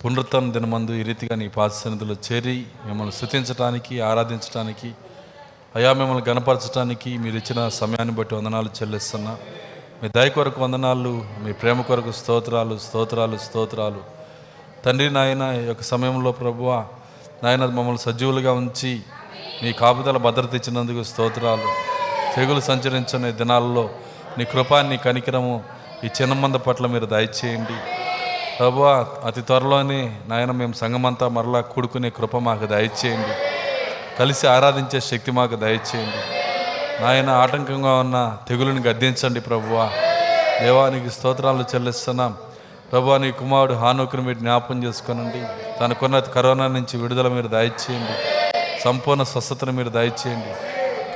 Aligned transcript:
పునరుత్న 0.00 0.50
దినమందు 0.56 0.92
ఈ 0.92 1.02
రీతిగా 1.02 1.34
నీ 1.42 1.46
పాద 1.48 1.70
సన్నిధిలో 1.80 2.14
చేరి 2.26 2.56
మిమ్మల్ని 2.86 3.12
స్థుతించడానికి 3.12 3.94
ఆరాధించడానికి 4.00 4.90
అయా 5.76 5.90
మిమ్మల్ని 5.92 6.24
గణపరచడానికి 6.30 7.10
మీరు 7.22 7.36
ఇచ్చిన 7.36 7.68
సమయాన్ని 7.80 8.14
బట్టి 8.18 8.34
వందనాలు 8.34 8.70
చెల్లిస్తున్నా. 8.78 9.32
మీ 10.02 10.08
దయ 10.16 10.28
కొరకు 10.28 10.60
వందనాలు 10.60 11.12
మీ 11.44 11.52
ప్రేమ 11.52 11.80
కొరకు 11.80 12.12
స్తోత్రాలు 12.12 12.74
స్తోత్రాలు 12.78 13.36
స్తోత్రాలు. 13.46 14.02
తండ్రి 14.84 15.10
నాయన 15.10 15.42
ఈ 15.60 15.62
యొక్క 15.66 15.82
సమయంలో 15.82 16.32
ప్రభువ 16.32 16.70
నాయన 17.44 17.64
మమ్మల్ని 17.78 18.02
సజీవులుగా 18.06 18.52
ఉంచి 18.52 18.92
మీ 19.62 19.72
కాపుదల 19.72 20.16
భద్రత 20.16 20.54
ఇచ్చినందుకు 20.54 21.02
స్తోత్రాలు. 21.02 21.70
తెగులు 22.34 22.60
సంచరించిన 22.60 23.30
దినాల్లో 23.30 23.84
నీ 24.38 24.44
కృపా 24.44 24.78
నీ 24.82 24.96
కనికరము 24.96 25.54
ఈ 26.04 26.08
చిన్న 26.16 26.32
మంద 26.44 26.56
పట్ల 26.66 26.86
మీరు 26.86 27.06
దయచేయండి. 27.06 27.76
ప్రభు 28.58 28.82
అతి 29.26 29.40
త్వరలోనే 29.40 30.16
నాయన 30.28 30.50
మేము 30.50 30.72
సంఘమంతా 30.72 31.28
మరలా 31.28 31.60
కూడుకునే 31.60 32.10
కృప 32.10 32.36
మాకు 32.36 32.66
దయచేయండి. 32.66 33.28
కలిసి 34.18 34.46
ఆరాధించే 34.46 35.00
శక్తి 35.00 35.30
మాకు 35.30 35.56
దయచేయండి. 35.56 36.16
నాయన 37.02 37.30
ఆటంకంగా 37.30 37.94
ఉన్న 37.94 38.36
తెగులుని 38.48 38.80
గద్దించండి 38.80 39.40
ప్రభువా. 39.40 39.90
దేవానికి 40.60 41.10
స్తోత్రాలు 41.10 41.64
చెల్లిస్తున్నాం. 41.74 42.34
ప్రభు 42.92 43.16
నీ 43.16 43.30
కుమారుడు 43.30 43.74
హానుకుని 43.74 44.22
మీరు 44.22 44.38
జ్ఞాపం 44.38 44.84
చేసుకోనండి. 44.84 45.42
తనకున్న 45.80 46.18
కరోనా 46.18 46.66
నుంచి 46.66 46.96
విడుదల 46.96 47.28
మీరు 47.28 47.46
దయచేయండి. 47.46 48.44
సంపూర్ణ 48.84 49.22
స్వస్థతను 49.22 49.72
మీరు 49.72 49.88
దయచేయండి. 49.88 50.54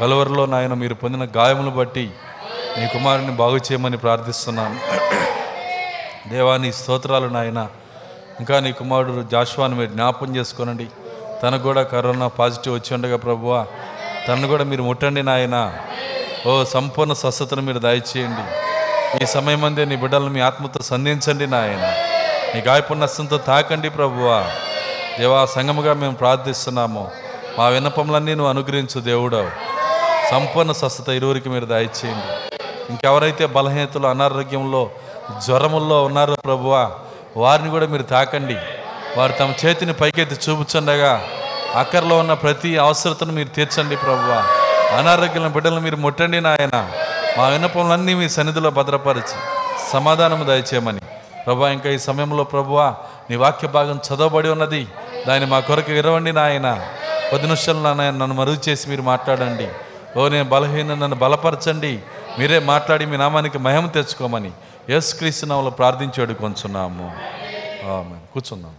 కలువరిలో 0.00 0.46
నాయన 0.46 0.74
మీరు 0.74 0.94
పొందిన 0.94 1.28
గాయములు 1.36 1.70
బట్టి 1.70 2.10
నీ 2.78 2.86
కుమారుని 2.86 3.30
బాగు 3.30 3.56
చేయమని 3.56 3.96
ప్రార్థిస్తున్నాను. 3.96 4.76
దేవాని 6.28 6.72
స్తోత్రాలు 6.72 7.26
నాయన. 7.26 7.66
ఇంకా 8.40 8.60
నీ 8.60 8.72
కుమారుడు 8.72 9.26
జాషువాని 9.32 9.74
మీరు 9.74 9.90
జ్ఞాపం 9.90 10.36
చేసుకోనండి. 10.36 10.86
తనకు 11.42 11.62
కూడా 11.62 11.82
కరోనా 11.82 12.28
పాజిటివ్ 12.28 12.74
వచ్చి 12.74 12.94
ఉండగా 12.94 13.16
ప్రభువా 13.16 13.66
తను 14.28 14.48
కూడా 14.48 14.64
మీరు 14.64 14.82
ముట్టండి 14.82 15.22
నాయన. 15.22 15.76
ఓ 16.46 16.64
సంపూర్ణ 16.64 17.12
స్వస్థతను 17.12 17.62
మీరు 17.62 17.78
దయచేయండి. 17.78 18.70
ఈ 19.22 19.26
సమయం 19.26 19.64
అందే 19.64 19.84
నీ 19.84 19.96
బిడ్డలను 19.96 20.28
మీ 20.28 20.40
ఆత్మతో 20.40 20.82
సంధించండి 20.82 21.46
నాయన. 21.46 21.94
నీ 22.54 22.60
గాయపున్నస్తంతో 22.60 23.38
తాకండి 23.38 23.90
ప్రభువా. 23.90 24.50
దేవా 25.18 25.44
సంగముగా 25.44 25.92
మేము 25.92 26.14
ప్రార్థిస్తున్నాము. 26.14 27.10
మా 27.58 27.68
విన్నపములన్నీ 27.68 28.34
నువ్వు 28.34 28.50
అనుగ్రహించు 28.50 29.00
దేవుడవు. 29.00 29.50
సంపూర్ణ 30.30 30.72
స్వస్థత 30.72 31.08
ఇరువురికి 31.08 31.48
మీరు 31.48 31.66
దయచేయండి. 31.66 32.56
ఇంకెవరైతే 32.90 33.46
బలహీనతలు 33.46 34.06
అనారోగ్యంలో 34.06 34.90
జ్వరముల్లో 35.46 36.04
ఉన్నారు 36.04 36.36
ప్రభువా. 36.44 36.90
వారిని 37.36 37.70
కూడా 37.70 37.86
మీరు 37.86 38.02
తాకండి. 38.02 38.56
వారు 39.16 39.32
తమ 39.32 39.52
చేతిని 39.66 39.92
పైకెత్తి 39.92 40.50
చూపుచుండగా 40.50 41.22
అక్కర్లో 41.74 42.18
ఉన్న 42.18 42.32
ప్రతి 42.32 42.78
అవసరతను 42.78 43.32
మీరు 43.32 43.48
తీర్చండి 43.48 43.96
ప్రభువా. 43.96 44.44
అనారోగ్యం 44.98 45.52
బిడ్డలను 45.52 45.80
మీరు 45.80 45.96
ముట్టండి 45.96 46.40
నాయన. 46.40 46.90
మా 47.38 47.48
విన్నపములన్నీ 47.48 48.14
మీ 48.14 48.28
సన్నిధిలో 48.28 48.70
భద్రపరిచి. 48.70 49.36
సమాధానము 49.92 50.44
దయచేయమని. 50.44 51.00
ప్రభా 51.46 51.68
ఇంకా 51.68 51.90
ఈ 51.90 51.98
సమయంలో 51.98 52.44
ప్రభువా 52.44 52.94
నీ 53.30 53.36
వాక్య 53.36 53.68
భాగం 53.68 54.00
చదవబడి 54.08 54.48
ఉన్నది. 54.48 54.88
దాన్ని 55.28 55.50
మా 55.50 55.60
కొరకు 55.60 55.92
ఇరవండి 55.92 56.32
నాయన. 56.32 56.86
కొద్ది 57.30 57.46
నిమిషాలు 57.46 57.78
నాయన 57.78 58.10
నన్ను 58.10 58.26
మరుగు 58.26 58.58
చేసి 58.68 58.90
మీరు 58.90 59.02
మాట్లాడండి. 59.02 59.68
ఓ 60.18 60.28
నేను 60.28 60.44
బలహీన 60.44 60.86
నన్ను 60.86 61.14
బలపరచండి. 61.14 61.98
మీరే 62.38 62.58
మాట్లాడి 62.58 63.06
మీ 63.06 63.16
నామానికి 63.16 63.58
మహిమ 63.58 63.86
తెచ్చుకోమని. 63.86 64.50
ఎస్ 64.88 65.14
క్రీస్తునామలో 65.14 65.70
ప్రార్థించాడు 65.70 66.34
కొంచున్నాము. 66.34 67.04
ఆమేన్. 67.90 68.32
కూర్చున్నాం. 68.32 68.76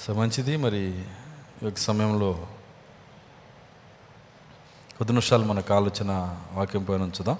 సో 0.00 0.14
మంచిది. 0.14 0.56
మరి 0.56 0.76
ఈ 0.76 1.04
యొక్క 1.62 1.78
సమయంలో 1.78 2.32
కొద్ది 4.98 5.12
నిమిషాలు 5.12 5.44
మనకు 5.44 5.74
ఆలోచన 5.74 6.36
వాక్యం 6.52 6.84
పైన 6.84 7.02
ఉంచుదాం. 7.02 7.38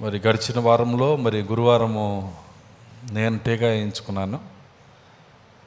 మరి 0.00 0.18
గడిచిన 0.18 0.60
వారంలో 0.60 1.16
మరి 1.16 1.42
గురువారము 1.42 2.41
నేను 3.10 3.38
టీకా 3.38 3.66
వేయించుకున్నాను. 3.66 4.40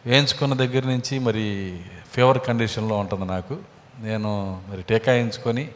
వేయించుకున్న 0.06 0.53
దగ్గర 0.53 0.85
నుంచి 0.85 1.19
మరి 1.19 1.79
ఫీవర్ 2.13 2.40
కండిషన్లో 2.40 2.97
ఉంటుంది 2.97 3.25
నాకు. 3.25 3.57
నేను 4.00 4.62
మరి 4.69 4.81
టీకా 4.81 5.12
వేయించుకొని 5.12 5.69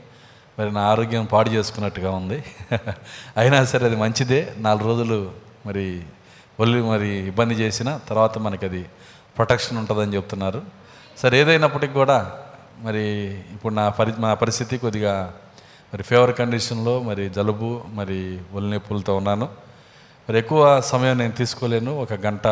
మరి 0.60 0.72
నా 0.72 0.82
ఆరోగ్యం 0.82 1.26
పాడు 1.26 1.50
చేసుకున్నట్టుగా 1.50 2.12
ఉంది. 2.12 2.44
అయినా 3.38 3.66
సరే 3.66 3.86
అది 3.86 3.96
మంచిదే. 3.96 4.54
నాలుగు 4.58 4.88
రోజులు 4.88 5.32
మరి 5.66 6.04
ఒళ్ళు 6.60 6.84
మరి 6.84 7.18
ఇబ్బంది 7.28 7.54
చేసిన 7.54 8.00
తర్వాత 8.10 8.38
మనకి 8.38 8.66
అది 8.66 8.86
ప్రొటెక్షన్ 9.38 9.78
ఉంటుందని 9.78 10.14
చెప్తున్నారు. 10.14 10.62
సరే 11.18 11.40
ఏదైనప్పటికీ 11.40 11.94
కూడా 11.94 12.40
మరి 12.80 13.06
ఇప్పుడు 13.54 13.74
నా 13.74 13.90
పరి 13.90 14.14
నా 14.20 14.34
పరిస్థితి 14.34 14.78
కొద్దిగా 14.78 15.34
మరి 15.94 16.04
ఫీవర్ 16.04 16.36
కండిషన్లో 16.36 17.04
మరి 17.04 17.30
జలుబు 17.30 17.82
మరి 17.88 18.40
ఒళ్ళు 18.54 18.74
నొప్పులతో 18.74 19.16
ఉన్నాను. 19.16 19.69
మరి 20.30 20.38
ఎక్కువ 20.38 20.82
సమయం 20.82 21.18
నేను 21.18 21.32
తీసుకోలేను. 21.32 22.02
ఒక 22.02 22.14
గంట 22.14 22.48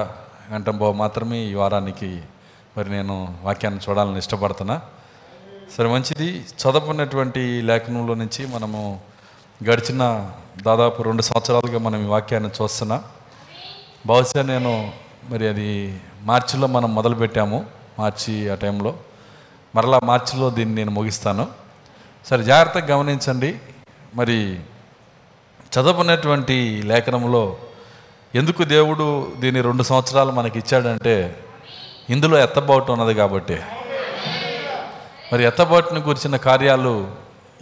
గంట 0.54 0.70
బావు 0.70 0.94
మాత్రమే 0.94 1.38
ఈ 1.38 1.54
వారానికి 1.54 2.22
మరి 2.78 2.90
నేను 2.90 3.36
వాక్యాన్ని 3.44 3.82
చూడాలని 3.90 4.18
ఇష్టపడుతున్నా. 4.18 4.82
సరే 5.78 5.88
మంచిది. 5.88 6.30
చదువుకున్నటువంటి 6.32 7.40
లేఖనంలో 7.40 8.14
నుంచి 8.14 8.48
మనము 8.48 9.00
గడిచిన 9.64 10.30
దాదాపు 10.62 11.04
రెండు 11.04 11.22
సంవత్సరాలుగా 11.22 11.80
మనం 11.80 12.04
ఈ 12.04 12.08
వాక్యాన్ని 12.08 12.50
చూస్తున్నా. 12.62 13.04
బహుశా 14.06 14.42
నేను 14.42 14.92
మరి 15.30 15.48
అది 15.48 16.00
మార్చిలో 16.22 16.68
మనం 16.68 16.96
మొదలుపెట్టాము 16.96 17.66
మార్చి 18.00 18.50
ఆ 18.50 18.56
టైంలో. 18.56 18.96
మరలా 19.76 20.00
మార్చిలో 20.04 20.50
దీన్ని 20.50 20.76
నేను 20.76 20.92
ముగిస్తాను. 20.92 21.48
సరే 22.26 22.44
జాగ్రత్తగా 22.44 22.98
గమనించండి. 22.98 23.60
మరి 24.16 24.60
చదువుకున్నటువంటి 25.80 26.82
లేఖనంలో 26.86 27.58
ఎందుకు 28.38 28.64
దేవుడు 28.64 29.06
దీన్ని 29.40 29.62
రెండు 29.62 29.84
సంవత్సరాలు 29.84 30.32
మనకి 30.32 30.60
ఇచ్చాడంటే 30.60 31.16
ఇందులో 32.10 32.36
ఎత్తబాటు 32.40 32.92
ఉన్నది 32.92 33.14
కాబట్టి. 33.14 33.58
మరి 35.34 35.44
ఎత్తబాటుని 35.44 36.00
గురించిన 36.00 36.36
కార్యాలు 36.36 36.94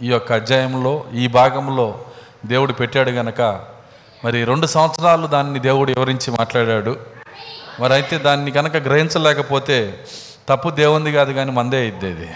ఈ 0.02 0.08
యొక్క 0.08 0.32
అధ్యాయంలో 0.32 1.04
ఈ 1.14 1.26
భాగంలో 1.38 1.86
దేవుడు 2.46 2.72
పెట్టాడు 2.72 3.10
గనక 3.10 3.40
మరి 4.24 4.44
రెండు 4.44 4.66
సంవత్సరాలు 4.66 5.26
దాన్ని 5.26 5.58
దేవుడు 5.58 5.90
వివరించి 5.92 6.30
మాట్లాడాడు. 6.30 6.96
మరి 7.80 7.92
అయితే 7.92 8.18
దాన్ని 8.18 8.50
కనుక 8.50 8.76
గ్రహించలేకపోతే 8.76 9.78
తప్పు 10.48 10.68
దేవుంది 10.82 11.12
కాదు 11.12 11.32
కానీ 11.32 11.50
మందే 11.50 11.88
ఇద్దేది 11.88 12.28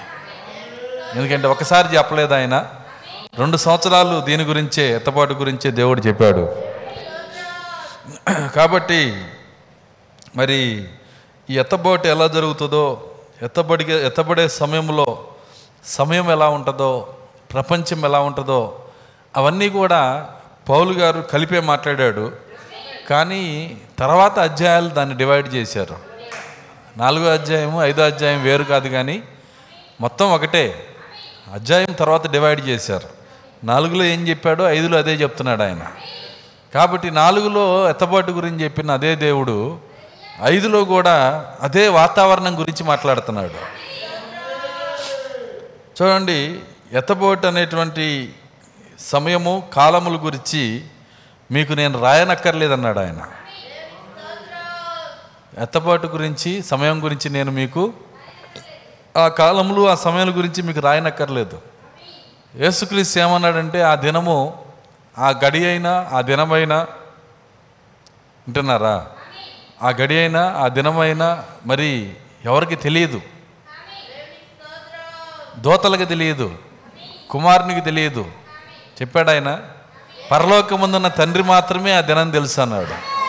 ఎందుకంటే 1.15 1.47
ఒకసారి 1.49 1.97
చెప్పలేదు 1.97 2.35
ఆయన 2.35 2.57
రెండు 3.39 3.57
సంవత్సరాలు 3.57 4.17
దీని 4.21 4.45
గురించే 4.45 4.85
ఎత్తబాటు 4.97 5.35
గురించే 5.35 5.71
దేవుడు 5.71 6.01
చెప్పాడు. 6.01 6.70
కాబట్టి 8.29 9.25
మరి 10.37 10.89
ఈ 11.51 11.59
ఎత్తబోటు 11.59 12.09
ఎలా 12.09 12.27
జరుగుతుందో 12.27 13.11
ఎత్తబడి 13.43 13.93
ఎత్తబడే 13.93 14.49
సమయంలో 14.49 15.29
సమయం 15.85 16.31
ఎలా 16.31 16.49
ఉంటుందో 16.49 17.15
ప్రపంచం 17.53 18.05
ఎలా 18.05 18.21
ఉంటుందో 18.21 18.85
అవన్నీ 19.37 19.69
కూడా 19.69 20.31
పౌలు 20.69 20.93
గారు 20.93 21.21
కలిపే 21.21 21.61
మాట్లాడాడు. 21.61 22.33
కానీ 23.11 23.77
తర్వాత 23.99 24.39
అధ్యాయాలు 24.39 24.89
దాన్ని 24.89 25.17
డివైడ్ 25.17 25.55
చేశారు. 25.55 25.97
నాలుగో 26.97 27.33
అధ్యాయము 27.33 27.85
ఐదో 27.85 28.03
అధ్యాయం 28.03 28.43
వేరు 28.43 28.65
కాదు 28.65 28.89
కానీ 28.89 29.23
మొత్తం 30.01 30.33
ఒకటే. 30.33 30.87
అధ్యాయం 31.53 31.93
తర్వాత 31.93 32.31
డివైడ్ 32.31 32.69
చేశారు. 32.69 33.09
నాలుగులో 33.65 34.05
ఏం 34.05 34.29
చెప్పాడో 34.29 34.71
ఐదులో 34.71 34.99
అదే 34.99 35.15
చెప్తున్నాడు 35.15 35.63
ఆయన. 35.63 35.87
కాబట్టి 36.75 37.11
నాలుగులో 37.11 37.91
ఎత్తబాటు 37.91 38.33
గురించి 38.33 38.65
చెప్పిన 38.65 38.91
అదే 38.91 39.15
దేవుడు 39.15 39.79
ఐదులో 40.43 40.85
కూడా 40.85 41.47
అదే 41.61 41.89
వాతావరణం 41.89 42.61
గురించి 42.61 42.85
మాట్లాడుతున్నాడు. 42.85 43.81
చూడండి 46.03 46.61
ఎత్తబోటు 46.93 47.47
అనేటువంటి 47.47 48.35
సమయము 49.01 49.69
కాలముల 49.73 50.25
గురించి 50.25 50.85
మీకు 51.51 51.73
నేను 51.73 52.03
రాయనక్కర్లేదన్నాడు 52.03 52.99
ఆయన. 52.99 53.27
ఎత్తబాటు 55.59 56.07
గురించి 56.07 56.63
సమయం 56.63 57.05
గురించి 57.05 57.31
నేను 57.31 57.51
మీకు 57.51 57.93
ఆ 59.17 59.29
కాలములు 59.29 59.89
ఆ 59.89 59.95
సమయాల 59.95 60.31
గురించి 60.31 60.63
మీకు 60.63 60.81
రాయనక్కర్లేదు. 60.81 61.61
యేసుక్రీస్తు 62.57 63.19
ఏమన్నాడంటే 63.19 63.83
ఆ 63.83 63.95
దినము 63.95 64.65
ఆ 65.19 65.31
గడి 65.45 65.67
అయినా 65.67 66.09
ఆ 66.13 66.21
దినమైనా 66.21 66.79
వింటున్నారా? 68.47 69.07
ఆ 69.83 69.91
గడి 69.91 70.19
అయినా 70.19 70.55
ఆ 70.57 70.69
దినమైనా 70.69 71.45
మరి 71.67 72.13
ఎవరికి 72.45 72.77
తెలియదు? 72.77 73.21
దోతలకు 75.59 76.05
తెలియదు. 76.05 76.55
కుమారునికి 77.31 77.81
తెలియదు. 77.81 78.31
చెప్పాడు 79.01 79.31
ఆయన 79.31 79.61
పరలోకముందున్న 80.31 81.09
తండ్రి 81.09 81.43
మాత్రమే 81.43 81.93
ఆ 81.93 82.01
దినం 82.01 82.31
తెలుసు 82.31 82.61
అన్నాడు. 82.61 83.21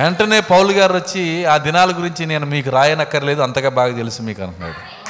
వెంటనే 0.00 0.40
పౌలు 0.40 0.72
గారు 0.72 0.94
వచ్చి 0.94 1.44
ఆ 1.44 1.56
దినాల 1.56 1.90
గురించి 1.90 2.26
నేను 2.26 2.46
మీకు 2.46 2.70
రాయనక్కర్లేదు 2.70 3.42
అంతగా 3.42 3.68
బాగా 3.70 3.96
తెలుసు 3.96 4.22
మీకు 4.22 4.42
అంటున్నాడు. 4.42 5.00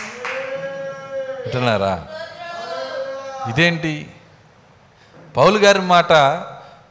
వింటున్నారా? 1.43 2.07
ఇదేంటి? 3.49 4.07
పౌలు 5.37 5.59
గారి 5.59 5.79
మాట 5.79 6.13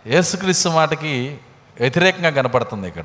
యేసుక్రీస్తు 0.08 0.70
మాటకి 0.70 1.38
వ్యతిరేకంగా 1.80 2.30
కనపడుతుంది 2.30 2.88
ఇక్కడ. 2.88 3.04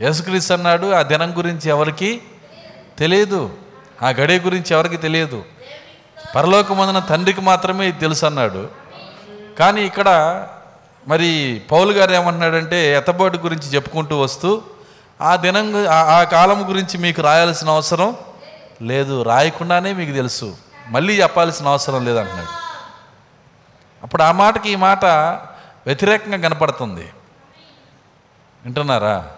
యేసుక్రీస్తు 0.00 0.52
అన్నాడు 0.52 0.92
ఆ 0.92 1.02
దినం 1.02 1.38
గురించి 1.38 1.70
ఎవరికి 1.70 2.22
తెలియదు. 2.98 3.50
ఆ 4.02 4.08
గడియ 4.08 4.38
గురించి 4.38 4.74
ఎవరికి 4.74 4.96
తెలియదు. 4.96 5.44
పరలోకమందున 6.36 6.98
తండ్రికి 6.98 7.40
మాత్రమే 7.40 7.88
ఇది 7.88 7.98
తెలుసు 7.98 8.26
అన్నాడు. 8.26 8.68
కానీ 9.58 9.82
ఇక్కడ 9.82 10.42
మరి 11.08 11.62
పౌలు 11.72 11.92
గారు 11.92 12.12
ఏమంటున్నాడంటే 12.12 12.96
ఎత్తబోటు 12.96 13.38
గురించి 13.38 13.62
చెప్పుకుంటూ 13.62 14.20
వస్తూ 14.20 14.62
ఆ 15.20 15.36
దినం 15.36 15.86
ఆ- 15.86 16.20
ఆ 16.20 16.24
కాలం 16.24 16.68
గురించి 16.68 16.98
మీకు 16.98 17.22
రాయాల్సిన 17.22 17.70
అవసరం 17.70 18.16
లేదు. 18.82 19.22
రాయకుండానే 19.22 19.92
మీకు 19.92 20.12
తెలుసు. 20.12 20.56
మళ్ళీ 20.88 21.22
చెప్పాల్సిన 21.22 21.68
అవసరం 21.68 22.04
లేదంటున్నాడు 22.04 22.61
అప్పుడు 24.02 24.22
ఆ 24.22 24.32
మాటకి 24.32 24.70
ఈ 24.70 24.76
మాట 24.76 25.04
వ్యతిరేకంగా 25.86 26.48
కనపడుతుంది. 26.48 27.08
వింటున్నారా? 28.64 29.28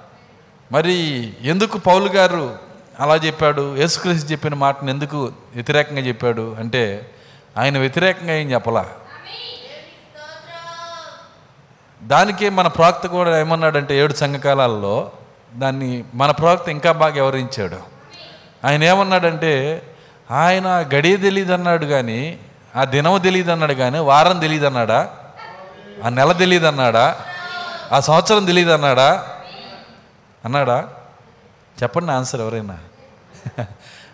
మరి 0.73 0.95
ఎందుకు 1.41 1.79
పౌలు 1.79 2.09
గారు 2.09 2.59
అలా 3.01 3.17
చెప్పాడు? 3.17 3.77
యేసుక్రీస్తు 3.77 4.33
చెప్పిన 4.33 4.55
మాటను 4.55 4.91
ఎందుకు 4.91 5.33
వ్యతిరేకంగా 5.55 6.01
చెప్పాడు? 6.01 6.57
అంటే 6.59 7.11
ఆయన 7.59 7.79
వ్యతిరేకంగా 7.79 8.35
ఏం 8.35 8.51
చెప్పలా? 8.51 8.87
దానికే 12.03 12.49
మన 12.49 12.67
ప్రవక్త 12.67 13.07
కూడా 13.07 13.41
ఏమన్నాడంటే 13.41 13.99
ఏడు 13.99 14.13
సంఘకాలాల్లో 14.13 15.13
దాన్ని 15.55 16.05
మన 16.15 16.31
ప్రవక్త 16.31 16.69
ఇంకా 16.69 16.93
బాగా 16.93 17.13
వివరించాడు 17.13 17.79
ఆయన 18.65 18.85
ఏమన్నాడంటే 18.85 19.83
ఆయన 20.31 20.67
గడియ 20.67 21.17
తెలియదు 21.17 21.53
అన్నాడు 21.53 21.87
కానీ 21.87 22.39
ఆ 22.75 22.85
దినం 22.85 23.19
తెలియదు 23.19 23.53
అన్నాడు 23.53 23.75
కానీ 23.75 23.99
వారం 23.99 24.39
తెలియదు 24.39 24.67
అన్నాడా 24.67 25.01
ఆ 26.05 26.09
నెల 26.09 26.33
తెలియదు 26.33 26.67
అన్నాడా 26.67 27.17
ఆ 27.93 28.01
సంవత్సరం 28.01 28.45
తెలియదు 28.45 28.71
అన్నాడా? 28.71 29.25
అన్నాడా 30.45 30.89
చెప్పండి 31.83 32.13
ఆన్సర్ 32.13 32.41
ఎవరైనా. 32.41 32.77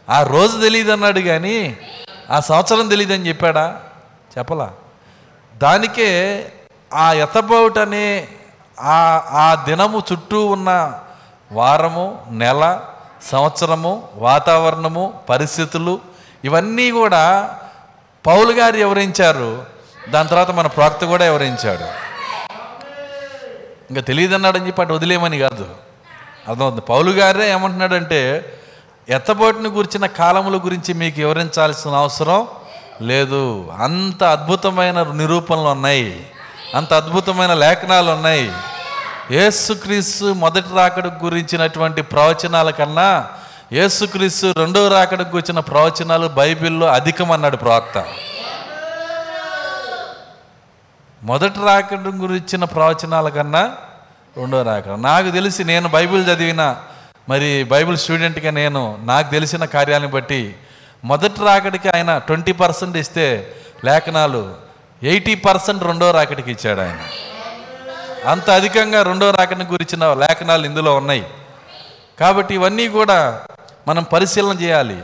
ఆ 0.09 0.23
రోజు 0.23 0.61
తెలియదు 0.61 0.93
అన్నాడు 0.93 1.21
కానీ 1.21 1.77
ఆ 2.31 2.41
సంవత్సరం 2.41 2.89
తెలియదు 2.89 3.13
అని 3.13 3.29
చెప్పాడా? 3.29 3.81
చెప్పలా. 4.39 4.71
దానికే 5.55 6.11
ఆ 6.95 7.13
ఎత్తబౌట్ 7.13 7.79
అనే 7.79 8.29
ఆ 8.81 8.99
ఆ 9.33 9.65
దినము 9.69 10.03
చుట్టూ 10.13 10.47
ఉన్న 10.47 10.71
వారము 11.53 12.25
నెల 12.31 12.81
సంవత్సరము 13.23 14.09
వాతావరణము 14.15 15.23
పరిస్థితులు 15.29 16.01
ఇవన్నీ 16.45 16.91
కూడా 16.91 17.25
పౌలు 18.27 18.53
గారు 18.53 18.77
వివరించారు 18.77 19.67
దాని 20.09 20.29
తర్వాత 20.29 20.51
మన 20.51 20.67
ప్రాక్త 20.67 21.05
కూడా 21.05 21.25
వివరించాడు 21.25 21.85
ఇంకా 23.91 24.01
తెలియదన్నాడని 24.01 24.67
చెప్పి 24.67 24.83
అటు 24.83 24.93
వదిలేమని 24.93 25.39
కాదు. 25.39 25.69
అర్థమవుతుంది. 26.49 26.81
పౌలు 26.81 27.11
గారే 27.11 27.51
ఏమంటున్నాడంటే 27.51 28.53
ఎత్తబోటుని 29.09 29.69
గురించిన 29.69 30.07
కాలముల 30.07 30.57
గురించి 30.57 30.95
మీకు 30.95 31.17
వివరించాల్సిన 31.17 31.91
అవసరం 31.91 32.47
లేదు. 33.03 33.73
అంత 33.79 34.25
అద్భుతమైన 34.25 35.03
నిరూపణలు 35.03 35.69
ఉన్నాయి. 35.69 36.31
అంత 36.75 36.95
అద్భుతమైన 36.95 37.55
లేఖనాలు 37.55 38.11
ఉన్నాయి. 38.11 38.53
యేసుక్రీస్తు 39.31 40.25
మొదటి 40.25 40.75
రాకడ 40.75 41.07
గురించినటువంటి 41.07 42.03
ప్రవచనాల 42.03 42.71
కన్నా 42.71 43.29
యేసుక్రీస్తు 43.73 44.55
రెండవ 44.57 44.89
రాకడకు 44.89 45.37
వచ్చిన 45.37 45.59
ప్రవచనాలు 45.59 46.29
బైబిల్లో 46.29 46.87
అధికం 46.87 47.33
అన్నాడు 47.33 47.57
ప్రవక్త. 47.57 47.99
మొదటి 51.23 51.61
రాకడం 51.65 52.23
గురించిన 52.23 52.65
ప్రవచనాల 52.65 53.29
కన్నా 53.29 53.63
రెండో 54.37 54.63
రాకడ. 54.63 54.91
నాకు 54.93 55.31
తెలిసి 55.31 55.65
నేను 55.65 55.89
బైబిల్ 55.89 56.27
చదివిన 56.27 56.77
మరి 57.29 57.65
బైబిల్ 57.65 57.97
స్టూడెంట్గా 57.97 58.51
నేను 58.51 58.99
నాకు 59.03 59.31
తెలిసిన 59.31 59.65
కార్యాలను 59.65 60.09
బట్టి 60.09 60.57
మొదటి 61.05 61.41
రాకడికి 61.41 61.89
ఆయన 61.89 62.19
ట్వంటీ 62.19 62.53
పర్సెంట్ 62.53 62.97
ఇస్తే 62.97 63.57
లేఖనాలు 63.85 64.55
ఎయిటీ 65.03 65.35
పర్సెంట్ 65.35 65.85
రెండో 65.85 66.11
రాకడికి 66.11 66.51
ఇచ్చాడు 66.51 66.81
ఆయన. 66.81 66.99
అంత 68.29 68.51
అధికంగా 68.51 69.03
రెండో 69.03 69.31
రాకడిని 69.31 69.65
గురించిన 69.65 70.15
లేఖనాలు 70.15 70.67
ఇందులో 70.67 70.97
ఉన్నాయి. 70.97 71.25
కాబట్టి 72.21 72.55
ఇవన్నీ 72.55 72.89
కూడా 72.89 73.41
మనం 73.89 74.03
పరిశీలన 74.03 74.61
చేయాలి. 74.61 75.03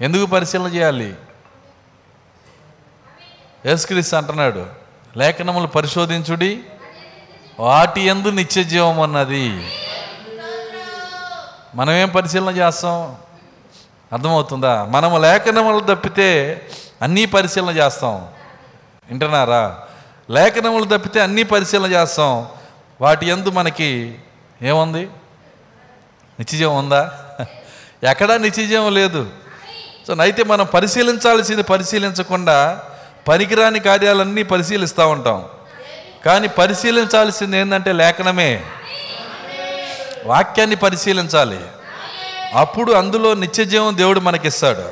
ఎందుకు 0.00 0.26
పరిశీలన 0.26 0.66
చేయాలి? 0.66 1.14
యేసుక్రీస్తు 3.66 4.16
అంటున్నాడు 4.16 4.66
లేఖనములు 5.16 5.66
పరిశోధించుడి 5.66 6.60
వాటి 7.60 8.00
ఎందు 8.00 8.28
నిత్య 8.28 8.64
జీవం 8.64 9.00
అన్నది 9.00 9.70
మనమేం 11.74 12.08
పరిశీలన 12.08 12.56
చేస్తాం? 12.56 13.16
అర్థమవుతుందా? 14.12 14.84
మనము 14.84 15.18
లేఖనములు 15.18 15.94
తప్పితే 15.94 16.60
అన్నీ 17.02 17.26
పరిశీలన 17.26 17.76
చేస్తాం. 17.76 18.28
వింటున్నారా? 19.10 19.80
లేఖనములు 20.30 20.84
తప్పితే 20.84 21.20
అన్నీ 21.20 21.42
పరిశీలన 21.42 21.92
చేస్తాం. 21.92 22.48
వాటి 23.00 23.26
ఎందు 23.26 23.50
మనకి 23.50 24.18
ఏముంది? 24.62 25.10
నిత్యజీవం 26.38 26.76
ఉందా? 26.76 27.25
ఎక్కడా 28.04 28.36
నిత్యజీవం 28.36 28.94
లేదు. 28.94 29.26
సో 30.06 30.14
అయితే 30.14 30.44
మనం 30.44 30.66
పరిశీలించాల్సింది 30.74 31.62
పరిశీలించకుండా 31.62 32.82
పనికిరాని 33.28 33.80
కార్యాలన్నీ 33.80 34.42
పరిశీలిస్తూ 34.42 35.08
ఉంటాం. 35.08 35.44
కానీ 36.24 36.48
పరిశీలించాల్సింది 36.48 37.58
ఏంటంటే 37.58 37.92
లేఖనమే. 37.92 38.62
వాక్యాన్ని 40.26 40.76
పరిశీలించాలి. 40.76 41.60
అప్పుడు 42.54 42.92
అందులో 42.92 43.34
నిత్యజీవం 43.34 43.96
దేవుడు 43.96 44.20
మనకిస్తాడు. 44.20 44.82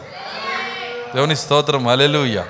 దేవుని 1.15 1.37
స్తోత్రం. 1.37 1.89
అలెలుయ్య 1.89 2.45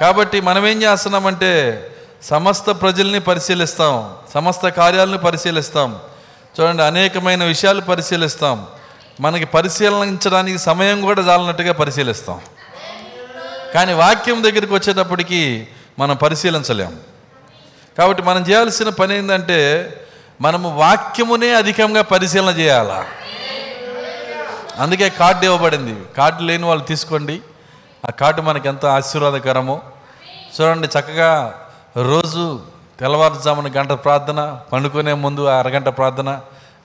కాబట్టి 0.00 0.40
మనం 0.40 0.66
ఏం 0.66 0.82
చేస్తున్నామంటే 0.82 1.82
సమస్త 2.22 2.70
ప్రజల్ని 2.70 3.20
పరిశీలిస్తాం. 3.20 4.14
సమస్త 4.34 4.68
కార్యాలను 4.68 5.18
పరిశీలిస్తాం. 5.18 5.98
చూడండి 6.60 6.82
అనేకమైన 6.82 7.44
విషయాలు 7.44 7.80
పరిశీలిస్తాం. 7.80 8.66
మనకి 9.20 9.44
పరిశీలించడానికి 9.44 10.58
సమయం 10.58 11.00
కూడా 11.00 11.22
చాలన్నట్టుగా 11.22 11.72
పరిశీలిస్తాం. 11.72 12.40
కానీ 13.74 13.92
వాక్యం 13.92 14.42
దగ్గరికి 14.42 14.74
వచ్చేటప్పటికి 14.74 15.68
మనం 15.98 16.16
పరిశీలించలేము 16.16 16.96
కాబట్టి 17.98 18.22
మనం 18.22 18.42
చేయాల్సిన 18.42 18.88
పని 18.88 19.18
ఏంటంటే 19.18 19.88
మనము 20.40 20.76
వాక్యమునే 20.76 21.54
అధికంగా 21.54 22.02
పరిశీలన 22.02 22.48
చేయాలా? 22.48 23.06
అందుకే 24.78 25.08
కార్డు 25.08 25.44
ఇవ్వబడింది. 25.44 26.04
కార్డు 26.16 26.42
లేని 26.42 26.64
వాళ్ళు 26.64 26.84
తీసుకోండి. 26.84 27.40
ఆ 28.08 28.10
కార్డు 28.10 28.42
మనకి 28.42 28.68
ఎంత 28.68 28.86
ఆశీర్వాదకరమో. 28.86 29.80
చూడండి 30.60 30.86
చక్కగా 30.86 31.60
రోజు 31.96 32.60
తెల్లవారుజామున 33.00 33.72
గంట 33.76 33.92
ప్రార్థన 33.92 34.58
పండుకునే 34.72 35.12
ముందు 35.12 35.46
ఆ 35.46 35.58
అరగంట 35.58 35.88
ప్రార్థన 35.88 36.40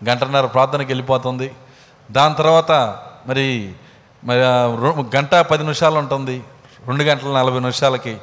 గంటన్నర 0.10 0.46
ప్రార్థనకి 0.46 0.88
వెళ్ళిపోతుంది. 0.88 1.52
దాని 2.12 2.36
తర్వాత 2.36 2.72
మరి 3.28 3.74
మరి 4.24 4.40
గంట 5.18 5.36
పది 5.36 5.64
నిమిషాలు 5.64 5.96
ఉంటుంది. 5.96 6.44
రెండు 6.88 7.04
గంటల 7.04 7.28
నలభై 7.28 7.60
నిమిషాలకి. 7.60 8.18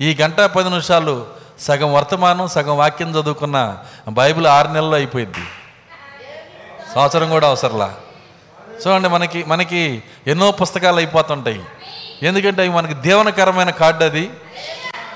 ఈ 0.00 0.16
గంట 0.20 0.40
పది 0.40 0.68
నిమిషాలు 0.68 1.26
సగం 1.60 1.92
వర్తమానం 1.92 2.48
సగం 2.48 2.78
వాక్యం 2.78 3.10
చదువుకున్న 3.10 3.78
బైబిల్ 4.08 4.46
ఆరు 4.46 4.68
నెలల్లో 4.68 4.96
అయిపోయింది. 4.96 5.38
సంవత్సరం 6.94 7.30
కూడా 7.30 7.48
అవసరంలా. 7.48 7.94
చూడండి 8.86 9.08
మనకి 9.08 9.44
మనకి 9.44 10.02
ఎన్నో 10.26 10.50
పుస్తకాలు 10.50 10.96
అయిపోతుంటాయి. 10.96 11.62
ఎందుకంటే 12.22 12.62
అవి 12.62 12.70
మనకి 12.70 12.94
దేవనకరమైన 12.94 13.70
కార్డు 13.70 14.04
అది. 14.04 14.30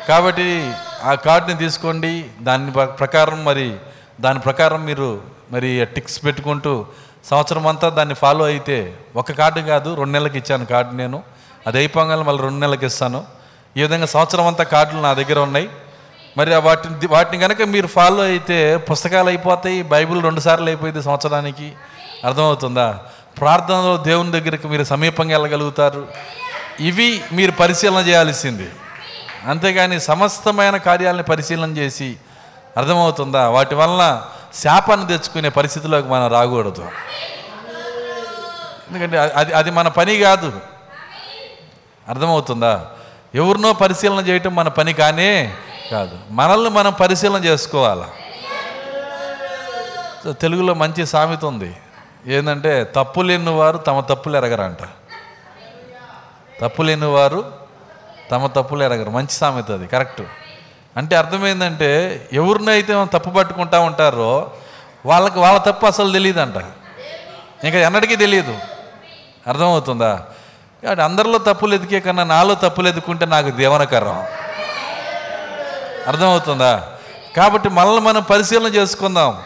కాబట్టి 0.09 0.73
ఆ 1.04 1.14
కార్డుని 1.14 1.57
తీసుకోండి. 1.57 2.25
దాని 2.43 2.71
ప్రకారం 2.71 3.45
మరి 3.45 3.76
దాని 4.21 4.38
ప్రకారం 4.38 4.85
మీరు 4.85 5.23
మరి 5.50 5.85
టిక్స్ 5.85 6.25
పెట్టుకుంటూ 6.25 6.87
సంవత్సరం 7.31 7.66
అంతా 7.66 7.88
దాన్ని 7.88 8.14
ఫాలో 8.14 8.45
అయితే 8.45 8.95
ఒక 9.16 9.33
కార్డు 9.33 9.61
కాదు 9.61 9.95
రెండు 9.95 10.12
నెలలకు 10.12 10.37
ఇచ్చాను 10.37 10.64
కార్డు 10.64 10.93
నేను. 10.93 11.23
అది 11.66 11.78
అయిపోగానే 11.78 12.23
మళ్ళీ 12.23 12.43
రెండు 12.43 12.59
నెలలకు 12.59 12.87
ఇస్తాను. 12.87 13.25
ఈ 13.76 13.83
విధంగా 13.83 14.07
సంవత్సరం 14.07 14.47
అంతా 14.47 14.64
కార్డులు 14.64 15.00
నా 15.00 15.12
దగ్గర 15.12 15.38
ఉన్నాయి. 15.38 15.69
మరి 16.38 16.54
వాటిని 16.54 17.07
వాటిని 17.07 17.43
కనుక 17.43 17.62
మీరు 17.62 17.87
ఫాలో 17.87 18.23
అయితే 18.23 18.76
పుస్తకాలు 18.76 19.28
అయిపోతాయి 19.28 19.83
బైబిల్ 19.83 20.23
రెండు 20.23 20.40
సార్లు 20.40 20.66
అయిపోయింది 20.66 21.02
సంవత్సరానికి. 21.02 21.73
అర్థమవుతుందా? 22.25 22.99
ప్రార్థనలో 23.40 23.97
దేవుని 23.97 24.33
దగ్గరికి 24.33 24.69
మీరు 24.69 24.85
సమీపంగా 24.85 25.38
వెళ్ళగలుగుతారు. 25.38 26.09
ఇవి 26.81 27.23
మీరు 27.33 27.52
పరిశీలన 27.52 28.07
చేయాల్సింది. 28.09 28.71
అంతేగాని 29.47 30.00
సమస్తమైన 30.00 30.76
కార్యాలని 30.76 31.23
పరిశీలన 31.23 31.76
చేసి 31.76 32.16
అర్థమవుతుందా? 32.76 33.49
వాటి 33.49 33.75
వలన 33.75 34.23
శాపాన్ని 34.54 35.06
తెచ్చుకునే 35.06 35.49
పరిస్థితిలోకి 35.49 36.08
మనం 36.08 36.26
రాకూడదు. 36.26 36.90
ఎందుకంటే 38.88 39.18
అది 39.18 39.52
అది 39.52 39.70
మన 39.70 39.88
పని 39.88 40.16
కాదు. 40.16 40.61
అర్థమవుతుందా? 42.08 42.87
ఎవరినో 43.34 43.73
పరిశీలన 43.73 44.28
చేయటం 44.28 44.54
మన 44.54 44.68
పని 44.68 44.92
కానీ 44.92 45.54
కాదు. 45.90 46.18
మనల్ని 46.30 46.70
మనం 46.70 46.92
పరిశీలన 46.92 47.44
చేసుకోవాలి? 47.44 48.04
తెలుగులో 50.32 50.75
మంచి 50.75 51.06
సామెత 51.06 51.44
ఉంది. 51.44 51.76
ఏంటంటే 52.26 52.92
తప్పు 52.96 53.20
లేని 53.20 53.50
వారు 53.50 53.78
తమ 53.78 54.00
తప్పులు 54.00 54.37
ఎరగరంట. 54.37 54.78
తప్పు 56.61 56.82
లేని 56.82 57.06
వారు 57.06 57.52
తమ 58.30 58.46
తప్పులు 58.46 58.82
ఎరగరు. 58.82 59.11
మంచి 59.11 59.32
సామెత 59.32 59.70
అది 59.70 59.87
కరెక్ట్. 59.87 60.23
అంటే 60.97 61.17
అర్థమైందంటే 61.17 61.91
ఎవరినైతే 62.33 62.95
మనం 62.95 63.07
తప్పు 63.07 63.31
పట్టుకుంటా 63.31 63.81
ఉంటారో 63.81 64.51
వాళ్ళకి 65.07 65.39
వాళ్ళ 65.39 65.59
తప్పు 65.59 65.87
అసలు 65.87 66.13
తెలియదంట 66.13 66.57
ఇంకా 67.65 67.79
ఎన్నటికీ 67.79 68.17
తెలియదు 68.17 68.59
అర్థమవుతుందా? 69.47 70.23
కాబట్టి 70.83 71.03
అందరిలో 71.03 71.39
తప్పులు 71.39 71.75
ఎదికే 71.75 72.01
కన్నా 72.01 72.25
నాలో 72.25 72.55
తప్పులు 72.55 72.89
ఎదుకుంటే 72.89 73.27
నాకు 73.27 73.51
దేవనకరం. 73.51 74.25
అర్థమవుతుందా? 76.07 76.89
కాబట్టి 77.37 77.69
మనల్ని 77.69 78.01
మనం 78.01 78.23
పరిశీలన 78.23 78.67
చేసుకుందాం. 78.67 79.39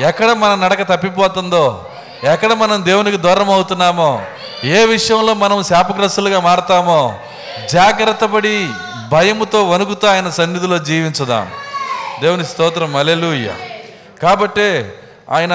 ఎక్కడ 0.00 0.30
మన 0.30 0.54
నడక 0.54 0.82
తప్పిపోతుందో 0.82 1.86
ఎక్కడ 2.24 2.52
మనం 2.52 2.84
దేవునికి 2.84 3.16
దూరం 3.16 3.50
అవుతున్నామో 3.50 4.22
ఏ 4.64 4.84
విషయంలో 4.84 5.34
మనం 5.34 5.62
శాపగ్రస్తులుగా 5.62 6.40
మారతామో 6.40 7.18
జాగ్రత్త 7.72 8.24
పడి 8.24 8.68
భయముతో 9.10 9.68
వణుకుతో 9.68 10.08
ఆయన 10.08 10.30
సన్నిధిలో 10.30 10.78
జీవించదాం. 10.78 11.50
దేవుని 12.20 12.44
స్తోత్రం. 12.44 12.96
అలెలుయ్య 12.96 13.54
కాబట్టే 14.22 14.94
ఆయన 15.30 15.52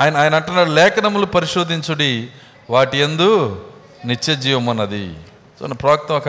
ఆయన 0.00 0.16
ఆయన 0.16 0.34
అంటున్నాడు 0.34 0.70
లేఖనములు 0.70 1.26
పరిశోధించుడి 1.26 2.28
వాటి 2.70 2.98
ఎందు 2.98 3.64
నిత్య 4.04 4.34
జీవం 4.34 4.68
అన్నది 4.68 5.14
సో 5.60 5.66
నా 5.66 5.74
ప్రవక్త 5.74 6.12
ఒక 6.12 6.28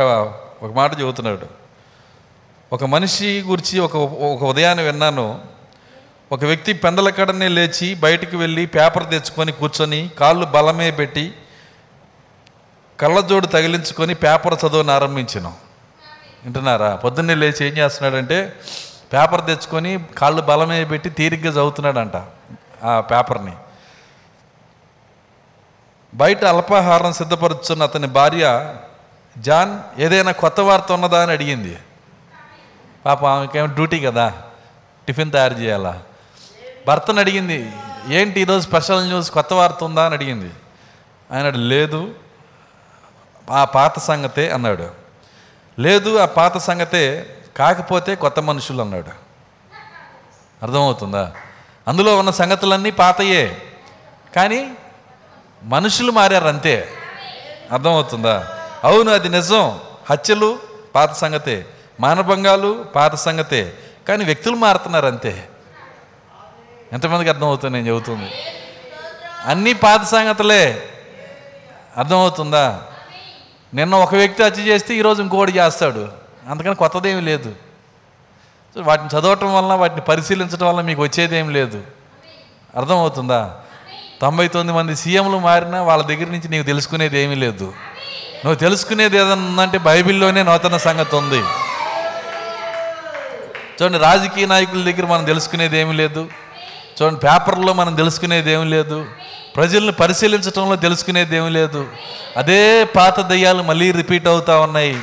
ఒక 0.64 0.72
మాట 0.74 1.00
చెబుతున్నాడు. 1.00 1.48
ఒక 2.74 2.84
మనిషి 2.84 3.44
గురించి 3.48 3.80
ఒక 3.80 3.96
ఒక 3.96 4.44
ఉదయాన్నే 4.44 4.84
విన్నాను. 4.84 5.42
ఒక 6.32 6.46
వ్యక్తి 6.46 6.74
పెండల 6.74 7.10
కడనే 7.10 7.48
లేచి 7.48 7.96
బయటికి 7.96 8.36
వెళ్ళి 8.36 8.66
పేపర్ 8.66 9.10
తెచ్చుకొని 9.10 9.52
కూర్చొని 9.52 10.10
కాళ్ళు 10.20 10.46
బలమే 10.46 10.92
పెట్టి 10.92 11.34
కళ్ళజోడు 13.00 13.46
తగిలించుకొని 13.46 14.14
పేపర్ 14.14 14.54
చదవని 14.54 14.92
ఆరంభించాను. 14.92 15.71
వింటున్నారా? 16.44 16.96
పొద్దున్నే 16.96 17.36
లేచి 17.36 17.68
ఏం 17.68 17.78
చేస్తున్నాడంటే 17.78 18.54
పేపర్ 19.14 19.46
తెచ్చుకొని 19.46 20.06
కాళ్ళు 20.18 20.42
బలమే 20.42 20.86
పెట్టి 20.86 21.10
తీరిగ్గా 21.10 21.52
చదువుతున్నాడంట 21.52 22.16
ఆ 22.84 23.00
పేపర్ని. 23.00 23.54
బయట 26.14 26.46
అల్పాహారం 26.46 27.14
సిద్ధపరుచున్న 27.14 27.84
అతని 27.84 28.08
భార్య 28.08 28.76
జాన్ 29.38 30.02
ఏదైనా 30.02 30.32
కొత్త 30.32 30.60
వార్త 30.60 30.92
ఉన్నదా 30.92 31.24
అని 31.24 31.32
అడిగింది. 31.32 31.78
పాప 33.06 33.26
ఆమెకేమో 33.26 33.66
డ్యూటీ 33.66 34.00
కదా 34.00 34.34
టిఫిన్ 35.08 35.32
తయారు 35.32 35.54
చేయాలా? 35.54 36.02
భర్తను 36.88 37.20
అడిగింది 37.20 37.72
ఏంటి 38.10 38.42
ఈరోజు 38.42 38.68
స్పెషల్ 38.68 39.04
న్యూస్? 39.04 39.32
కొత్త 39.32 39.54
వార్త 39.54 39.84
ఉందా? 39.84 40.06
అని 40.06 40.16
అడిగింది. 40.16 40.52
ఆయన 41.32 41.50
లేదు 41.50 42.16
ఆ 43.52 43.66
పాత 43.66 44.00
సంగతే 44.00 44.52
అన్నాడు. 44.52 45.01
లేదు 45.80 46.18
ఆ 46.18 46.26
పాత 46.26 46.58
సంగతే 46.58 47.38
కాకపోతే 47.58 48.16
కొత్త 48.16 48.40
మనుషులు 48.40 48.82
అన్నాడు. 48.82 49.08
అర్థమవుతుందా? 50.64 51.32
అందులో 51.88 52.18
ఉన్న 52.18 52.32
సంగతులన్నీ 52.32 52.92
పాతయే. 52.92 53.62
కానీ 54.36 54.76
మనుషులు 55.64 56.12
మారారు 56.12 56.48
అంతే. 56.48 56.90
అర్థమవుతుందా? 57.72 58.58
అవును 58.84 59.12
అది 59.12 59.30
నిజం. 59.30 59.80
హత్యలు 60.10 60.60
పాత 60.96 61.14
సంగతే. 61.14 61.66
మానభంగాలు 62.00 62.86
పాత 62.96 63.16
సంగతే. 63.16 63.74
కానీ 64.08 64.26
వ్యక్తులు 64.26 64.56
మారుతున్నారు 64.56 65.06
అంతే. 65.08 65.50
ఎంతమందికి 66.94 67.30
అర్థమవుతుంది 67.30 67.78
నేను 67.78 67.88
చెబుతుంది? 67.88 68.32
అన్నీ 69.46 69.74
పాత 69.74 70.04
సంగతులే. 70.04 70.90
అర్థమవుతుందా? 71.98 72.82
నిన్న 73.74 73.96
ఒక 73.96 74.16
వ్యక్తి 74.16 74.44
హత్య 74.44 74.62
చేస్తే 74.62 74.96
ఈరోజు 74.96 75.22
ఇంకోటి 75.22 75.52
చేస్తాడు. 75.52 76.10
అందుకని 76.50 76.76
కొత్తదేమీ 76.76 77.22
లేదు. 77.22 77.56
వాటిని 78.78 79.20
చదవటం 79.20 79.54
వలన 79.54 79.74
వాటిని 79.74 80.02
పరిశీలించడం 80.02 80.68
వల్ల 80.68 80.82
మీకు 80.82 81.02
వచ్చేదేం 81.02 81.50
లేదు. 81.50 81.84
అర్థమవుతుందా? 82.76 83.56
తొంభై 84.22 84.48
తొమ్మిది 84.48 84.78
మంది 84.78 84.96
సీఎంలు 84.96 85.40
మారినా 85.40 85.82
వాళ్ళ 85.82 86.04
దగ్గర 86.04 86.26
నుంచి 86.26 86.48
నీకు 86.48 86.66
తెలుసుకునేది 86.66 87.20
ఏమీ 87.20 87.36
లేదు. 87.36 87.64
నువ్వు 88.46 88.56
తెలుసుకునేది 88.56 89.18
ఏదన్నా 89.18 89.48
ఉందంటే 89.48 89.78
బైబిల్లోనే 89.78 90.44
నూతన 90.44 90.78
సంగతి 90.78 91.16
ఉంది. 91.16 91.40
చూడండి 93.82 93.98
రాజకీయ 93.98 94.46
నాయకుల 94.46 94.92
దగ్గర 94.92 95.06
మనం 95.06 95.26
తెలుసుకునేది 95.26 95.78
ఏమీ 95.78 95.94
లేదు. 95.94 96.30
చూడండి 97.02 97.20
పేపర్లో 97.20 97.74
మనం 97.74 97.96
తెలుసుకునేది 97.96 98.52
ఏమీ 98.52 98.66
లేదు. 98.66 99.06
ప్రజల్ని 99.56 99.92
పరిశీలించడంలో 99.92 100.76
తెలుసుకునేది 100.76 101.38
ఏమీ 101.38 101.50
లేదు. 101.50 101.88
అదే 102.38 102.84
పాత 102.84 103.20
దయ్యాలు 103.20 103.64
మళ్ళీ 103.64 103.92
రిపీట్ 103.92 104.28
అవుతూ 104.28 104.62
ఉన్నాయి. 104.62 105.02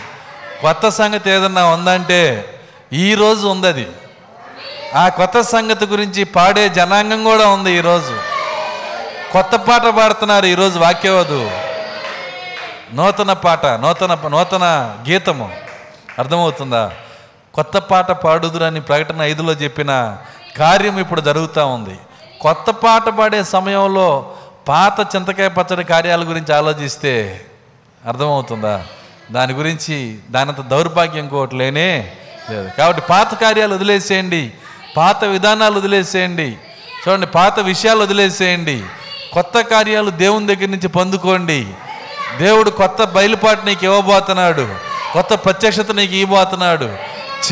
కొత్త 0.62 0.88
సంగతి 0.88 1.30
ఏదన్నా 1.30 1.66
ఉందంటే 1.66 2.20
ఈరోజు 2.92 3.46
ఉంది 3.46 3.68
అది 3.68 3.86
ఆ 4.94 5.08
కొత్త 5.08 5.40
సంగతి 5.40 5.86
గురించి 5.86 6.24
పాడే 6.24 6.68
జనాంగం 6.68 7.24
కూడా 7.24 7.46
ఉంది 7.48 7.72
ఈరోజు 7.72 8.14
కొత్త 9.32 9.56
పాట 9.56 9.82
పాడుతున్నారు 9.82 10.46
ఈరోజు 10.46 10.78
వాక్యవదు 10.78 11.50
నూతన 12.94 13.32
పాట 13.32 13.66
నూతన 13.66 14.18
నూతన 14.28 14.64
గీతము. 15.08 15.56
అర్థమవుతుందా? 16.18 16.90
కొత్త 17.54 17.78
పాట 17.78 18.10
పాడుదురని 18.10 18.80
ప్రకటన 18.80 19.22
ఐదులో 19.22 19.52
చెప్పిన 19.52 20.16
కార్యం 20.56 20.98
ఇప్పుడు 20.98 21.20
జరుగుతూ 21.20 21.66
ఉంది. 21.66 21.98
కొత్త 22.40 22.70
పాట 22.70 23.08
పాడే 23.08 23.44
సమయంలో 23.44 24.36
పాత 24.68 25.16
చింతకాయ 25.16 25.48
పచ్చడి 25.48 25.84
కార్యాల 25.84 26.28
గురించి 26.28 26.54
ఆలోచిస్తే 26.54 27.44
అర్థమవుతుందా? 28.06 28.84
దాని 29.32 29.52
గురించి 29.52 30.18
దానంత 30.30 30.60
దౌర్భాగ్యం 30.60 31.18
ఇంకోటి 31.18 31.56
లేనే 31.56 32.12
లేదు. 32.50 32.70
కాబట్టి 32.78 33.02
పాత 33.02 33.34
కార్యాలు 33.34 33.74
వదిలేసేయండి. 33.74 34.52
పాత 34.96 35.24
విధానాలు 35.24 35.78
వదిలేసేయండి. 35.78 36.56
చూడండి 37.08 37.26
పాత 37.26 37.60
విషయాలు 37.60 37.98
వదిలేసేయండి. 37.98 38.84
కొత్త 39.32 39.60
కార్యాలు 39.60 40.10
దేవుని 40.10 40.46
దగ్గర 40.46 40.68
నుంచి 40.68 40.88
పొందుకోండి. 40.88 41.66
దేవుడు 42.38 42.70
కొత్త 42.70 43.04
బయలుపాటు 43.04 43.66
నీకు 43.66 43.84
ఇవ్వబోతున్నాడు. 43.84 44.74
కొత్త 45.12 45.34
ప్రత్యక్షత 45.34 45.86
నీకు 45.92 46.14
ఇవ్వబోతున్నాడు. 46.14 46.96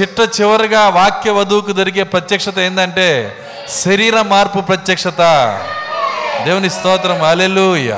చిట్ట 0.00 0.40
చివరిగా 0.40 0.88
వాక్య 0.88 1.30
వధువుకు 1.30 1.72
దొరికే 1.72 2.02
ప్రత్యక్షత 2.02 2.58
ఏంటంటే 2.58 3.36
శరీర 3.68 4.22
మార్పు 4.22 4.60
ప్రత్యక్షత. 4.60 5.18
దేవుని 6.44 6.70
స్తోత్రం. 6.70 7.22
అలెలుయ 7.22 7.96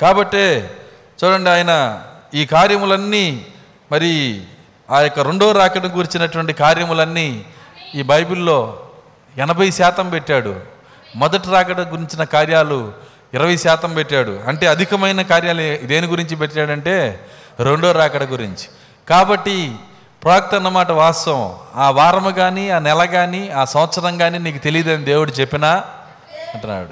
కాబట్టే 0.00 0.76
చూడండి 1.24 1.50
ఆయన 1.50 2.02
ఈ 2.34 2.46
కార్యములన్నీ 2.46 3.46
మరి 3.92 4.42
ఆ 4.90 5.00
యొక్క 5.00 5.20
రెండో 5.20 5.52
రాకడ 5.52 5.86
గురించినటువంటి 5.86 6.52
కార్యములన్నీ 6.52 7.44
ఈ 7.94 8.02
బైబిల్లో 8.02 8.78
ఎనభై 9.38 9.70
శాతం 9.70 10.08
పెట్టాడు. 10.08 10.60
మొదటి 11.16 11.50
రాకడ 11.50 11.80
గురించిన 11.80 12.24
కార్యాలు 12.24 12.92
ఇరవై 13.34 13.56
శాతం 13.56 13.94
పెట్టాడు. 13.94 14.40
అంటే 14.46 14.66
అధికమైన 14.66 15.22
కార్యాలు 15.22 15.86
దేని 15.86 16.06
గురించి 16.06 16.36
పెట్టాడంటే 16.36 17.26
రెండో 17.60 17.92
రాకడ 17.92 18.22
గురించి. 18.22 18.68
కాబట్టి 19.08 19.76
ప్రవక్త 20.24 20.54
అన్నమాట 20.54 20.90
వాస్తవం. 20.90 21.54
ఆ 21.76 21.90
వారము 21.90 22.30
కానీ 22.30 22.70
ఆ 22.70 22.78
నెల 22.78 23.04
కానీ 23.04 23.48
ఆ 23.48 23.64
సంవత్సరం 23.64 24.18
కానీ 24.18 24.38
నీకు 24.38 24.58
తెలియదని 24.58 25.04
దేవుడు 25.04 25.30
చెప్పినా? 25.30 25.84
అంటున్నాడు. 26.54 26.88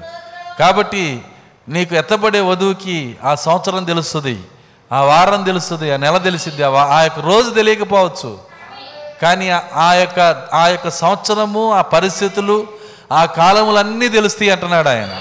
కాబట్టి 0.59 1.21
నీకు 1.69 1.95
ఎత్తబడే 1.95 2.39
వధువుకి 2.39 3.17
ఆ 3.23 3.35
సంవత్సరం 3.35 3.83
తెలుస్తుంది 3.83 4.43
ఆ 4.91 5.01
వారం 5.01 5.43
తెలుస్తుంది 5.43 5.93
ఆ 5.93 5.97
నెల 5.97 6.17
తెలిసిద్ది 6.17 6.63
ఆ 6.63 7.01
యొక్క 7.01 7.19
రోజు 7.19 7.49
తెలియకపోవచ్చు. 7.49 8.39
కానీ 9.21 9.49
ఆ- 9.49 9.61
ఆ 9.73 9.93
యొక్క 9.93 10.19
ఆ 10.53 10.67
యొక్క 10.67 10.89
సంవత్సరము 10.89 11.73
ఆ 11.73 11.81
పరిస్థితులు 11.81 12.67
ఆ 13.11 13.25
కాలములన్నీ 13.25 14.07
తెలుస్తాయి 14.07 14.51
అంటున్నాడు 14.51 14.89
ఆయన. 14.89 15.19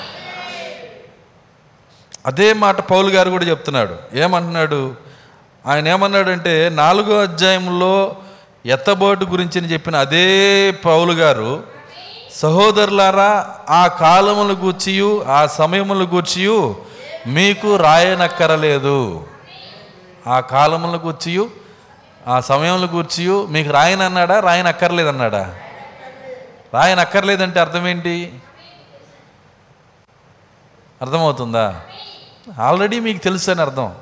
అదే 2.26 2.52
మాట 2.52 2.80
పౌలు 2.80 3.08
గారు 3.08 3.30
కూడా 3.30 3.44
చెప్తున్నాడు. 3.44 3.96
ఏమంటున్నాడు? 4.14 4.94
ఆయన 5.66 5.88
ఏమన్నాడంటే 5.88 6.68
నాలుగో 6.68 7.22
అధ్యాయంలో 7.22 8.16
ఎత్తబోటు 8.66 9.24
గురించి 9.24 9.60
చెప్పిన 9.60 9.96
అదే 9.96 10.70
పౌలు 10.70 11.12
గారు 11.12 11.62
సహోదరులారా 12.34 13.54
ఆ 13.68 13.86
కాలములు 13.86 14.54
గూర్చియు 14.54 15.24
ఆ 15.24 15.46
సమయములు 15.46 16.04
గూర్చియు 16.04 16.76
మీకు 17.26 17.76
రాయనక్కరలేదు. 17.76 19.24
ఆ 20.26 20.40
కాలములు 20.40 20.98
గూర్చియు 20.98 21.50
ఆ 22.28 22.40
సమయంలో 22.40 22.86
గూర్చియు 22.86 23.46
మీకు 23.50 23.70
రాయనన్నాడా 23.70 24.40
రాయనక్కర్లేదన్నాడా? 24.40 25.54
రాయనక్కర్లేదంటే 26.74 27.60
అర్థం 27.60 27.88
ఏంటి 27.88 28.32
అర్థమవుతుందా? 31.02 31.80
ఆల్రెడీ 32.58 33.00
మీకు 33.00 33.18
తెలుసు 33.18 33.50
అని 33.50 33.60
అర్థం. 33.60 33.92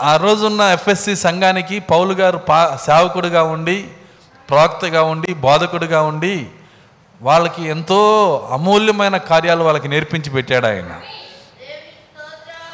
ఆ 0.00 0.16
రోజున్న 0.16 0.60
ఎఫ్ఎస్సి 0.60 1.16
సంఘానికి 1.16 1.80
పౌలు 1.80 2.12
గారు 2.12 2.38
పా 2.38 2.78
సేవకుడిగా 2.86 3.42
ఉండి 3.42 3.84
ప్రవక్తగా 4.50 5.02
ఉండి 5.02 5.34
బోధకుడిగా 5.34 6.02
ఉండి 6.02 6.46
వాళ్ళకి 7.22 7.68
ఎంతో 7.68 8.48
అమూల్యమైన 8.52 9.16
కార్యాలు 9.16 9.64
వాళ్ళకి 9.64 9.88
నేర్పించి 9.88 10.30
పెట్టాడు 10.30 10.66
ఆయన. 10.66 11.00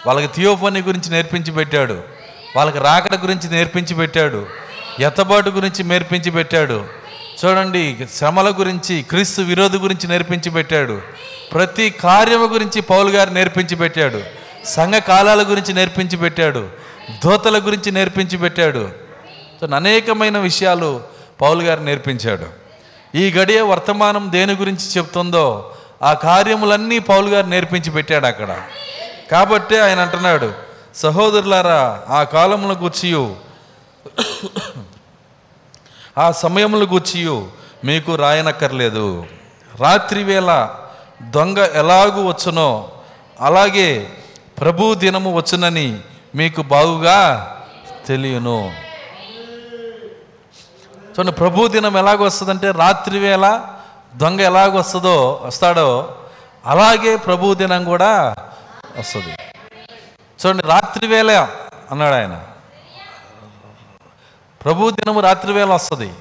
వాళ్ళకి 0.07 0.27
థియోఫోని 0.35 0.83
గురించి 0.83 1.11
నేర్పించి 1.11 1.53
పెట్టాడు. 1.53 2.03
వాళ్ళకి 2.57 2.79
రాకడ 2.79 3.15
గురించి 3.23 3.51
నేర్పించి 3.51 3.95
పెట్టాడు. 3.95 4.47
ఎత్తబాటు 5.01 5.51
గురించి 5.51 5.85
నేర్పించి 5.85 6.31
పెట్టాడు. 6.31 6.85
చూడండి 7.45 7.97
శ్రమల 8.15 8.55
గురించి 8.59 9.03
క్రీస్తు 9.03 9.43
విరోధి 9.43 9.77
గురించి 9.77 10.09
నేర్పించి 10.09 10.51
పెట్టాడు. 10.51 11.01
ప్రతి 11.53 11.91
కార్యము 11.91 12.47
గురించి 12.47 12.81
పౌలు 12.81 13.09
గారు 13.09 13.31
నేర్పించి 13.31 13.77
పెట్టాడు. 13.77 14.23
సంఘ 14.65 14.95
కాలాల 14.95 15.43
గురించి 15.43 15.75
నేర్పించి 15.75 16.17
పెట్టాడు. 16.17 16.84
దోతల 17.11 17.59
గురించి 17.59 17.93
నేర్పించి 17.93 18.39
పెట్టాడు. 18.39 18.91
సో 19.61 19.77
అనేకమైన 19.77 20.39
విషయాలు 20.39 21.03
పౌలు 21.41 21.63
గారు 21.63 21.81
నేర్పించాడు. 21.81 22.47
ఈ 23.17 23.31
గడియ 23.31 23.61
వర్తమానం 23.61 24.33
దేని 24.33 24.55
గురించి 24.55 24.87
చెప్తుందో 24.97 25.75
ఆ 26.03 26.13
కార్యములన్నీ 26.13 26.99
పౌలు 26.99 27.29
గారు 27.29 27.47
నేర్పించి 27.47 27.91
పెట్టాడు 27.91 28.27
అక్కడ. 28.27 28.63
కాబట్టి 29.31 29.79
ఆయన 29.79 30.01
అంటున్నాడు 30.01 30.53
సహోదరులారా 30.95 32.03
ఆ 32.09 32.23
కాలముల 32.23 32.77
గూర్చియు 32.81 33.37
ఆ 36.19 36.31
సమయముల 36.31 36.85
గూర్చియు 36.85 37.49
మీకు 37.85 38.15
రాయనక్కర్లేదు. 38.15 39.27
రాత్రి 39.81 40.23
వేళ 40.23 40.69
దొంగ 41.23 41.59
ఎలాగూ 41.59 42.29
వచ్చునో 42.29 42.91
అలాగే 43.41 44.11
ప్రభు 44.61 44.95
దినము 44.95 45.37
వచ్చునని 45.37 45.99
మీకు 46.35 46.63
బాగుగా 46.63 47.19
తెలియను. 48.07 48.73
చూడండి 51.11 51.33
ప్రభు 51.33 51.69
దినం 51.69 51.97
ఎలాగ 51.97 52.23
వస్తుందంటే 52.23 52.71
రాత్రి 52.71 53.19
వేళ 53.19 53.61
దొంగ 54.17 54.41
ఎలాగొస్తుందో 54.41 55.41
వస్తాడో 55.45 56.17
అలాగే 56.67 57.17
ప్రభు 57.17 57.55
దినం 57.55 57.85
కూడా 57.85 58.35
వస్తుంది. 58.99 59.33
చూడండి 60.41 60.63
రాత్రి 60.63 61.07
వేళ 61.07 61.31
అన్నాడు 61.91 62.15
ఆయన. 62.15 62.45
ప్రభు 64.65 64.91
దినము 64.91 65.21
రాత్రి 65.21 65.53
వేళ 65.53 65.69
వస్తుంది. 65.69 66.13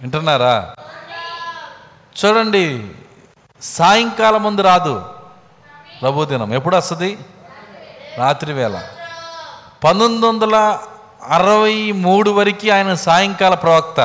వింటున్నారా? 0.00 0.74
చూడండి 2.20 2.90
సాయంకాలం 3.62 4.42
ముందు 4.42 4.62
రాదు. 4.62 5.04
ప్రభు 6.02 6.24
దినం 6.24 6.54
ఎప్పుడు 6.54 6.76
వస్తుంది? 6.76 7.18
రాత్రి 8.18 8.52
వేళ. 8.52 8.78
పంతొమ్మిది 9.84 10.26
వందల 10.26 10.78
అరవై 11.28 11.92
మూడు 11.92 12.30
వరకు 12.30 12.72
ఆయన 12.72 12.94
సాయంకాల 12.94 13.54
ప్రవక్త. 13.54 14.00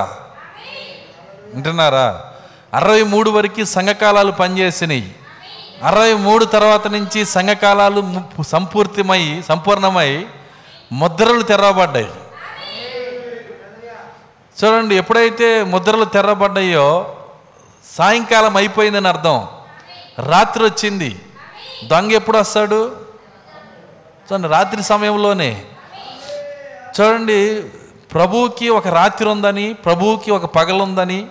వింటున్నారా? 1.54 2.24
అరవై 2.74 3.04
మూడు 3.04 3.30
వరకు 3.30 3.64
సంఘకాలాలు 3.64 4.32
పనిచేసినాయి. 4.32 5.16
అరవై 5.84 6.14
మూడు 6.14 6.46
తర్వాత 6.46 6.88
నుంచి 6.88 7.26
సంఘకాలాలు 7.26 8.22
సంపూర్తిమై 8.44 9.42
సంపూర్ణమై 9.50 10.26
ముద్రలు 10.92 11.42
తెరవబడ్డాయి. 11.42 12.12
చూడండి 14.64 14.96
ఎప్పుడైతే 14.96 15.64
ముద్రలు 15.64 16.06
తెరవబడ్డాయో 16.06 17.16
సాయంకాలం 17.98 18.58
అయిపోయిందని 18.58 19.08
అర్థం. 19.08 19.48
రాత్రి 20.20 20.64
వచ్చింది. 20.64 21.20
దొంగ 21.84 22.12
ఎప్పుడు 22.12 22.38
వస్తాడు? 22.38 23.05
చూడండి 24.28 24.48
రాత్రి 24.48 24.84
సమయంలోనే. 24.84 25.64
చూడండి 26.96 27.40
ప్రభువుకి 28.14 28.70
ఒక 28.70 28.88
రాత్రి 28.88 29.28
ఉందని 29.30 29.74
ప్రభువుకి 29.74 30.32
ఒక 30.32 30.46
పగలు 30.46 30.84
ఉందని 30.84 31.26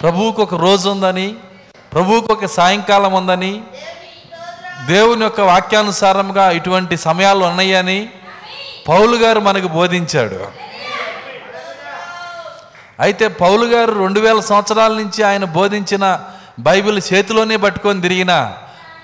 ప్రభువుకి 0.00 0.40
ఒక 0.40 0.54
రోజు 0.54 0.88
ఉందని 0.88 1.36
ప్రభువుకి 1.92 2.32
ఒక 2.32 2.46
సాయంకాలం 2.46 3.12
ఉందని 3.12 3.62
దేవుని 4.86 5.22
యొక్క 5.22 5.40
వాక్యానుసారంగా 5.40 6.50
ఇటువంటి 6.50 6.96
సమయాలు 6.96 7.44
ఉన్నాయని 7.44 8.08
పౌలు 8.88 9.16
గారు 9.16 9.40
మనకు 9.40 9.68
బోధించాడు. 9.68 10.38
అయితే 13.00 13.28
పౌలు 13.28 13.64
గారు 13.64 13.92
రెండు 13.92 14.20
వేల 14.20 14.40
సంవత్సరాల 14.40 14.92
నుంచి 14.92 15.22
ఆయన 15.22 15.44
బోధించిన 15.44 16.04
బైబిల్ 16.60 17.00
చేతిలోనే 17.12 17.56
పట్టుకొని 17.56 18.00
తిరిగిన 18.00 18.32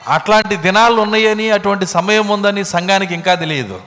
అట్లాంటి 0.09 0.57
దినాలు 0.57 1.01
ఉన్నాయని 1.01 1.51
అటువంటి 1.51 1.87
సమయం 1.87 2.29
ఉందని 2.29 2.65
సంఘానికి 2.65 3.15
ఇంకా 3.15 3.35
తెలియదు. 3.35 3.81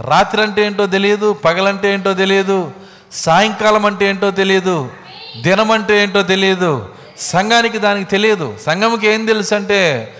రాత్రి 0.00 0.42
అంటే 0.42 0.66
ఏంటో 0.66 0.86
తెలియదు 0.86 1.32
పగలంటే 1.32 1.94
ఏంటో 1.94 2.14
తెలియదు 2.14 2.72
సాయంకాలం 3.12 3.86
అంటే 3.86 4.06
ఏంటో 4.06 4.30
తెలియదు 4.30 4.90
దినం 5.40 5.70
అంటే 5.70 6.02
ఏంటో 6.02 6.22
తెలియదు 6.22 6.94
సంఘానికి 7.18 7.78
దానికి 7.78 8.10
తెలియదు. 8.10 8.56
సంఘంకి 8.66 9.06
ఏం 9.06 9.26
తెలుసు 9.26 9.54
అంటే 9.54 10.14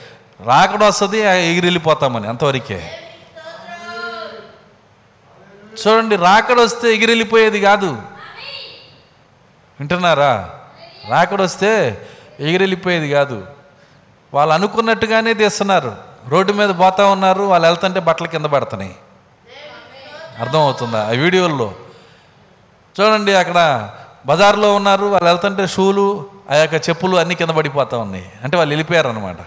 రాకడం 0.46 0.86
వస్తుంది 0.86 1.18
ఎగిరిపోతామని 1.18 2.26
అంతవరకే. 2.28 2.90
చూడండి 5.86 6.16
రాకడొస్తే 6.16 6.94
ఎగిరిపోయేది 6.94 7.60
కాదు. 7.60 7.90
వింటున్నారా? 9.80 10.50
రాకడొస్తే 11.08 12.00
ఎగిరిపోయేది 12.40 13.10
కాదు. 13.10 13.55
వాళ్ళు 14.34 14.54
అనుకున్నట్టుగానే 14.54 15.34
తీస్తున్నారు. 15.34 15.96
రోడ్డు 16.28 16.52
మీద 16.52 16.68
పోతా 16.68 17.06
ఉన్నారు 17.06 17.42
వాళ్ళు 17.42 17.68
వెళ్తుంటే 17.68 18.00
బట్టలు 18.00 18.28
కింద 18.28 18.44
పడుతున్నాయి. 18.46 18.96
అర్థమవుతుందా? 20.40 21.04
ఆ 21.04 21.08
వీడియోల్లో. 21.08 21.72
చూడండి 23.00 23.34
అక్కడ 23.34 23.90
బజార్లో 24.26 24.74
ఉన్నారు 24.74 25.06
వాళ్ళు 25.06 25.28
వెళ్తుంటే 25.28 25.66
షూలు 25.66 26.26
ఆ 26.50 26.54
యొక్క 26.54 26.88
చెప్పులు 26.88 27.16
అన్నీ 27.16 27.34
కింద 27.34 27.50
పడిపోతా 27.50 27.98
ఉన్నాయి. 27.98 28.32
అంటే 28.44 28.56
వాళ్ళు 28.56 28.72
వెళ్ళిపోయారు 28.72 29.08
అనమాట 29.08 29.40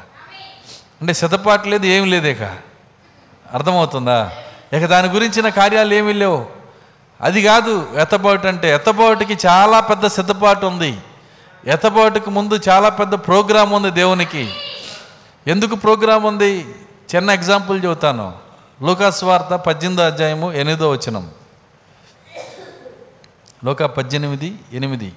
అంటే 1.01 1.13
సిద్ధపాటు 1.13 1.67
లేదు 1.67 1.85
ఏం 1.85 2.09
లేదు 2.09 2.27
ఇక. 2.27 2.43
అర్థమవుతుందా? 3.53 4.31
ఇక 4.73 4.85
దాని 4.85 5.07
గురించిన 5.07 5.49
కార్యాలు 5.49 5.93
ఏమీ 5.93 6.13
లేవు. 6.13 6.45
అది 7.21 7.43
కాదు 7.43 7.87
ఎత్తబాటు 8.01 8.47
అంటే 8.47 8.73
ఎత్తబాటుకి 8.73 9.37
చాలా 9.47 9.79
పెద్ద 9.79 10.07
సిద్ధపాటు 10.07 10.65
ఉంది. 10.65 10.97
ఎత్తబాటుకి 11.67 12.29
ముందు 12.29 12.59
చాలా 12.69 12.89
పెద్ద 12.89 13.13
ప్రోగ్రాం 13.13 13.71
ఉంది 13.71 13.91
దేవునికి. 13.91 14.53
ఎందుకు 15.49 15.75
ప్రోగ్రాం 15.75 16.23
ఉంది? 16.23 16.75
చిన్న 17.15 17.29
ఎగ్జాంపుల్ 17.29 17.83
చెబుతాను. 17.83 18.37
లూకాస్ 18.81 19.23
వార్త 19.23 19.45
పద్దెనిమిదో 19.45 20.03
అధ్యాయము 20.03 20.53
ఎనిమిదో 20.53 20.91
వచనం. 20.91 21.31
లోక 23.65 23.83
పద్దెనిమిది 23.83 24.59
ఎనిమిది. 24.73 25.13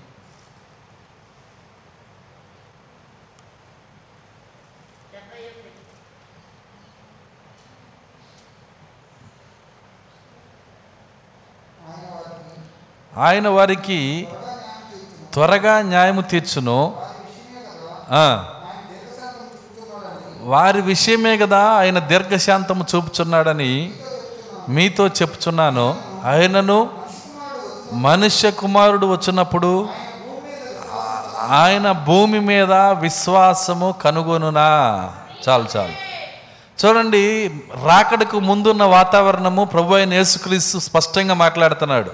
ఆయన 13.16 13.48
వారికి 13.48 14.28
త్వరగా 15.32 15.82
న్యాయము 15.82 16.20
తీర్చును. 16.20 17.02
ఆ. 18.10 18.51
వారి 20.42 20.80
విషయమే 20.80 21.38
కదా 21.38 21.58
ఆయన 21.58 21.98
దీర్ఘశాంతము 21.98 22.86
చూపుచున్నాడని 22.94 23.92
మీతో 24.68 25.06
చెప్తున్నాను 25.06 25.96
ఆయనను 26.24 26.90
మనుష్య 27.92 28.50
కుమారుడు 28.50 29.06
వచ్చినప్పుడు 29.06 29.88
ఆయన 31.48 31.92
భూమి 31.92 32.40
మీద 32.40 32.72
విశ్వాసము 32.72 33.94
కనుగొనునా. 34.02 34.62
చాలు 35.48 35.64
చాలు. 35.76 36.12
చూడండి 36.86 37.48
రాకడకు 37.84 38.40
ముందున్న 38.40 38.82
వాతావరణము 38.82 39.64
ప్రభు 39.64 39.94
అయిన 39.94 40.14
యేసుక్రీస్తు 40.14 40.78
స్పష్టంగా 40.78 41.34
మాట్లాడుతున్నాడు. 41.34 42.10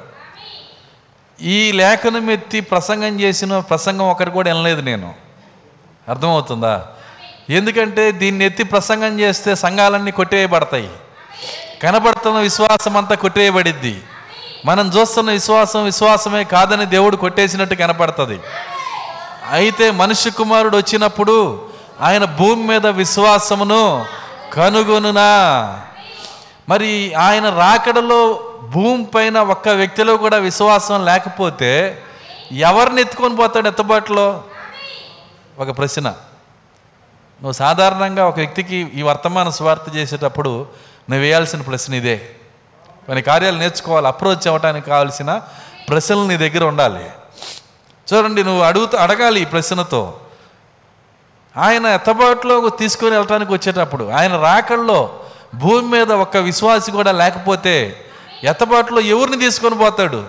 ఈ 1.42 1.72
లేఖనం 1.72 2.30
ఎత్తి 2.30 2.60
ప్రసంగం 2.60 3.20
చేసిన 3.20 3.58
ప్రసంగం 3.58 4.10
ఒకరు 4.10 4.30
కూడా 4.30 4.52
వినలేదు 4.52 4.80
నేను. 4.80 5.14
అర్థమవుతుందా? 6.08 6.86
ఎందుకంటే 7.50 8.12
దీన్ని 8.12 8.44
ఎత్తి 8.44 8.64
ప్రసంగం 8.64 9.20
చేస్తే 9.20 9.54
సంఘాలన్నీ 9.54 10.11
కొట్టేయబడతాయి 10.11 10.90
కనబడుతున్న 11.82 12.38
విశ్వాసం 12.38 12.96
అంతా 12.96 13.14
కొట్టేయబడిద్ది 13.14 14.02
మనం 14.64 14.87
చూస్తున్న 14.88 15.30
విశ్వాసం 15.30 15.84
విశ్వాసమే 15.84 16.44
కాదని 16.44 16.87
దేవుడు 16.87 17.16
కొట్టేసినట్టు 17.16 17.74
కనపడుతుంది. 17.74 18.40
అయితే 19.50 19.90
మనుష్య 19.90 20.30
కుమారుడు 20.30 20.76
వచ్చినప్పుడు 20.76 21.68
ఆయన 22.00 22.24
భూమి 22.24 22.62
మీద 22.62 22.87
విశ్వాసమును 22.87 24.06
కనుగొనునా? 24.52 25.30
మరి 26.68 27.14
ఆయన 27.14 27.48
రాకడలో 27.48 28.44
భూమి 28.62 29.04
పైన 29.04 29.38
ఒక్క 29.38 29.68
వ్యక్తిలో 29.68 30.16
కూడా 30.16 30.37
విశ్వాసం 30.37 31.04
లేకపోతే 31.04 32.02
ఎవరిని 32.52 33.00
ఎత్తుకొని 33.00 33.37
పోతాడు 33.37 33.68
ఎత్తబాటులో? 33.68 34.42
ఒక 35.58 35.78
ప్రశ్న. 35.78 36.14
నువ్వు 37.42 37.53
సాధారణంగా 37.53 38.27
ఒక 38.27 38.37
వ్యక్తికి 38.37 38.77
ఈ 38.77 39.03
వర్తమాన 39.03 39.51
స్వార్థ 39.51 39.96
చేసేటప్పుడు 39.96 40.51
నువ్వు 41.11 41.20
వేయాల్సిన 41.20 41.61
ప్రశ్న 41.61 41.94
ఇదే. 41.94 42.16
కొన్ని 43.07 43.22
కార్యాలు 43.22 43.59
నేర్చుకోవాలి 43.59 44.07
అప్రోచ్ 44.07 44.46
అవ్వడానికి 44.46 44.87
కావాల్సిన 44.87 45.42
ప్రశ్నలు 45.88 46.27
నీ 46.27 46.37
దగ్గర 46.37 46.64
ఉండాలి. 46.64 47.11
చూడండి 48.14 48.44
నువ్వు 48.44 48.62
అడుగుతూ 48.62 48.98
అడగాలి 48.98 49.40
ఈ 49.40 49.44
ప్రశ్నతో. 49.44 50.20
ఆయన 51.57 51.87
ఎత్తబాటులో 51.87 52.68
తీసుకొని 52.68 53.11
వెళ్ళటానికి 53.11 53.53
వచ్చేటప్పుడు 53.53 54.11
ఆయన 54.11 54.37
రాకల్లో 54.37 55.20
భూమి 55.55 55.83
మీద 55.83 56.12
ఒక్క 56.12 56.37
విశ్వాసి 56.37 56.90
కూడా 56.90 57.12
లేకపోతే 57.12 58.05
ఎత్తబాటులో 58.44 59.01
ఎవరిని 59.01 59.38
తీసుకొని 59.38 59.74
పోతాడు? 59.74 60.24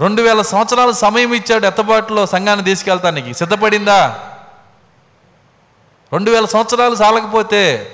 రెండు 0.00 0.22
వేల 0.22 0.42
సంవత్సరాల 0.42 0.90
సమయం 0.90 1.34
ఇచ్చాడు 1.34 1.66
ఎత్తబాటులో 1.66 2.26
సంఘాన్ని 2.26 2.64
తీసుకెళ్తానికి. 2.64 3.34
సిద్ధపడిందా? 3.34 4.28
రెండు 6.12 6.30
వేల 6.30 6.44
సంవత్సరాలు 6.44 6.94
చాలకపోతే 6.94 7.90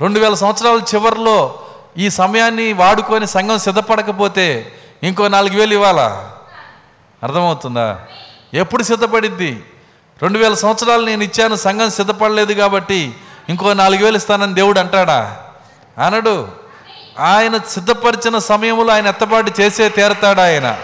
రెండు 0.00 0.20
వేల 0.20 0.34
సంవత్సరాల 0.34 0.80
చివరిలో 0.94 1.58
ఈ 1.98 2.10
సమయాన్ని 2.10 2.72
వాడుకొని 2.72 3.26
సంఘం 3.26 3.58
సిద్ధపడకపోతే 3.58 4.72
ఇంకో 5.02 5.28
నాలుగు 5.28 5.56
వేలు 5.56 5.72
ఇవ్వాలా? 5.72 6.32
అర్థమవుతుందా? 7.22 7.98
ఎప్పుడు 8.54 8.82
సిద్ధపడిద్ది? 8.82 9.62
రెండు 10.22 10.38
వేల 10.38 10.54
సంవత్సరాలు 10.54 11.04
నేను 11.04 11.24
ఇచ్చాను 11.24 11.56
సంఘం 11.56 11.90
సిద్ధపడలేదు 11.90 12.52
కాబట్టి 12.52 13.14
ఇంకో 13.48 13.74
నాలుగు 13.74 14.04
వేలు 14.04 14.16
ఇస్తానని 14.16 14.54
దేవుడు 14.54 14.80
అంటాడా? 14.80 15.36
అనడు. 15.98 16.48
ఆయన 17.18 17.58
సిద్ధపరిచిన 17.58 18.38
సమయంలో 18.38 18.92
ఆయన 18.92 19.06
ఎత్తబాటు 19.06 19.60
చేసే 19.60 19.88
తీరతాడు 19.88 20.40
ఆయన? 20.40 20.78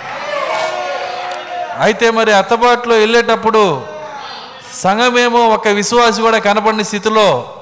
అయితే 1.79 2.11
మరి 2.11 2.33
ఎత్తబాటులో 2.33 2.95
వెళ్ళేటప్పుడు 2.97 3.87
సంఘమేమో 4.75 5.49
ఒక 5.49 5.69
విశ్వాసి 5.69 6.21
కూడా 6.21 6.39
కనపడిన 6.39 6.83
స్థితిలో 6.83 7.55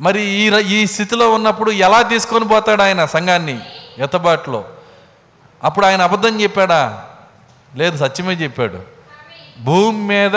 మరి 0.00 0.22
ఈ 0.22 0.50
ఈ 0.56 0.86
స్థితిలో 0.86 1.32
ఉన్నప్పుడు 1.32 1.70
ఎలా 1.70 2.02
తీసుకొని 2.02 2.48
పోతాడు 2.48 2.82
ఆయన 2.82 3.04
సంఘాన్ని 3.04 3.60
ఎత్తబాటులో? 3.98 4.64
అప్పుడు 5.64 5.86
ఆయన 5.86 6.02
అబద్ధం 6.02 6.40
చెప్పాడా? 6.40 7.04
లేదు 7.74 7.96
సత్యమే 7.96 8.32
చెప్పాడు. 8.32 8.80
భూమి 9.60 9.98
మీద 9.98 10.36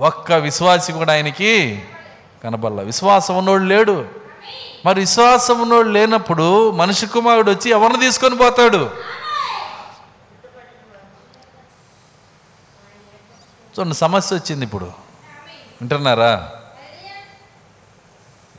ఒక్క 0.00 0.32
విశ్వాసి 0.32 0.92
కూడా 0.92 1.12
ఆయనకి 1.12 1.82
కనబడలా 2.44 2.82
విశ్వాసం 2.82 3.38
ఉన్నోడు 3.38 3.62
లేడు. 3.62 4.04
మరి 4.86 5.00
విశ్వాసం 5.00 5.60
ఉన్నోడు 5.60 5.88
లేనప్పుడు 5.88 6.70
మనిషి 6.70 7.06
కుమారుడు 7.06 7.50
వచ్చి 7.50 7.70
ఎవరిని 7.70 8.00
తీసుకొని 8.00 8.36
పోతాడు? 8.36 8.90
చూడండి 13.78 13.94
సమస్య 13.94 14.36
వచ్చింది 14.36 14.64
ఇప్పుడు. 14.64 15.01
వింటున్నారా? 15.82 16.50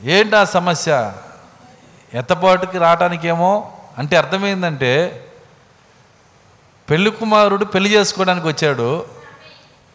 ఏంటి 0.02 0.36
ఆ 0.36 0.44
సమస్య? 0.44 1.12
ఎత్తపాటుకి 2.14 2.78
రావటానికేమో? 2.78 3.72
అంటే 3.98 4.16
అర్థమైందంటే 4.16 5.24
పెళ్ళి 6.90 7.10
కుమారుడు 7.10 7.64
పెళ్ళి 7.64 7.90
చేసుకోవడానికి 7.90 8.46
వచ్చాడు. 8.46 9.06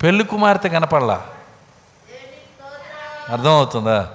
పెళ్ళి 0.03 0.23
కుమార్తె 0.23 0.69
కనపడలా. 0.69 1.27
అర్థమవుతుందా? 3.29 4.11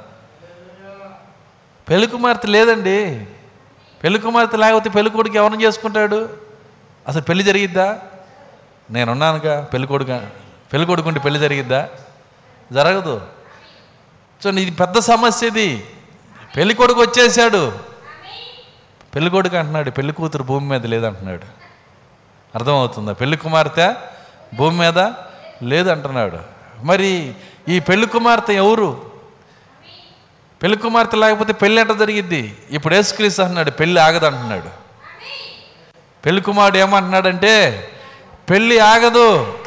పెళ్ళి 1.89 2.07
కుమార్తె 2.07 2.49
లేదండి. 2.49 3.27
పెళ్ళి 4.05 4.21
కుమార్తె 4.21 4.57
లేకపోతే 4.57 4.91
పెళ్ళి 4.91 5.11
కొడుకు 5.11 5.37
ఎవరిని 5.37 5.65
చేసుకుంటాడు? 5.65 6.39
అసలు 7.09 7.23
పెళ్ళి 7.23 7.45
జరిగిద్దా? 7.45 8.01
నేనున్నానుగా. 8.91 9.61
పెళ్ళి 9.61 9.89
కొడుకు 9.89 10.09
పెళ్ళి 10.73 10.87
కొడుకుంటే 10.87 11.21
పెళ్ళి 11.21 11.41
జరిగిద్దా? 11.41 11.89
జరగదు. 12.73 13.21
చూడండి 14.47 14.63
ఇది 14.63 14.71
పెద్ద 14.71 14.99
సమస్య 14.99 15.47
ఇది. 15.47 15.87
పెళ్ళి 16.57 16.75
కొడుకు 16.75 17.01
వచ్చేసాడు. 17.01 17.79
పెళ్ళి 19.15 19.31
కొడుకు 19.31 19.57
అంటున్నాడు 19.57 19.91
పెళ్ళి 19.91 20.13
కూతురు 20.13 20.43
భూమి 20.43 20.69
మీద 20.69 20.87
లేదంటున్నాడు. 20.87 21.45
అర్థమవుతుందా? 22.55 23.13
పెళ్ళి 23.13 23.37
కుమార్తె 23.37 23.95
భూమి 24.55 24.79
మీద 24.79 24.99
లేదంటున్నాడు. 25.63 26.39
మరి 26.83 27.35
ఈ 27.69 27.81
పెళ్ళి 27.81 28.07
కుమార్తె 28.07 28.55
ఎవరు? 28.55 29.11
పెళ్ళి 30.63 30.79
కుమార్తె 30.79 31.17
లేకపోతే 31.17 31.53
పెళ్ళి 31.53 31.81
ఎట్ట 31.81 31.93
జరిగిద్ది? 31.93 32.57
ఇప్పుడు 32.71 32.95
యేసుక్రీస్తు 32.95 33.43
అంటున్నాడు 33.43 33.71
పెళ్ళి 33.71 34.01
ఆగదంటున్నాడు. 34.01 34.69
పెళ్ళి 36.27 36.43
కుమారుడు 36.43 36.79
ఏమంటున్నాడంటే 36.79 37.89
పెళ్ళి 38.51 38.79
ఆగదు. 38.79 39.59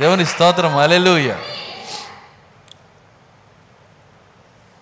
దేవుని 0.00 0.26
స్తోత్రం. 0.26 0.76
అలెలుయ్య 0.76 1.36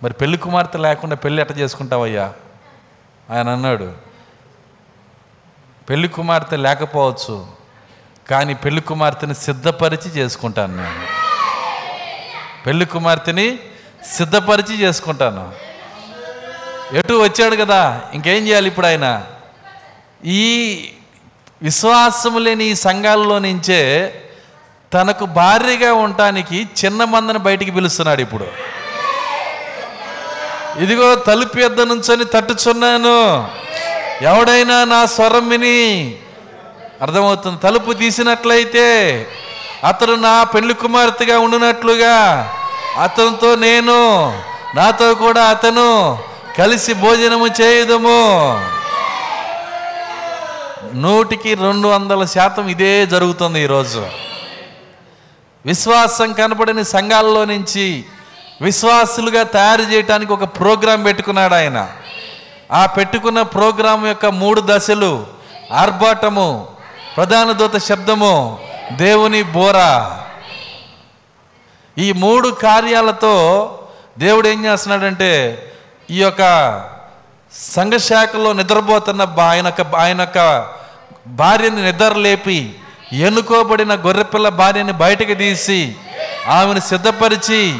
మరి 0.04 0.12
పెళ్ళి 0.12 0.38
కుమార్తె 0.38 0.78
లేకుండా 0.78 1.16
పెళ్ళి 1.16 1.42
ఎట్ట 1.42 1.58
చేసుకుంటావయ్యా? 1.58 2.32
ఆయన 3.30 3.48
అన్నాడు 3.48 3.92
పెళ్ళి 5.90 6.08
కుమార్తె 6.08 6.56
లేకపోవచ్చు 6.56 7.46
కానీ 8.30 8.54
పెళ్ళి 8.54 8.80
కుమార్తెని 8.80 9.34
సిద్ధపరిచి 9.34 10.10
చేసుకుంటాను 10.10 10.76
నేను. 10.76 11.06
పెళ్ళి 12.66 12.86
కుమార్తెని 12.86 13.58
సిద్ధపరిచి 14.04 14.80
చేసుకుంటాను. 14.80 15.52
ఎటు 16.96 17.14
వచ్చాడు 17.14 17.56
కదా 17.56 18.02
ఇంకేం 18.14 18.46
చేయాలి 18.46 18.66
ఇప్పుడు 18.66 18.86
ఆయన? 18.86 19.26
ఈ 20.24 20.84
విశ్వాసము 21.62 22.38
లేని 22.38 22.64
ఈ 22.64 22.74
సంఘాలలో 22.74 23.38
నుంచే 23.38 24.12
తనకు 24.92 25.26
భార్యగా 25.26 25.94
ఉండటానికి 25.94 26.68
చిన్న 26.84 27.04
మందని 27.04 27.38
బయటికి 27.38 27.70
పిలుస్తున్నాడు 27.70 28.20
ఇప్పుడు. 28.20 28.74
ఇదిగో 30.78 31.14
తలుపు 31.14 31.58
ఎద్ద 31.58 31.80
నుంచొని 31.80 32.24
తట్టుచున్నాను. 32.24 33.48
ఎవడైనా 34.24 34.84
నా 34.84 35.06
స్వరం 35.06 35.48
విని 35.48 36.16
అర్థమవుతుంది. 37.02 37.60
తలుపు 37.60 37.92
తీసినట్లయితే 37.92 38.86
అతడు 39.84 40.12
నా 40.12 40.42
పెళ్ళి 40.42 40.74
కుమార్తెగా 40.74 41.38
ఉండినట్లుగా 41.38 42.16
అతనితో 43.02 43.54
నేను 43.54 43.98
నాతో 44.74 45.14
కూడా 45.14 45.44
అతను 45.44 46.18
కలిసి 46.58 46.92
భోజనము 46.94 47.46
చేయదము. 47.46 48.20
నూటికి 50.94 51.54
రెండు 51.54 51.88
వందల 51.88 52.24
శాతం 52.24 52.68
ఇదే 52.68 53.06
జరుగుతుంది 53.06 53.62
ఈరోజు. 53.62 54.06
విశ్వాసం 55.66 56.32
కనపడని 56.32 56.84
సంఘాల్లో 56.84 57.44
నుంచి 57.44 58.04
విశ్వాసులుగా 58.60 59.42
తయారు 59.42 59.82
చేయడానికి 59.82 60.32
ఒక 60.32 60.44
ప్రోగ్రాం 60.44 61.02
పెట్టుకున్నాడు 61.02 61.54
ఆయన. 61.54 61.88
ఆ 62.72 62.86
పెట్టుకున్న 62.86 63.42
ప్రోగ్రాం 63.42 64.06
యొక్క 64.06 64.26
మూడు 64.26 64.62
దశలు 64.64 65.26
ఆర్భాటము 65.72 66.66
ప్రధాన 67.16 67.52
దూత 67.52 67.76
శబ్దము 67.76 68.58
దేవుని 68.92 69.42
బోర. 69.42 69.76
ఈ 71.98 72.12
మూడు 72.12 72.48
కార్యాలతో 72.48 73.34
దేవుడు 74.18 74.48
ఏం 74.48 74.64
చేస్తున్నాడంటే 74.64 75.62
ఈ 76.10 76.22
యొక్క 76.22 76.42
సంఘశాఖలో 77.52 78.52
నిద్రపోతున్న 78.52 79.24
బా- 79.24 79.44
ఆయన 79.44 79.72
ఆయన 79.96 80.20
యొక్క 80.20 80.66
భార్యని 81.26 81.82
నిద్రలేపి 81.82 82.74
ఎన్నుకోబడిన 83.12 83.94
గొర్రెపిల్ల 83.94 84.48
భార్యని 84.48 84.92
బయటకు 84.92 85.34
తీసి 85.34 85.94
ఆమెను 86.48 86.80
సిద్ధపరిచి 86.80 87.78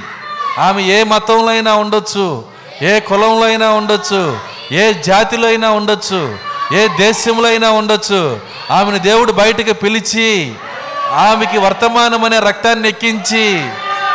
ఆమె 0.59 0.83
ఏ 0.83 1.03
మతంలో 1.03 1.49
అయినా 1.49 1.75
ఉండొచ్చు 1.75 2.45
ఏ 2.83 3.01
కులంలో 3.01 3.47
అయినా 3.47 3.71
ఉండొచ్చు 3.71 4.39
ఏ 4.73 4.93
జాతిలో 4.93 5.49
అయినా 5.49 5.71
ఉండొచ్చు 5.71 6.39
ఏ 6.73 6.89
దేశంలో 6.89 7.49
అయినా 7.49 7.71
ఉండొచ్చు. 7.71 8.41
ఆమెను 8.71 8.99
దేవుడు 8.99 9.33
బయటకు 9.33 9.73
పిలిచి 9.73 10.55
ఆమెకి 11.13 11.59
వర్తమానం 11.59 12.25
అనే 12.25 12.39
రక్తాన్ని 12.39 12.89
ఎక్కించి 12.89 13.71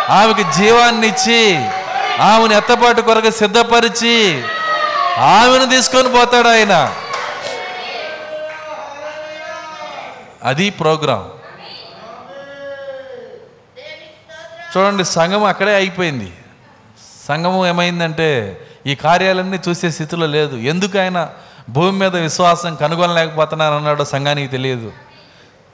ఆమెకి 0.10 0.44
జీవాన్ని 0.44 1.08
ఇచ్చి 1.08 1.66
ఆమెను 2.22 2.54
ఎత్తపాటు 2.54 3.02
కొరకు 3.02 3.32
సిద్ధపరిచి 3.32 4.44
ఆమెను 5.18 5.66
తీసుకొని 5.66 6.10
పోతాడు 6.10 6.48
ఆయన. 6.48 6.94
అది 10.44 10.70
ప్రోగ్రాం. 10.70 11.30
చూడండి 14.78 15.06
సంఘం 15.06 15.44
అక్కడే 15.44 15.76
అయిపోయింది. 15.76 16.34
సంఘము 17.28 17.68
ఏమైందంటే 17.68 18.62
ఈ 18.86 18.96
కార్యాలన్నీ 18.96 19.60
చూసే 19.70 19.92
స్థితిలో 19.92 20.26
లేదు. 20.26 20.56
ఎందుకు 20.56 21.00
ఆయన 21.00 21.30
భూమి 21.70 22.00
మీద 22.00 22.16
విశ్వాసం 22.16 22.76
కనుగొనలేకపోతున్నాను 22.76 23.78
అన్నాడో 23.78 24.06
సంఘానికి 24.06 24.48
తెలియదు. 24.48 24.92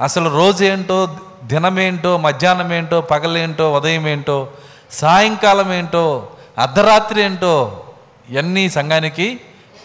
అసలు 0.01 0.29
రోజు 0.29 0.63
ఏంటో 0.63 1.17
దినమేంటో 1.43 2.17
మధ్యాహ్నం 2.17 2.73
ఏంటో 2.73 3.01
పగలేంటో 3.01 3.73
ఉదయం 3.73 4.07
ఏంటో 4.07 4.51
సాయంకాలం 4.91 5.73
ఏంటో 5.73 6.29
అర్ధరాత్రి 6.57 7.21
ఏంటో 7.21 7.83
ఇవన్నీ 8.29 8.69
సంఘానికి 8.69 9.39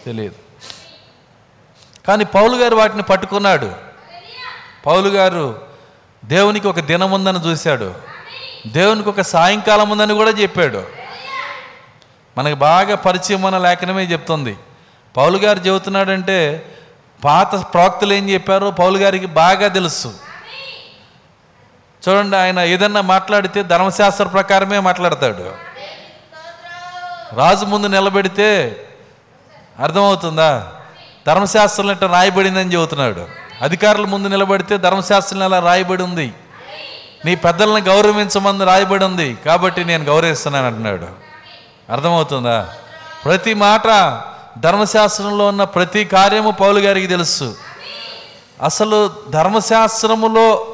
తెలియదు. 0.05 0.35
కానీ 2.07 2.25
పౌలు 2.25 2.57
గారు 2.57 2.75
వాటిని 2.75 3.01
పట్టుకున్నాడు. 3.01 3.71
పౌలు 4.85 5.09
గారు 5.09 5.61
దేవునికి 6.25 6.67
ఒక 6.67 6.79
దినం 6.79 7.11
ఉందని 7.11 7.39
చూశాడు. 7.39 7.93
దేవునికి 8.67 9.09
ఒక 9.09 9.21
సాయంకాలం 9.21 9.89
ఉందని 9.89 10.13
కూడా 10.13 10.29
చెప్పాడు. 10.29 10.83
మనకి 12.37 12.55
బాగా 12.55 12.95
పరిచయం 12.95 13.45
అన్న 13.45 13.57
లేఖనమే 13.57 14.03
చెప్తుంది. 14.03 14.57
పౌలు 15.17 15.37
గారు 15.37 15.59
చెబుతున్నాడంటే 15.59 16.65
పాత 17.25 17.73
ప్రవక్తలు 17.73 18.13
ఏం 18.13 18.29
చెప్పారో 18.29 18.71
పౌలు 18.71 18.97
గారికి 18.97 19.25
బాగా 19.25 19.67
తెలుసు. 19.67 20.13
చూడండి 22.09 22.37
ఆయన 22.37 22.59
ఏదన్నా 22.59 23.01
మాట్లాడితే 23.01 23.63
ధర్మశాస్త్ర 23.63 24.25
ప్రకారమే 24.25 24.79
మాట్లాడతాడు. 24.79 25.51
రాజు 27.35 27.65
ముందు 27.65 27.87
నిలబెడితే 27.87 28.77
అర్థమవుతుందా? 29.79 30.71
ధర్మశాస్త్రం 31.27 31.91
ఇట్లా 31.91 32.11
రాయబడిందని 32.11 32.73
చెబుతున్నాడు. 32.73 33.27
అధికారుల 33.61 34.05
ముందు 34.05 34.27
నిలబడితే 34.27 34.77
ధర్మశాస్త్రం 34.77 35.41
అలా 35.41 35.59
రాయబడి 35.59 36.03
ఉంది. 36.03 36.33
నీ 37.25 37.35
పెద్దలను 37.35 37.77
గౌరవించమని 37.77 38.65
రాయబడి 38.65 39.05
ఉంది 39.05 39.37
కాబట్టి 39.45 39.85
నేను 39.85 40.03
గౌరవిస్తున్నాను 40.03 40.67
అంటున్నాడు. 40.67 41.07
అర్థమవుతుందా? 41.91 42.69
ప్రతి 43.25 43.53
మాట 43.53 43.83
ధర్మశాస్త్రంలో 44.59 45.47
ఉన్న 45.47 45.63
ప్రతి 45.63 46.05
కార్యము 46.05 46.51
పౌలు 46.51 46.79
గారికి 46.79 47.07
తెలుసు. 47.07 47.57
అసలు 48.63 49.11
ధర్మశాస్త్రములో 49.29 50.67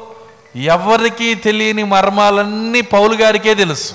ఎవరికీ 0.56 1.34
తెలియని 1.34 1.84
మర్మాలన్నీ 1.84 2.80
పౌలు 2.80 3.14
గారికే 3.14 3.54
తెలుసు. 3.54 3.92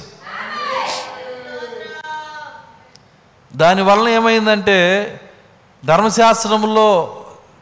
దానివలన 3.55 4.07
ఏమైందంటే 4.07 5.19
ధర్మశాస్త్రంలో 5.85 7.17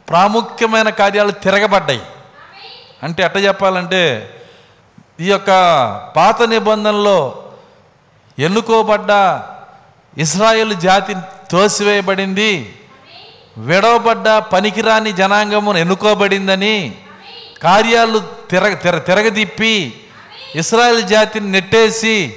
ప్రాముఖ్యమైన 0.10 0.90
కార్యాలు 0.90 1.32
తిరగబడ్డాయి. 1.32 2.02
అంటే 3.04 3.24
ఎట్ట 3.24 3.38
చెప్పాలంటే 3.38 4.30
ఈ 5.22 5.30
యొక్క 5.30 5.50
పాత 6.16 6.42
నిబంధనలో 6.42 7.44
ఎన్నుకోబడ్డ 8.40 9.12
ఇస్రాయేల్ 10.18 10.76
జాతి 10.76 11.16
తోసివేయబడింది 11.52 12.76
విడవబడ్డ 13.58 14.38
పనికిరాని 14.38 15.12
జనాంగమును 15.12 15.78
ఎన్నుకోబడిందని 15.78 16.96
కార్యాలు 17.64 18.20
తిరగ 18.50 18.74
తిర 18.74 18.98
తిరగదిప్పి 18.98 19.94
ఇస్రాయల్ 20.56 21.04
జాతిని 21.04 21.52
నెట్టేసి 21.52 22.34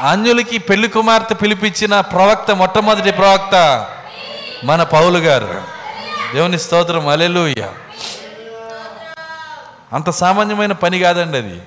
అన్యులకి 0.00 0.58
పెళ్ళి 0.58 0.88
కుమార్తె 0.88 1.34
పిలిపించిన 1.34 2.00
ప్రవక్త 2.00 2.50
మొట్టమొదటి 2.50 3.12
ప్రవక్త 3.12 3.86
మన 4.64 4.82
పౌలు 4.82 5.18
గారు. 5.18 5.62
దేవుని 6.34 6.58
స్తోత్రం. 6.58 7.08
అలెలుయ్య 7.08 7.68
అంత 9.92 10.10
సామాన్యమైన 10.10 10.72
పని 10.72 10.98
కాదండి 10.98 11.38
అది. 11.38 11.60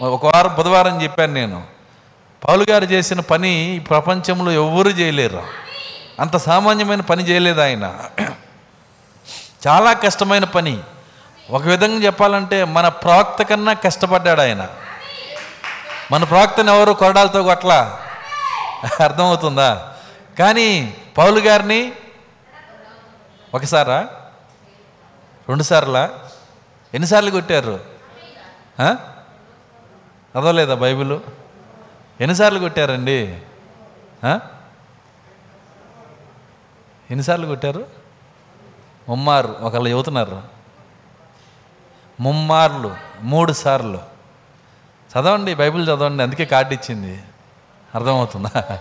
ఒక 0.00 0.26
వారం 0.26 0.54
బుధవారం 0.54 1.02
చెప్పాను 1.02 1.32
నేను. 1.32 1.66
పౌలు 2.48 2.66
గారు 2.70 2.84
చేసిన 2.84 3.20
పని 3.20 3.84
ప్రపంచంలో 3.88 4.52
ఎవ్వరూ 4.52 4.90
చేయలేరు 4.90 5.42
అంత 6.20 6.36
సామాన్యమైన 6.36 7.00
పని 7.00 7.24
చేయలేదు 7.24 7.60
ఆయన. 7.60 7.98
చాలా 9.66 9.92
కష్టమైన 9.92 10.44
పని. 10.44 10.80
ఒక 11.50 11.62
విధంగా 11.62 11.94
చెప్పాలంటే 11.94 12.64
మన 12.64 12.88
ప్రవక్త 12.88 13.42
కన్నా 13.42 13.72
కష్టపడ్డాడు 13.72 14.40
ఆయన. 14.40 14.68
మన 16.12 16.24
ప్రవక్తను 16.24 16.72
ఎవరు 16.72 16.92
కొరడాలతో 16.92 17.42
కొట్ల? 17.42 17.98
అర్థమవుతుందా? 19.00 19.92
కానీ 20.38 20.96
పౌలు 21.18 21.40
గారిని 21.40 21.92
ఒకసారా? 23.54 24.08
రెండుసార్లా? 25.48 26.10
ఎన్నిసార్లు 26.94 27.30
కొట్టారు? 27.30 27.80
చదవలేదా 30.38 30.74
బైబిల్? 30.74 31.12
ఎన్నిసార్లు 32.20 32.58
కొట్టారండి? 32.58 33.38
ఎన్నిసార్లు 37.10 37.46
కొట్టారు? 37.46 37.86
ముమ్మారు 39.08 39.56
ఒకళ్ళు 39.60 39.88
చెబుతున్నారు 39.88 40.42
ముమ్మార్లు 42.20 42.96
మూడు 43.20 43.52
సార్లు. 43.52 43.98
చదవండి 45.12 45.54
బైబిల్ 45.54 45.84
చదవండి 45.84 46.22
అందుకే 46.22 46.44
కార్డు 46.44 46.74
ఇచ్చింది. 46.74 47.22
అర్థమవుతుందా? 47.94 48.80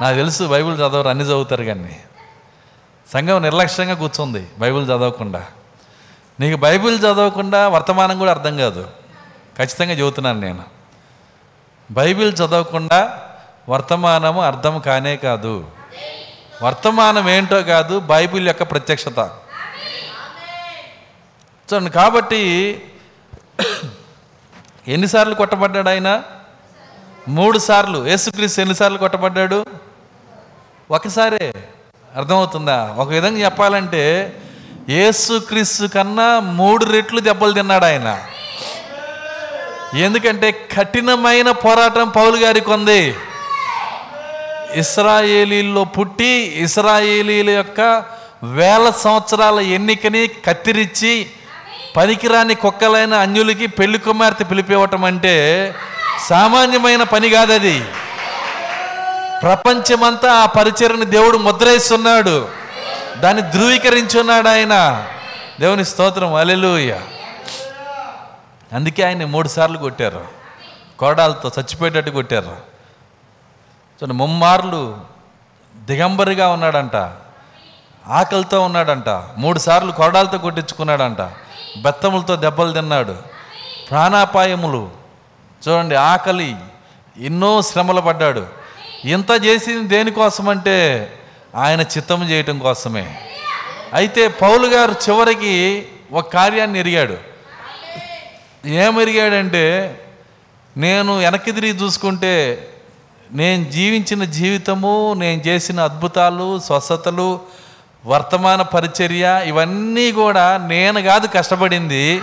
నాకు 0.00 0.16
తెలుసు 0.16 0.44
బైబిల్ 0.44 0.74
చదవరు 0.74 1.08
అన్ని 1.08 1.24
చదువుతారు 1.24 1.64
కానీ. 1.64 2.00
సంఘం 3.12 3.42
నిర్లక్ష్యంగా 3.42 3.94
కూర్చుంది 3.94 4.48
బైబిల్ 4.58 4.84
చదవకుండా. 4.84 5.46
నీకు 6.40 6.56
బైబిల్ 6.56 6.98
చదవకుండా 6.98 7.68
వర్తమానం 7.68 8.18
కూడా 8.18 8.30
అర్థం 8.30 8.56
కాదు. 8.56 8.88
ఖచ్చితంగా 9.58 9.92
చెబుతున్నాను 9.92 10.40
నేను. 10.40 10.79
బైబిల్ 11.90 12.32
చదవకుండా 12.32 13.20
వర్తమానము 13.68 14.42
అర్థం 14.42 14.78
కానే 14.78 15.16
కాదు. 15.16 15.66
వర్తమానం 16.62 17.28
ఏంటో 17.28 17.62
కాదు 17.62 17.98
బైబిల్ 17.98 18.46
యొక్క 18.46 18.62
ప్రత్యక్షత. 18.62 19.30
చూడండి 21.72 21.90
కాబట్టి 21.90 22.42
ఎన్నిసార్లు 24.88 25.34
కొట్టబడ్డాడు 25.34 25.88
ఆయన? 25.88 26.22
మూడు 27.28 27.58
సార్లు 27.58 28.06
యేసుక్రీస్తు 28.06 28.60
ఎన్నిసార్లు 28.60 28.98
కొట్టబడ్డాడు? 28.98 29.64
ఒకసారే. 30.90 31.52
అర్థమవుతుందా? 32.16 32.94
ఒక 32.98 33.08
విధంగా 33.08 33.38
చెప్పాలంటే 33.38 34.36
యేసుక్రీస్తు 34.88 35.86
కన్నా 35.86 36.40
మూడు 36.40 36.84
రెట్లు 36.84 37.20
దెబ్బలు 37.20 37.52
తిన్నాడు 37.52 37.84
ఆయన. 37.84 38.22
ఎందుకంటే 39.94 40.68
కఠినమైన 40.78 41.50
పోరాటం 41.50 42.08
పౌలు 42.08 42.36
గారికి 42.36 42.70
ఉంది 42.70 43.16
ఇస్రాయేలీల్లో 44.74 45.84
పుట్టి 45.84 46.52
ఇస్రాయేలీల 46.56 47.50
యొక్క 47.50 48.02
వేల 48.42 48.92
సంవత్సరాల 49.00 49.60
ఎన్నికని 49.60 50.28
కత్తిరించి 50.46 51.26
పనికిరాని 51.96 52.54
కుక్కలైన 52.54 53.14
అన్యులకి 53.14 53.66
పెళ్ళి 53.66 53.98
కుమార్తె 53.98 54.44
పిలిపివ్వటం 54.44 55.04
అంటే 55.04 55.74
సామాన్యమైన 56.28 57.02
పని 57.02 57.30
కాదది. 57.30 57.84
ప్రపంచమంతా 59.42 60.32
ఆ 60.32 60.46
పరిచయని 60.46 61.04
దేవుడు 61.04 61.38
ముద్రేస్తున్నాడు. 61.38 62.48
దాన్ని 63.16 63.42
ధృవీకరించున్నాడు 63.42 64.48
ఆయన. 64.48 65.04
దేవుని 65.60 65.84
స్తోత్రం. 65.84 66.34
అలెలుయ్య 66.34 66.98
అందుకే 68.72 69.02
ఆయన 69.02 69.24
మూడు 69.24 69.48
సార్లు 69.48 69.78
కొట్టారు. 69.78 70.26
కోడాలతో 70.98 71.50
చచ్చిపోయేటట్టు 71.58 72.10
కొట్టారు. 72.10 72.46
చూడండి 72.46 74.14
ముమ్మార్లు 74.14 74.98
దిగంబరిగా 75.76 76.48
ఉన్నాడంట. 76.48 76.96
ఆకలితో 78.08 78.60
ఉన్నాడంట. 78.60 79.08
మూడు 79.36 79.58
సార్లు 79.58 79.92
కొరడాలతో 79.92 80.38
కొట్టించుకున్నాడంట. 80.38 81.20
బెత్తములతో 81.82 82.36
దెబ్బలు 82.36 82.72
తిన్నాడు. 82.72 83.16
ప్రాణాపాయములు. 83.90 84.90
చూడండి 85.68 85.94
ఆకలి. 85.94 86.56
ఎన్నో 87.18 87.62
శ్రమలు 87.62 88.00
పడ్డాడు. 88.00 88.46
ఇంత 89.04 89.44
చేసింది 89.44 89.88
దేనికోసమంటే 89.88 91.08
ఆయన 91.56 91.80
చిత్తం 91.80 92.22
చేయటం 92.22 92.58
కోసమే. 92.58 93.28
అయితే 93.94 94.28
పౌలు 94.28 94.66
గారు 94.66 94.92
చివరికి 94.92 95.88
ఒక 96.12 96.32
కార్యాన్ని 96.32 96.78
ఎరిగాడు. 96.78 97.29
ఏమెరిగాడంటే 98.66 100.00
నేను 100.76 101.18
వెనక్కి 101.18 101.52
తిరిగి 101.52 101.72
చూసుకుంటే 101.72 102.66
నేను 103.32 103.64
జీవించిన 103.64 104.24
జీవితము 104.24 105.14
నేను 105.18 105.40
చేసిన 105.48 105.80
అద్భుతాలు 105.80 106.60
స్వస్థతలు 106.60 107.40
వర్తమాన 108.06 108.62
పరిచర్య 108.62 109.42
ఇవన్నీ 109.44 110.12
కూడా 110.12 110.56
నేను 110.56 111.02
కాదు 111.02 111.28
కష్టపడింది 111.34 112.22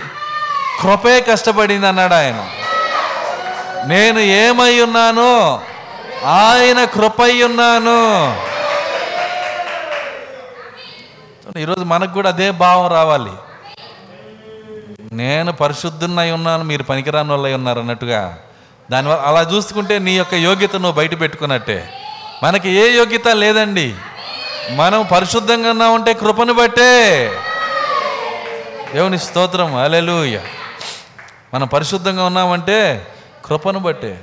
కృపే 0.82 1.20
కష్టపడింది 1.20 1.86
అన్నాడు 1.86 2.14
ఆయన. 2.14 2.48
నేను 3.86 4.18
ఏమై 4.18 4.80
ఉన్నాను 4.80 5.60
ఆయన 6.24 6.84
కృపై 6.84 7.42
ఉన్నాను. 7.42 7.98
ఈరోజు 11.58 11.80
మనకు 11.80 12.12
కూడా 12.12 12.28
అదే 12.28 12.50
భావం 12.50 12.90
రావాలి. 12.92 13.30
నేను 15.12 15.52
పరిశుద్ధున్నై 15.52 16.30
ఉన్నాను 16.30 16.64
మీరు 16.64 16.82
పనికిరాని 16.82 17.30
వాళ్ళై 17.30 17.54
ఉన్నారు 17.54 17.80
అన్నట్టుగా. 17.80 18.38
దానివల్ల 18.90 19.22
అలా 19.22 19.40
చూసుకుంటే 19.40 19.98
నీ 19.98 20.12
యొక్క 20.12 20.34
యోగ్యత 20.34 20.72
నువ్వు 20.72 20.92
బయట 20.92 21.20
పెట్టుకున్నట్టే. 21.20 21.92
మనకి 22.42 22.70
ఏ 22.70 22.96
యోగ్యత 22.96 23.28
లేదండి. 23.28 23.94
మనం 24.70 25.08
పరిశుద్ధంగా 25.12 25.70
ఉన్నామంటే 25.70 26.14
కృపను 26.14 26.52
బట్టే. 26.52 27.30
దేవుని 28.94 29.18
స్తోత్రం 29.18 29.76
అలెలుయ 29.76 30.38
మనం 31.54 31.66
పరిశుద్ధంగా 31.66 32.24
ఉన్నామంటే 32.24 33.06
కృపను 33.44 33.78
బట్టే. 33.78 34.20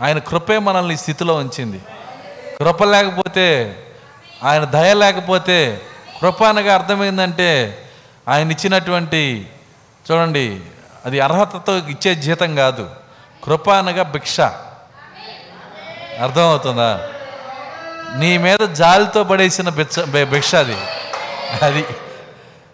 ఆయన 0.00 0.18
కృపే 0.18 0.58
మనల్ని 0.58 0.96
స్థితిలో 0.96 1.34
ఉంచింది. 1.34 1.80
కృప 2.60 2.84
లేకపోతే 2.84 3.76
ఆయన 4.44 4.64
దయ 4.64 4.94
లేకపోతే 4.94 5.80
కృప 6.22 6.44
అనగా 6.44 6.74
అర్థమైందంటే 6.74 7.78
ఆయన 8.28 8.50
ఇచ్చినటువంటి 8.50 9.46
చూడండి 10.10 10.60
అది 11.06 11.20
అర్హతతో 11.20 11.78
ఇచ్చే 11.78 12.14
జీతం 12.14 12.56
కాదు. 12.56 12.90
కృప 13.44 13.70
అనగా 13.70 14.02
భిక్ష. 14.02 14.40
అర్థమవుతుందా? 16.20 17.08
నీ 18.16 18.38
మీద 18.38 18.58
జాలితో 18.58 19.24
పడేసిన 19.24 19.68
భిక్ష 19.68 20.00
భిక్ష 20.00 20.54
అది. 20.54 20.76
అది. 21.62 21.84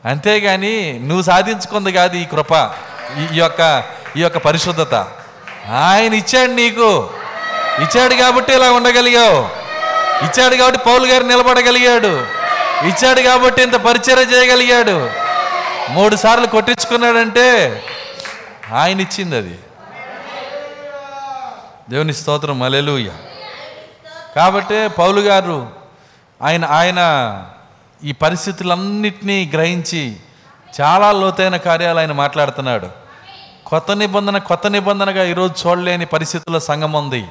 అంతేగాని 0.04 0.98
నువ్వు 0.98 1.22
సాధించుకుంది 1.22 1.92
కాదు 1.92 2.16
ఈ 2.16 2.24
కృప 2.24 2.70
ఈ 3.18 3.34
ఈ 3.34 3.38
యొక్క 3.38 3.84
ఈ 4.16 4.20
యొక్క 4.20 4.38
పరిశుద్ధత. 4.38 4.94
ఆయన 5.70 6.14
ఇచ్చాడు 6.14 6.50
నీకు. 6.50 7.10
ఇచ్చాడు 7.78 8.14
కాబట్టి 8.14 8.54
ఇలా 8.54 8.72
ఉండగలిగావు. 8.72 9.48
ఇచ్చాడు 10.24 10.56
కాబట్టి 10.56 10.80
పౌలు 10.84 11.06
గారు 11.06 11.24
నిలబడగలిగాడు. 11.24 12.26
ఇచ్చాడు 12.86 13.20
కాబట్టి 13.20 13.62
ఇంత 13.62 13.74
పరిచయం 13.74 14.18
చేయగలిగాడు. 14.18 15.25
మూడు 15.90 16.16
సార్లు 16.16 16.46
కొట్టించుకున్నాడంటే 16.46 17.82
ఆయన 18.72 19.00
ఇచ్చింది 19.00 19.36
అది. 19.36 19.58
దేవుని 21.90 22.14
స్తోత్రం 22.14 22.62
అలెలుయ్య 22.62 23.10
కాబట్టే 24.36 24.88
పౌలు 24.88 25.20
గారు 25.20 25.68
ఆయన 26.42 26.64
ఆయన 26.64 27.00
ఈ 28.04 28.12
పరిస్థితులన్నిటినీ 28.12 29.50
గ్రహించి 29.54 30.16
చాలా 30.80 31.12
లోతైన 31.12 31.56
కార్యాలు 31.56 31.98
ఆయన 31.98 32.12
మాట్లాడుతున్నాడు. 32.12 32.88
కొత్త 33.66 33.92
నిబంధన 33.92 34.38
కొత్త 34.38 34.66
నిబంధనగా 34.66 35.24
ఈరోజు 35.24 35.68
చూడలేని 35.68 36.06
పరిస్థితుల్లో 36.06 36.60
సంఘం 36.60 36.92
ఉంది. 36.92 37.26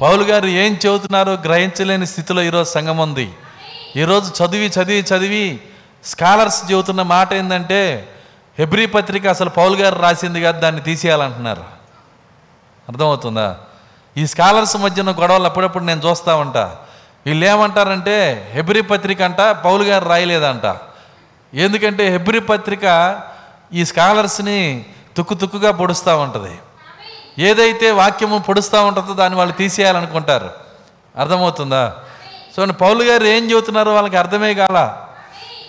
పౌలు 0.00 0.22
గారు 0.22 0.46
ఏం 0.46 0.78
చెబుతున్నారో 0.86 1.32
గ్రహించలేని 1.32 2.06
స్థితిలో 2.06 2.42
ఈరోజు 2.42 2.70
సంఘం 2.70 2.98
ఉంది. 2.98 3.30
ఈరోజు 3.96 4.44
చదివి 4.44 4.66
చదివి 4.66 5.00
చదివి 5.00 5.60
స్కాలర్స్ 6.08 6.72
చెబుతున్న 6.72 7.02
మాట 7.02 7.34
ఏంటంటే 7.34 8.08
హెబ్రీ 8.58 8.86
పత్రిక 8.86 9.26
అసలు 9.26 9.50
పౌల్ 9.50 9.76
గారు 9.76 9.98
రాసింది 9.98 10.42
కాదు 10.42 10.60
దాన్ని 10.60 10.80
తీసేయాలంటున్నారు. 10.80 11.60
అర్థమవుతుందా? 12.88 13.56
ఈ 14.16 14.26
స్కాలర్స్ 14.26 14.76
మధ్యన 14.76 15.10
గొడవలు 15.10 15.44
అప్పుడప్పుడు 15.44 15.84
నేను 15.84 16.00
చూస్తూ 16.00 16.36
ఉంటా. 16.36 16.76
వీళ్ళు 17.26 17.46
ఏమంటారంటే 17.46 18.48
హెబ్రి 18.52 18.82
పత్రిక 18.82 19.22
అంట 19.22 19.40
పౌలు 19.40 19.84
గారు 19.84 20.08
రాయలేదంట. 20.08 20.76
ఎందుకంటే 21.54 22.08
హెబ్రి 22.08 22.40
పత్రిక 22.40 23.16
ఈ 23.72 23.84
స్కాలర్స్ని 23.84 24.84
తుక్కు 25.16 25.34
తుక్కుగా 25.34 25.70
పొడుస్తూ 25.70 26.18
ఉంటుంది. 26.18 26.58
ఏదైతే 27.38 27.90
వాక్యము 27.90 28.38
పొడుస్తూ 28.38 28.84
ఉంటుందో 28.84 29.14
దాన్ని 29.14 29.38
వాళ్ళు 29.38 29.54
తీసేయాలనుకుంటారు. 29.54 30.50
అర్థమవుతుందా? 31.16 31.94
సో 32.56 32.66
పౌలు 32.66 33.04
గారు 33.04 33.24
ఏం 33.24 33.50
చెబుతున్నారో 33.50 33.94
వాళ్ళకి 33.94 34.16
అర్థమే 34.16 34.54
కాల. 34.54 35.04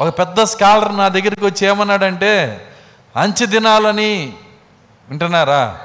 ఒక 0.02 0.20
పెద్ద 0.20 0.44
స్కాలర్ 0.44 0.98
నా 0.98 1.08
దగ్గరికి 1.08 1.46
వచ్చి 1.46 1.68
ఏమన్నాడంటే 1.68 2.66
అంచె 3.16 3.46
దినాలని 3.46 4.34
వింటున్నారా? 5.10 5.80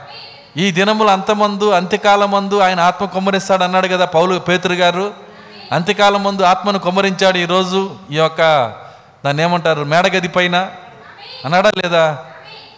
ఈ 0.56 0.70
దినములు 0.70 1.08
అంతమందు 1.08 1.70
అంత్యకాలమందు 1.70 2.58
ఆయన 2.58 2.80
ఆత్మ 2.80 3.04
కొమ్మరిస్తాడు 3.06 3.64
అన్నాడు 3.64 3.88
కదా 3.88 4.04
పౌలు 4.04 4.38
పేతురు 4.38 4.72
గారు. 4.72 5.14
అంత్యకాలం 5.72 6.22
మందు 6.22 6.42
ఆత్మను 6.42 6.78
కొమ్మరించాడు 6.78 7.38
ఈరోజు 7.38 7.96
ఈ 8.10 8.16
యొక్క 8.16 8.40
దాన్ని 9.24 9.42
ఏమంటారు 9.42 9.84
మేడగది 9.84 10.28
పైన. 10.28 10.70
అన్నాడా 11.44 11.70
లేదా? 11.70 12.24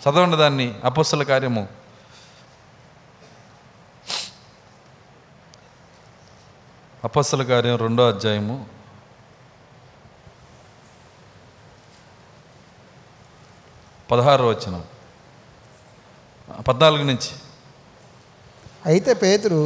చదవండి 0.03 0.37
దాన్ని 0.37 0.75
అపస్సుల 0.85 1.23
కార్యము. 1.23 1.69
అపస్సుల 7.05 7.43
కార్యం 7.43 7.77
రెండో 7.77 8.09
అధ్యాయము. 8.09 8.76
పదహారు 14.11 14.45
వచ్చిన 14.49 14.77
పద్నాలుగు 16.69 17.05
నుంచి. 17.05 17.33
అయితే 18.91 19.13
పేతురు 19.15 19.61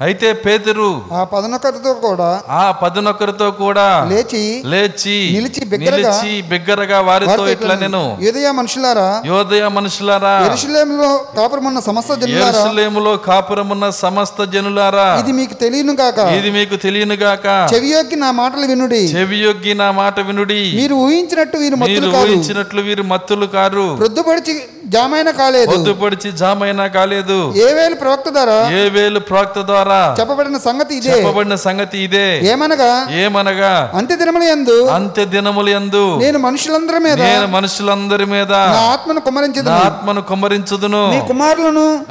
అయితే 0.00 0.28
పేతురు 0.44 0.86
ఆ 1.18 1.20
పదనొకరితో 1.30 1.92
కూడా 2.02 2.26
ఆ 2.56 2.64
పదునొకరితో 2.80 3.46
కూడా 3.60 3.86
లేచి 4.10 4.42
లేచి 4.72 5.14
నిలిచి 5.36 5.62
బిగ్గరగా 5.70 6.10
నిలిచి 6.10 6.32
బిగ్గరగా 6.50 6.98
వారితో 7.06 7.44
ఇట్లా 7.52 7.74
నేను 7.82 8.02
యూదయ 8.24 8.48
మనుషులారా 8.58 9.06
యోదయ 9.30 9.62
మనుషులారా 9.76 10.34
ఎరుషలేములో 10.48 11.08
కాపురమున్న 11.38 11.80
సమస్త 11.88 12.12
జనులారా 12.22 12.50
ఎరుసలేములో 12.50 13.14
కాపురమున్న 13.28 13.88
సమస్త 14.02 14.48
జనులారా 14.54 15.06
ఇది 15.22 15.34
మీకు 15.40 15.56
తెలియను 15.64 15.94
కాక 16.02 16.18
ఇది 16.38 16.52
మీకు 16.58 16.76
తెలియను 16.84 17.16
గాక. 17.24 17.46
చెవియొక్కి 17.72 18.16
నా 18.24 18.30
మాటలు 18.40 18.66
వినుడి. 18.72 19.02
చెవియొగ్గి 19.16 19.74
నా 19.82 19.88
మాట 20.00 20.20
వినుడి. 20.28 20.60
మీరు 20.80 20.94
ఊహించినట్టు 21.06 21.56
వీరు 21.64 21.76
మత్తులు 21.82 22.08
కాదు. 22.16 22.30
ఊహించినట్లు 22.30 22.80
వీరు 22.88 23.04
మత్తులు 23.14 23.46
కారు. 23.56 23.86
ప్రొద్దుపడిచి 24.02 24.54
జామైన 24.96 25.28
కాలేదు. 25.40 25.70
పొద్దుపడిచి 25.72 26.28
జామైనా 26.42 26.84
కాలేదు. 26.96 27.38
ఏ 27.64 27.70
వేలు 27.78 27.96
ప్రవక్త 28.02 28.28
ద్వారా 28.36 28.58
ఏ 28.80 28.84
వేలు 28.96 29.20
ప్రాక్త 29.30 29.58
ద్వారా 29.70 29.84
చెప్పబడిన 29.90 30.56
సంగతి 30.58 30.96
ఇదే. 30.96 31.10
చెప్పబడిన 31.10 31.54
సంగతి 31.54 31.98
ఇదే. 31.98 32.38
ఏమనగా? 32.38 33.06
ఏమనగా? 33.10 33.90
అంత్య 33.94 34.16
దినముల 34.16 34.44
యందు 34.44 34.86
అంత్య 34.86 35.24
దినములు 35.24 35.70
ఎందు 35.70 36.16
నేను 36.16 36.38
మనుషులందరి 36.38 36.98
మీద 36.98 37.20
నేను 37.20 37.46
మనుషులందరి 37.46 38.24
మీద 38.24 38.52
నా 38.52 38.92
ఆత్మను 38.92 39.20
కుమ్మరించదు 39.20 39.68
నా 39.68 39.76
ఆత్మను 39.76 40.22
కుమ్మరించుదును 40.22 41.06
మీ 41.06 41.20
కుమారులను 41.20 42.04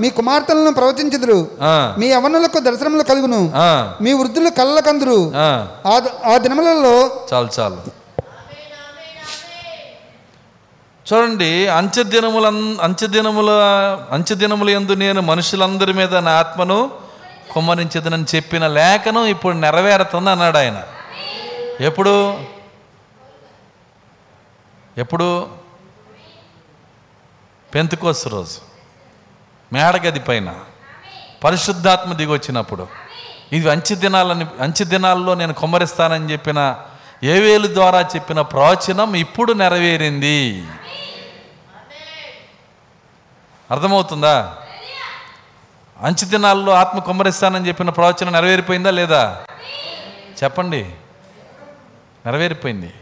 మీ 0.00 0.10
కుమార్తెలను 0.10 0.72
ప్రవచించదురు. 0.72 1.48
మీ 1.98 2.06
యవనులకు 2.06 2.58
దర్శనములు 2.58 3.02
కలుగును. 3.02 3.52
ఆ, 3.56 3.92
మీ 4.00 4.12
వృద్ధులు 4.12 4.50
కళ్ళకందురు. 4.50 5.32
ఆ. 5.36 5.68
దినములలో 6.36 7.10
చాలు 7.34 7.48
చాలు. 7.60 8.02
చూడండి 11.06 11.68
అంచె 11.68 12.02
దినముల 12.02 12.46
అంచె 12.82 13.06
దినముల 13.06 13.50
అంచె 14.10 14.34
దినముల 14.34 14.70
ఎందు 14.70 14.92
నేను 14.92 15.20
మనుషులందరి 15.20 15.92
మీద 15.92 16.14
నా 16.16 16.30
ఆత్మను 16.30 16.90
కుమ్మరించదనని 17.52 18.24
చెప్పిన 18.34 18.66
లేఖనం 18.66 19.24
ఇప్పుడు 19.24 19.54
నెరవేరుతుంది 19.54 20.30
అన్నాడు 20.30 20.58
ఆయన. 20.58 20.82
ఎప్పుడు? 21.80 22.44
ఎప్పుడు? 24.98 25.48
పెంతుకోసు 27.74 28.28
రోజు. 28.28 28.58
మేడగది 29.72 30.20
పైన. 30.20 30.54
పరిశుద్ధాత్మ 31.44 32.12
దిగొచ్చినప్పుడు 32.12 32.88
ఇది 33.52 33.70
అంచె 33.70 33.96
దినాలని 33.96 34.46
అంచె 34.60 34.84
దినాల్లో 34.84 35.34
నేను 35.34 35.52
కుమ్మరిస్తానని 35.52 36.32
చెప్పిన 36.32 36.76
ఏవేలు 37.22 37.74
ద్వారా 37.74 38.00
చెప్పిన 38.00 38.40
ప్రవచనం 38.40 39.14
ఇప్పుడు 39.14 39.52
నెరవేరింది. 39.52 40.66
అర్థమవుతుందా? 43.70 44.56
అంచు 46.00 46.24
దినాల్లో 46.24 46.72
ఆత్మ 46.72 46.98
కుమ్మరిస్తానని 46.98 47.68
చెప్పిన 47.68 47.90
ప్రవచనం 47.90 48.32
నెరవేరిపోయిందా 48.32 48.90
లేదా? 48.90 49.44
చెప్పండి. 50.44 50.84
నెరవేరిపోయింది. 52.26 52.92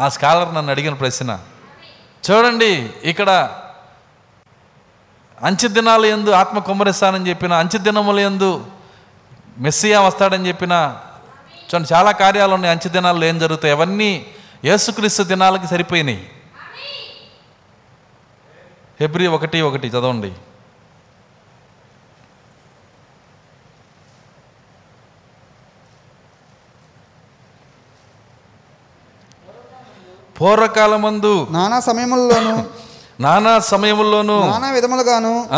ఆ 0.00 0.08
స్కాలర్ 0.08 0.54
నన్ను 0.54 0.70
అడిగిన 0.72 0.94
ప్రశ్న 0.94 1.40
చూడండి 2.30 2.90
ఇక్కడ 3.02 3.60
అంచె 5.42 5.68
దినాలు 5.68 6.06
ఎందు 6.06 6.30
ఆత్మ 6.30 6.58
కుమ్మరిస్తానని 6.58 7.28
చెప్పిన 7.28 7.52
అంచె 7.52 7.78
దినముల 7.78 8.18
ఎందు 8.18 8.66
మెస్సియా 9.58 10.00
వస్తాడని 10.00 10.48
చెప్పిన 10.48 11.00
చూడండి 11.64 11.94
చాలా 11.94 12.12
కార్యాలు 12.12 12.54
ఉన్నాయి 12.54 12.74
అంచె 12.74 12.90
దినాల్లో 12.90 13.26
ఏం 13.26 13.38
జరుగుతాయి? 13.38 13.74
అవన్నీ 13.74 14.26
యేసుక్రీస్తు 14.64 15.22
దినాలకి 15.22 15.66
సరిపోయినాయి. 15.66 16.30
హెబ్రి 19.00 19.26
ఒకటి 19.26 19.60
ఒకటి 19.60 19.88
చదవండి. 19.88 20.32
పూర్వకాలమందు 30.40 31.46
నానా 31.50 31.80
సమయముల్లోను 31.80 32.84
నానా 33.20 33.58
సమయముల్లోనూ. 33.58 34.36
నానా 34.44 34.70
విధములుగాను 34.70 35.48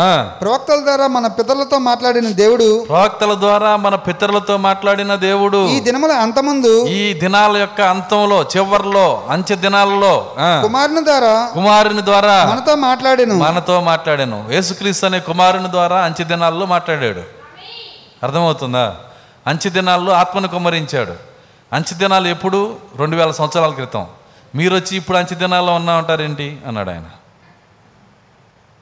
ప్రవక్తల 0.41 0.75
ద్వారా 0.75 1.07
మన 1.07 1.27
పితరులతో 1.27 1.77
మాట్లాడిన 1.77 2.27
దేవుడు 2.27 2.85
ప్రవక్తల 2.89 3.33
ద్వారా 3.33 3.75
మన 3.75 3.95
పితరులతో 3.95 4.57
మాట్లాడిన 4.57 5.15
దేవుడు. 5.15 5.67
ఈ 5.67 5.79
దినముల 5.79 6.11
అంతమందు 6.11 6.87
ఈ 6.87 7.13
దినాల 7.13 7.57
యొక్క 7.57 7.81
అంతంలో 7.81 8.43
చివర్లో 8.43 9.23
అంచె 9.29 9.55
దినాలలో 9.55 10.13
కుమారుని 10.37 11.05
ద్వారా 11.05 11.51
కుమారుని 11.53 12.05
ద్వారా 12.05 12.45
మనతో 12.49 12.75
మాట్లాడిను. 12.75 13.35
మనతో 13.35 13.81
మాట్లాడాను. 13.81 14.47
యేసుక్రీస్తు 14.51 15.05
అనే 15.05 15.19
కుమారుని 15.19 15.71
ద్వారా 15.71 16.01
అంచె 16.01 16.25
దినాల్లో 16.25 16.65
మాట్లాడాడు. 16.65 17.23
అర్థమవుతుందా? 18.23 18.95
అంచె 19.47 19.69
దినాల్లో 19.69 20.13
ఆత్మను 20.13 20.47
కుమ్మరించాడు. 20.47 21.13
అంచె 21.73 21.97
దినాలు 21.97 22.27
ఎప్పుడు? 22.27 22.75
రెండు 22.99 23.15
వేల 23.15 23.31
సంవత్సరాల 23.31 23.69
క్రితం. 23.69 24.05
మీరు 24.55 24.75
వచ్చి 24.75 24.97
ఇప్పుడు 24.97 25.17
అంచె 25.17 25.37
దినాల్లో 25.37 25.75
ఉన్నా 25.75 25.97
ఉంటారేంటి? 25.97 26.61
అన్నాడు 26.67 26.89
ఆయన. 26.89 27.09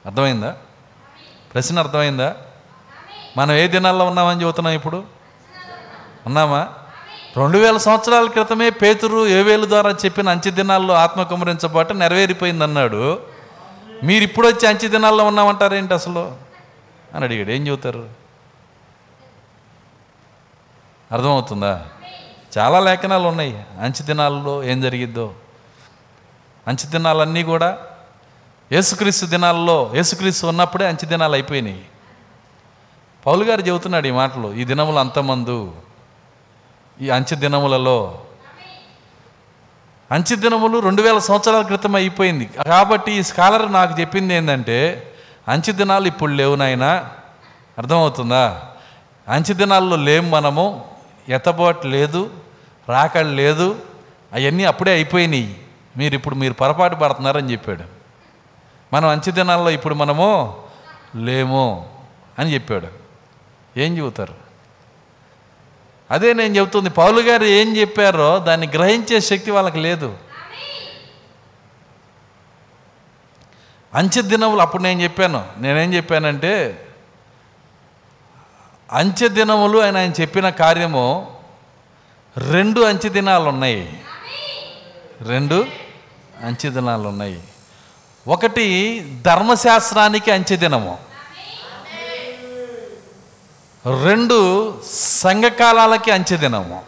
అర్థమైందా? 0.06 0.56
ప్రశ్న 1.54 1.78
అర్థమైందా? 1.78 2.36
మనం 3.36 3.52
ఏ 3.52 3.68
దినాల్లో 3.68 4.04
ఉన్నామని 4.04 4.42
చెబుతున్నాం 4.42 4.74
ఇప్పుడు? 4.74 5.04
ఉన్నామా? 6.26 6.68
రెండు 7.36 7.58
వేల 7.58 7.76
సంవత్సరాల 7.76 8.26
క్రితమే 8.26 8.70
పేతురు 8.70 9.26
ఏవేలు 9.26 9.66
ద్వారా 9.66 9.90
చెప్పిన 9.90 10.28
అంచె 10.28 10.50
దినాల్లో 10.50 10.94
ఆత్మ 10.94 11.22
కుమరించబట్ట 11.22 11.92
నెరవేరిపోయింది 11.92 12.64
అన్నాడు 12.64 13.20
మీరు 14.02 14.24
ఇప్పుడు 14.24 14.48
వచ్చి 14.48 14.66
అంచె 14.66 14.88
దినాల్లో 14.88 15.24
ఉన్నామంటారేంటి 15.24 15.94
అసలు? 15.94 16.36
అని 17.14 17.24
అడిగాడు. 17.24 17.50
ఏం 17.50 17.66
చెబుతారు? 17.66 18.08
అర్థమవుతుందా? 21.12 21.86
చాలా 22.58 22.80
లేఖనాలు 22.80 23.28
ఉన్నాయి 23.28 23.66
అంచె 23.80 24.06
దినాల్లో 24.06 24.64
ఏం 24.64 24.80
జరిగిద్దో? 24.80 25.34
అంచె 26.68 26.90
దినాలన్నీ 26.90 27.42
కూడా 27.42 27.78
యేసుక్రీస్తు 28.72 29.26
దినాల్లో 29.26 29.90
యేసుక్రీస్తు 29.94 30.46
ఉన్నప్పుడే 30.46 30.86
అంచె 30.88 31.08
దినాలు 31.08 31.32
అయిపోయినాయి. 31.32 31.84
పౌలు 33.26 33.44
గారు 33.44 33.60
చెబుతున్నాడు 33.60 34.06
ఈ 34.06 34.10
మాటలు 34.10 34.52
ఈ 34.52 34.64
దినములు 34.64 34.98
అంతమందు 34.98 35.72
ఈ 37.00 37.10
అంచె 37.10 37.36
దినములలో 37.36 38.18
అంచె 40.12 40.36
దినములు 40.36 40.78
రెండు 40.78 41.02
వేల 41.02 41.18
సంవత్సరాల 41.18 41.62
క్రితం 41.62 41.94
అయిపోయింది. 41.94 42.44
కాబట్టి 42.46 43.12
ఈ 43.12 43.22
స్కాలర్ 43.22 43.72
నాకు 43.72 44.00
చెప్పింది 44.00 44.34
ఏంటంటే 44.34 45.12
అంచె 45.48 45.72
దినాలు 45.72 46.06
ఇప్పుడు 46.06 46.32
లేవు 46.32 46.54
నాయనా. 46.54 47.10
అర్థమవుతుందా? 47.78 48.62
అంచె 49.28 49.54
దినాల్లో 49.54 49.96
లేము 49.96 50.30
మనము 50.30 50.84
ఎతబోట్ 51.28 51.86
లేదు 51.86 52.30
రాకడ 52.88 53.26
లేదు 53.26 53.80
అవన్నీ 54.32 54.64
అప్పుడే 54.64 54.92
అయిపోయినాయి. 54.92 55.60
మీరు 55.96 56.14
ఇప్పుడు 56.14 56.34
మీరు 56.34 56.52
పొరపాటు 56.52 56.94
పడుతున్నారని 56.94 57.52
చెప్పాడు. 57.52 57.84
మనం 58.92 59.08
అంచె 59.08 59.32
దినాల్లో 59.32 59.70
ఇప్పుడు 59.70 59.94
మనము 59.94 60.56
లేము 61.16 61.98
అని 62.38 62.54
చెప్పాడు. 62.54 62.88
ఏం 63.76 63.98
చెబుతారు? 63.98 64.34
అదే 66.10 66.32
నేను 66.32 66.56
చెబుతుంది. 66.56 66.90
పౌలు 66.90 67.20
గారు 67.20 67.44
ఏం 67.44 67.76
చెప్పారో 67.76 68.38
దాన్ని 68.38 68.66
గ్రహించే 68.66 69.20
శక్తి 69.20 69.50
వాళ్ళకి 69.50 69.78
లేదు. 69.78 70.18
అంచె 73.94 74.22
దినములు 74.22 74.60
అప్పుడు 74.60 74.82
నేను 74.82 75.02
చెప్పాను. 75.02 75.48
నేనేం 75.58 75.94
చెప్పానంటే 75.94 76.82
అంచె 78.92 79.28
దినములు 79.28 79.78
అని 79.78 79.98
ఆయన 79.98 80.12
చెప్పిన 80.20 80.48
కార్యము 80.48 81.36
రెండు 82.38 82.80
అంచె 82.80 83.08
దినాలు 83.08 83.44
ఉన్నాయి 83.44 84.00
రెండు 85.20 85.85
అంచెదినాలు 86.44 87.08
ఉన్నాయి. 87.08 87.42
ఒకటి 88.28 89.00
ధర్మశాస్త్రానికి 89.22 90.30
అంచెదినము 90.30 90.98
రెండు 94.04 94.80
సంఘకాలాలకి 94.92 96.10
అంచెదినము 96.10 96.82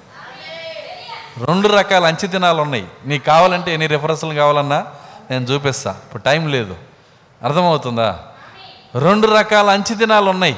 రెండు 1.44 1.68
రకాల 1.68 2.07
అంచెదినాలు 2.07 2.62
ఉన్నాయి. 2.62 2.88
నీకు 3.07 3.24
కావాలంటే 3.24 3.72
ఎన్ని 3.72 3.86
రిఫరెన్స్లు 3.86 4.34
కావాలన్నా 4.34 4.86
నేను 5.30 5.44
చూపిస్తా. 5.44 5.90
ఇప్పుడు 5.90 6.22
టైం 6.22 6.49
లేదు. 6.49 6.76
అర్థమవుతుందా? 7.42 8.24
రెండు 8.94 9.26
రకాల 9.26 9.70
అంచెదినాలు 9.70 10.30
ఉన్నాయి. 10.30 10.57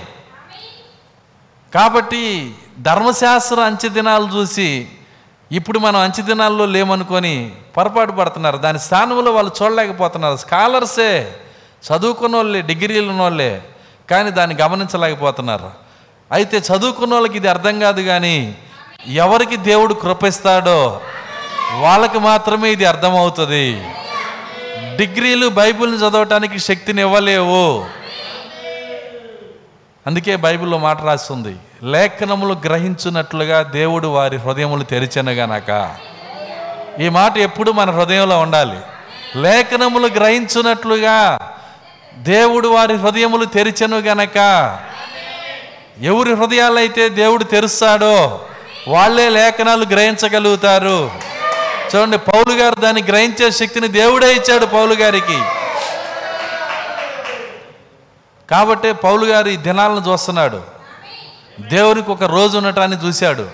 కాబట్టి 1.75 2.55
ధర్మశాస్త్ర 2.79 3.61
అంచెదినాలు 3.61 4.27
చూసి 4.27 4.89
ఇప్పుడు 5.53 5.79
మనం 5.79 6.01
అంచె 6.01 6.23
దినాల్లో 6.23 6.67
లేమనుకొని 6.67 7.53
పొరపాటు 7.77 8.13
పడుతున్నారు. 8.13 8.57
దాని 8.57 8.79
స్థానంలో 8.79 9.33
వాళ్ళు 9.33 9.53
చూడలేకపోతున్నారు. 9.63 10.37
స్కాలర్సే 10.37 11.37
చదువుకున్న 11.87 12.37
వాళ్ళే 12.37 12.61
డిగ్రీలు 12.63 13.11
ఉన్నోళ్ళే 13.11 13.63
కానీ 14.11 14.31
దాన్ని 14.31 14.57
గమనించలేకపోతున్నారు. 14.57 15.71
అయితే 16.33 16.59
చదువుకున్న 16.59 17.15
వాళ్ళకి 17.15 17.37
ఇది 17.37 17.49
అర్థం 17.49 17.81
కాదు 17.81 18.03
కానీ 18.03 18.57
ఎవరికి 19.09 19.57
దేవుడు 19.57 19.95
కృపిస్తాడో 19.95 21.01
వాళ్ళకి 21.81 22.19
మాత్రమే 22.19 22.73
ఇది 22.73 22.85
అర్థమవుతుంది. 22.85 23.67
డిగ్రీలు 24.97 25.49
బైబిల్ని 25.49 25.99
చదవటానికి 25.99 26.59
శక్తిని 26.59 27.03
ఇవ్వలేవు 27.03 27.85
అందుకే 30.07 30.37
బైబిల్లో 30.37 30.79
మాట 30.79 31.03
రాస్తుంది. 31.03 31.57
లేఖనములు 31.83 32.57
గ్రహించున్నట్లుగా 32.65 33.63
దేవుడు 33.63 34.09
వారి 34.09 34.37
హృదయములు 34.37 34.83
తెరిచెనగనక. 34.83 35.97
ఈ 37.01 37.09
మాట 37.09 37.39
ఎప్పుడు 37.39 37.73
మన 37.73 37.91
హృదయంలో 37.91 38.41
ఉండాలి? 38.41 38.79
లేఖనములు 39.37 40.07
గ్రహించున్నట్లుగా 40.07 41.39
దేవుడు 42.15 42.69
వారి 42.69 42.97
హృదయములు 42.97 43.45
తెరిచెను 43.45 43.99
గనక 43.99 44.37
ఎవరి 46.03 46.35
హృదయాలైతే 46.35 47.09
దేవుడు 47.09 47.45
తెరుస్తాడో 47.45 48.41
వాళ్ళే 48.89 49.29
లేఖనాలు 49.29 49.85
గ్రహించగలుగుతారు. 49.85 51.11
చూడండి 51.97 52.19
పౌలు 52.19 52.53
గారు 52.53 52.75
దాన్ని 52.75 53.03
గ్రహించే 53.03 53.51
శక్తిని 53.51 53.89
దేవుడే 53.89 54.35
ఇచ్చాడు 54.35 54.67
పౌలు 54.67 54.95
గారికి. 54.95 55.43
కాబట్టి 58.51 58.93
పౌలు 58.93 59.27
గారు 59.27 59.49
ఈ 59.49 59.57
దినాలను 59.57 60.13
చూస్తున్నాడు. 60.13 60.80
దేవునికి 61.69 62.11
ఒక 62.11 62.23
రోజు 62.23 62.59
ఉండటాన్ని 62.59 62.97
చూశాడు. 63.07 63.51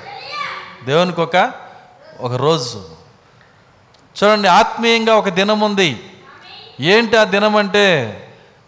దేవునికి 0.85 1.21
ఒక 1.21 1.53
ఒక 2.21 2.33
రోజు. 2.33 2.85
చూడండి 4.25 4.49
ఆత్మీయంగా 4.49 5.15
ఒక 5.15 5.29
దినం 5.29 5.61
ఉంది. 5.61 6.11
ఏంటి 6.81 7.17
ఆ 7.17 7.25
దినం 7.25 7.57
అంటే 7.57 8.23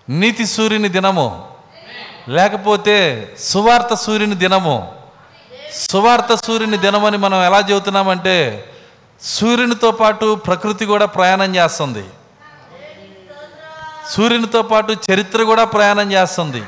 నీతి 0.09 0.47
సూర్యుని 0.47 0.89
దినము. 0.89 1.49
లేకపోతే 2.29 3.29
సువార్త 3.39 3.95
సూర్యుని 3.95 4.35
దినము. 4.35 4.95
సువార్త 5.75 6.35
సూర్యుని 6.35 6.77
దినమని 6.77 7.19
మనం 7.19 7.45
ఎలా 7.45 7.59
చెబుతున్నామంటే 7.59 8.65
సూర్యునితో 9.23 9.91
పాటు 9.91 10.35
ప్రకృతి 10.35 10.87
కూడా 10.87 11.07
ప్రయాణం 11.07 11.57
చేస్తుంది. 11.57 12.05
సూర్యునితో 14.11 14.63
పాటు 14.63 14.97
చరిత్ర 15.13 15.43
కూడా 15.43 15.65
ప్రయాణం 15.65 16.13
చేస్తుంది. 16.13 16.63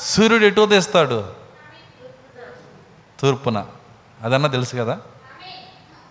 సూర్యుడు 0.00 0.44
ఎటు 0.44 0.66
తెస్తాడు? 0.66 1.32
తూర్పున. 3.20 3.66
అదన్నా 4.22 4.48
తెలుసు 4.48 4.76
కదా? 4.76 4.98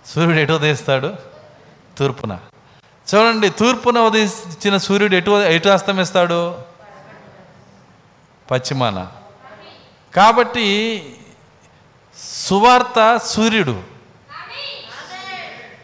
సూర్యుడు 0.05 0.39
ఎటు 0.39 0.53
ఉదయిస్తాడు 0.53 1.15
తూర్పున. 1.97 2.39
చూడండి 3.15 3.49
తూర్పున 3.49 3.99
ఉదయించిన 3.99 4.77
సూర్యుడు 4.77 5.15
ఎటు 5.15 5.43
ఎటు 5.43 5.69
అస్తమిస్తాడు 5.69 6.55
పశ్చిమాన. 8.51 9.11
కాబట్టి 10.15 11.15
సువార్త 12.45 13.17
సూర్యుడు. 13.17 13.83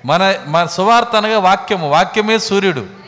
మన 0.05 0.43
మన 0.47 0.65
సువార్త 0.65 1.15
అనగా 1.15 1.39
వాక్యము. 1.39 1.89
వాక్యమే 1.89 2.39
సూర్యుడు. 2.39 3.04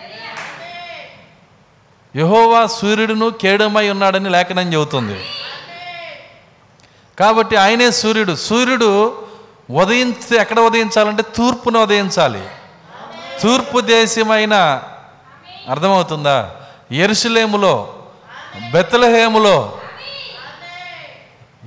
యహోవా 2.18 2.68
సూర్యుడును 2.68 3.30
కేడమై 3.30 3.90
ఉన్నాడని 3.90 4.30
లేఖనం 4.30 4.74
చెబుతుంది. 4.74 5.26
కాబట్టి 7.20 7.56
ఆయనే 7.56 7.92
సూర్యుడు. 7.92 8.36
సూర్యుడు 8.36 9.24
ఉదయించి 9.72 10.38
ఎక్కడ 10.38 10.60
ఉదయించాలంటే 10.60 11.24
తూర్పున 11.36 11.78
ఉదయించాలి. 11.78 12.44
తూర్పు 13.42 13.80
దేశమైన 13.80 14.84
అర్థమవుతుందా? 15.70 16.52
ఎరుసలేములో 16.92 17.94
బెత్తలహేములో 18.72 19.78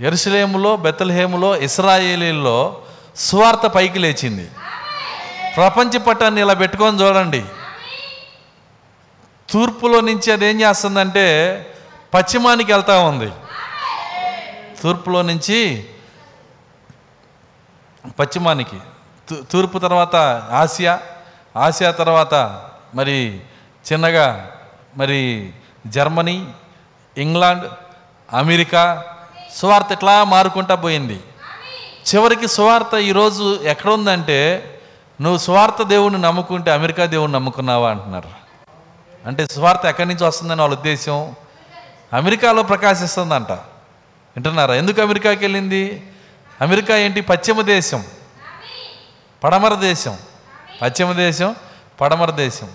ఎరుసలేములో 0.01 0.77
బెత్తలహేములో 0.77 1.57
ఇస్రాయేలీల్లో 1.57 2.83
సువార్త 3.17 3.67
పైకి 3.67 3.99
లేచింది. 3.99 4.51
ప్రపంచ 5.57 5.99
పట్టాన్ని 5.99 6.41
ఇలా 6.41 6.55
పెట్టుకొని 6.55 7.03
చూడండి. 7.03 7.45
తూర్పులో 9.51 10.01
నుంచి 10.01 10.33
అది 10.33 10.47
ఏం 10.47 10.61
చేస్తుందంటే 10.61 11.67
పశ్చిమానికి 12.15 12.73
వెళ్తా 12.73 13.03
ఉంది. 13.03 13.33
తూర్పులో 14.83 15.23
నుంచి 15.23 15.85
పశ్చిమానికి. 18.19 18.79
తూ- 19.29 19.45
తూర్పు 19.45 19.79
తర్వాత 19.79 20.17
ఆసియా 20.51 21.01
ఆసియా 21.57 21.91
తర్వాత 21.91 22.63
మరి 22.95 23.41
చిన్నగా 23.93 24.51
మరి 24.97 25.53
జర్మనీ 25.87 26.49
ఇంగ్లాండ్ 27.19 27.69
అమెరికా 28.33 29.05
సువార్త 29.57 29.93
ఇట్లా 29.93 30.25
మారుకుంటా 30.25 30.75
పోయింది. 30.75 31.21
చివరికి 32.15 32.49
సువార్త 32.49 32.95
ఈరోజు 32.95 33.61
ఎక్కడ 33.65 33.91
ఉందంటే 33.91 34.67
నువ్వు 35.21 35.39
సువార్త 35.39 35.83
దేవుణ్ణి 35.83 36.21
నమ్ముకుంటే 36.21 36.71
అమెరికా 36.71 37.05
దేవుణ్ణి 37.05 37.35
నమ్ముకున్నావా 37.35 37.91
అంటున్నారు. 37.91 38.40
అంటే 39.31 39.47
సువార్త 39.51 39.87
ఎక్కడి 39.87 40.09
నుంచి 40.09 40.25
వస్తుందని 40.25 40.61
వాళ్ళ 40.61 40.75
ఉద్దేశం? 40.75 41.35
అమెరికాలో 42.13 42.63
ప్రకాశిస్తుందంట. 42.63 43.53
వింటున్నారా? 43.53 44.75
ఎందుకు 44.75 45.03
అమెరికాకి 45.03 45.41
వెళ్ళింది? 45.41 46.03
అమెరికా 46.61 46.97
ఏంటి? 46.97 47.21
పశ్చిమ 47.21 47.61
దేశం. 47.61 48.05
పడమర 49.45 49.75
దేశం. 49.75 50.19
పశ్చిమ 50.83 51.13
దేశం 51.13 51.57
పడమర 52.01 52.31
దేశం. 52.31 52.69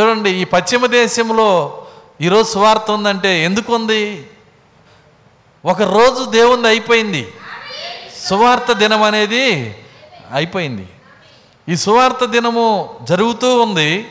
చూడండి 0.00 0.30
ఈ 0.30 0.44
పశ్చిమ 0.44 0.86
దేశంలో 0.86 1.86
ఈరోజు 2.20 2.52
సువార్త 2.52 2.90
ఉందంటే 2.90 3.44
ఎందుకు 3.44 3.74
ఉంది 3.74 4.30
ఒక 5.64 5.82
రోజు 5.82 6.30
దేవుంది 6.30 6.68
అయిపోయింది. 6.68 7.32
సువార్త 8.24 8.72
దినం 8.72 9.02
అనేది 9.02 9.76
అయిపోయింది. 10.32 10.88
ఈ 11.68 11.76
సువార్త 11.76 12.24
దినము 12.24 12.98
జరుగుతూ 13.02 13.62
ఉంది. 13.62 14.10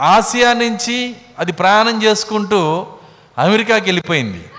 ఆసియా 0.00 0.52
నుంచి 0.52 1.16
అది 1.38 1.52
ప్రయాణం 1.52 2.02
చేసుకుంటూ 2.02 2.86
అమెరికాకి 3.38 3.84
వెళ్ళిపోయింది. 3.84 4.50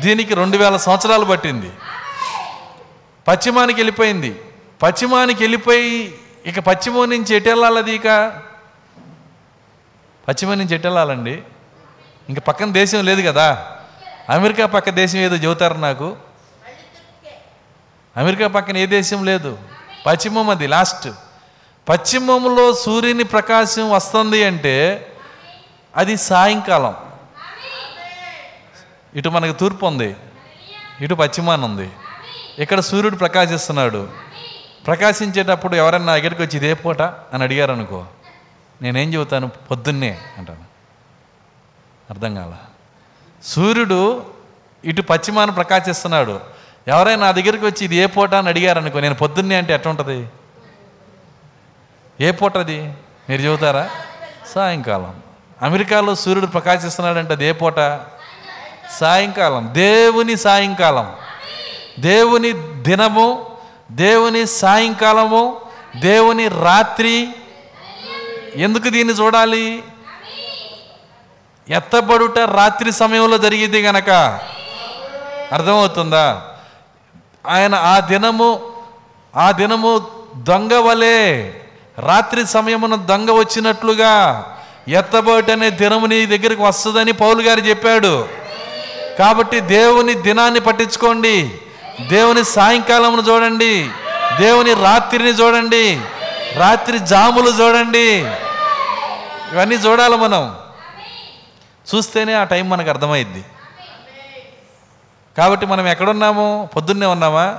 దీనికి 0.00 0.34
రెండు 0.34 0.56
వేల 0.56 0.76
సంవత్సరాలు 0.76 1.24
పట్టింది. 1.24 1.70
పశ్చిమానికి 3.28 3.80
వెళ్ళిపోయింది. 3.80 4.40
పశ్చిమానికి 4.82 5.42
వెళ్ళిపోయి 5.42 6.14
ఇక 6.46 6.60
పశ్చిమం 6.60 7.10
నుంచి 7.10 7.34
ఎటు 7.34 7.50
అది 7.50 7.92
ఇక? 7.92 8.32
పశ్చిమం 10.28 10.58
నుంచి 10.58 10.74
ఎటెళ్ళాలండి 10.74 11.42
ఇంక 12.28 12.38
పక్కన 12.38 12.72
దేశం 12.72 13.04
లేదు 13.04 13.28
కదా. 13.28 13.66
అమెరికా 14.30 14.66
పక్క 14.66 14.90
దేశం 14.90 15.18
ఏదో 15.18 15.36
చెబుతారు 15.36 15.74
నాకు. 15.74 16.16
అమెరికా 18.16 18.48
పక్కన 18.48 18.76
ఏ 18.76 18.86
దేశం 18.86 19.24
లేదు? 19.24 19.58
పశ్చిమం 20.06 20.50
అది 20.50 20.66
లాస్ట్. 20.66 21.08
పశ్చిమంలో 21.88 22.74
సూర్యుని 22.74 23.24
ప్రకాశం 23.24 23.90
వస్తుంది 23.90 24.44
అంటే 24.44 25.06
అది 25.96 26.16
సాయంకాలం. 26.16 26.96
ఇటు 29.14 29.28
మనకు 29.28 29.58
తూర్పు 29.58 29.86
ఉంది. 29.86 30.16
ఇటు 31.00 31.14
పశ్చిమాన 31.14 31.64
ఉంది. 31.64 31.90
ఇక్కడ 32.58 32.80
సూర్యుడు 32.80 33.16
ప్రకాశిస్తున్నాడు. 33.16 34.08
ప్రకాశించేటప్పుడు 34.86 35.76
ఎవరన్నా 35.76 36.16
దగ్గరికి 36.16 36.42
వచ్చి 36.42 36.56
ఇదే 36.56 36.74
పూట 36.74 37.02
అని 37.02 37.42
అడిగారు 37.42 37.72
అనుకో 37.72 38.04
నేనేం 38.82 39.14
చెబుతాను? 39.14 39.50
పొద్దున్నే 39.70 40.18
అంటాను. 40.38 40.64
అర్థం 42.10 42.34
కాల. 42.34 42.54
సూర్యుడు 43.44 44.26
ఇటు 44.84 45.02
పశ్చిమాన 45.02 45.50
ప్రకాశిస్తున్నాడు. 45.50 46.40
ఎవరైనా 46.88 47.26
నా 47.26 47.32
దగ్గరికి 47.32 47.64
వచ్చి 47.64 47.84
ఇది 47.84 47.96
ఏ 47.96 48.06
పూట 48.06 48.34
అని 48.34 48.48
అడిగారనుకో 48.48 49.00
నేను 49.00 49.14
పొద్దున్నే 49.14 49.54
అంటే 49.54 49.74
ఎట్లా 49.74 49.90
ఉంటుంది 49.90 50.28
ఏ 52.20 52.30
పూట 52.30 52.56
అది? 52.56 52.92
మీరు 53.28 53.42
చెబుతారా? 53.42 53.90
సాయంకాలం. 54.54 55.22
అమెరికాలో 55.62 56.14
సూర్యుడు 56.14 56.46
ప్రకాశిస్తున్నాడంటే 56.46 57.32
అది 57.32 57.46
ఏ 57.46 57.52
పూట? 57.52 58.00
సాయంకాలం. 59.00 59.70
దేవుని 59.72 60.36
సాయంకాలం. 60.36 61.14
దేవుని 61.98 62.52
దినము 62.82 63.56
దేవుని 63.92 64.46
సాయంకాలము 64.46 65.60
దేవుని 65.96 66.48
రాత్రి. 66.48 67.28
ఎందుకు 68.54 68.88
దీన్ని 68.88 69.14
చూడాలి? 69.14 69.84
ఎత్తబడుట 71.68 72.38
రాత్రి 72.38 72.92
సమయంలో 72.92 73.38
జరిగింది 73.38 73.82
గనక. 73.82 74.10
అర్థమవుతుందా? 75.52 76.42
ఆయన 77.46 77.74
ఆ 77.74 78.00
దినము 78.00 78.72
ఆ 79.36 79.50
దినము 79.50 80.06
దొంగ 80.36 80.74
వలే 80.74 81.62
రాత్రి 81.98 82.46
సమయమున 82.46 82.94
దొంగ 82.94 83.30
వచ్చినట్లుగా 83.30 84.44
ఎత్తబోటి 84.88 85.52
అనే 85.52 85.70
దినము 85.70 86.06
నీ 86.06 86.26
దగ్గరికి 86.26 86.62
వస్తుందని 86.62 87.12
పౌలు 87.12 87.42
గారు 87.42 87.60
చెప్పాడు. 87.60 88.28
కాబట్టి 89.18 89.60
దేవుని 89.60 90.14
దినాన్ని 90.14 90.60
పట్టించుకోండి. 90.60 91.60
దేవుని 92.08 92.44
సాయంకాలమును 92.44 93.22
చూడండి. 93.22 93.90
దేవుని 94.38 94.74
రాత్రిని 94.74 95.30
చూడండి. 95.30 96.00
రాత్రి 96.56 96.98
జాములు 96.98 97.50
చూడండి. 97.50 98.14
ఇవన్నీ 99.52 99.74
చూడాలి 99.74 100.16
మనం. 100.16 100.56
చూస్తేనే 101.94 102.34
ఆ 102.34 102.44
టైం 102.44 102.70
మనకు 102.70 102.88
అర్థమైద్ది. 102.88 103.44
కాబట్టి 105.38 105.66
మనం 105.66 105.88
ఎక్కడున్నాము? 105.88 106.68
పొద్దున్నే 106.76 107.06
ఉన్నామా? 107.06 107.54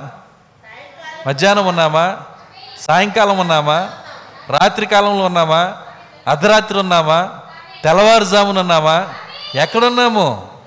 మధ్యాహ్నం 1.26 1.66
ఉన్నామా? 1.66 2.16
సాయంకాలం 2.80 3.38
ఉన్నామా? 3.38 3.88
రాత్రి 4.50 4.86
కాలంలో 4.86 5.24
ఉన్నామా? 5.24 5.82
అర్ధరాత్రి 6.26 6.78
ఉన్నామా? 6.78 7.40
తెల్లవారుజామున 7.84 8.58
ఉన్నామా? 8.58 9.14
ఎక్కడున్నాము? 9.54 10.58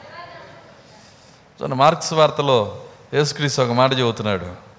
చూడండి 1.62 1.76
మార్క్స్ 1.76 2.14
వార్తలో 2.14 2.82
యేసుక్రీస్తు 3.14 3.62
ఒక 3.62 3.72
మాట 3.72 3.94
చెబుతున్నాడు. 3.94 4.72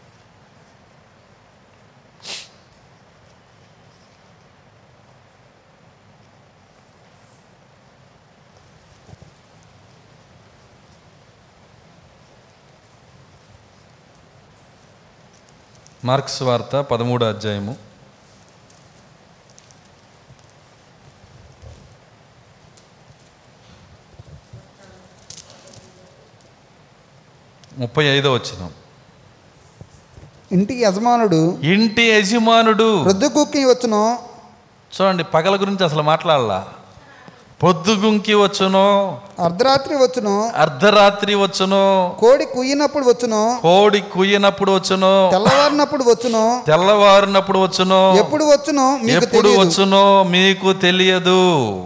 మార్క్స్ 16.04 16.42
వార్త 16.42 16.80
పదమూడో 16.80 17.28
అధ్యాయము. 17.28 17.91
ముప్పై 27.82 28.04
ఐదో 28.04 28.32
వచ్చిన 28.32 28.68
ఇంటికి 30.52 30.82
యజమానుడు 30.82 31.58
ఇంటి 31.62 32.02
యజమానుడు 32.02 33.04
కుక్కి 33.28 33.64
వచ్చును. 33.64 34.18
చూడండి 34.94 35.24
పగల 35.24 35.60
గురించి 35.60 35.84
అసలు 35.84 36.02
మాట్లాడాల. 36.02 36.64
పొద్దుగుంకి 37.62 38.34
వచ్చును. 38.34 39.18
అర్ధరాత్రి 39.38 39.96
వచ్చును. 39.96 40.52
అర్ధరాత్రి 40.56 41.34
వచ్చును. 41.34 42.16
కోడి 42.20 42.44
కుయ్యినప్పుడు 42.44 43.04
వచ్చును. 43.04 43.58
కోడి 43.62 44.00
కుయ్యనప్పుడు 44.00 44.72
వచ్చును. 44.72 45.28
తెల్లవారినప్పుడు 45.30 46.04
వచ్చును. 46.04 46.62
తెల్లవారినప్పుడు 46.66 47.58
వచ్చును. 47.58 48.14
ఎప్పుడు 48.14 48.44
వచ్చును? 48.44 48.98
ఎప్పుడు 49.06 49.48
వచ్చునో 49.48 50.22
మీకు 50.22 50.72
తెలియదు. 50.72 51.78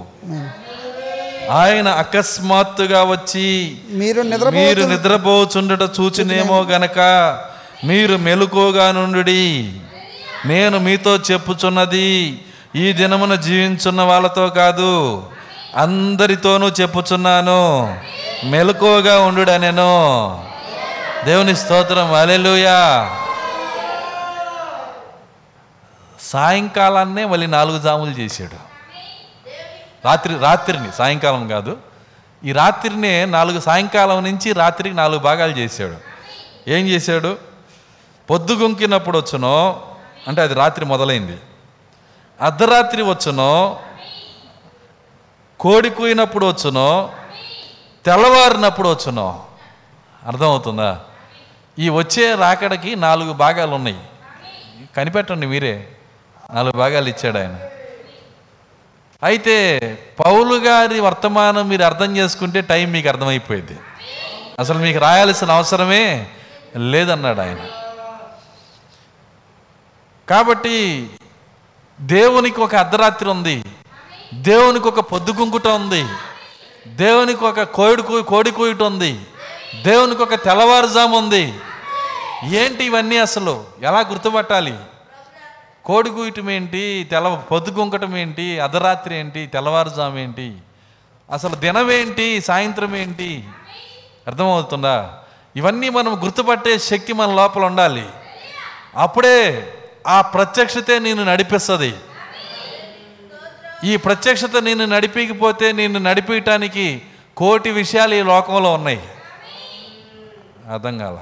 ఆయన 1.50 1.88
అకస్మాత్తుగా 1.88 3.02
వచ్చి 3.02 3.78
మీరు 3.90 4.22
మీరు 4.22 4.42
నిద్రపోతు 4.42 4.88
నిద్రపోచుండట 4.88 5.82
చూచినేమో 6.00 6.62
గనక 6.62 6.98
మీరు 7.84 8.16
మెలుకోగా 8.16 8.92
నుండి 8.92 9.72
నేను 10.46 10.78
మీతో 10.78 11.16
చెప్పుచున్నది 11.16 12.40
ఈ 12.76 12.92
దినమున 12.92 13.34
జీవించున్న 13.34 14.02
వాళ్ళతో 14.02 14.48
కాదు 14.48 15.22
అందరితోనూ 15.76 16.68
చెప్పుచున్నాను. 16.68 17.98
మెలుకోగా 18.44 19.20
ఉండు 19.20 19.50
నేను 19.50 19.88
దేవుని 21.24 21.56
స్తోత్రం. 21.56 22.14
అలెలుయా 22.14 23.10
సాయంకాలాన్నే 26.20 27.24
మళ్ళీ 27.24 27.46
నాలుగు 27.46 27.78
జాములు 27.78 28.10
చేశాడు. 28.10 28.65
రాత్రి 30.06 30.38
రాత్రిని 30.38 30.92
సాయంకాలం 30.92 31.48
కాదు. 31.48 31.76
ఈ 32.44 32.52
రాత్రినే 32.52 33.24
నాలుగు 33.24 33.60
సాయంకాలం 33.60 34.24
నుంచి 34.24 34.52
రాత్రికి 34.52 34.96
నాలుగు 34.96 35.18
భాగాలు 35.18 35.52
చేశాడు. 35.52 35.96
ఏం 36.70 36.86
చేశాడు? 36.86 37.38
పొద్దుగుంకినప్పుడు 38.30 39.18
వచ్చునో 39.18 39.82
అంటే 40.28 40.42
అది 40.42 40.54
రాత్రి 40.54 40.84
మొదలైంది. 40.84 41.38
అర్ధరాత్రి 42.40 43.02
వచ్చునో 43.02 43.80
కోడి 45.60 45.90
కూయినప్పుడు 45.90 46.46
వచ్చునో 46.46 47.12
తెల్లవారినప్పుడు 48.04 48.88
వచ్చునో. 48.88 49.44
అర్థమవుతుందా? 50.26 51.00
ఈ 51.78 51.88
వచ్చే 51.88 52.34
రాకడకి 52.34 52.96
నాలుగు 52.96 53.32
భాగాలు 53.32 53.70
ఉన్నాయి 53.70 54.00
కనిపెట్టండి 54.96 55.46
మీరే. 55.46 55.88
నాలుగు 56.54 56.72
భాగాలు 56.72 57.08
ఇచ్చాడు 57.08 57.38
ఆయన. 57.38 57.56
అయితే 59.22 59.78
పౌలు 60.20 60.54
గారి 60.54 61.00
వర్తమానం 61.00 61.68
మీరు 61.68 61.82
అర్థం 61.82 62.16
చేసుకుంటే 62.16 62.60
టైం 62.60 62.90
మీకు 62.90 63.08
అర్థమైపోయింది. 63.08 63.78
అసలు 64.58 64.78
మీకు 64.78 64.98
రాయాల్సిన 64.98 65.50
అవసరమే 65.50 66.26
లేదన్నాడు 66.76 67.40
ఆయన. 67.40 67.58
కాబట్టి 70.28 71.10
దేవునికి 72.00 72.60
ఒక 72.60 72.74
అర్ధరాత్రి 72.74 73.30
ఉంది. 73.30 73.64
దేవునికి 74.34 74.88
ఒక 74.88 75.00
పొద్దుగుంకుట 75.00 75.66
ఉంది. 75.66 76.06
దేవునికి 76.86 77.44
ఒక 77.44 77.62
కోడి 77.62 78.02
కూ- 78.02 78.22
కోడి 78.22 78.50
కూయట 78.50 78.82
ఉంది. 78.82 79.20
దేవునికి 79.82 80.22
ఒక 80.22 80.34
తెల్లవారుజాము 80.34 81.18
ఉంది. 81.18 81.54
ఏంటి 82.44 82.84
ఇవన్నీ 82.84 83.16
అసలు? 83.16 83.64
ఎలా 83.82 84.00
గుర్తుపట్టాలి? 84.00 84.74
కోడి 85.86 86.10
కూయటం 86.10 86.50
ఏంటి 86.50 87.08
తెల్ల 87.10 87.42
పొద్దుగుంకటం 87.50 88.16
ఏంటి 88.16 88.60
అర్ధరాత్రి 88.60 89.16
ఏంటి 89.16 89.46
తెల్లవారుజాము 89.46 90.18
ఏంటి 90.18 90.56
అసలు 91.32 91.54
దినం 91.54 91.90
ఏంటి 91.90 92.40
సాయంత్రం 92.40 92.96
ఏంటి 92.96 93.44
అర్థమవుతుందా? 94.26 95.18
ఇవన్నీ 95.56 95.88
మనం 95.88 96.24
గుర్తుపట్టే 96.24 96.78
శక్తి 96.78 97.12
మన 97.12 97.34
లోపల 97.34 97.64
ఉండాలి. 97.64 98.08
అప్పుడే 98.96 99.72
ఆ 100.06 100.20
ప్రత్యక్షతే 100.20 100.98
నేను 100.98 101.24
నడిపిస్తుంది. 101.24 101.94
ఈ 103.84 103.96
ప్రత్యక్షత 103.96 104.56
నేను 104.60 104.84
నడిపించకపోతే 104.84 105.72
నేను 105.72 105.98
నడిపించటానికి 105.98 107.02
కోటి 107.36 107.70
విషయాలు 107.70 108.14
ఈ 108.14 108.22
లోకంలో 108.22 108.72
ఉన్నాయి. 108.72 109.02
అర్థం 110.72 110.98
కాల? 110.98 111.18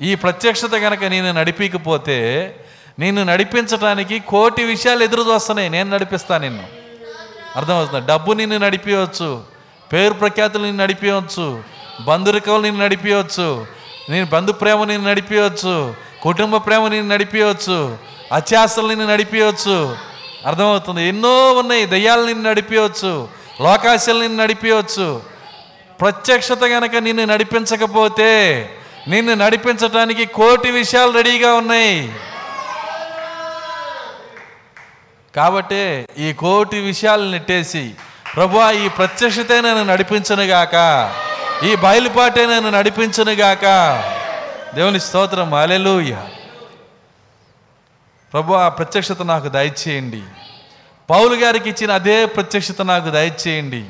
ఈ 0.00 0.14
ప్రత్యక్షత 0.14 0.70
కనుక 0.70 1.04
నేను 1.04 1.32
నడిపించకపోతే 1.32 2.16
నేను 2.98 3.24
నడిపించటానికి 3.24 4.20
కోటి 4.20 4.64
విషయాలు 4.64 5.04
ఎదురు 5.04 5.22
చూస్తున్నాయి. 5.22 5.68
నేను 5.68 5.90
నడిపిస్తా 5.90 6.38
నిన్ను. 6.38 6.66
అర్థమవుతుంది? 7.56 8.06
డబ్బు 8.06 8.32
నిన్ను 8.32 8.58
నడిపించవచ్చు 8.58 9.42
పేరు 9.92 10.14
ప్రఖ్యాతులు 10.14 10.62
నిన్ను 10.62 10.82
నడిపించవచ్చు 10.82 11.62
బంధురికలు 12.04 12.62
నిన్ను 12.62 12.84
నడిపించవచ్చు 12.84 13.66
నేను 14.10 14.26
బంధు 14.26 14.52
ప్రేమ 14.52 14.84
నిన్ను 14.84 15.08
నడిపించవచ్చు 15.08 15.94
కుటుంబ 16.22 16.56
ప్రేమ 16.56 16.88
నిన్ను 16.88 17.14
నడిపించవచ్చు 17.14 17.98
అత్యాసలు 18.32 18.88
నిన్ను 18.88 19.06
నడిపించవచ్చు 19.06 19.96
అర్థమవుతుంది? 20.46 21.02
ఎన్నో 21.08 21.52
ఉన్నాయి. 21.52 21.86
దయ్యాలు 21.86 22.24
నిన్ను 22.26 22.48
నడిపించవచ్చు 22.50 23.28
లోకాశలు 23.60 24.18
నిన్ను 24.18 24.42
నడిపించవచ్చు 24.42 25.22
ప్రత్యక్షత 26.00 26.60
కనుక 26.60 26.96
నిన్ను 26.96 27.24
నడిపించకపోతే 27.24 28.30
నిన్ను 29.08 29.34
నడిపించటానికి 29.34 30.24
కోటి 30.24 30.70
విషయాలు 30.70 31.10
రెడీగా 31.10 31.54
ఉన్నాయి. 31.54 32.12
కాబట్టి 35.36 36.06
ఈ 36.18 36.32
కోటి 36.32 36.78
విషయాలు 36.78 37.30
నెట్టేసి 37.30 37.94
ప్రభు 38.36 38.72
ఈ 38.72 38.88
ప్రత్యక్షతే 38.88 39.60
నన్ను 39.60 39.84
నడిపించనుగాక 39.84 40.74
ఈ 41.64 41.76
బయలుపాటే 41.76 42.46
నన్ను 42.46 42.70
నడిపించనుగాక 42.70 43.64
దేవుని 44.74 45.00
స్తోత్రం. 45.00 45.54
అలెలుయ 45.54 46.16
ప్రభు 48.32 48.54
ఆ 48.54 48.68
ప్రత్యక్షత 48.68 49.22
నాకు 49.22 49.48
దయచేయండి. 49.48 50.22
పౌలు 51.10 51.34
గారికి 51.34 51.70
ఇచ్చిన 51.70 51.92
అదే 51.92 52.26
ప్రత్యక్షత 52.26 52.82
నాకు 52.82 53.10
దయచేయండి. 53.10 53.84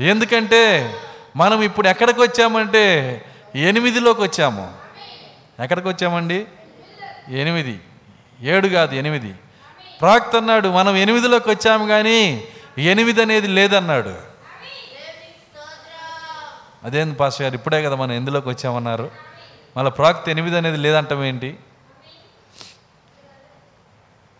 ఎందుకంటే 0.00 0.94
మనం 1.36 1.62
ఇప్పుడు 1.62 1.88
ఎక్కడికి 1.88 2.20
వచ్చామంటే 2.20 3.22
ఎనిమిదిలోకి 3.56 4.22
వచ్చాము. 4.22 4.74
ఎక్కడికి 5.62 5.88
వచ్చామండి? 5.88 6.44
ఎనిమిది. 7.28 7.80
ఏడు 8.42 8.68
కాదు 8.68 8.94
ఎనిమిది. 8.94 9.34
ప్రాక్త 10.00 10.36
అన్నాడు 10.36 10.68
మనం 10.68 10.96
ఎనిమిదిలోకి 10.96 11.50
వచ్చాము 11.50 11.86
కానీ 11.86 12.44
ఎనిమిది 12.78 13.22
అనేది 13.22 13.46
లేదన్నాడు. 13.46 14.18
అదేంది 16.82 17.14
పాస్ 17.14 17.42
గారు 17.42 17.54
ఇప్పుడే 17.54 17.82
కదా 17.82 17.94
మనం 17.94 18.12
ఎందులోకి 18.12 18.48
వచ్చామన్నారు? 18.48 19.10
మళ్ళీ 19.76 19.90
ప్రాక్త 19.90 20.28
ఎనిమిది 20.28 20.56
అనేది 20.56 20.76
లేదంటాం 20.76 21.24
ఏంటి? 21.24 21.58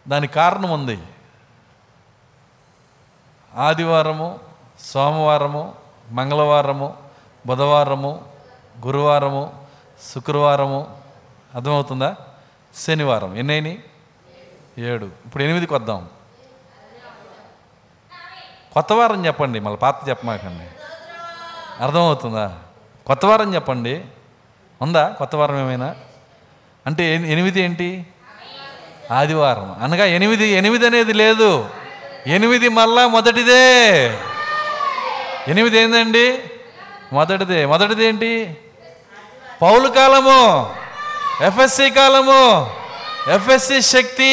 దానికి 0.08 0.32
కారణం 0.32 0.70
ఉంది. 0.70 0.98
ఆదివారము 3.56 4.40
సోమవారము 4.80 5.74
మంగళవారము 6.10 6.96
బుధవారము 7.46 8.24
గురువారము 8.86 9.66
శుక్రవారము 10.14 11.00
అర్థమవుతుందా? 11.54 12.16
శనివారం. 12.74 13.36
ఎన్నైనాయి? 13.36 13.84
ఏడు. 14.78 15.04
ఇప్పుడు 15.04 15.42
ఎనిమిదికి 15.42 15.74
వద్దాం. 15.74 16.08
కొత్త 18.72 18.92
వారం 18.92 19.26
చెప్పండి 19.26 19.60
మళ్ళీ 19.60 19.76
పాత 19.76 20.08
చెప్పమాకండి. 20.08 20.64
అర్థమవుతుందా? 21.82 22.58
కొత్త 23.06 23.26
వారం 23.26 23.54
చెప్పండి. 23.54 24.04
ఉందా? 24.82 25.08
కొత్త 25.08 25.36
వారం 25.36 25.60
ఏమైనా? 25.60 25.94
అంటే 26.86 27.14
ఎనిమిది 27.14 27.60
ఏంటి? 27.60 28.06
ఆదివారం. 29.12 29.76
అనగా 29.82 30.04
ఎనిమిది 30.04 30.46
ఎనిమిది 30.48 30.86
అనేది 30.86 31.12
లేదు. 31.12 31.70
ఎనిమిది 32.26 32.68
మళ్ళా 32.68 33.06
మొదటిదే. 33.06 34.06
ఎనిమిది 35.48 35.78
ఏందండి? 35.78 36.42
మొదటిదే. 37.12 37.66
మొదటిది 37.66 38.04
ఏంటి? 38.04 38.56
పౌలు 39.62 39.88
కాలము. 39.88 40.74
ఎఫ్ఎస్సి 41.44 41.90
కాలము. 41.90 42.70
ఎఫ్ఎస్సి 43.34 43.82
శక్తి 43.82 44.32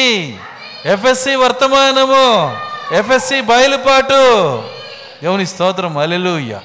ఎఫ్ఎస్సి 0.86 1.34
వర్తమానము 1.36 2.26
ఎఫ్ఎస్సి 2.94 3.40
బయలుపాటు. 3.40 4.20
దేవుని 5.22 5.46
స్తోత్రం 5.46 5.98
అలెలుయ్య 5.98 6.60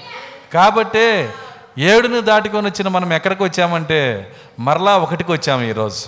కాబట్టే 0.54 1.34
ఏడుని 1.78 2.22
దాటుకొని 2.22 2.68
వచ్చిన 2.68 2.88
మనం 2.88 3.14
ఎక్కడికి 3.14 3.44
వచ్చామంటే 3.44 4.00
మరలా 4.60 4.98
ఒకటికి 4.98 5.32
వచ్చాము 5.32 5.64
ఈరోజు. 5.64 6.02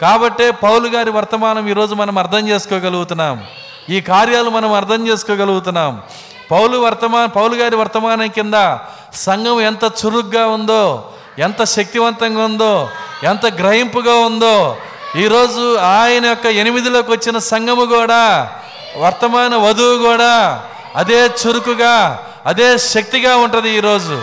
కాబట్టే 0.00 0.50
పౌలు 0.50 0.88
గారి 0.88 1.10
వర్తమానం 1.10 1.68
ఈరోజు 1.68 1.94
మనం 1.94 2.18
అర్థం 2.18 2.48
చేసుకోగలుగుతున్నాం. 2.48 3.44
ఈ 3.90 4.00
కార్యాలు 4.00 4.50
మనం 4.50 4.72
అర్థం 4.72 5.08
చేసుకోగలుగుతున్నాం. 5.08 6.02
పౌలు 6.50 6.78
వర్తమాన 6.78 7.26
పౌలు 7.26 7.54
గారి 7.54 7.76
వర్తమానం 7.76 8.28
కింద 8.28 8.78
సంఘం 9.14 9.60
ఎంత 9.60 9.84
చురుగ్గా 9.84 10.46
ఉందో 10.46 11.12
ఎంత 11.38 11.64
శక్తివంతంగా 11.64 12.44
ఉందో 12.44 12.88
ఎంత 13.24 13.46
గ్రహింపుగా 13.46 14.14
ఉందో 14.14 14.76
ఈరోజు 15.16 15.76
ఆయన 15.76 16.26
యొక్క 16.26 16.46
ఎనిమిదిలోకి 16.46 17.10
వచ్చిన 17.10 17.38
సంఘము 17.38 17.84
కూడా 17.84 18.52
వర్తమాన 18.96 19.56
వధువు 19.56 19.98
కూడా 19.98 20.64
అదే 20.96 21.26
చురుకుగా 21.26 22.26
అదే 22.46 22.78
శక్తిగా 22.78 23.36
ఉంటుంది 23.36 23.70
ఈరోజు. 23.70 24.22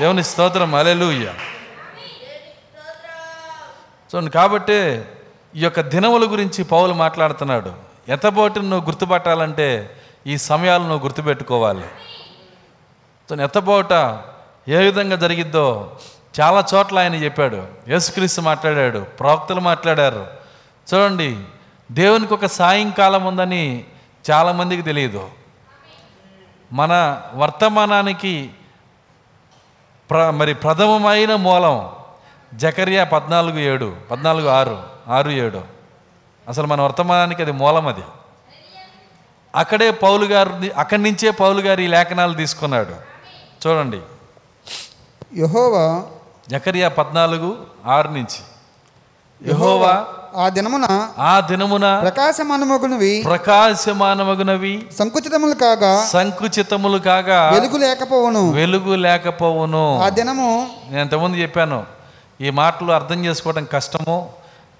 దేవుని 0.00 0.24
స్తోత్రం 0.24 0.74
అలెలుయ్య 0.74 1.26
చూడండి 4.14 4.30
కాబట్టి 4.30 5.02
ఈ 5.56 5.62
యొక్క 5.62 5.80
దినముల 5.80 6.32
గురించి 6.32 6.64
పౌలు 6.64 6.94
మాట్లాడుతున్నాడు. 6.94 7.72
ఎత్తబోటును 8.08 8.68
నువ్వు 8.68 8.86
గుర్తుపట్టాలంటే 8.86 9.96
ఈ 10.26 10.38
సమయాలు 10.38 10.82
నువ్వు 10.82 11.02
గుర్తుపెట్టుకోవాలి. 11.02 11.84
సో 13.30 13.36
ఎత్తబోట 13.36 13.92
ఏ 14.68 14.76
విధంగా 14.76 15.16
జరిగిద్దో 15.16 15.96
చాలా 16.40 16.64
చోట్ల 16.74 16.98
ఆయన 16.98 17.14
చెప్పాడు. 17.14 17.66
యేసుక్రీస్తు 17.88 18.40
మాట్లాడాడు. 18.40 18.98
ప్రవక్తలు 18.98 19.60
మాట్లాడారు. 19.60 20.26
చూడండి 20.94 21.44
దేవునికి 21.92 22.34
ఒక 22.34 22.46
సాయంకాలం 22.46 23.24
ఉందని 23.24 23.84
చాలామందికి 24.30 24.82
తెలియదు. 24.82 25.28
మన 26.72 27.22
వర్తమానానికి 27.34 28.50
ప్ర 30.10 30.30
మరి 30.30 30.54
ప్రథమమైన 30.54 31.34
మూలం 31.34 31.90
జకరియా 32.54 33.04
పద్నాలుగు 33.04 33.58
ఏడు 33.58 33.96
పద్నాలుగు 34.10 34.48
ఆరు 34.48 34.82
ఆరు 35.08 35.30
ఏడు. 35.30 35.64
అసలు 36.48 36.66
మన 36.66 36.80
వర్తమానానికి 36.80 37.42
అది 37.42 37.52
మూలం 37.52 37.86
అది. 37.86 38.02
అక్కడే 39.54 39.90
పౌలు 39.90 40.24
గారు 40.24 40.60
అక్కడి 40.76 41.02
నుంచే 41.02 41.30
పౌలు 41.30 41.60
గారు 41.60 41.80
ఈ 41.80 41.86
లేఖనాలు 41.86 42.34
తీసుకున్నాడు. 42.34 42.94
చూడండి. 43.66 44.00
యహోవా 45.40 46.15
జకరియా 46.48 46.88
పద్నాలుగు 46.88 47.48
ఆరు 47.86 48.08
నుంచి. 48.08 48.40
యహోవా 49.40 49.92
ఆ 50.42 50.48
దినమున 50.48 50.86
ఆ 51.18 51.40
దినమున 51.40 51.86
ప్రకాశమానమగునవి 52.02 53.22
ప్రకాశమానమగునవి 53.22 54.72
సంకుచితములు 54.98 55.54
కాగా 55.54 55.90
సంకుచితములు 56.06 56.98
కాగా 56.98 57.50
వెలుగు 57.50 57.76
లేకపోవును. 57.76 58.42
వెలుగు 58.52 58.94
లేకపోవును. 58.96 59.84
ఆ 60.04 60.08
దినము 60.08 60.48
నేను 60.90 61.02
ఇంతకుముందు 61.02 61.36
చెప్పాను 61.36 61.78
ఈ 62.40 62.50
మాటలు 62.50 62.92
అర్థం 62.92 63.24
చేసుకోవడం 63.24 63.64
కష్టము 63.72 64.16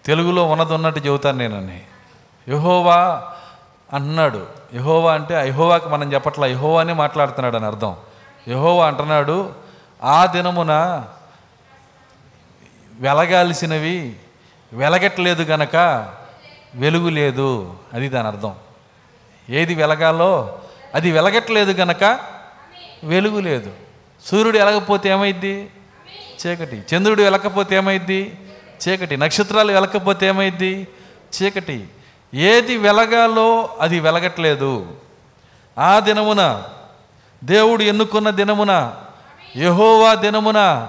తెలుగులో 0.04 0.44
ఉన్నది 0.44 0.74
ఉన్నట్టు 0.74 1.00
చెబుతాను 1.00 1.38
నేనని. 1.38 1.80
యహోవా 2.46 2.98
అంటున్నాడు 3.92 4.40
యహోవా 4.74 5.14
అంటే 5.14 5.34
యహోవాకి 5.48 5.88
మనం 5.88 6.12
చెప్పట్లా 6.12 6.46
యహోవానే 6.46 6.92
మాట్లాడుతున్నాడు 6.92 7.56
అని 7.56 7.66
అర్థం. 7.66 7.92
యహోవా 8.48 8.86
అంటున్నాడు 8.86 9.36
ఆ 10.02 10.26
దినమున 10.26 10.72
వెలగాల్సినవి 12.98 14.16
వెలగట్లేదు 14.72 15.42
గనక 15.42 15.76
వెలుగు 16.74 17.08
లేదు. 17.08 17.76
అది 17.94 18.08
దాని 18.08 18.28
అర్థం. 18.28 18.54
ఏది 19.50 19.74
వెలగాలో 19.74 20.58
అది 20.94 21.12
వెలగట్లేదు 21.12 21.72
గనక 21.72 22.18
వెలుగు 23.04 23.40
లేదు. 23.40 23.70
సూర్యుడు 24.26 24.58
వెలగపోతే 24.58 25.08
ఏమైద్ది? 25.08 25.70
చీకటి. 26.46 26.82
చంద్రుడు 26.96 27.22
వెలకపోతే 27.22 27.76
ఏమైద్ది? 27.76 28.38
చీకటి. 28.88 29.16
నక్షత్రాలు 29.16 29.72
వెలకపోతే 29.72 30.26
ఏమైద్ది? 30.26 30.88
చీకటి. 31.42 31.88
ఏది 32.34 32.76
వెలగాలో 32.76 33.76
అది 33.80 34.00
వెలగట్లేదు. 34.00 34.96
ఆ 35.78 36.00
దినమున 36.00 36.62
దేవుడు 37.44 37.82
ఎన్నుకున్న 37.82 38.30
దినమున 38.30 38.94
యహోవా 39.56 40.14
దినమున 40.14 40.88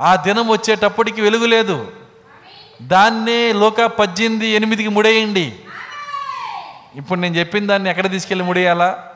ఆ 0.00 0.16
దినం 0.16 0.48
వచ్చేటప్పటికి 0.48 1.20
వెలుగు 1.20 1.46
లేదు. 1.46 1.92
దాన్నే 2.82 3.52
లోక 3.52 3.82
పద్దెనిమిది 3.82 4.48
ఎనిమిదికి 4.48 4.88
ముడేయండి. 4.88 5.54
ఇప్పుడు 6.94 7.20
నేను 7.20 7.34
చెప్పిన 7.34 7.66
దాన్ని 7.66 7.90
ఎక్కడ 7.90 8.10
తీసుకెళ్ళి 8.10 8.44
ముడేయాలా? 8.44 9.08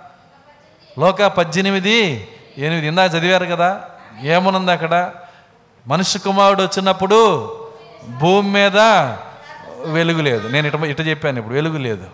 లోక 0.98 1.22
పద్దెనిమిది 1.22 2.28
ఎనిమిది 2.58 2.86
ఇందా 2.86 3.04
చదివారు 3.04 3.44
కదా 3.44 3.84
ఏమనుంది 4.22 4.72
అక్కడ? 4.72 5.12
మనుష్య 5.86 6.18
కుమారుడు 6.18 6.62
వచ్చినప్పుడు 6.62 7.50
భూమి 8.20 8.50
మీద 8.50 8.78
వెలుగు 9.84 10.22
లేదు. 10.22 10.48
నేను 10.48 10.66
ఇట 10.66 10.74
ఇట 10.74 11.06
చెప్పాను 11.06 11.38
ఇప్పుడు 11.38 11.54
వెలుగు 11.54 11.78
లేదు. 11.78 12.06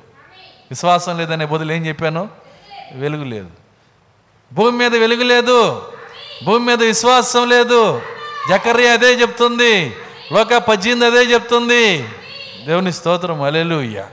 విశ్వాసం 0.70 1.18
లేదనే 1.18 1.44
బదులు 1.44 1.72
ఏం 1.72 1.86
చెప్పాను? 1.86 2.28
వెలుగు 2.94 3.24
లేదు. 3.24 3.50
భూమి 4.52 4.78
మీద 4.78 4.96
వెలుగు 4.96 5.22
లేదు. 5.22 5.82
భూమి 6.44 6.66
మీద 6.66 6.82
విశ్వాసం 6.82 7.48
లేదు. 7.48 8.02
జకర్య 8.50 8.88
అదే 8.88 9.12
చెప్తుంది. 9.12 9.96
లోక 10.32 10.54
పద్దెనిమిది 10.54 11.06
అదే 11.06 11.32
చెప్తుంది. 11.32 12.08
దేవుని 12.66 12.92
స్తోత్రం 12.92 13.42
అలెలుయ్య 13.42 14.06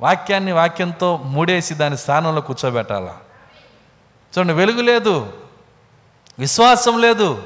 వాక్యాన్ని 0.00 0.52
వాక్యంతో 0.52 1.16
మూడేసి 1.16 1.74
దాని 1.74 1.98
స్థానంలో 1.98 2.40
కూర్చోబెట్టాల? 2.40 3.12
చూడండి 4.38 4.52
వెలుగు 4.52 4.82
లేదు. 4.82 5.32
విశ్వాసం 6.38 7.00
లేదు. 7.00 7.42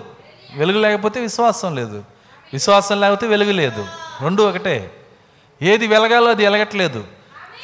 వెలుగు 0.55 0.79
లేకపోతే 0.79 1.21
విశ్వాసం 1.21 1.75
లేదు. 1.75 2.05
విశ్వాసం 2.53 3.01
లేకపోతే 3.01 3.27
వెలుగు 3.27 3.53
లేదు. 3.53 3.87
రెండు 4.21 4.43
ఒకటే. 4.43 4.93
ఏది 5.63 5.87
వెలగాలో 5.87 6.31
అది 6.31 6.43
వెలగట్లేదు. 6.43 7.05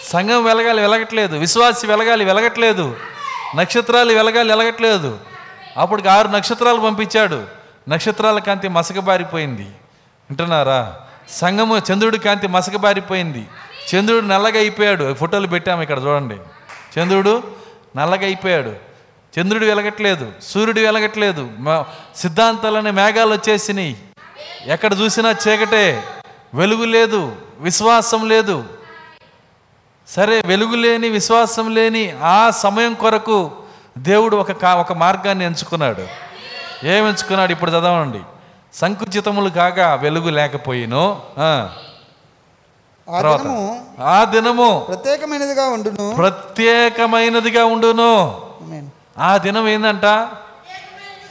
సంఘం 0.08 0.44
వెలగాలి 0.44 0.80
వెలగట్లేదు. 0.80 1.36
విశ్వాసి 1.36 1.86
వెలగాలి 1.86 2.24
వెలగట్లేదు. 2.24 2.96
నక్షత్రాలు 3.56 4.12
వెలగాలి 4.12 4.48
వెలగట్లేదు. 4.48 5.18
అప్పటికి 5.76 6.08
ఆరు 6.08 6.28
నక్షత్రాలు 6.28 6.80
పంపించాడు. 6.80 7.63
నక్షత్రాల 7.88 8.38
కాంతి 8.38 8.68
మసకబారిపోయింది 8.68 9.62
వింటున్నారా? 9.62 10.94
సంగము 11.30 11.78
చంద్రుడి 11.78 12.18
కాంతి 12.18 12.46
మసకబారిపోయింది 12.46 13.46
చంద్రుడు 13.94 14.24
నల్లగా 14.24 14.58
అయిపోయాడు. 14.58 15.14
ఫోటోలు 15.14 15.46
పెట్టాము 15.46 15.82
ఇక్కడ 15.82 15.98
చూడండి. 15.98 16.36
చంద్రుడు 16.98 17.42
నల్లగా 17.96 18.24
అయిపోయాడు. 18.24 18.72
చంద్రుడు 19.40 19.64
వెలగట్లేదు. 19.64 20.32
సూర్యుడు 20.42 20.80
వెలగట్లేదు. 20.80 21.50
మా 21.58 21.86
సిద్ధాంతాలనే 22.16 22.90
మేఘాలు 22.90 23.32
వచ్చేసినాయి. 23.32 23.96
ఎక్కడ 24.66 24.92
చూసినా 25.00 25.30
చీకటే. 25.30 26.04
వెలుగు 26.54 26.84
లేదు. 26.84 27.36
విశ్వాసం 27.60 28.28
లేదు. 28.28 28.64
సరే 30.08 30.42
వెలుగు 30.46 30.76
లేని 30.76 31.08
విశ్వాసం 31.08 31.74
లేని 31.74 32.16
ఆ 32.22 32.50
సమయం 32.50 32.94
కొరకు 32.94 33.52
దేవుడు 33.98 34.36
ఒక 34.36 34.64
ఒక 34.64 34.92
మార్గాన్ని 34.92 35.44
ఎంచుకున్నాడు. 35.44 36.23
ఏం 36.82 37.08
ఎంచుకున్నాడు 37.08 37.52
ఇప్పుడు 37.52 37.70
చదవండి. 37.70 38.20
సంకుచితములు 38.74 39.50
కాగా 39.50 39.94
వెలుగు 39.94 40.30
లేకపోయినో. 40.30 41.22
ఆ, 44.02 44.24
దినము 44.24 44.84
ప్రత్యేకమైనదిగా 44.88 45.68
ఉండును. 45.68 46.14
ప్రత్యేకమైనదిగా 46.16 47.64
ఉండును. 47.64 48.40
ఆ 49.18 49.36
దినం 49.36 49.68
ఏందంట? 49.68 50.28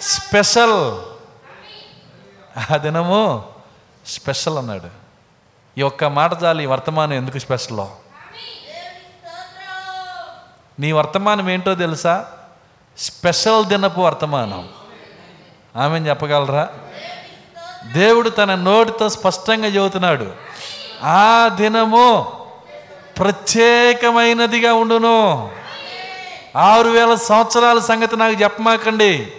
స్పెషల్. 0.01 1.01
ఆ 2.71 2.77
దినము 2.77 3.43
స్పెషల్ 4.07 4.57
అన్నాడు. 4.57 5.03
ఈ 5.77 5.81
ఒక్క 5.81 6.03
మాట 6.03 6.43
చాలు 6.43 6.61
ఈ 6.61 6.65
వర్తమానం 6.65 7.13
ఎందుకు 7.13 7.39
స్పెషల్? 7.39 7.79
నీ 10.79 10.91
వర్తమానం 10.91 11.49
ఏంటో 11.49 11.75
తెలుసా? 11.75 12.25
స్పెషల్ 12.97 13.65
దినపు 13.65 14.01
వర్తమానం. 14.01 14.69
ఆమె 15.75 15.99
చెప్పగలరా? 15.99 16.69
దేవుడు 17.93 18.29
తన 18.29 18.55
నోటితో 18.55 19.09
స్పష్టంగా 19.09 19.67
చెబుతున్నాడు 19.67 20.31
ఆ 21.03 21.49
దినము 21.55 22.31
ప్రత్యేకమైనదిగా 23.19 24.73
ఉండును. 24.73 25.51
ఆరు 26.55 26.89
వేల 26.89 27.15
సంవత్సరాల 27.15 27.79
సంగతి 27.79 28.17
నాకు 28.17 28.33
చెప్పమాకండి. 28.41 29.31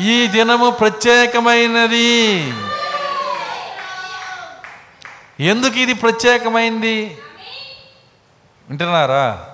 ఈ 0.00 0.26
దినము 0.26 0.70
ప్రత్యేకమైనది. 0.70 2.52
ఎందుకు 5.40 5.78
ఇది 5.78 5.94
ప్రత్యేకమైంది? 5.94 7.18
వింటున్నారా? 8.68 9.46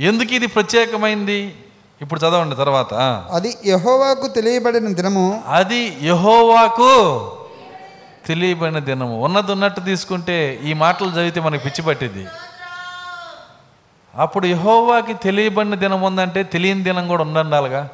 ఎందుకు 0.00 0.34
ఇది 0.34 0.46
ప్రత్యేకమైంది? 0.46 1.54
ఇప్పుడు 2.02 2.20
చదవండి 2.20 2.56
తర్వాత. 2.56 2.94
అది 3.32 3.58
యెహోవాకు 3.66 4.26
తెలియబడిన 4.26 4.92
దినము. 4.92 5.42
అది 5.46 5.98
యహోవాకు 6.02 6.90
తెలియబడిన 8.26 8.78
దినము. 8.78 9.20
ఉన్నది 9.20 9.52
ఉన్నట్టు 9.52 9.80
తీసుకుంటే 9.80 10.60
ఈ 10.64 10.72
మాటలు 10.72 11.10
చదివితే 11.10 11.40
మనకి 11.40 11.64
పిచ్చి 11.64 11.82
పట్టింది 11.82 12.26
అప్పుడు 14.16 14.46
యహోవాకి 14.46 15.14
తెలియబడిన 15.14 15.74
దినం 15.74 16.02
ఉందంటే 16.02 16.42
తెలియని 16.42 16.82
దినం 16.82 17.08
కూడా 17.08 17.22
ఉండాలిగా 17.22 17.88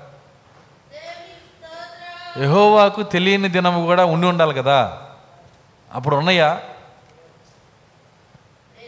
యహోవాకు 2.38 3.02
తెలియని 3.02 3.48
దినం 3.48 3.86
కూడా 3.86 4.04
ఉండి 4.04 4.26
ఉండాలి 4.26 4.54
కదా. 4.54 4.98
అప్పుడు 5.94 6.16
ఉన్నాయా? 6.16 6.60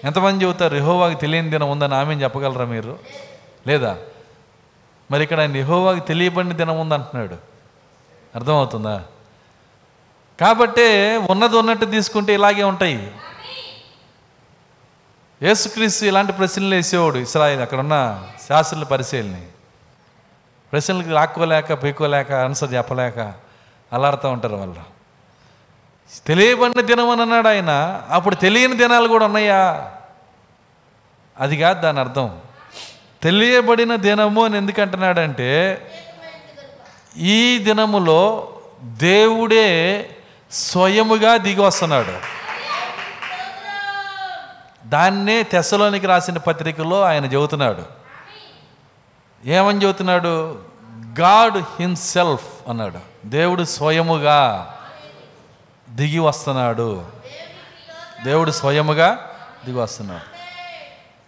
ఎంతమంది 0.04 0.44
చెబుతారు 0.44 0.76
యహోవాకి 0.76 1.14
తెలియని 1.14 1.50
దినం 1.50 1.70
ఉందని 1.70 1.94
ఆమె 1.94 2.14
చెప్పగలరా 2.14 2.64
మీరు? 2.64 2.98
లేదా? 3.66 3.96
మరి 5.10 5.22
ఇక్కడ 5.22 5.40
ఆయన 5.40 5.56
యహోవాకి 5.56 6.00
తెలియబడిన 6.00 6.52
దినం 6.52 6.80
ఉందంటున్నాడు. 6.80 7.36
అర్థమవుతుందా? 8.34 9.04
కాబట్టే 10.40 11.16
ఉన్నది 11.16 11.56
ఉన్నట్టు 11.56 11.84
తీసుకుంటే 11.84 12.34
ఇలాగే 12.34 12.62
ఉంటాయి. 12.62 13.14
యేసుక్రీస్తు 15.42 16.04
ఇలాంటి 16.04 16.32
ప్రశ్నలు 16.32 16.74
వేసేవాడు 16.74 17.18
ఇస్రాయిల్ 17.18 17.60
అక్కడ 17.60 17.78
ఉన్న 17.78 18.28
శాస్త్రుల 18.48 18.84
పరిశీలిని. 18.84 19.46
ప్రశ్నలకు 20.72 21.08
లాక్కోలేక 21.08 21.82
పీక్కోలేక 21.82 22.32
ఆన్సర్ 22.32 22.74
చెప్పలేక 22.74 23.32
అలాడుతూ 23.92 24.28
ఉంటారు 24.28 24.56
వాళ్ళు. 24.56 24.94
తెలియబడిన 26.26 26.80
దినం 26.80 27.10
అని 27.10 27.22
అన్నాడు 27.22 27.48
ఆయన. 27.48 28.02
అప్పుడు 28.10 28.34
తెలియని 28.34 28.76
దినాలు 28.76 29.08
కూడా 29.08 29.26
ఉన్నాయా? 29.26 29.92
అది 31.40 31.60
కాదు 31.60 31.80
దాని 31.80 32.00
అర్థం. 32.00 32.40
తెలియబడిన 33.24 33.96
దినము 33.96 34.44
అని 34.44 34.56
ఎందుకంటున్నాడంటే 34.56 35.82
ఈ 37.16 37.58
దినములో 37.58 38.48
దేవుడే 38.82 40.10
స్వయముగా 40.52 41.36
దిగి 41.36 41.60
వస్తున్నాడు. 41.60 42.12
దాన్నే 44.88 45.42
తెసలోనికి 45.42 46.06
రాసిన 46.06 46.38
పత్రికలో 46.38 47.02
ఆయన 47.02 47.24
చెబుతున్నాడు. 47.24 47.82
ఏమని 49.44 49.82
చెబుతున్నాడు? 49.82 50.58
గాడ్ 51.20 51.56
హిమ్సెల్ఫ్ 51.56 52.70
అన్నాడు. 52.70 52.98
దేవుడు 53.26 53.64
స్వయముగా 53.64 54.74
దిగి 55.90 56.18
వస్తున్నాడు. 56.18 57.04
దేవుడు 58.24 58.50
స్వయముగా 58.50 59.30
దిగి 59.64 59.76
వస్తున్నాడు. 59.76 60.33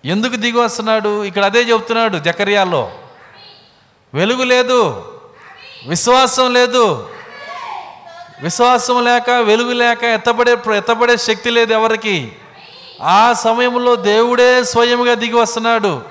ఎందుకు 0.06 0.36
దిగి 0.36 0.58
వస్తున్నాడు? 0.58 1.24
ఇక్కడ 1.24 1.44
అదే 1.44 1.60
చెబుతున్నాడు 1.60 2.18
జకర్యాలో. 2.18 2.92
వెలుగు 4.14 4.42
లేదు 4.42 5.04
విశ్వాసం 5.88 6.52
లేదు. 6.52 7.08
విశ్వాసం 8.42 9.04
లేక 9.04 9.30
వెలుగు 9.30 9.72
లేక 9.72 10.04
ఎత్తబడే 10.04 10.56
ఎత్తబడే 10.76 11.16
శక్తి 11.16 11.50
లేదు 11.50 11.72
ఎవరికి. 11.72 12.32
ఆ 13.02 13.32
సమయంలో 13.32 13.96
దేవుడే 13.96 14.64
స్వయంగా 14.64 15.14
దిగి 15.14 15.34
వస్తున్నాడు. 15.34 16.02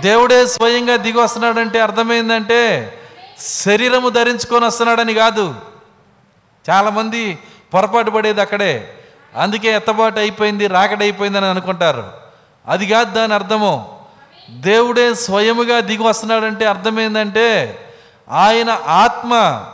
దేవుడే 0.00 0.46
స్వయంగా 0.46 0.96
దిగి 0.96 1.18
వస్తున్నాడంటే 1.18 1.80
అర్థమైందంటే 1.80 2.92
శరీరము 3.40 4.08
ధరించుకొని 4.08 4.64
వస్తున్నాడని 4.64 5.14
కాదు. 5.14 5.54
చాలామంది 6.70 7.38
పొరపాటు 7.74 8.10
పడేది 8.10 8.40
అక్కడే. 8.40 8.94
అందుకే 9.36 9.68
ఎత్తబాటు 9.68 10.18
అయిపోయింది 10.18 10.66
రాకడైపోయిందని 10.66 11.46
అనుకుంటారు. 11.46 12.23
అది 12.68 12.86
కాదు 12.86 13.14
దాని 13.14 13.34
అర్థము. 13.34 13.98
దేవుడే 14.50 15.14
స్వయముగా 15.14 15.80
దిగి 15.80 16.02
వస్తున్నాడంటే 16.02 16.66
అర్థమైందంటే 16.66 17.78
ఆయన 18.30 18.78
ఆత్మ 18.86 19.64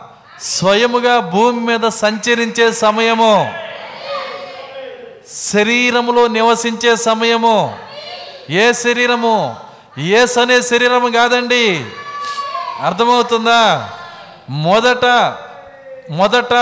స్వయముగా 0.43 1.19
భూమి 1.19 1.61
మీద 1.61 1.89
సంచరించే 1.89 2.73
సమయము. 2.73 3.53
శరీరములో 5.53 6.27
నివసించే 6.27 6.97
సమయము. 6.97 7.79
ఏ 8.51 8.73
శరీరము? 8.73 9.57
ఏస్ 9.99 10.39
అనే 10.39 10.63
శరీరము 10.63 11.09
కాదండి. 11.09 11.87
అర్థమవుతుందా? 12.83 13.91
మొదట 14.51 15.05
మొదట 16.11 16.53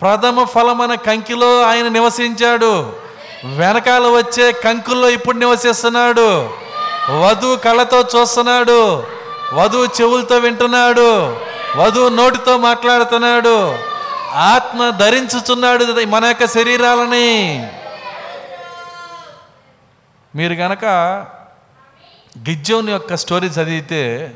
ప్రథమ 0.00 0.44
ఫలమైన 0.44 0.94
కంకిలో 0.94 1.62
ఆయన 1.62 1.88
నివసించాడు. 1.88 3.07
వెనకాల 3.44 4.06
వచ్చే 4.06 4.52
కంకుల్లో 4.52 5.08
ఇప్పుడు 5.08 5.36
నివసిస్తున్నాడు. 5.36 6.50
వధువు 7.10 7.56
కళ్ళతో 7.56 8.00
చూస్తున్నాడు. 8.00 9.06
వధువు 9.54 9.84
చెవులతో 9.84 10.36
వింటున్నాడు. 10.36 11.36
వధువు 11.76 12.08
నోటితో 12.08 12.56
మాట్లాడుతున్నాడు. 12.56 13.78
ఆత్మ 14.34 14.90
ధరించుచున్నాడు 14.90 16.06
మన 16.06 16.24
యొక్క 16.24 16.46
శరీరాలని. 16.46 17.66
మీరు 20.36 20.52
గనక 20.52 20.84
గిజ్జోని 22.38 22.92
యొక్క 22.92 23.16
స్టోరీ 23.16 23.46
చదివితే 23.46 24.32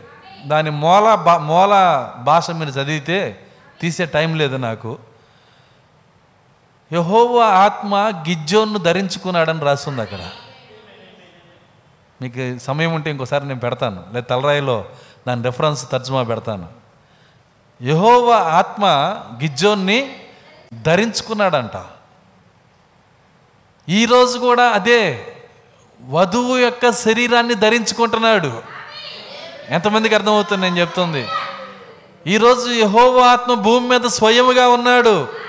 దాని 0.46 0.70
మూల 0.70 1.14
భా 1.14 1.38
మూల 1.38 2.07
భాష 2.18 2.50
మీరు 2.50 2.70
చదివితే 2.70 3.38
తీసే 3.80 4.05
టైం 4.05 4.34
లేదు 4.34 4.57
నాకు. 4.57 4.98
యహోవా 6.93 7.47
ఆత్మ 7.47 7.97
గిజ్జోన్ను 8.28 8.78
ధరించుకున్నాడని 8.78 9.61
రాస్తుంది 9.61 10.03
అక్కడ. 10.03 10.18
మీకు 12.22 12.59
సమయం 12.59 12.95
ఉంటే 12.95 13.11
ఇంకోసారి 13.11 13.49
నేను 13.49 13.61
పెడతాను. 13.61 14.05
లేదా 14.12 14.36
తలరాయిలో 14.36 14.84
దాని 15.28 15.43
రెఫరెన్స్ 15.43 15.90
తర్జుమా 15.90 16.22
పెడతాను. 16.22 16.68
యహోవా 17.82 18.36
ఆత్మ 18.36 18.84
గిజ్జోన్ని 19.43 20.16
ధరించుకున్నాడంట. 20.82 21.84
ఈరోజు 23.88 24.38
కూడా 24.38 24.64
అదే 24.64 25.36
వధువు 26.09 26.59
యొక్క 26.59 26.93
శరీరాన్ని 26.93 27.55
ధరించుకుంటున్నాడు. 27.55 28.62
ఎంతమందికి 29.68 30.14
అర్థమవుతుంది 30.14 30.62
నేను 30.62 30.76
చెప్తుంది? 30.76 31.28
ఈరోజు 32.26 32.70
యహోవా 32.70 33.26
ఆత్మ 33.26 33.55
భూమి 33.55 33.88
మీద 33.88 34.01
స్వయముగా 34.01 34.68
ఉన్నాడు. 34.68 35.41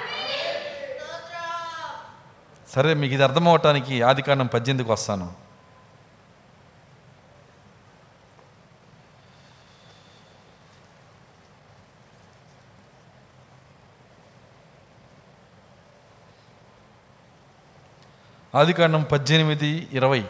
సరే 2.73 2.93
మీకు 2.93 3.13
ఇది 3.13 3.23
అర్థమవటానికి 3.23 3.95
ఆదికాండం 4.01 4.47
పద్దెనిమిదికి 4.47 4.91
వస్తాను. 4.91 5.27
ఆదికాండం 18.57 19.03
పద్దెనిమిది 19.03 19.87
ఇరవై. 19.93 20.23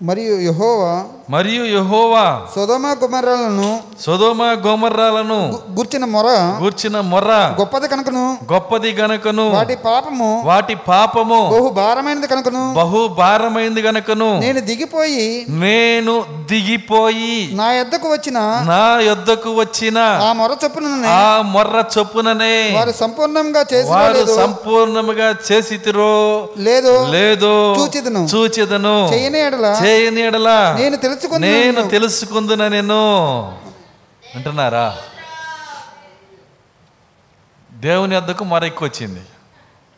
మరియు 0.00 0.34
యహోవా 0.46 0.94
మరియు 1.34 1.62
యహోవా 1.68 2.24
సొదమ 2.54 2.86
కుమారాలను 2.94 3.68
సొదోమ 4.02 4.40
గోమర్రాలను 4.64 5.38
గుర్చిన 5.78 6.04
మొర 6.12 6.26
గూర్చిన 6.58 6.96
మొర్ర 7.08 7.30
గొప్పది 7.60 7.88
కనుకను 7.92 8.24
గొప్పది 8.50 8.90
గనకను 8.98 9.46
వాటి 9.54 9.76
పాపము 9.86 10.28
వాటి 10.48 10.74
పాపము 10.88 11.38
బహు 11.52 11.70
భారమైనది 11.78 12.28
కనుకను 12.32 12.64
బహు 12.78 13.00
భారమైంది 13.20 13.84
గనకను 13.86 14.28
నేను 14.44 14.62
దిగిపోయి 14.68 15.24
నేను 15.62 16.14
దిగిపోయి 16.52 17.32
నా 17.54 17.70
యొద్దకు 17.78 18.10
వచ్చిన 18.14 18.38
నా 18.70 18.82
యొద్దకు 19.06 19.52
వచ్చిన 19.58 19.98
ఆ 20.20 20.30
మొర 20.36 20.52
చొప్పున 20.62 20.92
ఆ 21.14 21.24
మొర్ర 21.54 21.76
చొప్పుననే 21.96 22.54
వారు 22.76 22.94
సంపూర్ణంగా 23.00 23.64
చేసి 23.72 23.90
వారు 23.94 24.22
సంపూర్ణముగా 24.36 25.30
చేసితిరో 25.48 26.12
లేదు 26.68 26.94
లేదు 27.16 27.52
చూచెదను. 27.80 28.24
చూచెదను 28.32 28.96
చేయని 29.12 29.40
ఎడల 29.42 29.66
చేయని 29.86 30.20
ఎడల 30.20 30.76
నేను 30.78 30.96
తెలుసుకుని 30.96 31.48
నేను 31.52 31.88
తెలుసుకుందున 31.88 32.68
నేను 32.68 32.98
అంటున్నారా? 34.34 34.96
దేవుని 37.72 38.16
వద్దకు 38.16 38.44
మొర 38.44 38.64
ఎక్కువ 38.64 38.88
వచ్చింది 38.88 39.20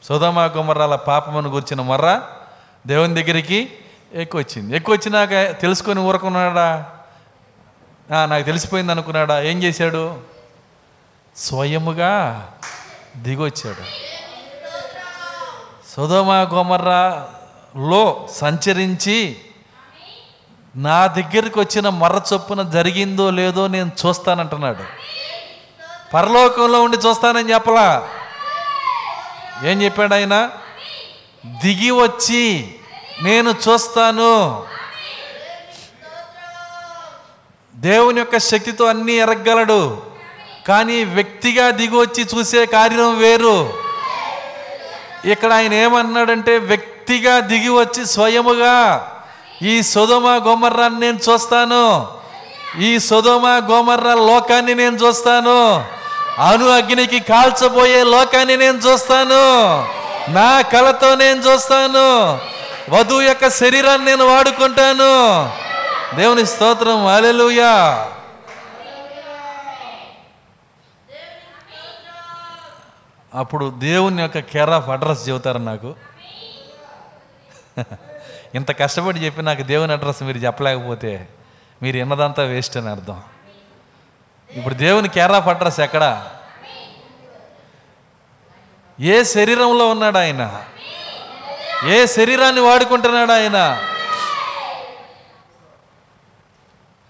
సుధమా 0.03 0.47
కుమరాల 0.47 0.95
పాపమును 0.95 1.49
గుర్చిన 1.49 1.81
మొర్ర 1.81 2.23
దేవుని 2.87 3.23
దగ్గరికి 3.23 3.73
ఎక్కువ 4.15 4.41
వచ్చింది 4.41 4.77
ఎక్కువ 4.77 4.95
వచ్చినాక 4.95 5.61
తెలుసుకొని 5.61 6.01
ఊరుకున్నాడా? 6.01 6.87
ఆ, 8.15 8.27
నాకు 8.27 8.45
తెలిసిపోయింది 8.45 8.93
అనుకున్నాడా? 8.93 9.43
ఏం 9.43 9.63
చేశాడు? 9.63 10.21
స్వయముగా 11.37 12.13
దిగొచ్చాడు. 13.17 13.85
సుధమా 15.97 16.41
గోమర్రాలో 16.41 18.29
సంచరించి 18.31 19.37
నా 20.77 21.07
దగ్గరికి 21.07 21.61
వచ్చిన 21.61 21.89
మర్ర 21.89 22.21
చొప్పున 22.33 22.63
జరిగిందో 22.63 23.31
లేదో 23.31 23.67
నేను 23.67 23.91
చూస్తానంటున్నాడు. 24.07 24.85
పరలోకంలో 26.15 26.83
ఉండి 26.83 26.97
చూస్తానని 26.97 27.53
చెప్పలా? 27.53 28.09
ఏం 29.65 29.83
చెప్పాడు 29.83 30.15
ఆయన? 30.15 30.51
దిగి 31.47 31.91
వచ్చి 31.91 32.75
నేను 33.23 33.51
చూస్తాను. 33.51 34.65
దేవుని 37.77 38.19
యొక్క 38.19 38.39
శక్తితో 38.39 38.85
అన్నీ 38.85 39.13
ఎరగగలడు 39.13 40.03
కానీ 40.69 41.05
వ్యక్తిగా 41.05 41.71
దిగి 41.71 41.97
వచ్చి 41.97 42.25
చూసే 42.25 42.67
కార్యం 42.67 43.19
వేరు. 43.19 43.73
ఇక్కడ 45.25 45.53
ఆయన 45.53 45.75
ఏమన్నాడంటే 45.75 46.59
వ్యక్తిగా 46.59 47.41
దిగి 47.41 47.69
వచ్చి 47.69 48.07
స్వయముగా 48.07 49.15
ఈ 49.63 49.83
సుధమ 49.83 50.43
గోమర్రాన్ని 50.47 51.01
నేను 51.01 51.19
చూస్తాను. 51.31 52.07
ఈ 52.81 52.99
సుధమ 52.99 53.69
గోమర్ర 53.71 54.15
లోకాన్ని 54.15 54.75
నేను 54.75 54.97
చూస్తాను. 54.97 55.85
అను 56.43 56.69
అగ్నికి 56.69 57.21
కాల్చబోయే 57.21 58.05
లోకాన్ని 58.05 58.57
నేను 58.57 58.79
చూస్తాను. 58.79 59.83
నా 60.33 60.61
కళతో 60.61 61.15
నేను 61.15 61.41
చూస్తాను. 61.41 62.39
వధువు 62.91 63.21
యొక్క 63.21 63.51
శరీరాన్ని 63.51 64.07
నేను 64.07 64.25
వాడుకుంటాను. 64.25 65.53
దేవుని 66.17 66.47
స్తోత్రం 66.47 67.07
అలెలుయా 67.07 68.09
అప్పుడు 73.35 73.75
దేవుని 73.79 74.23
యొక్క 74.23 74.39
కేర్ 74.39 74.71
ఆఫ్ 74.71 74.89
అడ్రస్ 74.89 75.29
చెబుతారు 75.29 75.59
నాకు. 75.59 75.95
ఇంత 78.55 78.79
కష్టపడి 78.79 79.19
చెప్పి 79.19 79.43
నాకు 79.43 79.63
దేవుని 79.63 79.93
అడ్రస్ 79.93 80.23
మీరు 80.23 80.39
చెప్పలేకపోతే 80.39 81.29
మీరు 81.83 81.97
ఎన్నదంతా 81.97 82.43
వేస్ట్ 82.43 82.77
అని 82.77 82.89
అర్థం. 82.89 83.23
ఇప్పుడు 84.51 84.75
దేవుని 84.75 85.09
కేర్ 85.09 85.33
ఆఫ్ 85.33 85.49
అడ్రస్ 85.49 85.81
ఎక్కడ? 85.81 86.31
ఏ 89.01 89.25
శరీరంలో 89.25 89.89
ఉన్నాడు 89.89 90.19
ఆయన? 90.19 90.65
ఏ 91.89 92.07
శరీరాన్ని 92.07 92.61
వాడుకుంటున్నాడు 92.61 93.33
ఆయన? 93.33 93.83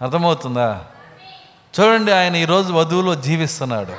అర్థమవుతుందా? 0.03 0.85
చూడండి 1.81 2.13
ఆయన 2.13 2.37
ఈరోజు 2.37 2.73
వధువులో 2.73 3.15
జీవిస్తున్నాడు. 3.15 3.95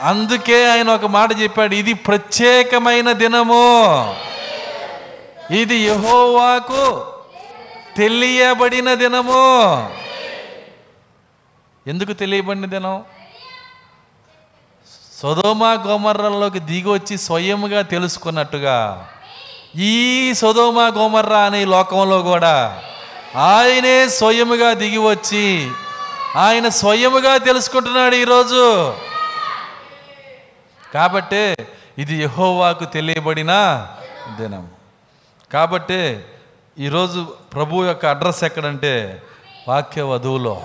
అందుకే 0.00 0.72
ఆయన 0.72 0.90
ఒక 0.90 1.04
మాట 1.04 1.40
చెప్పాడు 1.40 1.74
ఇది 1.74 1.94
ప్రత్యేకమైన 1.94 3.12
దినము. 3.12 4.16
ఇది 5.52 5.76
యహోవాకు 5.76 7.06
తెలియబడిన 7.96 8.94
దినము. 8.94 9.94
ఎందుకు 11.86 12.12
తెలియబడిన 12.12 12.66
దినం? 12.66 13.02
సొదోమ 15.20 15.84
గోమర్రలోకి 15.86 16.58
దిగి 16.58 16.88
వచ్చి 16.88 17.18
తెలుసుకున్నట్టుగా. 17.82 19.08
ఈ 19.76 20.34
సొదోమ 20.34 20.80
గోమర్ర 20.80 21.34
అనే 21.34 21.62
ఈ 21.62 21.64
లోకంలో 21.64 22.22
కూడా 22.22 22.82
ఆయనే 23.36 24.08
స్వయముగా 24.08 24.72
దిగి 24.72 24.98
వచ్చి 24.98 25.70
ఆయన 26.36 26.68
స్వయముగా 26.68 27.36
తెలుసుకుంటున్నాడు 27.36 28.14
ఈరోజు. 28.14 28.94
కాబట్టే 30.94 31.56
ఇది 31.98 32.22
యహోవాకు 32.22 32.84
తెలియబడిన 32.84 33.52
దినం. 34.40 34.68
కాబట్టి 35.52 36.24
ఈరోజు 36.78 37.36
ప్రభు 37.52 37.84
యొక్క 37.84 38.06
అడ్రస్ 38.06 38.44
ఎక్కడంటే 38.44 39.22
వాక్య 39.68 40.02
వధువులో. 40.02 40.62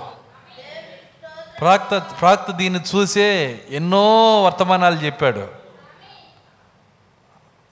ప్రాక్త 1.60 1.98
ప్రాక్త 2.20 2.50
దీన్ని 2.50 2.80
చూసే 2.80 3.60
ఎన్నో 3.70 4.42
వర్తమానాలు 4.42 4.94
చెప్పాడు. 4.94 5.48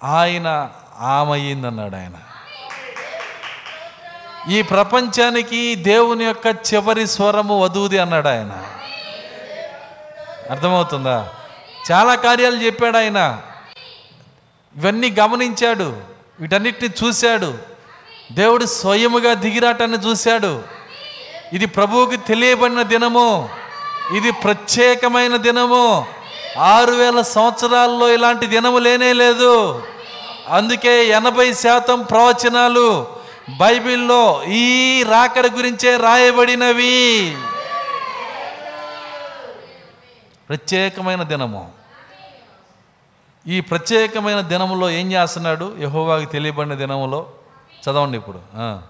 ఆయన 0.04 0.70
ఆమయ్యిందన్నాడు 0.98 1.96
ఆయన. 1.96 2.12
ఈ 4.50 4.62
ప్రపంచానికి 4.62 5.74
దేవుని 5.74 6.24
యొక్క 6.24 6.46
చివరి 6.46 7.06
స్వరము 7.06 7.62
వధువుది 7.62 7.98
అన్నాడు 7.98 8.28
ఆయన. 8.28 8.74
అర్థమవుతుందా? 10.50 11.28
చాలా 11.92 12.14
కార్యాలు 12.14 12.56
చెప్పాడు 12.56 12.96
ఆయన. 12.96 13.42
ఇవన్నీ 14.76 15.10
గమనించాడు. 15.10 16.15
వీటన్నిటిని 16.40 17.06
చూశాడు. 17.06 17.54
దేవుడు 18.32 18.64
స్వయముగా 18.64 19.34
దిగిరాటాన్ని 19.34 19.98
చూశాడు. 19.98 20.62
ఇది 21.52 21.66
ప్రభువుకి 21.66 22.16
తెలియబడిన 22.16 22.82
దినము. 22.82 23.48
ఇది 24.16 24.30
ప్రత్యేకమైన 24.30 25.36
దినము. 25.36 26.06
ఆరు 26.58 26.92
వేల 26.92 27.20
సంవత్సరాల్లో 27.20 28.12
ఇలాంటి 28.12 28.46
దినము 28.46 28.78
లేనే 28.78 29.12
లేదు. 29.12 29.82
అందుకే 30.48 31.08
ఎనభై 31.08 31.52
శాతం 31.52 32.02
ప్రవచనాలు 32.02 33.06
బైబిల్లో 33.58 34.44
ఈ 34.48 35.02
రాకడ 35.08 35.46
గురించే 35.46 35.96
రాయబడినవి. 35.96 37.36
ప్రత్యేకమైన 40.48 41.22
దినము. 41.22 41.85
ఈ 43.46 43.60
ప్రత్యేకమైన 43.60 44.40
దినములో 44.40 44.90
ఏం 44.90 45.12
చేస్తున్నాడు? 45.12 45.76
యహోవాకి 45.80 46.26
తెలియబడిన 46.26 46.74
దినములో 46.74 47.26
చదవండి 47.82 48.18
ఇప్పుడు. 48.18 48.38
ఆ. 48.54 48.82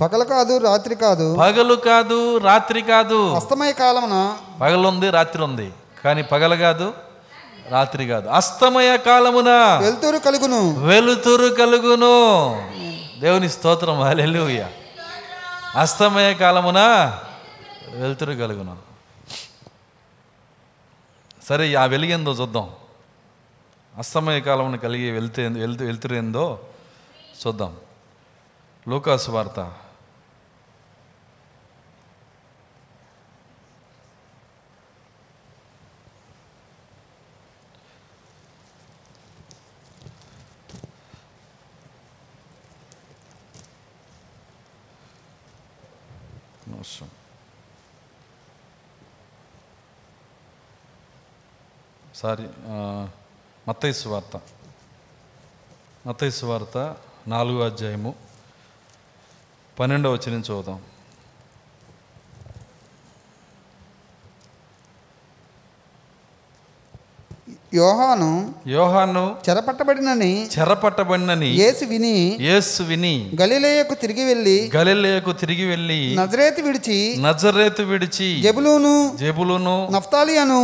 పగలు 0.00 0.24
కాదు 0.24 0.58
రాత్రి 0.58 0.94
కాదు. 0.94 1.36
పగలు 1.40 1.74
కాదు 1.74 2.38
రాత్రి 2.38 2.82
కాదు. 2.82 3.34
అస్తమయ 3.34 3.72
కాలమున 3.72 4.36
పగలు 4.60 4.88
ఉంది 4.88 5.10
రాత్రి 5.10 5.42
ఉంది 5.42 5.72
కానీ 6.04 6.22
పగలు 6.22 6.56
కాదు 6.56 6.94
రాత్రి 7.68 8.06
కాదు. 8.06 8.28
అస్తమయ 8.28 8.96
కాలమున 8.96 9.78
వెలుతురు 9.82 10.18
కలుగును. 10.18 10.86
వెలుతురు 10.86 11.54
కలుగును. 11.54 12.50
దేవుని 13.20 13.48
స్తోత్రం. 13.48 14.00
అస్తమయ 15.76 16.34
కాలమున 16.34 16.78
వెలుతురు 17.94 18.32
కలుగును. 18.32 18.95
సరే 21.46 21.74
ఆ 21.74 21.84
వెలిగిందో 21.84 22.32
చూద్దాం. 22.32 22.70
అస్తమయ 23.98 24.40
కాలంలో 24.40 24.78
కలిగి 24.78 25.10
వెళ్తే 25.10 25.48
వెళ్తూ 25.48 25.84
వెళ్తురేందో 25.84 26.60
చూద్దాం. 27.46 27.76
లోకాసు 28.88 29.30
వార్త. 29.30 29.72
సారీ 52.26 52.46
మత్తైసు 53.68 54.08
వార్త. 54.08 54.40
మత్తైసు 56.06 56.46
వార్త 56.46 56.76
నాలుగో 57.28 57.60
అధ్యాయము 57.64 58.14
పన్నెండవ 59.80 60.14
నుంచి 60.34 60.50
చూద్దాం. 60.50 60.82
యోహాను 67.78 68.30
యోహాను 68.74 69.22
చెరపట్టబడినని 69.46 70.32
చెరపట్టబడినని 70.54 71.50
యేసు 71.62 71.84
విని 71.90 72.14
యేసు 72.46 72.82
విని 72.88 73.14
గలిలేయకు 73.40 73.94
తిరిగి 74.02 74.24
వెళ్ళి 74.28 74.56
గలిలేకు 74.76 75.32
తిరిగి 75.40 75.64
వెళ్ళి 75.70 76.00
నజరేతు 76.18 76.60
విడిచి 76.66 76.98
నజరేతు 77.26 77.84
విడిచి 77.90 78.28
జబులూను 78.46 78.94
జబులును 79.22 79.76
నఫ్తాలి 79.96 80.36
అను 80.42 80.60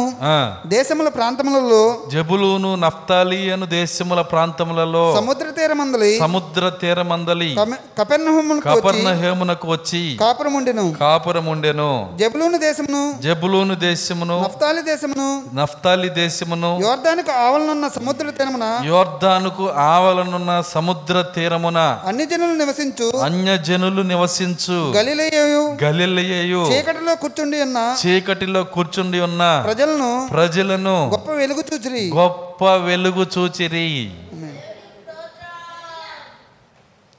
దేశముల 0.75 1.09
ప్రాంతములలో 1.17 1.83
జబులును 2.15 2.71
నఫ్తాలి 2.85 3.41
అను 3.55 3.67
దేశముల 3.75 4.21
ప్రాంతములలో 4.33 5.05
సముద్ర 5.19 5.47
తీరమందలి 5.59 6.13
సముద్ర 6.23 6.65
తీరమందలి 6.83 7.51
కపెర్నహూమునకు 7.99 8.69
వచ్చి 8.69 8.81
కపర్ణ 8.81 9.09
హేమునకు 9.23 9.67
వచ్చి 9.73 10.03
కాపురముండెను. 10.23 10.85
కాపురముండెను. 11.01 11.91
జబులూను 12.21 12.59
దేశమును 12.65 13.03
జబులూను 13.25 13.75
దేశమును 13.85 14.37
నఫ్తాలి 14.45 14.83
దేశమును 14.91 15.29
నఫ్తాలి 15.59 16.09
దేశమును 16.19 16.71
యోర్దానికి 17.03 17.31
ఆవలనున్న 17.31 17.89
సముద్ర 17.89 18.31
తీరమున 18.31 18.81
యోర్దానుకు 18.85 19.71
ఆవలనున్న 19.71 20.61
సముద్ర 20.61 21.23
తీరమున 21.23 21.79
అన్ని 22.07 22.27
జనులు 22.27 22.55
నివసించు. 22.55 23.07
అన్యజనులు 23.19 24.03
నివసించు. 24.03 24.79
గలిలేయు 24.93 25.85
గలిలయు 25.85 26.63
చీకటిలో 26.73 27.15
కూర్చుండి 27.15 27.63
ఉన్న. 27.63 27.97
చీకటిలో 28.07 28.65
కూర్చుండి 28.65 29.21
ఉన్న. 29.21 29.63
ప్రజలను 29.67 30.29
ప్రజలను 30.33 31.11
గొప్ప 31.11 31.31
వెలుగు 31.31 31.65
చూచిరి. 31.75 32.13
గొప్ప 32.15 32.65
వెలుగు 32.65 33.27
చూచిరి. 33.39 34.11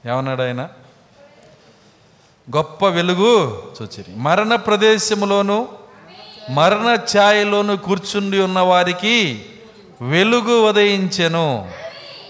ఏమన్నాడు 0.08 0.42
ఆయన? 0.42 0.68
గొప్ప 2.56 2.86
వెలుగు 2.88 3.62
చూచిరి. 3.82 4.12
మరణ 4.16 4.54
ప్రదేశములోను 4.54 5.68
మరణ 6.50 6.96
ఛాయలోను 7.16 7.76
కూర్చుండి 7.76 8.38
ఉన్న 8.42 8.60
వారికి 8.60 9.46
వెలుగు 10.02 10.68
ఉదయించెను 10.68 11.68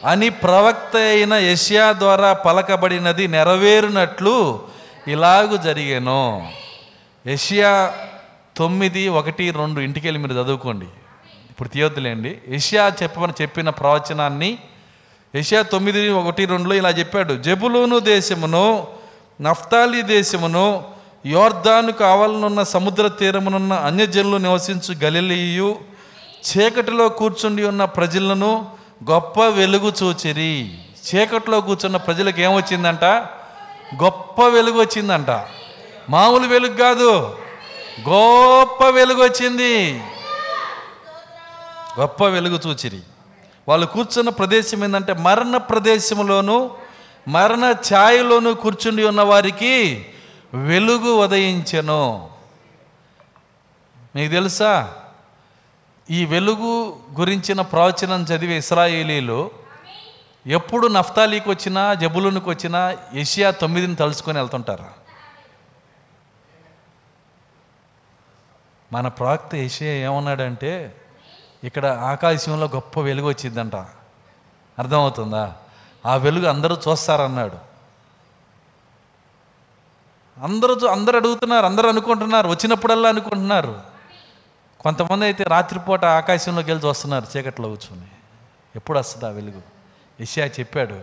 అని 0.05 0.29
ప్రవక్త 0.29 0.97
అయిన 0.97 1.35
యష్యా 1.35 1.93
ద్వారా 1.93 2.33
పలకబడినది 2.33 3.29
నెరవేరునట్లు 3.29 4.61
ఇలాగు 5.09 5.57
జరిగాను. 5.57 6.51
యష్యా 7.27 7.95
తొమ్మిది 8.57 9.09
ఒకటి 9.09 9.51
రెండు 9.51 9.81
ఇంటికి 9.81 10.07
వెళ్ళి 10.07 10.23
మీరు 10.23 10.43
చదువుకోండి. 10.43 10.87
ఇప్పుడు 11.51 11.69
తీయొద్దులేండి. 11.69 12.39
యష్యా 12.49 12.93
చెప్పమని 13.03 13.33
చెప్పిన 13.43 13.69
ప్రవచనాన్ని 13.69 14.59
యష్యా 15.37 15.63
తొమ్మిది 15.63 16.09
ఒకటి 16.09 16.45
రెండులో 16.45 16.75
ఇలా 16.75 16.91
చెప్పాడు. 16.91 17.35
జబులూను 17.35 17.99
దేశమును 17.99 18.87
నఫ్తాలి 19.41 20.03
దేశమును 20.03 20.85
యోర్దాను 21.27 21.93
కావాలనున్న 21.93 22.63
సముద్ర 22.63 23.09
తీరమునున్న 23.09 23.73
అన్యజనులు 23.73 24.37
నివసించు 24.37 24.95
గలిలీయు 25.05 25.94
చీకటిలో 26.45 27.09
కూర్చుండి 27.09 27.65
ఉన్న 27.65 27.85
ప్రజలను 27.85 28.71
గొప్ప 29.11 29.45
వెలుగు 29.45 29.93
చూచిరి. 30.03 30.79
చీకటిలో 31.07 31.61
కూర్చున్న 31.61 31.97
ప్రజలకు 31.97 32.41
ఏమొచ్చిందంట? 32.41 33.05
గొప్ప 34.03 34.43
వెలుగు 34.43 34.81
వచ్చిందంట. 34.81 35.31
మామూలు 36.11 36.47
వెలుగు 36.47 36.77
కాదు. 36.77 37.39
గొప్ప 38.09 38.85
వెలుగు 38.85 39.23
వచ్చింది. 39.23 39.99
గొప్ప 42.01 42.25
వెలుగు 42.25 42.61
చూచిరి. 42.67 43.01
వాళ్ళు 43.69 43.87
కూర్చున్న 43.87 44.31
ప్రదేశం 44.31 44.85
ఏంటంటే 44.85 45.13
మరణ 45.13 45.57
ప్రదేశంలోను 45.57 46.71
మరణ 47.29 47.75
ఛాయలోను 47.95 48.55
కూర్చుండి 48.55 49.05
ఉన్న 49.05 49.23
వారికి 49.23 50.07
వెలుగు 50.55 51.15
ఉదయించను. 51.15 52.29
మీకు 54.17 54.33
తెలుసా? 54.33 54.93
ఈ 56.11 56.25
వెలుగు 56.25 56.97
గురించిన 57.15 57.61
ప్రవచనం 57.61 58.23
చదివే 58.23 58.57
ఇస్రాయేలీలు 58.57 59.51
ఎప్పుడు 60.47 60.87
నఫ్తాలీకి 60.87 61.49
వచ్చినా 61.49 61.95
జబులునికి 61.95 62.49
వచ్చినా 62.49 62.97
ఏషియా 63.13 63.51
తొమ్మిదిని 63.51 63.97
తలుచుకొని 63.97 64.39
వెళ్తుంటారు. 64.39 64.85
మన 68.93 69.09
ప్రవక్త 69.09 69.55
ఏషియా 69.55 69.93
ఏమన్నాడంటే 69.93 70.95
ఇక్కడ 71.65 71.87
ఆకాశంలో 71.87 72.67
గొప్ప 72.67 73.01
వెలుగు 73.01 73.29
వచ్చిందంట. 73.29 73.77
అర్థమవుతుందా? 74.79 75.55
ఆ 76.07 76.17
వెలుగు 76.17 76.47
అందరూ 76.47 76.77
చూస్తారన్నాడు. 76.89 77.57
అందరూ 80.43 80.75
చూ- 80.75 81.17
అడుగుతున్నారు 81.17 81.67
అందరూ 81.67 81.89
అనుకుంటున్నారు 81.89 82.49
వచ్చినప్పుడల్లా 82.49 83.09
అనుకుంటున్నారు. 83.09 83.94
కొంతమంది 84.85 85.25
అయితే 85.25 85.45
రాత్రిపూట 85.45 86.05
ఆకాశంలోకి 86.05 86.71
వెళ్ళి 86.71 86.87
వస్తున్నారు 86.87 87.39
చీకట్లో 87.39 87.69
కూర్చొని. 87.69 88.07
ఎప్పుడు 88.77 88.99
వస్తుంది 88.99 89.27
ఆ 89.27 89.29
వెలుగు? 89.29 89.63
యష్యా 90.21 90.47
చెప్పాడు. 90.47 90.95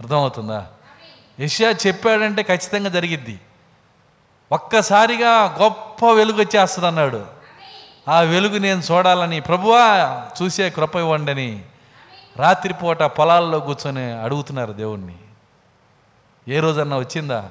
అర్థమవుతుందా? 0.00 0.66
యష్యా 1.40 1.70
చెప్పాడంటే 1.70 2.42
ఖచ్చితంగా 2.42 2.88
జరిగిద్ది. 2.88 3.40
ఒక్కసారిగా 4.52 5.56
గొప్ప 5.62 6.06
వెలుగు 6.06 6.40
వచ్చేస్తుంది 6.40 6.88
అన్నాడు 6.88 7.26
ఆ 8.08 8.20
వెలుగు 8.20 8.58
నేను 8.58 8.82
చూడాలని 8.92 9.40
ప్రభువా 9.40 10.24
చూసే 10.42 10.70
కృప 10.70 10.96
ఇవ్వండి 10.96 11.30
అని 11.30 11.64
రాత్రిపూట 12.36 13.02
పొలాల్లో 13.02 13.60
కూర్చొని 13.60 14.12
అడుగుతున్నారు 14.12 14.72
దేవుణ్ణి. 14.72 15.16
ఏ 16.48 16.60
రోజన్నా 16.60 16.96
వచ్చిందా? 16.96 17.50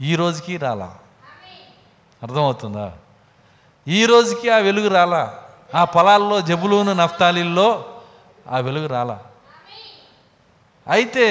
ఈ 0.00 0.16
రోజుకి 0.16 0.56
రాలా? 0.56 0.98
అర్థమవుతుందా? 2.22 2.92
ఈ 3.88 4.06
రోజుకి 4.06 4.48
ఆ 4.48 4.56
వెలుగు 4.56 4.88
రాలా? 4.88 5.38
ఆ 5.74 5.84
పొలాల్లో 5.84 6.40
జబులూను 6.40 6.92
నఫ్తాలిల్లో 6.92 7.84
ఆ 8.50 8.58
వెలుగు 8.58 8.86
రాలా? 8.86 9.20
అయితే 10.88 11.26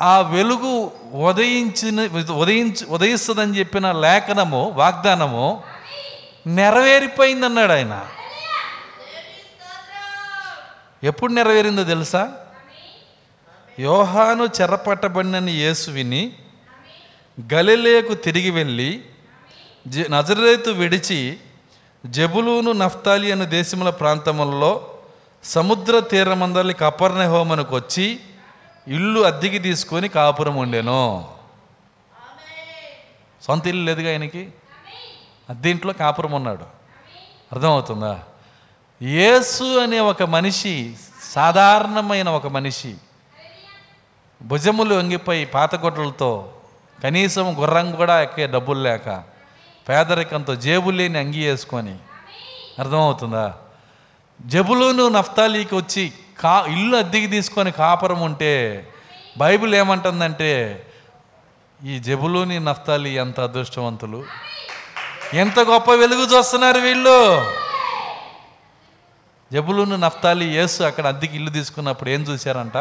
ఆ 0.00 0.20
వెలుగు 0.20 0.92
ఉదయించిన 1.14 2.08
ఉదయించు 2.32 2.86
ఉదయిస్తుందని 2.86 3.58
చెప్పిన 3.58 3.92
లేఖనము 3.92 4.68
వాగ్దానము 4.68 5.62
నెరవేరిపోయిందన్నాడు 6.46 7.72
ఆయన. 7.72 8.06
ఎప్పుడు 11.04 11.32
నెరవేరిందో 11.32 11.84
తెలుసా? 11.84 12.32
యోహాను 13.80 14.48
చెరపట్టబడినని 14.60 15.52
యేసు 15.52 15.90
విని 15.90 16.32
గలిలేకు 17.54 18.14
తిరిగి 18.14 18.50
వెళ్ళి 18.50 19.04
నజరేతు 19.86 20.70
విడిచి 20.70 21.36
జబులూను 22.06 22.72
నఫ్తాలి 22.72 23.32
అనే 23.32 23.46
దేశముల 23.46 23.90
ప్రాంతములలో 23.90 24.88
సముద్ర 25.44 25.98
తీరమందరిని 25.98 26.72
కపర్ణహోమనుకు 26.72 27.76
వచ్చి 27.76 28.20
ఇల్లు 28.88 29.20
అద్దెకి 29.20 29.58
తీసుకొని 29.58 30.08
కాపురం 30.08 30.56
ఉండెను. 30.56 31.28
సొంత 33.42 33.66
ఇల్లు 33.66 33.90
లేదుగా 33.90 34.10
ఆయనకి 34.10 34.48
అద్దె 35.50 35.70
ఇంట్లో 35.70 35.92
కాపురం 35.92 36.32
ఉన్నాడు. 36.32 36.64
అర్థమవుతుందా? 37.52 38.20
యేసు 39.02 39.78
అనే 39.78 40.00
ఒక 40.00 40.22
మనిషి 40.22 40.96
సాధారణమైన 41.32 42.28
ఒక 42.28 42.46
మనిషి 42.46 42.94
భుజములు 44.42 44.94
వంగిపోయి 44.94 45.44
పాతగొడ్లతో 45.44 46.52
కనీసం 47.02 47.62
గుర్రం 47.62 47.92
కూడా 47.92 48.22
ఎక్కే 48.22 48.46
డబ్బులు 48.46 48.80
లేక 48.80 49.35
పేదరికంతో 49.88 50.54
జేబు 50.54 50.90
లేని 50.90 51.18
అంగి 51.18 51.50
వేసుకొని. 51.50 51.98
అర్థమవుతుందా? 52.78 53.54
జబులోను 54.46 55.08
నఫ్తాలీకి 55.08 55.74
వచ్చి 55.74 56.12
కా 56.40 56.66
ఇల్లు 56.68 56.96
అద్దెకి 56.96 57.26
తీసుకొని 57.26 57.70
కాపురం 57.70 58.20
ఉంటే 58.20 58.88
బైబిల్ 59.38 59.74
ఏమంటుందంటే 59.74 60.86
ఈ 61.84 61.98
జబులోని 61.98 62.60
నఫ్తాలి 62.60 63.10
ఎంత 63.10 63.40
అదృష్టవంతులు? 63.40 64.24
ఎంత 65.34 65.60
గొప్ప 65.60 65.90
వెలుగు 65.90 66.36
చూస్తున్నారు 66.36 66.78
వీళ్ళు? 66.78 67.44
జబులును 69.52 69.96
నఫ్తాలి 69.96 70.44
యేసు 70.44 70.82
అక్కడ 70.82 71.06
అద్దెకి 71.06 71.36
ఇల్లు 71.36 71.50
తీసుకున్నప్పుడు 71.50 72.10
ఏం 72.10 72.22
చూశారంట? 72.22 72.76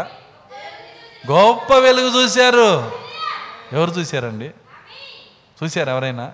గొప్ప 1.32 1.74
వెలుగు 1.74 2.24
చూశారు. 2.24 2.92
ఎవరు 3.74 3.92
చూశారండి? 3.92 4.52
చూశారు 5.64 5.90
ఎవరైనా? 5.90 6.32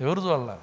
ఎవరు 0.00 0.20
చూడాల 0.20 0.58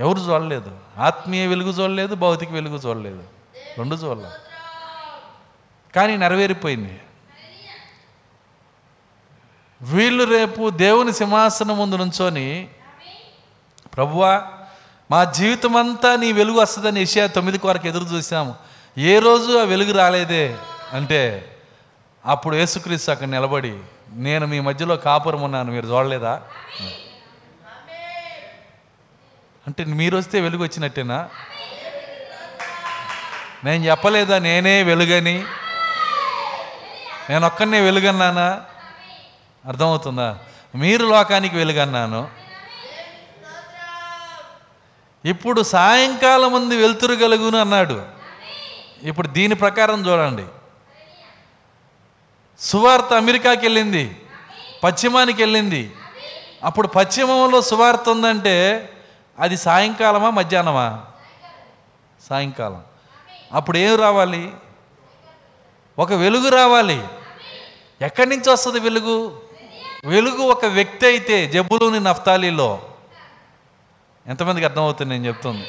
ఎవరు 0.00 0.18
చూడలేదు? 0.18 0.78
ఆత్మీయ 0.98 1.46
వెలుగు 1.46 1.70
చూడలేదు 1.70 2.14
భౌతిక 2.14 2.50
వెలుగు 2.50 2.76
చూడలేదు. 2.76 3.22
రెండు 3.78 3.94
చూడలే 3.94 4.30
కానీ 5.94 6.16
నెరవేరిపోయింది. 6.16 7.00
వీళ్ళు 9.82 10.24
రేపు 10.24 10.70
దేవుని 10.70 11.12
సింహాసనం 11.12 11.78
ముందు 11.78 11.96
నుంచొని 11.96 12.68
ప్రభువా 13.94 14.42
మా 15.10 15.24
జీవితం 15.24 15.76
అంతా 15.76 16.16
నీ 16.16 16.32
వెలుగు 16.32 16.60
వస్తుందని 16.60 17.00
ఏషియా 17.00 17.26
తొమ్మిది 17.26 17.60
వరకు 17.64 17.86
ఎదురు 17.86 18.04
చూసాము 18.04 18.54
ఏ 18.98 19.18
రోజు 19.18 19.58
ఆ 19.58 19.62
వెలుగు 19.62 19.92
రాలేదే? 19.92 20.56
అంటే 20.92 21.52
అప్పుడు 22.26 22.56
యేసుక్రీస్తు 22.56 23.10
అక్కడ 23.10 23.28
నిలబడి 23.28 23.78
నేను 24.12 24.46
మీ 24.46 24.60
మధ్యలో 24.60 24.96
కాపురం 24.96 25.42
ఉన్నాను 25.42 25.72
మీరు 25.72 25.86
చూడలేదా? 25.86 26.42
అంటే 29.68 29.84
మీరు 29.84 30.16
వస్తే 30.16 30.40
వెలుగు 30.40 30.62
వచ్చినట్టేనా 30.62 31.28
నేను 33.64 33.84
చెప్పలేదా 33.84 34.38
నేనే 34.38 34.82
వెలుగని? 34.82 35.44
నేను 37.30 37.46
ఒక్కనే 37.46 37.80
వెలుగన్నానా? 37.80 38.60
అర్థమవుతుందా? 39.66 40.38
మీరు 40.74 41.06
లోకానికి 41.06 41.56
వెలుగన్నాను. 41.56 42.28
ఇప్పుడు 45.24 45.62
సాయంకాలం 45.62 46.52
ముందు 46.52 46.74
వెలుతురు 46.74 47.14
కలుగును 47.14 47.58
అన్నాడు. 47.58 48.06
ఇప్పుడు 49.02 49.28
దీని 49.28 49.54
ప్రకారం 49.54 50.06
చూడండి. 50.06 50.44
సువార్త 52.60 53.14
అమెరికాకి 53.14 53.60
వెళ్ళింది. 53.60 54.16
పశ్చిమానికి 54.84 55.42
వెళ్ళింది. 55.42 55.92
అప్పుడు 56.64 56.86
పశ్చిమంలో 56.86 57.62
సువార్త 57.62 58.08
ఉందంటే 58.08 58.88
అది 59.38 59.56
సాయంకాలమా 59.56 60.30
మధ్యాహ్నమా? 60.30 61.04
సాయంకాలం. 62.28 62.82
అప్పుడు 63.52 63.78
ఏం 63.78 63.96
రావాలి? 63.96 64.52
ఒక 65.98 66.12
వెలుగు 66.12 66.48
రావాలి. 66.48 67.04
ఎక్కడి 68.02 68.30
నుంచి 68.30 68.50
వస్తుంది 68.50 68.80
వెలుగు? 68.80 69.42
వెలుగు 70.04 70.42
ఒక 70.42 70.64
వ్యక్తి 70.64 71.06
అయితే 71.06 71.46
జబ్బులోని 71.46 72.00
నఫ్తాలీలో. 72.00 72.82
ఎంతమందికి 74.26 74.66
అర్థమవుతుంది 74.66 75.14
నేను 75.14 75.26
చెప్తుంది? 75.26 75.66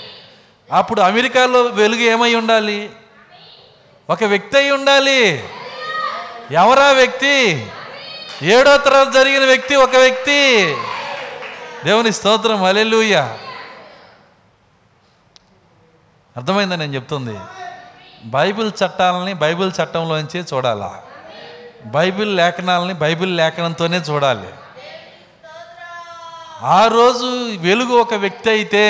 అప్పుడు 0.71 1.01
అమెరికాలో 1.01 1.61
వెలుగు 1.61 2.01
ఏమై 2.01 2.35
ఉండాలి? 2.35 2.89
ఒక 4.09 4.23
వ్యక్తి 4.23 4.57
అయి 4.57 4.71
ఉండాలి. 4.71 5.49
ఎవరా 6.51 6.91
వ్యక్తి? 6.91 7.67
ఏడో 8.41 8.77
తరగతి 8.77 9.11
జరిగిన 9.11 9.45
వ్యక్తి 9.45 9.75
ఒక 9.75 9.95
వ్యక్తి. 9.95 10.75
దేవుని 11.85 12.11
స్తోత్రం. 12.11 12.63
అలెలుయ్యా 12.63 13.37
అర్థమైందని 16.37 16.77
నేను 16.77 16.95
చెప్తుంది? 16.95 17.37
బైబిల్ 18.25 18.71
చట్టాలని 18.83 19.33
బైబిల్ 19.33 19.71
చట్టంలోంచి 19.81 20.39
చూడాలా? 20.39 21.01
బైబిల్ 21.85 22.37
లేఖనాలని 22.37 22.93
బైబిల్ 22.93 23.37
లేఖనంతోనే 23.37 23.97
చూడాలి. 23.97 24.47
ఆ 26.61 26.87
రోజు 26.87 27.27
వెలుగు 27.57 27.93
ఒక 27.95 28.13
వ్యక్తి 28.13 28.49
అయితే 28.49 28.85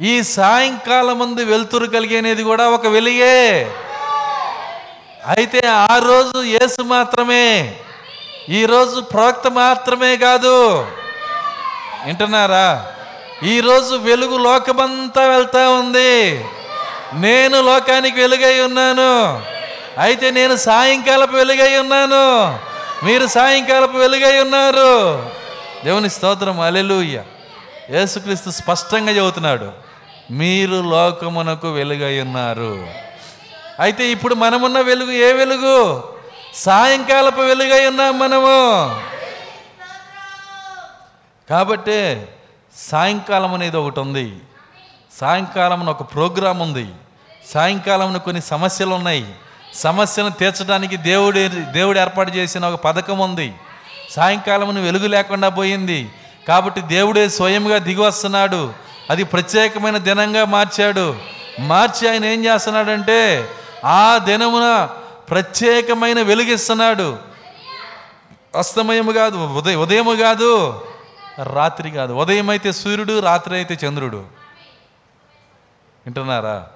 ఈ 0.00 0.22
సాయంకాలం 0.22 1.18
ముందు 1.18 1.40
వెలుతురు 1.40 1.86
కలిగేనేది 1.86 2.42
కూడా 2.42 2.68
ఒక 2.68 2.86
వెలుగే. 2.86 3.70
అయితే 5.36 5.66
ఆ 5.66 5.98
రోజు 5.98 6.42
యేసు 6.42 6.82
మాత్రమే 6.82 7.76
ఈరోజు 8.48 9.00
ప్రవక్త 9.00 9.48
మాత్రమే 9.48 10.16
కాదు. 10.16 10.56
వింటున్నారా? 12.04 12.94
ఈరోజు 13.42 13.94
వెలుగు 13.94 14.38
లోకమంతా 14.38 15.22
వెళ్తా 15.22 15.68
ఉంది. 15.68 16.44
నేను 17.14 17.62
లోకానికి 17.62 18.20
వెలుగై 18.20 18.60
ఉన్నాను. 18.60 19.42
అయితే 20.00 20.30
నేను 20.30 20.56
సాయంకాలపు 20.56 21.36
వెలుగై 21.36 21.78
ఉన్నాను. 21.78 22.58
మీరు 23.04 23.26
సాయంకాలపు 23.26 23.96
వెలుగై 23.96 24.38
ఉన్నారు. 24.38 25.30
దేవుని 25.84 26.10
స్తోత్రం 26.10 26.60
అలెలుయ్య 26.60 27.22
యేసుక్రీస్తు 27.90 28.50
స్పష్టంగా 28.50 29.12
చెబుతున్నాడు 29.12 29.72
మీరు 30.30 30.76
లోకమునకు 30.76 31.70
వెలుగై 31.70 32.20
ఉన్నారు. 32.20 32.86
అయితే 33.80 34.04
ఇప్పుడు 34.04 34.34
మనమున్న 34.34 34.80
వెలుగు 34.80 35.12
ఏ 35.12 35.32
వెలుగు? 35.32 36.04
సాయంకాలపు 36.54 37.40
వెలుగై 37.40 37.86
ఉన్నాం 37.86 38.18
మనము. 38.18 39.00
కాబట్టే 41.50 42.28
సాయంకాలం 42.76 43.54
అనేది 43.54 43.76
ఒకటి 43.76 44.00
ఉంది 44.00 44.36
సాయంకాలం 45.20 45.86
ఒక 45.86 46.14
ప్రోగ్రాం 46.14 46.58
ఉంది. 46.58 46.88
సాయంకాలం 47.50 48.18
కొన్ని 48.18 48.42
సమస్యలు 48.42 48.94
ఉన్నాయి 48.94 49.34
సమస్యను 49.74 50.30
తీర్చడానికి 50.30 50.96
దేవుడు 50.96 51.48
దేవుడు 51.72 51.98
ఏర్పాటు 51.98 52.30
చేసిన 52.30 52.66
ఒక 52.66 52.80
పథకం 52.80 53.18
ఉంది. 53.18 53.54
సాయంకాలం 54.10 54.84
వెలుగు 54.84 55.06
లేకుండా 55.06 55.48
పోయింది. 55.48 56.10
కాబట్టి 56.48 56.80
దేవుడే 56.80 57.28
స్వయంగా 57.28 57.78
దిగి 57.78 58.00
వస్తున్నాడు. 58.00 58.72
అది 59.10 59.24
ప్రత్యేకమైన 59.24 59.96
దినంగా 59.96 60.44
మార్చాడు. 60.44 61.16
మార్చి 61.60 62.10
ఆయన 62.10 62.24
ఏం 62.24 62.44
చేస్తున్నాడంటే 62.44 63.48
ఆ 63.84 64.18
దినమున 64.24 64.88
ప్రత్యేకమైన 65.30 66.22
వెలుగిస్తున్నాడు. 66.22 67.18
అస్తమయము 68.58 69.12
కాదు 69.12 69.36
ఉదయం 69.46 69.80
ఉదయము 69.80 70.14
కాదు. 70.14 70.82
రాత్రి 71.42 71.90
కాదు. 71.90 72.12
ఉదయం 72.12 72.50
అయితే 72.50 72.72
సూర్యుడు 72.72 73.20
రాత్రి 73.20 73.54
అయితే 73.54 73.78
చంద్రుడు. 73.86 74.16
వింటున్నారా? 76.06 76.66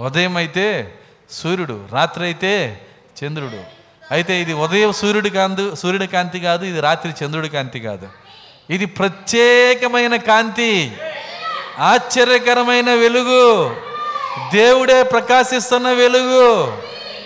ఉదయం 0.00 0.36
అయితే 0.36 0.94
సూర్యుడు 1.30 1.88
రాత్రి 1.92 2.24
అయితే 2.24 2.80
చంద్రుడు. 3.24 3.82
అయితే 4.10 4.40
ఇది 4.40 4.52
ఉదయం 4.52 4.92
సూర్యుడి 4.92 5.30
కాంతి 5.30 5.76
సూర్యుడి 5.76 6.06
కాంతి 6.06 6.40
కాదు 6.40 6.64
ఇది 6.64 6.80
రాత్రి 6.80 7.24
చంద్రుడి 7.24 7.48
కాంతి 7.48 7.80
కాదు. 7.80 8.08
ఇది 8.70 8.86
ప్రత్యేకమైన 8.86 10.16
కాంతి. 10.16 10.96
ఆశ్చర్యకరమైన 11.78 12.94
వెలుగు. 12.94 13.76
దేవుడే 14.52 15.02
ప్రకాశిస్తున్న 15.02 15.88
వెలుగు. 15.88 16.78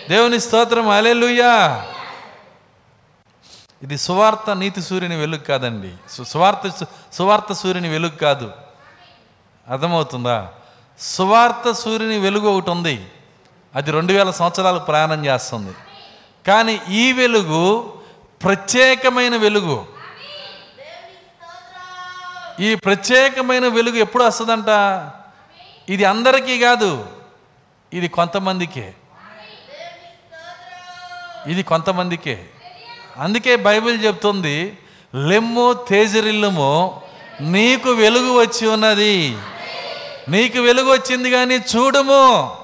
దేవుని 0.09 0.41
స్తోత్రం. 0.41 0.89
అలెలుయ్యా 0.89 1.87
ఇది 3.83 3.99
సువార్త 3.99 4.51
నీతి 4.51 4.83
సూర్యుని 4.83 5.17
వెలుగు 5.17 5.41
కాదండి. 5.41 5.95
సు- 6.11 6.25
సువార్త 6.25 6.87
సువార్త 7.13 7.53
సూర్యుని 7.53 7.89
వెలుగు 7.89 8.11
కాదు. 8.11 8.53
అర్థమవుతుందా? 9.69 10.49
సువార్త 10.99 11.73
సూర్యుని 11.73 12.19
వెలుగు 12.19 12.49
ఒకటి 12.49 12.71
ఉంది. 12.71 13.09
అది 13.75 13.91
రెండు 13.91 14.13
వేల 14.13 14.31
సంవత్సరాలు 14.31 14.79
ప్రయాణం 14.79 15.27
చేస్తుంది. 15.27 15.75
కానీ 16.47 16.81
ఈ 16.89 17.13
వెలుగు 17.13 17.95
ప్రత్యేకమైన 18.43 19.37
వెలుగు. 19.37 19.87
ఈ 22.61 22.75
ప్రత్యేకమైన 22.75 23.69
వెలుగు 23.69 23.97
ఎప్పుడు 23.97 24.25
వస్తుందంట? 24.25 24.69
ఇది 25.89 26.05
అందరికీ 26.05 26.61
కాదు. 26.61 27.07
ఇది 27.93 28.09
కొంతమందికే. 28.09 28.95
ఇది 31.47 31.63
కొంతమందికే. 31.63 32.51
అందుకే 33.19 33.57
బైబిల్ 33.57 34.05
చెప్తుంది 34.05 34.79
లెమ్ము 35.15 35.87
తేజరిల్లుము 35.89 37.03
నీకు 37.41 37.91
వెలుగు 37.91 38.41
వచ్చి 38.41 38.69
ఉన్నది. 38.69 39.39
నీకు 40.29 40.59
వెలుగు 40.59 40.93
వచ్చింది 40.93 41.31
కానీ 41.31 41.55
చూడము. 41.55 42.57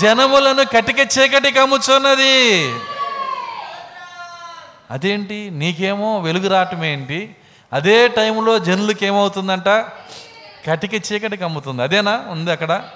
జనములను 0.00 0.64
కటిక 0.64 0.98
చీకటి 0.98 1.52
కమ్ముచున్నది. 1.52 2.74
అదేంటి? 4.90 5.50
నీకేమో 5.50 6.18
వెలుగు 6.20 6.48
రావటం 6.48 6.84
ఏంటి? 6.84 7.36
అదే 7.72 8.08
టైంలో 8.08 8.58
జనులకి 8.58 9.06
ఏమవుతుందంట? 9.06 9.68
కటిక 10.68 10.94
చీకటి 10.94 11.36
కమ్ముతుంది. 11.36 11.82
అదేనా? 11.82 12.24
ఉంది 12.28 12.52
అక్కడ? 12.52 12.88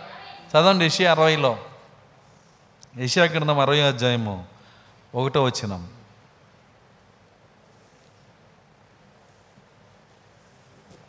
చదవండి 0.50 0.84
ఏషియా 0.84 1.10
అరవైలో. 1.10 1.56
ఏషియా 2.98 3.26
గ్రంథం 3.26 3.58
అరవై 3.58 3.80
అధ్యాయము 3.80 4.44
ఒకటో 5.14 5.42
వచ్చినాం 5.42 5.88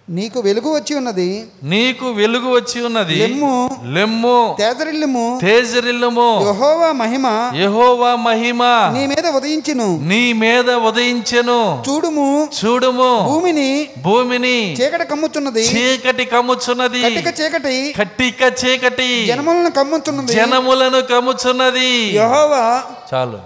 నీకు 0.10 0.40
వెలుగు 0.40 0.76
వచ్చి 0.76 0.96
ఉన్నది. 0.96 1.48
నీకు 1.64 2.10
వెలుగు 2.10 2.50
వచ్చి 2.50 2.82
ఉన్నది. 2.82 3.16
లెమ్ము. 3.16 3.70
లెమ్ము. 3.94 4.56
తేజరిల్లుము. 4.60 5.40
తేజరిల్లము. 5.42 6.44
యెహోవా 6.46 6.92
మహిమ. 6.92 7.52
యెహోవా 7.56 8.16
మహిమ. 8.16 8.64
నీ 8.66 9.08
మీద 9.08 9.28
ఉదయించును. 9.28 10.00
నీ 10.06 10.34
మీద 10.34 10.70
ఉదయించెను. 10.70 11.84
చూడుము. 11.90 12.48
చూడుము. 12.66 13.18
భూమిని. 13.28 13.88
భూమిని. 14.02 14.74
చీకటి 14.74 15.06
కమ్ముచున్నది. 15.06 15.62
చీకటి 15.62 16.26
కమ్ముచున్నది. 16.26 17.02
కటిక 17.02 17.42
చీకటి. 17.42 17.94
కట్టిక 17.98 18.54
చీకటి. 18.66 19.26
జనములను 19.26 19.72
కమ్ముచున్నది. 19.72 20.34
జనములను 20.34 21.02
కమ్ముచున్నది. 21.02 21.90
యెహోవా. 21.90 22.84
చాలు. 23.14 23.40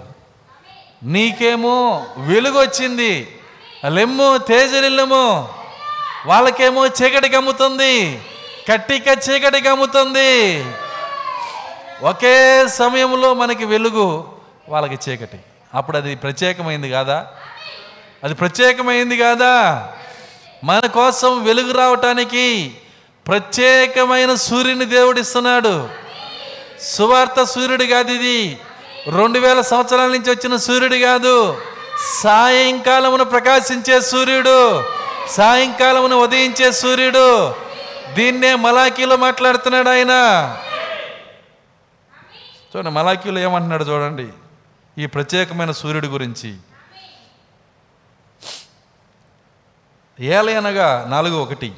నీకేమో 1.02 2.04
వెలుగు 2.18 2.58
వచ్చింది 2.58 3.26
లెమ్ము 3.88 4.38
తేజరిల్లము. 4.38 5.59
వాళ్ళకేమో 6.26 6.86
చీకటి 6.86 7.28
కమ్ముతుంది 7.28 8.22
కట్టిక 8.72 9.04
చీకటి 9.30 9.60
కమ్ముతుంది 9.60 10.64
ఒకే 12.02 12.68
సమయంలో 12.68 13.34
మనకి 13.34 13.64
వెలుగు 13.64 14.28
వాళ్ళకి 14.68 15.10
చీకటి. 15.10 15.38
అప్పుడు 15.74 15.96
అది 15.96 16.16
ప్రత్యేకమైంది 16.16 16.90
కాదా? 16.90 17.26
అది 18.24 18.34
ప్రత్యేకమైంది 18.34 19.16
కాదా? 19.16 19.86
మన 20.64 20.86
కోసం 20.86 21.44
వెలుగు 21.44 21.72
రావటానికి 21.72 22.74
ప్రత్యేకమైన 23.26 24.34
సూర్యుని 24.34 24.84
దేవుడిస్తున్నాడు 24.84 25.88
సువార్త 26.82 27.44
సూర్యుడు 27.44 27.84
కాదు 27.84 28.12
ఇది. 28.12 28.58
రెండు 29.16 29.38
వేల 29.38 29.60
సంవత్సరాల 29.60 30.08
నుంచి 30.08 30.30
వచ్చిన 30.30 30.56
సూర్యుడు 30.56 30.96
కాదు. 30.96 31.60
సాయంకాలమున 32.22 33.22
ప్రకాశించే 33.22 34.00
సూర్యుడు. 34.00 34.84
సాయంకాలమున 35.30 36.14
ఉదయించే 36.14 36.72
సూర్యుడు 36.72 37.54
దీన్నే 38.14 38.54
మలాఖీలో 38.54 39.16
మాట్లాడుతున్నాడు 39.16 39.88
ఆయన. 39.88 40.12
చూడండి 42.70 42.90
మలాఖీలో 42.90 43.40
ఏమంటున్నాడు 43.40 43.84
చూడండి 43.84 44.28
ఈ 44.98 45.06
ప్రత్యేకమైన 45.06 45.70
సూర్యుడి 45.70 46.06
గురించి. 46.06 46.56
ఏలయనగా 50.20 51.06
నాలుగు 51.08 51.36
ఒకటి. 51.42 51.72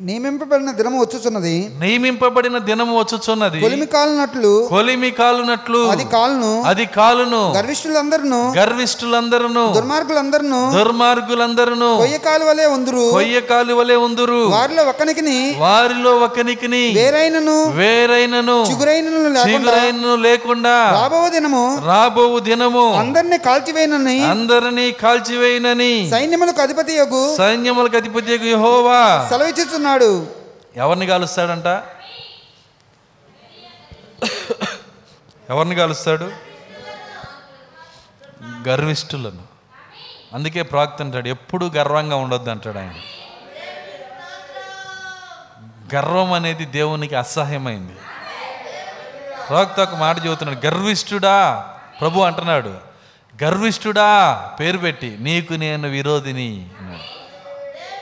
నియమింపబడిన 0.00 0.70
దినము 0.78 0.96
వచ్చుచున్నది. 1.02 1.52
నియమింపబడిన 1.82 2.56
దినము 2.66 2.94
వచ్చుచున్నది. 2.98 3.60
కొలిమి 3.62 3.86
కాలునట్లు 3.94 4.50
కొలిమి 4.72 5.10
కాలునట్లు 5.20 5.80
అది 5.92 6.04
కాలును 6.14 6.50
అది 6.70 6.84
కాలును 6.96 7.40
గర్విష్ఠులందరూ 7.56 8.40
గర్విష్ఠులందరూ 8.58 9.62
దుర్మార్గులందరూ 9.76 10.60
దుర్మార్గులందరూ 10.74 11.88
కొయ్య 12.02 12.18
కాలు 12.26 12.44
వలె 12.48 12.66
ఉందురు 12.74 13.06
కొయ్య 13.14 13.40
కాలువలే 13.48 13.96
ఉందురు 14.08 14.42
వారిలో 14.54 14.84
ఒకనికిని 14.92 15.38
వారిలో 15.64 16.12
ఒకనికిని 16.26 16.82
వేరైనను 16.98 17.56
వేరైనను 17.80 18.58
చిగురైనను 18.68 19.22
లేకుండా 19.28 19.46
చిగురైనను 19.48 20.14
లేకుండా 20.26 20.76
రాబో 20.98 21.22
దినము 21.36 21.64
రాబోవు 21.88 22.38
దినము 22.48 22.86
అందరిని 23.00 23.40
కాల్చివేయనని 23.48 24.18
అందరినీ 24.34 24.86
కాల్చివేయనని 25.02 25.92
సైన్యములకు 26.12 26.62
అధిపతి 26.66 26.94
యొగు 27.00 27.24
సైన్యములకు 27.40 27.98
అధిపతి 28.02 28.32
యెహోవా 28.46 29.00
సెలవిచ్చుచున్నాడు 29.32 29.84
ఎవరిని 30.76 31.06
కాలుస్తాడంట 31.06 31.66
ఎవరిని 35.50 35.74
కాలుస్తాడు 35.74 36.32
గర్విష్ఠులను. 38.68 39.42
అందుకే 40.34 40.62
ప్రాక్త 40.62 41.02
అంటాడు 41.02 41.28
ఎప్పుడు 41.28 41.70
గర్వంగా 41.76 42.16
ఉండొద్దు 42.16 42.50
అంటాడు 42.50 42.78
ఆయన. 42.78 42.94
గర్వం 45.94 46.32
అనేది 46.32 46.64
దేవునికి 46.64 47.14
అసహ్యమైంది. 47.14 47.92
ప్రాక్త 49.48 49.80
ఒక 49.80 49.94
మాట 49.94 50.26
చెబుతున్నాడు 50.26 50.66
గర్విష్ఠుడా 50.66 51.68
ప్రభు 52.00 52.20
అంటున్నాడు 52.20 52.74
గర్విష్ఠుడా 53.44 54.34
పేరు 54.60 54.78
పెట్టి 54.78 55.16
నీకు 55.20 55.52
నేను 55.52 55.88
విరోధిని 55.88 56.68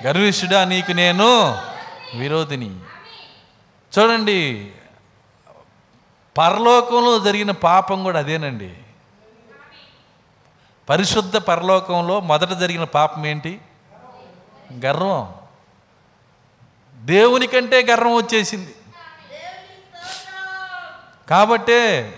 గర్విష్ఠుడా 0.07 0.65
నీకు 0.65 0.93
నేను 0.93 1.59
విరోధిని. 2.15 2.81
చూడండి 3.99 4.73
పరలోకంలో 6.39 7.19
జరిగిన 7.19 7.51
పాపం 7.51 8.03
కూడా 8.03 8.19
అదేనండి. 8.19 8.77
పరిశుద్ధ 10.89 11.37
పరలోకంలో 11.37 12.21
మొదట 12.21 12.53
జరిగిన 12.53 12.85
పాపం 12.85 13.27
ఏంటి? 13.27 13.61
గర్వం. 14.73 15.35
దేవుని 16.97 17.47
కంటే 17.47 17.83
గర్వం 17.83 18.15
వచ్చేసింది. 18.15 18.75
కాబట్టే 21.31 22.13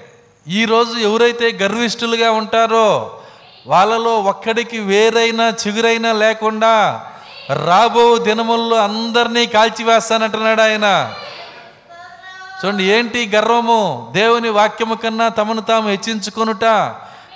ఈరోజు 0.48 0.98
ఎవరైతే 0.98 1.52
గర్విష్ఠులుగా 1.52 2.31
ఉంటారో 2.31 3.20
వాళ్ళలో 3.66 4.20
ఒక్కడికి 4.20 4.78
వేరైనా 4.78 5.48
చిగురైనా 5.48 6.12
లేకుండా 6.12 6.73
రాబో 7.51 8.18
దినముల్లో 8.18 8.77
అందరినీ 8.77 9.47
కాల్చివేస్తానంటున్నాడు 9.47 10.62
ఆయన. 10.62 11.14
చూడండి 12.64 12.85
ఏంటి 12.85 13.31
గర్వము? 13.35 14.12
దేవుని 14.12 14.48
వాక్యము 14.48 14.94
కన్నా 14.94 15.28
తమను 15.28 15.60
తాము 15.60 15.89
హెచ్చించుకొనుట 15.89 16.64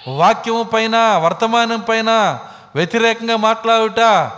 వాక్యము 0.08 0.62
పైన 0.62 0.96
వర్తమానం 0.96 1.80
పైన 1.80 2.38
వ్యతిరేకంగా 2.74 3.36
మాట్లాడుట 3.36 4.30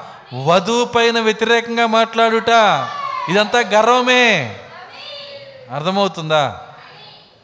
వధువు 0.44 0.84
పైన 0.84 1.20
వ్యతిరేకంగా 1.20 1.86
మాట్లాడుట 1.86 2.48
ఇదంతా 3.28 3.58
గర్వమే. 3.58 4.56
అర్థమవుతుందా? 5.74 6.60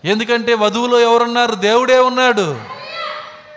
ఎందుకంటే 0.05 0.55
వధువులో 0.55 1.01
ఎవరున్నారు? 1.01 1.55
దేవుడే 1.55 1.99
ఉన్నాడు. 1.99 2.61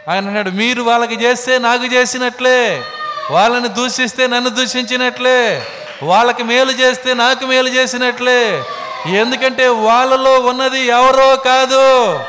ఆయన 0.09 0.27
అన్నాడు 0.27 0.49
మీరు 0.49 0.83
వాళ్ళకి 0.83 1.15
చేస్తే 1.15 1.59
నాకు 1.59 1.85
చేసినట్లే. 1.85 2.83
వాళ్ళని 3.31 3.67
దూషిస్తే 3.67 4.27
నన్ను 4.27 4.49
దూషించినట్లే 4.49 5.67
వాళ్ళకి 6.03 6.43
మేలు 6.43 6.71
చేస్తే 6.71 7.13
నాకు 7.13 7.45
మేలు 7.45 7.69
చేసినట్లే. 7.69 8.63
ఎందుకంటే 9.07 9.67
వాళ్ళలో 9.67 10.39
ఉన్నది 10.39 10.79
ఎవరో 10.79 11.35
కాదు 11.35 12.19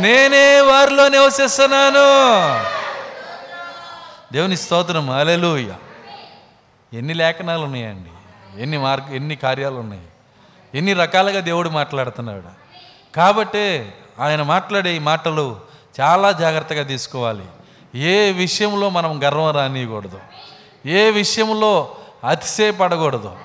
నేనే 0.00 0.60
వారిలో 0.60 1.08
నివసిస్తున్నాను. 1.08 2.06
దేవుని 4.32 4.56
స్తోత్రం 4.56 5.10
అలెలుయ్య 5.10 5.72
ఎన్ని 6.98 7.14
లేఖనాలు 7.14 7.62
ఉన్నాయండి 7.62 8.10
ఎన్ని 8.62 8.78
మార్గ 8.78 9.14
ఎన్ని 9.14 9.36
కార్యాలు 9.36 9.74
ఉన్నాయి 9.74 10.02
ఎన్ని 10.74 10.92
రకాలుగా 10.92 11.40
దేవుడు 11.40 11.68
మాట్లాడుతున్నాడు. 11.68 12.50
కాబట్టి 13.16 13.92
ఆయన 14.20 14.42
మాట్లాడే 14.42 14.96
ఈ 14.96 14.98
మాటలు 14.98 15.60
చాలా 16.00 16.32
జాగ్రత్తగా 16.32 16.82
తీసుకోవాలి. 16.82 17.44
ఏ 17.94 18.32
విషయంలో 18.32 18.90
మనం 18.90 19.24
గర్వం 19.24 19.50
రానియకూడదు. 19.50 20.20
ఏ 20.86 21.10
విషయంలో 21.10 21.96
అతిశయపడకూడదు. 22.28 23.36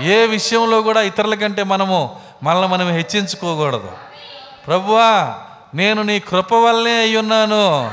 ఏ 0.00 0.26
విషయంలో 0.26 0.82
కూడా 0.82 1.02
ఇతరుల 1.02 1.34
కంటే 1.34 1.62
మనము 1.62 2.20
మనల్ని 2.42 2.68
మనం 2.68 2.88
హెచ్చించుకోకూడదు. 2.88 3.96
ప్రభువా 4.66 5.40
నేను 5.74 6.02
నీ 6.02 6.20
కృప 6.20 6.52
వల్లే 6.52 7.00
అయ్యున్నాను. 7.00 7.90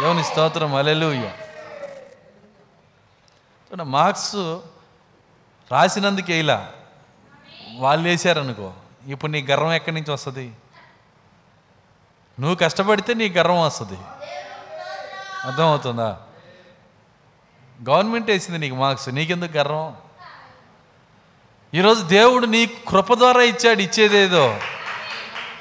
దేవుని 0.00 0.24
స్తోత్రం. 0.24 0.74
అలెలుయ్య 0.74 1.30
మార్క్స్ 3.82 4.36
రాసినందుకు 5.72 6.32
ఇలా. 6.32 6.68
వాళ్ళు 7.78 8.08
వేసారనుకో 8.08 8.72
ఇప్పుడు 9.06 9.32
నీ 9.32 9.42
గర్వం 9.42 9.72
ఎక్కడి 9.72 9.94
నుంచి 9.94 10.12
వస్తుంది? 10.12 10.52
నువ్వు 12.40 12.56
కష్టపడితే 12.56 13.14
నీ 13.14 13.28
గర్వం 13.28 13.62
వస్తుంది. 13.62 13.98
అర్థమవుతుందా? 15.44 16.16
గవర్నమెంట్ 17.88 18.30
వేసింది 18.30 18.58
నీకు 18.58 18.74
మార్క్స్ 18.74 19.08
నీకెందుకు 19.08 19.56
గర్వం? 19.56 19.94
ఈరోజు 21.74 22.02
దేవుడు 22.02 22.46
నీ 22.46 22.66
కృప 22.66 23.14
ద్వారా 23.14 23.42
ఇచ్చాడు 23.42 23.80
ఇచ్చేదేదో 23.80 24.56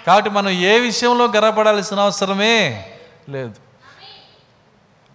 కాబట్టి 0.08 0.30
మనం 0.30 0.50
ఏ 0.50 0.80
విషయంలో 0.80 1.26
గర్వపడాల్సిన 1.26 2.00
అవసరమే 2.00 2.86
లేదు. 3.30 3.56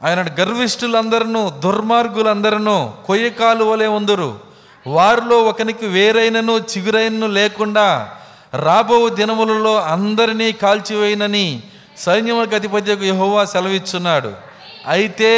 ఆయన 0.05 0.23
గర్విష్ఠులందరూ 0.23 1.51
దుర్మార్గులందరూ 1.51 2.93
కొయ్య 3.07 3.31
కాలు 3.31 3.65
వలె 3.65 3.87
ఉందరు. 3.87 4.41
వారిలో 4.87 5.43
ఒకనికి 5.43 5.87
వేరైనను 5.87 6.53
చిగురైనను 6.53 7.27
లేకుండా 7.27 8.17
రాబో 8.55 9.09
దినములలో 9.09 9.81
అందరినీ 9.81 10.53
కాల్చివేయనని 10.53 11.63
సైన్యములకు 11.97 12.55
అధిపత్యకు 12.55 13.05
యహోవా 13.05 13.45
సెలవిచ్చున్నాడు. 13.45 14.54
అయితే 14.87 15.33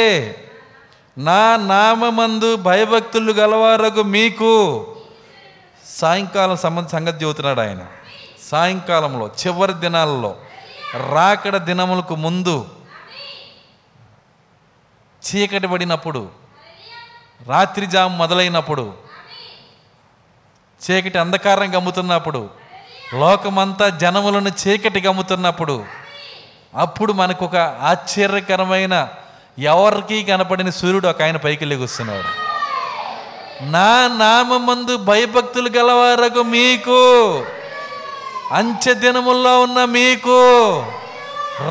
నా 1.17 1.55
నామందు 1.55 2.55
భయభక్తులు 2.55 3.31
గలవారకు 3.33 4.03
మీకు 4.03 4.51
సాయంకాలం 5.85 6.55
సంబంధ 6.57 6.87
సంగతి 6.87 7.23
చెబుతున్నాడు 7.23 7.61
ఆయన. 7.61 7.85
సాయంకాలంలో 8.49 9.27
చివరి 9.27 9.73
దినాలలో 9.73 10.37
రాకడ 11.13 11.57
దినములకు 11.57 12.15
ముందు 12.15 12.65
చీకటి 15.23 15.67
పడినప్పుడు 15.67 16.29
రాత్రి 17.47 17.85
జాము 17.85 18.17
మొదలైనప్పుడు 18.17 18.93
చీకటి 20.89 21.17
అంధకారం 21.17 21.75
గమ్ముతున్నప్పుడు 21.75 22.49
లోకమంతా 23.13 23.89
జనములను 23.89 24.49
చీకటి 24.67 25.01
గమ్ముతున్నప్పుడు 25.01 25.85
అప్పుడు 26.75 27.13
మనకు 27.13 27.45
ఒక 27.45 27.55
ఆశ్చర్యకరమైన 27.81 29.17
ఎవరికి 29.59 30.23
కనపడిన 30.23 30.69
సూర్యుడు 30.69 31.07
ఒక 31.07 31.21
ఆయన 31.21 31.37
పైకి 31.37 31.65
లెగుస్తున్నాడు 31.65 32.47
నా 33.63 34.07
నామందు 34.07 34.97
భయభక్తులు 34.97 35.69
గలవారకు 35.69 36.43
మీకు. 36.43 37.45
అంచె 38.51 38.93
దినముల్లో 38.93 39.61
ఉన్న 39.61 39.85
మీకు. 39.85 40.39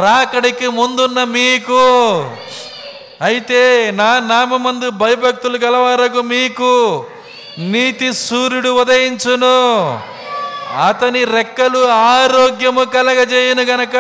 రాకడికి 0.01 0.69
ముందున్న 0.69 1.25
మీకు. 1.25 1.81
అయితే 3.23 3.91
నా 3.91 4.19
నామందు 4.19 4.91
భయభక్తులు 4.91 5.59
గలవారకు 5.59 6.23
మీకు. 6.23 7.05
నీతి 7.59 8.13
సూర్యుడు 8.13 8.69
ఉదయించును. 8.69 10.01
అతని 10.89 11.25
రెక్కలు 11.25 11.89
ఆరోగ్యము 11.89 12.85
కలగజేయను 12.85 13.63
గనక. 13.63 13.97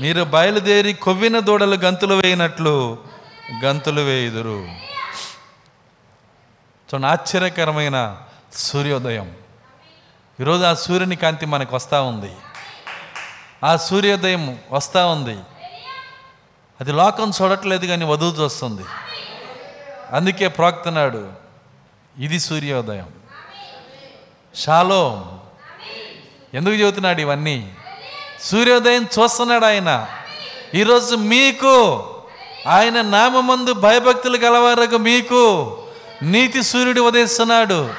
మీరు 0.00 0.22
బయలుదేరి 0.22 0.92
కొవ్విన 0.92 1.38
దూడలు 1.38 1.76
గంతులు 1.76 2.14
వేయినట్లు 2.14 2.98
గంతులు 3.64 4.00
వేయుదురు. 4.00 4.68
చూడండి 6.88 7.06
ఆశ్చర్యకరమైన 7.06 8.16
సూర్యోదయం. 8.52 9.36
ఈరోజు 10.40 10.62
ఆ 10.64 10.74
సూర్యుని 10.74 11.16
కాంతి 11.16 11.46
మనకు 11.46 11.76
వస్తూ 11.76 12.04
ఉంది. 12.04 12.32
ఆ 13.64 13.76
సూర్యోదయం 13.76 14.58
వస్తూ 14.70 15.06
ఉంది. 15.06 15.38
అది 16.80 16.92
లోకం 16.92 17.32
చూడట్లేదు 17.42 17.86
కానీ 17.86 18.04
వధువు 18.04 18.42
చూస్తుంది. 18.42 18.82
అందుకే 20.10 20.48
ప్రోక్తున్నాడు 20.48 21.32
ఇది 22.18 22.40
సూర్యోదయం. 22.40 23.12
షాలో. 24.54 25.32
ఎందుకు 26.54 26.74
చెబుతున్నాడు 26.74 27.20
ఇవన్నీ? 27.20 27.74
సూర్యోదయం 28.42 29.02
చూస్తున్నాడు 29.02 29.64
ఆయన. 29.64 30.06
ఈరోజు 30.74 31.16
మీకు 31.16 32.04
ఆయన 32.66 33.00
నామందు 33.00 33.72
భయభక్తులు 33.72 34.36
గలవారకు 34.36 34.96
మీకు 34.96 35.78
నీతి 36.22 36.62
సూర్యుడు 36.62 37.00
ఉదయిస్తున్నాడు. 37.00 37.90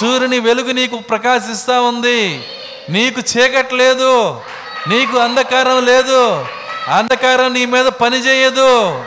సూర్యుని 0.00 0.38
వెలుగు 0.38 0.72
నీకు 0.72 0.96
ప్రకాశిస్తూ 0.96 1.82
ఉంది. 1.82 2.44
నీకు 2.90 3.20
చీకట్లేదు 3.20 4.40
నీకు 4.88 5.18
అంధకారం 5.18 5.84
లేదు. 5.84 6.46
అంధకారం 6.88 7.52
నీ 7.52 7.66
మీద 7.66 7.86
పని 7.86 8.16
చేయదు. 8.16 9.04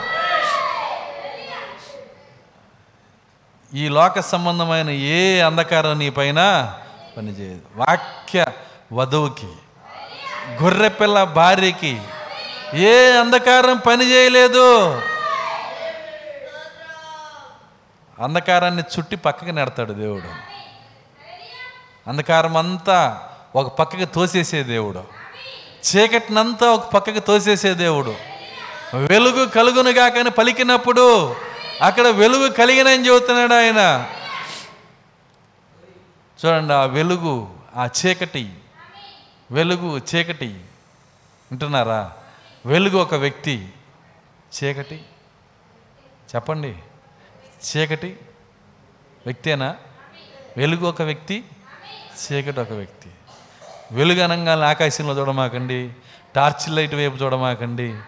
ఈ 3.74 3.88
లోక 3.88 4.20
సంబంధమైన 4.20 4.90
ఏ 4.90 5.40
అంధకారం 5.40 5.98
నీ 5.98 6.10
పైన 6.10 6.72
పనిచేయదు 7.16 7.60
వాక్య 7.76 8.46
వధువుకి 8.92 9.48
గొర్రెపిల్ల 10.48 11.24
భార్యకి 11.24 12.00
ఏ 12.74 13.12
అంధకారం 13.12 13.76
పని 13.76 14.10
చేయలేదు. 14.10 15.00
అంధకారాన్ని 18.20 18.82
చుట్టి 18.82 19.16
పక్కకి 19.16 19.52
నెడతాడు 19.52 19.92
దేవుడు. 19.92 20.52
అంధకారం 22.08 22.56
అంతా 22.56 23.28
ఒక 23.56 23.78
పక్కకి 23.78 24.04
తోసేసే 24.04 24.62
దేవుడు. 24.62 25.04
చీకటినంతా 25.86 26.70
ఒక 26.70 26.92
పక్కకి 26.92 27.20
తోసేసే 27.20 27.74
దేవుడు. 27.74 28.14
వెలుగు 28.96 29.46
కలుగును 29.46 29.92
కాకని 29.92 30.30
పలికినప్పుడు 30.30 31.36
అక్కడ 31.82 32.06
వెలుగు 32.06 32.48
కలిగినని 32.48 33.06
చెబుతున్నాడు 33.06 33.54
ఆయన. 33.54 34.08
చూడండి 36.44 36.74
ఆ 36.74 36.84
వెలుగు 36.84 37.48
ఆ 37.76 37.86
చీకటి 37.86 38.50
వెలుగు 39.52 39.98
చీకటి 39.98 40.46
వింటున్నారా 41.50 42.12
వెలుగు 42.66 42.98
ఒక 42.98 43.14
వ్యక్తి 43.14 43.68
చీకటి? 44.64 45.04
చెప్పండి. 46.34 46.74
చీకటి 47.64 48.16
వ్యక్తేనా? 49.26 49.76
వెలుగు 50.56 50.86
ఒక 50.86 51.02
వ్యక్తి 51.02 51.44
చీకటి 52.22 52.60
ఒక 52.60 52.72
వ్యక్తి. 52.72 53.10
వెలుగు 53.92 54.22
అనగానే 54.22 54.62
ఆకాశంలో 54.62 55.20
చూడమాకండి 55.20 55.92
టార్చ్ 56.34 56.70
లైట్ 56.70 56.94
వైపు 56.94 57.16
చూడమాకండి 57.16 57.98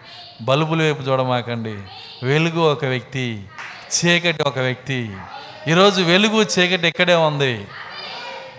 బల్బుల 0.41 0.81
వైపు 0.81 1.01
చూడమాకండి. 1.01 1.83
వెలుగు 2.25 2.59
ఒక 2.59 2.85
వ్యక్తి 2.85 3.47
చీకటి 3.95 4.43
ఒక 4.43 4.59
వ్యక్తి. 4.59 5.17
ఈరోజు 5.67 6.01
వెలుగు 6.01 6.43
చీకటి 6.43 6.87
ఇక్కడే 6.87 7.15
ఉంది? 7.15 7.67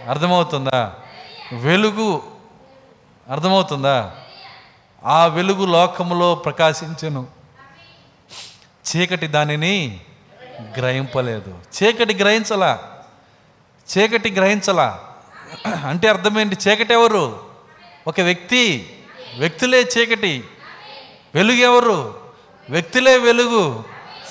అర్థమవుతుందా? 0.08 0.94
వెలుగు 1.52 2.35
అర్థమవుతుందా? 3.30 4.12
ఆ 5.04 5.26
వెలుగు 5.26 5.66
లోకములో 5.66 6.34
ప్రకాశించను. 6.34 7.26
చీకటి 8.86 9.26
దానిని 9.26 10.00
గ్రహింపలేదు. 10.76 11.58
చీకటి 11.82 12.14
గ్రహించలా. 12.14 12.82
చీకటి 13.98 14.30
గ్రహించలా. 14.30 15.00
అంటే 15.86 16.08
అర్థమేంటి? 16.08 16.56
చీకటి 16.68 16.92
ఎవరు? 16.92 17.40
ఒక 18.06 18.20
వ్యక్తి. 18.20 18.92
వ్యక్తులే 19.38 19.82
చీకటి. 19.82 20.44
వెలుగు 21.34 21.56
ఎవరు? 21.56 22.14
వ్యక్తులే 22.70 23.16
వెలుగు. 23.16 23.84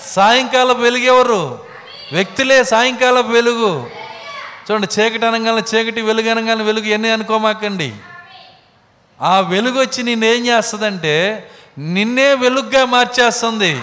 సాయంకాలం 0.05 0.81
వెలుగు 0.81 1.03
ఎవరు? 1.03 1.65
వ్యక్తులే 2.11 2.63
సాయంకాలపు 2.63 3.27
వెలుగు. 3.27 3.89
చూడండి 4.71 5.01
చీకటి 5.01 5.25
అనగానే 5.25 5.77
చీకటి 5.77 6.01
వెలుగు 6.01 6.29
అనగానే 6.29 6.63
వెలుగు 6.63 6.85
ఎన్ని 6.85 7.09
అనుకోమాకండి? 7.09 7.95
ఆ 9.21 9.39
వెలుగు 9.39 9.79
వచ్చి 9.79 10.03
నిన్నేం 10.03 10.47
చేస్తుందంటే 10.47 11.49
నిన్నే 11.77 12.33
వెలుగుగా 12.33 12.85
మార్చేస్తుంది. 12.85 13.81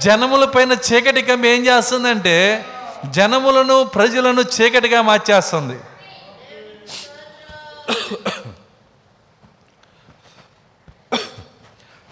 జనముల 0.00 0.44
పైన 0.44 0.72
చీకటి 0.72 1.22
కమ్మి 1.22 1.48
ఏం 1.48 1.66
చేస్తుందంటే 1.66 2.64
జనములను 3.10 3.84
ప్రజలను 3.84 4.40
చీకటిగా 4.40 5.02
మార్చేస్తుంది. 5.02 5.78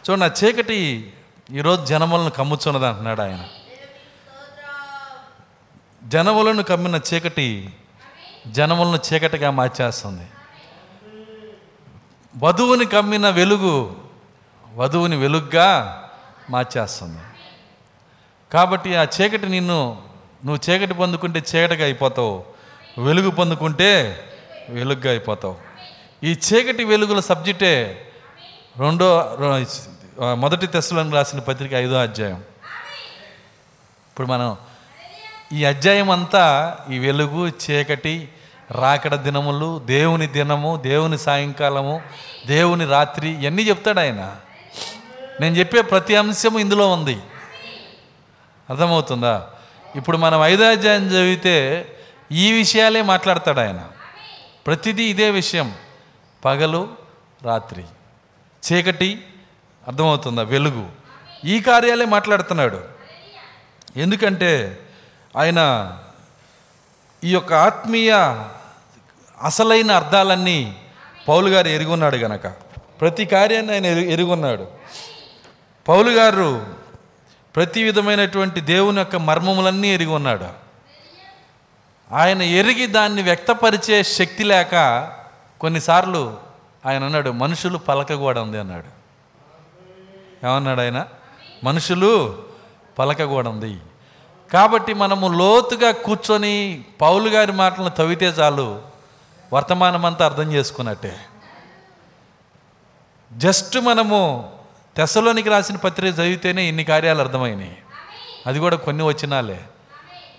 చూడండి 0.05 0.25
ఆ 0.25 0.31
చీకటి 0.45 1.13
ఈరోజు 1.51 1.85
జనములను 1.85 2.31
కమ్ముచున్నది 2.31 2.87
అంటున్నాడు 2.87 3.23
ఆయన. 3.23 3.45
జనములను 6.05 6.63
కమ్మిన 6.63 7.01
చీకటి 7.15 7.73
జనములను 8.47 8.99
చీకటిగా 9.13 9.51
మార్చేస్తుంది. 9.51 10.27
వధువుని 12.37 12.87
కమ్మిన 12.87 13.29
వెలుగు 13.29 13.97
వధువుని 14.75 15.17
వెలుగ్గా 15.17 15.69
మార్చేస్తుంది. 16.51 17.21
కాబట్టి 18.53 18.97
ఆ 18.97 19.03
చీకటి 19.03 19.49
నిన్ను 19.49 20.03
నువ్వు 20.45 20.71
చీకటి 20.71 20.95
పొందుకుంటే 20.95 21.39
చీకటిగా 21.39 21.85
అయిపోతావు. 21.85 22.45
వెలుగు 22.99 23.31
పొందుకుంటే 23.31 23.91
వెలుగుగా 24.69 25.11
అయిపోతావు. 25.11 25.57
ఈ 26.25 26.33
చీకటి 26.33 26.85
వెలుగుల 26.85 27.21
సబ్జెక్టే 27.21 28.09
రెండో 28.79 29.37
మొదటి 30.35 30.67
తెస్సులను 30.67 31.11
రాసిన 31.11 31.39
పత్రిక 31.39 31.73
ఐదో 31.73 31.97
అధ్యాయం. 31.97 32.43
ఇప్పుడు 34.11 34.27
మనం 34.27 34.57
ఈ 35.53 35.65
అధ్యాయం 35.65 36.11
అంతా 36.11 36.77
ఈ 36.91 36.99
వెలుగు 36.99 37.53
చీకటి 37.65 38.29
రాకడ 38.71 39.15
దినములు 39.15 39.79
దేవుని 39.79 40.27
దినము 40.27 40.77
దేవుని 40.77 41.19
సాయంకాలము 41.19 42.03
దేవుని 42.47 42.85
రాత్రి 42.85 43.43
ఇవన్నీ 43.43 43.63
చెప్తాడు 43.63 44.01
ఆయన. 44.01 44.37
నేను 45.41 45.55
చెప్పే 45.55 45.83
ప్రతి 45.83 46.17
అంశము 46.17 46.59
ఇందులో 46.59 46.93
ఉంది. 46.93 47.19
అర్థమవుతుందా? 48.71 49.47
ఇప్పుడు 49.97 50.17
మనం 50.17 50.45
ఐదాధ్యాయం 50.45 51.07
చదివితే 51.07 51.87
ఈ 52.33 52.53
విషయాలే 52.53 53.03
మాట్లాడతాడు 53.03 53.61
ఆయన. 53.61 53.89
ప్రతిదీ 54.67 55.05
ఇదే 55.05 55.31
విషయం. 55.31 55.75
పగలు 56.45 56.89
రాత్రి. 57.43 57.85
చీకటి 58.73 59.25
అర్థమవుతుందా? 59.89 60.43
వెలుగు. 60.43 60.89
ఈ 61.45 61.61
కార్యాలే 61.61 62.05
మాట్లాడుతున్నాడు. 62.05 62.85
ఎందుకంటే 63.97 64.79
ఆయన 65.37 65.93
ఈ 67.25 67.33
యొక్క 67.33 67.53
ఆత్మీయ 67.53 68.13
అసలైన 69.43 69.91
అర్థాలన్నీ 69.93 70.77
పౌలు 71.29 71.49
గారు 71.49 71.69
ఎరుగున్నాడు 71.69 72.17
గనక. 72.17 72.47
ప్రతి 73.01 73.27
కార్యాన్ని 73.27 73.73
ఆయన 73.73 73.87
ఎరు 73.87 74.01
ఎరుగున్నాడు. 74.01 74.67
పౌలు 75.89 76.11
గారు 76.11 76.67
ప్రతి 77.57 77.83
విధమైనటువంటి 77.83 78.61
దేవుని 78.61 78.99
యొక్క 78.99 79.17
మర్మములన్నీ 79.17 79.89
ఎరిగి 79.89 80.11
ఉన్నాడు 80.11 80.47
ఆయన 82.13 82.43
ఎరిగి 82.43 82.87
దాన్ని 82.87 83.23
వ్యక్తపరిచే 83.23 84.03
శక్తి 84.03 84.45
లేక 84.45 85.09
కొన్నిసార్లు 85.61 86.37
ఆయన 86.87 87.05
అన్నాడు 87.05 87.31
మనుషులు 87.31 87.79
పలక 87.79 88.15
కూడా 88.15 88.43
ఉంది 88.43 88.59
అన్నాడు. 88.59 89.01
ఏమన్నాడు 90.47 90.81
ఆయన? 90.81 91.07
మనుషులు 91.65 92.43
పలకగూడంది 92.99 93.79
కాబట్టి 94.53 94.95
మనము 94.95 95.29
లోతుగా 95.29 95.91
కూర్చొని 95.91 96.85
పౌలు 97.01 97.29
గారి 97.29 97.53
మాటలను 97.53 97.89
తవ్వితే 97.89 98.27
చాలు. 98.27 98.90
వర్తమానం 99.53 100.05
అంతా 100.05 100.25
అర్థం 100.25 100.53
చేసుకున్నట్టే. 100.53 101.27
జస్ట్ 103.33 103.79
మనము 103.79 104.53
తెసలోనికి 104.97 105.49
రాసిన 105.49 105.77
పత్రిక 105.77 106.15
చదివితేనే 106.15 106.63
ఇన్ని 106.63 106.85
కార్యాలు 106.85 107.21
అర్థమైనాయి. 107.21 107.83
అది 108.47 108.59
కూడా 108.59 108.77
కొన్ని 108.77 109.03
వచ్చినాలే 109.03 109.65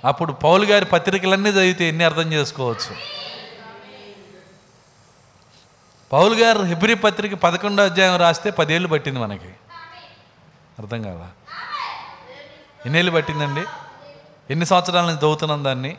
అప్పుడు 0.05 0.31
పౌలు 0.31 0.65
గారి 0.65 0.85
పత్రికలన్నీ 0.85 1.49
చదివితే 1.49 1.85
ఎన్ని 1.85 2.03
అర్థం 2.03 2.33
చేసుకోవచ్చు? 2.33 2.95
పౌలు 6.11 6.35
గారు 6.35 6.61
హిబ్రి 6.61 6.95
పత్రిక 6.95 7.33
పదకొండో 7.33 7.83
అధ్యాయం 7.83 8.15
రాస్తే 8.15 8.49
పదేళ్ళు 8.49 8.87
పట్టింది 8.87 9.19
మనకి. 9.19 9.49
అర్థం 10.79 11.01
కాదా 11.01 11.29
ఎన్నేళ్ళు 12.85 13.11
పట్టిందండి? 13.11 13.63
ఎన్ని 14.49 14.65
సంవత్సరాల 14.65 15.05
నుంచి 15.05 15.17
చదువుతున్నాం 15.17 15.63
దాన్ని? 15.63 15.97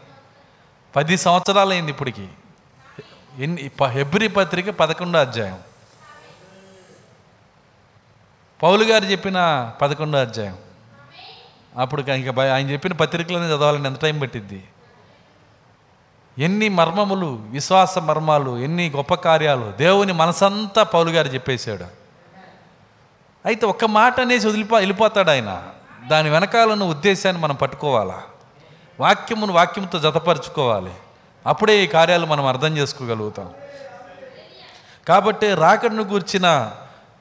పది 0.97 1.17
సంవత్సరాలు 1.17 1.71
అయింది 1.71 1.91
ఇప్పటికి. 1.91 2.29
ఎన్ని 3.39 3.69
ప- 3.69 3.85
హెబ్రి 3.85 4.29
పత్రిక 4.29 4.71
పదకొండో 4.71 5.19
అధ్యాయం. 5.19 5.59
పౌలు 8.63 8.85
గారు 8.85 9.05
చెప్పిన 9.05 9.71
పదకొండో 9.83 10.19
అధ్యాయం. 10.19 10.57
అప్పుడు 11.79 12.11
ఇంకా 12.11 12.55
ఆయన 12.55 12.71
చెప్పిన 12.71 12.93
పత్రికలని 12.93 13.47
చదవాలని 13.47 13.87
ఎంత 13.87 14.01
టైం 14.01 14.19
పట్టిద్ది? 14.19 14.65
ఎన్ని 16.39 16.69
మర్మములు 16.69 17.47
విశ్వాస 17.51 17.99
మర్మాలు 17.99 18.59
ఎన్ని 18.59 18.91
గొప్ప 18.91 19.15
కార్యాలు 19.15 19.75
దేవుని 19.79 20.13
మనసంతా 20.13 20.83
పౌలు 20.83 21.11
గారు 21.11 21.29
చెప్పేశాడు. 21.29 21.85
అయితే 23.47 23.67
ఒక్క 23.67 23.85
మాట 23.85 24.21
అనేసి 24.21 24.49
వదిలిపో 24.49 24.77
వెళ్ళిపోతాడు 24.77 25.31
ఆయన. 25.31 25.63
దాని 26.07 26.31
వెనకాలన్న 26.31 26.85
ఉద్దేశాన్ని 26.85 27.43
మనం 27.43 27.55
పట్టుకోవాలా? 27.55 28.23
వాక్యమును 29.01 29.53
వాక్యంతో 29.53 29.99
జతపరుచుకోవాలి. 29.99 30.93
అప్పుడే 31.47 31.85
ఈ 31.85 31.87
కార్యాలు 31.87 32.27
మనం 32.27 32.47
అర్థం 32.47 32.77
చేసుకోగలుగుతాం. 32.77 33.51
కాబట్టి 35.09 35.55
రాకడను 35.55 36.03
గూర్చిన 36.03 36.73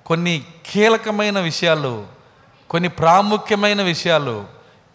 కొన్ని 0.06 0.44
కీలకమైన 0.66 1.40
విషయాలు 1.40 2.06
కొన్ని 2.70 2.90
ప్రాముఖ్యమైన 2.90 3.82
విషయాలు 3.82 4.46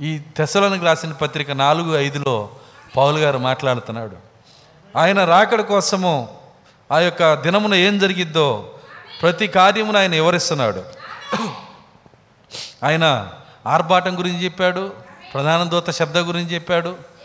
ఈ 0.00 0.18
తెసలను 0.18 0.84
రాసిన 0.84 1.12
పత్రిక 1.12 1.50
నాలుగు 1.50 1.98
ఐదులో 1.98 2.48
పౌలు 2.96 3.18
గారు 3.18 3.38
మాట్లాడుతున్నాడు. 3.38 4.16
ఆయన 4.98 5.24
రాకడ 5.24 5.60
కోసము 5.60 6.28
ఆ 6.92 6.98
యొక్క 6.98 7.34
దినమున 7.34 7.74
ఏం 7.74 7.98
జరిగిద్దో 7.98 8.70
ప్రతి 9.22 9.48
కార్యమును 9.48 9.98
ఆయన 9.98 10.10
వివరిస్తున్నాడు. 10.10 10.84
ఆయన 12.84 13.28
ఆర్భాటం 13.66 14.18
గురించి 14.18 14.44
చెప్పాడు 14.44 14.92
ప్రధాన 15.34 15.68
దూత 15.68 15.90
శబ్ద 15.90 16.18
గురించి 16.18 16.54
చెప్పాడు 16.54 17.15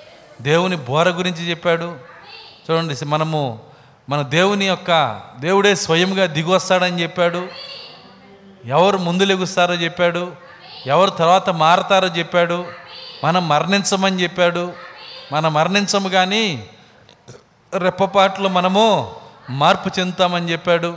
దేవుని 0.41 0.76
బోర 0.76 1.09
గురించి 1.09 1.49
చెప్పాడు. 1.49 1.95
చూడండి 2.69 3.05
మనము 3.05 3.59
మన 4.09 4.22
దేవుని 4.22 4.65
యొక్క 4.65 5.22
దేవుడే 5.39 5.76
స్వయంగా 5.76 6.26
దిగొస్తాడని 6.26 7.03
చెప్పాడు. 7.03 7.47
ఎవరు 8.65 8.97
ముందు 8.97 9.23
లెగుస్తారో 9.23 9.73
చెప్పాడు. 9.73 10.31
ఎవరు 10.88 11.09
తర్వాత 11.09 11.49
మారతారో 11.49 12.07
చెప్పాడు. 12.07 12.65
మనం 13.23 13.47
మరణించమని 13.47 14.23
చెప్పాడు. 14.23 14.73
మనం 15.34 15.53
మరణించము 15.53 16.09
కానీ 16.09 16.68
రెప్పపాట్లు 17.77 18.49
మనము 18.49 19.15
మార్పు 19.49 19.99
చెందుతామని 19.99 20.51
చెప్పాడు. 20.51 20.95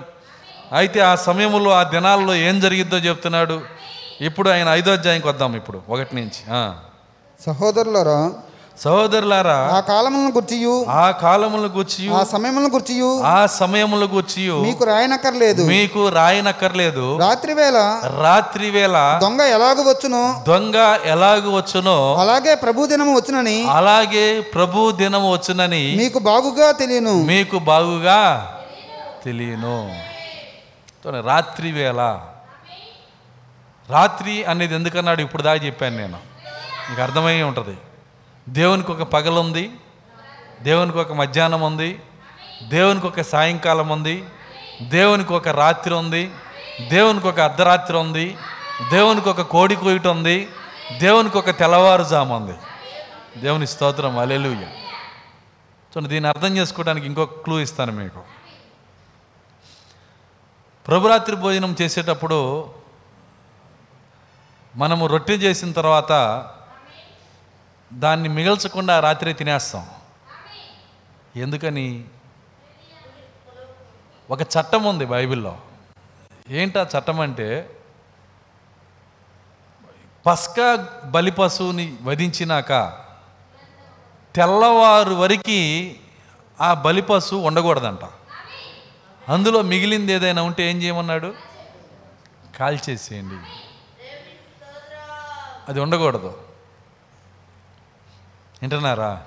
అయితే 0.72 1.00
ఆ 1.00 1.14
సమయంలో 1.14 1.70
ఆ 1.70 1.82
దినాల్లో 1.82 2.34
ఏం 2.34 2.60
జరిగిద్దో 2.60 2.96
చెప్తున్నాడు. 2.96 3.60
ఇప్పుడు 4.20 4.50
ఆయన 4.50 4.68
ఐదో 4.68 4.92
అధ్యాయంకి 4.92 5.28
వద్దాం 5.28 5.56
ఇప్పుడు 5.56 5.82
ఒకటి 5.88 6.16
నుంచి. 6.16 6.44
సహోదరులరా 6.50 6.82
సహోదరులారా 7.46 8.32
సహోదరులారా 8.82 9.70
ఆ 9.76 9.80
కాలములను 9.80 10.32
గుర్చియు. 10.34 10.86
ఆ 10.88 11.10
కాలములను 11.10 11.68
గూర్చి 11.68 12.14
ఆ 12.14 12.24
సమయములను 12.24 12.70
గుర్చియు. 12.70 13.22
ఆ 13.22 13.46
సమయముల 13.46 14.05
గూర్చి 14.05 14.51
మీకు 14.51 14.84
రాయనక్కర్లేదు. 14.84 15.64
మీకు 15.64 16.09
రాయనక్కర్లేదు. 16.09 17.18
రాత్రి 17.18 17.55
వేళ 17.55 18.01
రాత్రి 18.20 18.70
వేళ 18.70 19.18
దొంగ 19.22 19.40
ఎలాగ 19.40 19.88
వచ్చునో 19.88 20.44
దొంగ 20.48 20.98
ఎలాగ 21.05 21.56
వచ్చునో 21.56 22.16
అలాగే 22.20 22.55
ప్రభు 22.55 22.86
దినము 22.86 23.14
వచ్చునని 23.14 23.70
అలాగే 23.70 24.40
ప్రభు 24.40 24.90
దినం 24.90 25.30
వచ్చునని 25.30 25.94
మీకు 25.96 26.18
బాగుగా 26.18 26.72
తెలియను. 26.72 27.22
మీకు 27.22 27.59
బాగుగా 27.59 28.20
తెలియను. 29.24 29.90
రాత్రి 31.22 31.72
వేళ 31.72 32.18
రాత్రి 33.90 34.44
అనేది 34.44 34.74
ఎందుకన్నాడు? 34.74 35.20
ఇప్పుడు 35.20 35.42
దాకా 35.42 35.66
చెప్పాను 35.66 35.96
నేను. 35.96 36.18
మీకు 36.90 37.02
అర్థమై 37.02 37.42
ఉంటుంది. 37.42 37.76
దేవునికి 38.48 38.92
ఒక 38.92 39.02
పగలు 39.02 39.40
ఉంది 39.40 39.70
దేవునికి 40.62 40.98
ఒక 40.98 41.12
మధ్యాహ్నం 41.12 41.60
ఉంది 41.60 42.02
దేవునికి 42.68 43.06
ఒక 43.06 43.20
సాయంకాలం 43.20 43.88
ఉంది 43.88 44.24
దేవునికి 44.82 45.32
ఒక 45.32 45.48
రాత్రి 45.48 45.94
ఉంది 45.94 46.30
దేవునికి 46.88 47.28
ఒక 47.28 47.40
అర్ధరాత్రి 47.40 47.96
ఉంది 47.96 48.36
దేవునికి 48.90 49.28
ఒక 49.28 49.40
కోడి 49.40 49.76
కోయటం 49.76 50.10
ఉంది 50.10 50.48
దేవునికి 50.98 51.38
ఒక 51.38 51.50
తెల్లవారుజాము 51.50 52.36
ఉంది. 52.36 52.52
దేవుని 53.40 53.66
స్తోత్రం 53.66 54.18
అలెలుయ్య 54.18 54.56
చూడండి 54.56 56.08
దీన్ని 56.08 56.28
అర్థం 56.28 56.56
చేసుకోవడానికి 56.56 57.06
ఇంకొక 57.06 57.32
క్లూ 57.32 57.60
ఇస్తాను 57.60 57.92
మీకు. 57.92 58.20
ప్రభురాత్రి 60.88 61.36
భోజనం 61.36 61.76
చేసేటప్పుడు 61.82 62.70
మనము 64.76 65.06
రొట్టె 65.06 65.32
చేసిన 65.32 65.72
తర్వాత 65.72 66.12
దాన్ని 67.94 68.28
మిగల్చకుండా 68.28 69.00
రాత్రి 69.00 69.34
తినేస్తాం. 69.34 69.86
ఎందుకని? 71.36 72.04
ఒక 74.30 74.42
చట్టం 74.42 74.84
ఉంది 74.84 75.04
బైబిల్లో. 75.04 75.58
ఏంటి 76.50 76.78
ఆ 76.78 76.82
చట్టం 76.82 77.20
అంటే 77.20 77.80
పస్కా 80.26 80.88
బలి 81.04 81.30
పశువుని 81.30 81.96
వధించినాక 82.02 82.68
తెల్లవారు 84.34 85.14
వరకు 85.14 85.90
ఆ 86.60 86.74
బలి 86.74 87.02
పశువు 87.02 87.46
ఉండకూడదంట. 87.46 88.08
అందులో 89.28 89.62
మిగిలింది 89.62 90.12
ఏదైనా 90.12 90.42
ఉంటే 90.42 90.70
ఏం 90.70 90.82
చేయమన్నాడు? 90.82 91.34
కాల్చేసేయండి. 92.58 93.34
అది 95.68 95.80
ఉండకూడదు. 95.80 96.43
వింటున్నారా? 98.65 99.24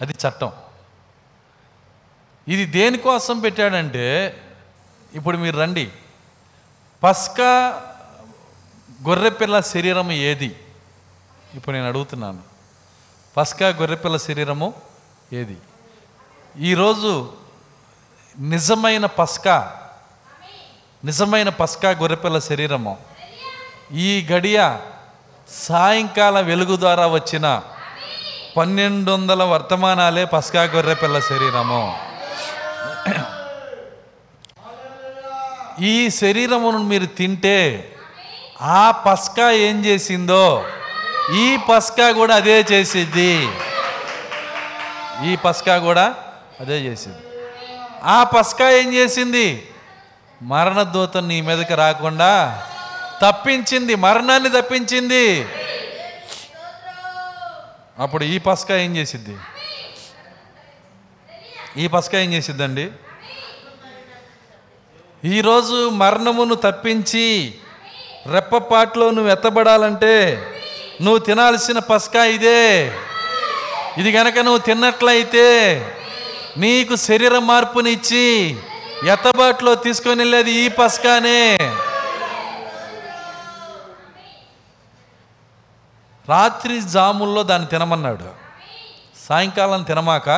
అది 0.00 0.12
చట్టం. 0.12 0.52
ఇది 2.48 2.66
దేనికోసం 2.66 3.40
పెట్టాడంటే 3.40 4.36
ఇప్పుడు 5.12 5.36
మీరు 5.36 5.56
రండి. 5.56 5.92
పస్కా 7.02 7.82
గొర్రెపిల్ల 9.08 9.60
శరీరం 9.60 10.12
ఏది? 10.12 10.60
ఇప్పుడు 11.54 11.76
నేను 11.76 11.88
అడుగుతున్నాను. 11.88 12.38
పస్కా 13.36 13.68
గొర్రెపిల్ల 13.68 14.16
శరీరము 14.16 14.74
ఏది? 15.32 15.58
ఈరోజు 16.58 17.32
నిజమైన 18.38 19.06
పస్కా 19.06 19.80
నిజమైన 21.04 21.48
పస్కా 21.48 21.90
గొర్రెపిల్ల 21.90 22.38
శరీరము 22.38 22.98
ఈ 23.92 24.26
గడియ 24.32 24.78
సాయంకాల 25.48 26.40
వెలుగు 26.40 26.76
ద్వారా 26.76 27.06
వచ్చిన 27.06 27.62
పన్నెండు 28.56 29.10
వందల 29.10 29.42
వర్తమానాలే 29.42 30.24
పస్కా 30.24 30.62
గొర్రెపిల్ల 30.62 31.16
శరీరము. 31.20 31.84
ఈ 35.84 36.10
శరీరమును 36.10 36.78
మీరు 36.78 37.06
తింటే 37.18 37.58
ఆ 38.62 38.90
పస్కా 39.06 39.50
ఏం 39.50 39.84
చేసిందో 39.84 40.64
ఈ 41.34 41.58
పస్కా 41.68 42.06
కూడా 42.12 42.34
అదే 42.34 42.56
చేసిద్ది. 42.72 43.34
ఈ 45.24 45.36
పస్కా 45.44 45.78
కూడా 45.78 46.14
అదే 46.60 46.78
చేసింది 46.78 47.22
ఆ 48.04 48.24
పస్కా 48.24 48.70
ఏం 48.70 48.94
చేసింది? 48.94 49.68
మరణదూత 50.42 51.16
నీ 51.16 51.40
మీదకి 51.40 51.74
రాకుండా 51.74 52.32
తప్పించింది 53.22 53.94
మరణాన్ని 53.94 54.50
తప్పించింది. 54.50 55.26
అప్పుడు 57.98 58.24
ఈ 58.24 58.38
పస్కా 58.38 58.76
ఏం 58.76 58.96
చేసిద్ది? 58.96 59.36
ఈ 61.76 61.88
పస్కా 61.88 62.18
ఏం 62.18 62.32
చేసిద్దండి? 62.32 62.90
ఈరోజు 65.24 65.88
మరణమును 65.88 66.54
తప్పించి 66.54 67.54
రెప్పపాట్లో 68.26 69.10
నువ్వు 69.10 69.32
ఎత్తబడాలంటే 69.32 70.14
నువ్వు 71.00 71.18
తినాల్సిన 71.18 71.78
పస్కా 71.78 72.24
ఇదే. 72.24 72.92
ఇది 73.98 74.12
గనక 74.12 74.38
నువ్వు 74.38 74.58
తిన్నట్లయితే 74.58 75.46
నీకు 76.58 76.96
శరీర 76.96 77.38
మార్పునిచ్చి 77.38 78.56
ఎత్తబాట్లో 79.06 79.74
తీసుకొని 79.74 80.20
వెళ్ళేది 80.20 80.50
ఈ 80.50 80.68
పస్కానే. 80.68 81.58
రాత్రి 86.28 86.80
జాముల్లో 86.80 87.42
దాన్ని 87.42 87.68
తినమన్నాడు. 87.68 88.30
సాయంకాలం 89.28 89.82
తినమాక 89.82 90.28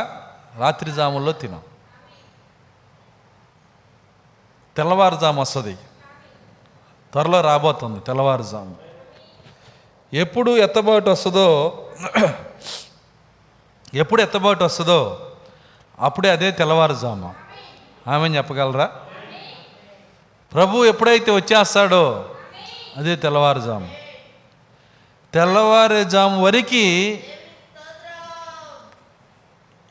రాత్రి 0.58 0.92
జాముల్లో 0.92 1.32
తినం. 1.32 1.60
తెల్లవారుజాము 4.76 5.40
వస్తుంది. 5.40 5.76
త్వరలో 7.12 7.40
రాబోతుంది 7.40 8.00
తెల్లవారుజాము. 8.00 8.76
ఎప్పుడు 10.12 10.56
ఎత్తబాటు 10.56 11.10
వస్తుందో 11.10 11.82
ఎప్పుడు 13.94 14.22
ఎత్తబాటు 14.22 14.64
వస్తుందో 14.64 15.30
అప్పుడే 16.00 16.30
అదే 16.30 16.50
తెల్లవారుజాము. 16.50 17.34
ఆమె 18.08 18.28
చెప్పగలరా? 18.28 18.90
ప్రభు 20.54 20.84
ఎప్పుడైతే 20.84 21.30
వచ్చేస్తాడో 21.30 22.30
అదే 22.96 23.16
తెల్లవారుజాము. 23.16 24.05
తెల్లవారుజాము 25.36 26.42
వరకు 26.42 26.76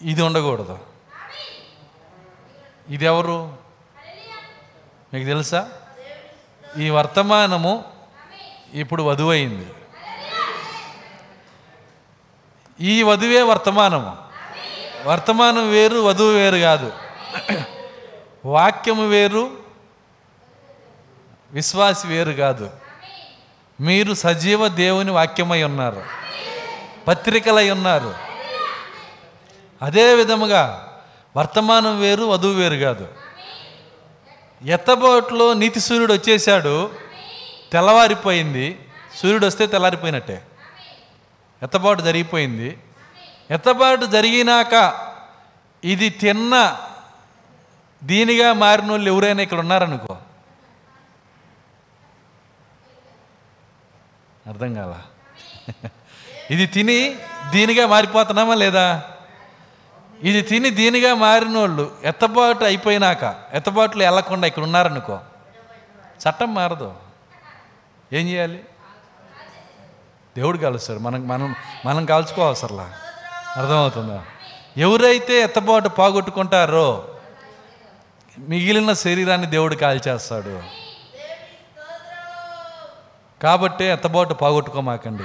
ఇది 0.02 0.22
ఉండకూడదు. 0.22 0.80
ఇది 2.90 3.06
ఎవరు 3.06 3.58
మీకు 5.14 5.26
తెలుసా? 5.26 5.70
ఈ 6.78 6.90
వర్తమానము 6.90 7.84
ఇప్పుడు 8.74 9.04
వధువైంది. 9.04 9.74
ఈ 12.82 13.04
వధువే 13.04 13.42
వర్తమానము. 13.42 14.18
వర్తమానం 15.04 15.70
వేరు 15.72 15.96
వధువు 15.96 16.32
వేరు 16.32 16.58
కాదు. 16.58 16.94
వాక్యము 18.46 19.08
వేరు 19.08 19.58
విశ్వాసి 21.52 22.08
వేరు 22.08 22.32
కాదు. 22.32 22.85
మీరు 23.82 24.14
సజీవ 24.14 24.68
దేవుని 24.68 25.12
వాక్యమై 25.12 25.64
ఉన్నారు. 25.64 26.04
పత్రికలై 27.08 27.70
ఉన్నారు. 27.70 28.14
అదే 29.82 30.16
విధముగా 30.16 30.94
వర్తమానం 31.38 32.00
వేరు 32.00 32.24
వధువు 32.24 32.54
వేరు 32.54 32.76
కాదు. 32.76 33.08
ఎత్తబోట్లో 34.66 35.54
నీతి 35.54 35.80
సూర్యుడు 35.80 36.14
వచ్చేసాడు 36.14 36.92
తెల్లవారిపోయింది. 37.72 38.80
సూర్యుడు 39.16 39.48
వస్తే 39.48 39.68
తెల్లారిపోయినట్టే. 39.68 40.42
ఎత్తబాటు 41.64 42.02
జరిగిపోయింది. 42.02 42.78
ఎత్తబాటు 43.52 44.06
జరిగినాక 44.06 44.94
ఇది 45.84 46.10
తిన్న 46.10 46.78
దీనిగా 48.04 48.54
మారిన 48.54 48.92
వాళ్ళు 48.92 49.12
ఎవరైనా 49.12 49.44
ఇక్కడ 49.44 49.60
ఉన్నారనుకో 49.60 50.18
అర్థం 54.48 54.74
కాల. 54.74 54.94
ఇది 56.52 56.66
తిని 56.68 57.16
దీనిగా 57.52 57.88
మారిపోతున్నామా 57.88 58.56
లేదా? 58.56 59.04
ఇది 60.24 60.42
తిని 60.42 60.70
దీనిగా 60.70 61.14
మారిన 61.14 61.58
వాళ్ళు 61.58 61.92
ఎత్తబాటు 62.04 62.64
అయిపోయినాక 62.64 63.36
ఎత్తబాట్లు 63.54 64.04
వెళ్ళకుండా 64.04 64.48
ఇక్కడ 64.48 64.64
ఉన్నారనుకో 64.64 65.20
చట్టం 66.24 66.54
మారదు. 66.54 66.94
ఏం 68.14 68.28
చేయాలి? 68.28 68.64
దేవుడు 70.38 70.58
కలుస్తాడు. 70.58 71.00
మనం 71.00 71.28
మనం 71.28 71.56
మనం 71.86 72.06
కాల్చుకోవసరలా 72.06 72.94
అర్థమవుతుందా? 73.58 74.24
ఎవరైతే 74.78 75.42
ఎత్తబాటు 75.42 75.90
పోగొట్టుకుంటారో 75.90 77.08
మిగిలిన 78.40 78.94
శరీరాన్ని 78.94 79.48
దేవుడు 79.48 79.76
కాల్చేస్తాడు. 79.76 80.85
కాబట్టే 83.46 83.94
ఎత్తబాటు 83.94 84.34
పోగొట్టుకోమాకండి. 84.34 85.24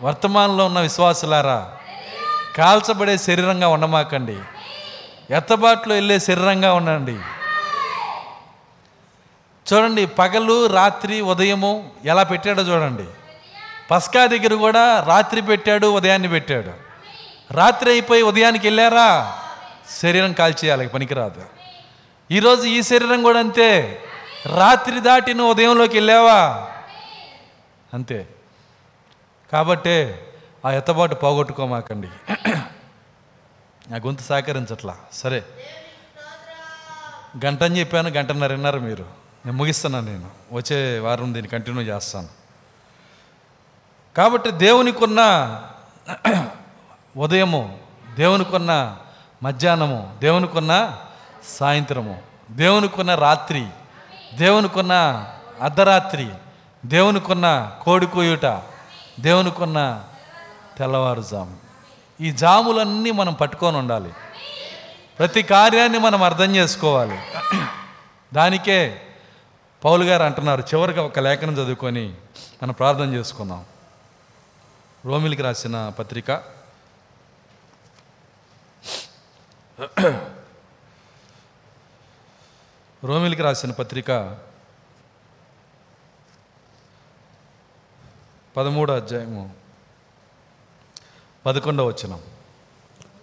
వర్తమానంలో 0.00 0.66
ఉన్న 0.66 0.80
విశ్వాసులారా 0.80 1.70
కాల్చబడే 2.56 3.18
శరీరంగా 3.18 3.68
ఉండమాకండి. 3.68 4.38
ఎత్తబాటులో 5.30 5.94
వెళ్ళే 5.94 6.18
శరీరంగా 6.18 6.74
ఉండండి. 6.74 7.16
చూడండి 9.72 10.06
పగలు 10.06 10.66
రాత్రి 10.66 11.20
ఉదయము 11.20 11.90
ఎలా 12.04 12.22
పెట్టాడో 12.22 12.62
చూడండి. 12.62 13.04
పస్కా 13.90 14.26
దగ్గర 14.26 14.54
కూడా 14.54 15.04
రాత్రి 15.08 15.42
పెట్టాడు 15.42 15.86
ఉదయాన్ని 15.86 16.28
పెట్టాడు. 16.28 16.70
రాత్రి 17.54 17.90
అయిపోయి 17.90 18.22
ఉదయానికి 18.22 18.66
వెళ్ళారా? 18.66 19.32
శరీరం 20.02 20.32
కాల్చేయాలి 20.32 20.88
పనికిరాదు. 20.88 21.42
ఈరోజు 22.30 22.66
ఈ 22.66 22.82
శరీరం 22.82 23.22
కూడా 23.22 23.38
అంతే. 23.38 24.02
రాత్రి 24.56 25.00
దాటి 25.00 25.34
నువ్వు 25.34 25.52
ఉదయంలోకి 25.52 25.96
వెళ్ళావా? 25.96 26.66
అంతే. 27.94 28.28
కాబట్టే 29.52 30.26
ఆ 30.66 30.72
ఎత్తబాటు 30.72 31.14
పోగొట్టుకోమాకండి. 31.14 32.08
నా 33.90 33.96
గొంతు 33.96 34.22
సహకరించట్లా. 34.22 34.96
సరే. 35.12 35.44
గంట 37.44 37.62
అని 37.62 37.78
చెప్పాను 37.78 38.08
గంటన్నర 38.08 38.50
విన్నారు 38.50 38.78
మీరు. 38.78 39.02
నేను 39.46 39.56
ముగిస్తున్నాను 39.56 40.06
నేను. 40.06 40.30
వచ్చే 40.52 40.98
వారం 40.98 41.34
దీన్ని 41.34 41.50
కంటిన్యూ 41.52 41.82
చేస్తాను. 41.82 42.28
కాబట్టి 44.16 44.50
దేవునికున్న 44.50 45.20
ఉదయము 47.16 47.80
దేవునికున్న 48.16 48.96
మధ్యాహ్నము 49.42 50.16
దేవునికున్న 50.18 50.98
సాయంత్రము 51.48 52.22
దేవునికున్న 52.50 53.14
రాత్రి 53.14 53.68
దేవునికున్న 54.34 54.92
అర్ధరాత్రి 55.60 56.30
దేవునికున్న 56.86 57.78
కోడి 57.82 58.06
కూయుట 58.06 58.62
దేవునికున్న 59.20 60.04
తెల్లవారుజాము. 60.78 61.56
ఈ 62.20 62.30
జాములన్నీ 62.30 63.10
మనం 63.10 63.34
పట్టుకొని 63.34 63.76
ఉండాలి. 63.76 64.12
ప్రతి 65.18 65.42
కార్యాన్ని 65.42 65.98
మనం 65.98 66.22
అర్థం 66.22 66.56
చేసుకోవాలి. 66.56 67.18
దానికే 68.34 69.00
పౌలు 69.84 70.04
గారు 70.04 70.22
అంటున్నారు 70.22 70.60
చివరిగా 70.60 71.02
ఒక 71.02 71.18
లేఖనం 71.18 71.52
చదువుకొని 71.52 72.14
మనం 72.62 72.72
ప్రార్థన 72.72 73.14
చేసుకుందాం. 73.14 73.64
రోమిలికి 75.04 75.42
రాసిన 75.42 75.88
పత్రిక. 75.98 76.30
రోమిలికి 83.04 83.42
రాసిన 83.42 83.70
పత్రిక 83.70 84.10
పదమూడో 88.56 88.94
అధ్యాయము. 88.94 89.50
పదకొండవ 91.46 91.86
వచనం. 91.86 92.18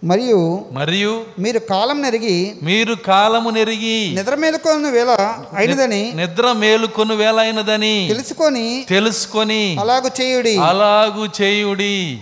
మరియు 0.04 0.66
మరియు 0.72 1.24
మీరు 1.38 1.58
కాలం 1.58 2.02
నెరిగి 2.02 2.56
మీరు 2.62 2.94
కాలము 2.94 3.50
నెరిగి 3.50 4.14
నిద్ర 4.14 4.34
మేలుకొని 4.34 4.90
వేళ 4.90 5.10
అయినదని 5.56 6.12
నిద్ర 6.12 6.52
మేలుకొను 6.52 7.14
వేలైనదని 7.14 8.06
తెలుసుకొని 8.08 8.86
తెలుసుకొని 8.88 9.76
అలాగు 9.80 10.22
చేయుడి. 10.22 10.56
అలాగు 10.56 11.42
చేయుడి. 11.42 12.20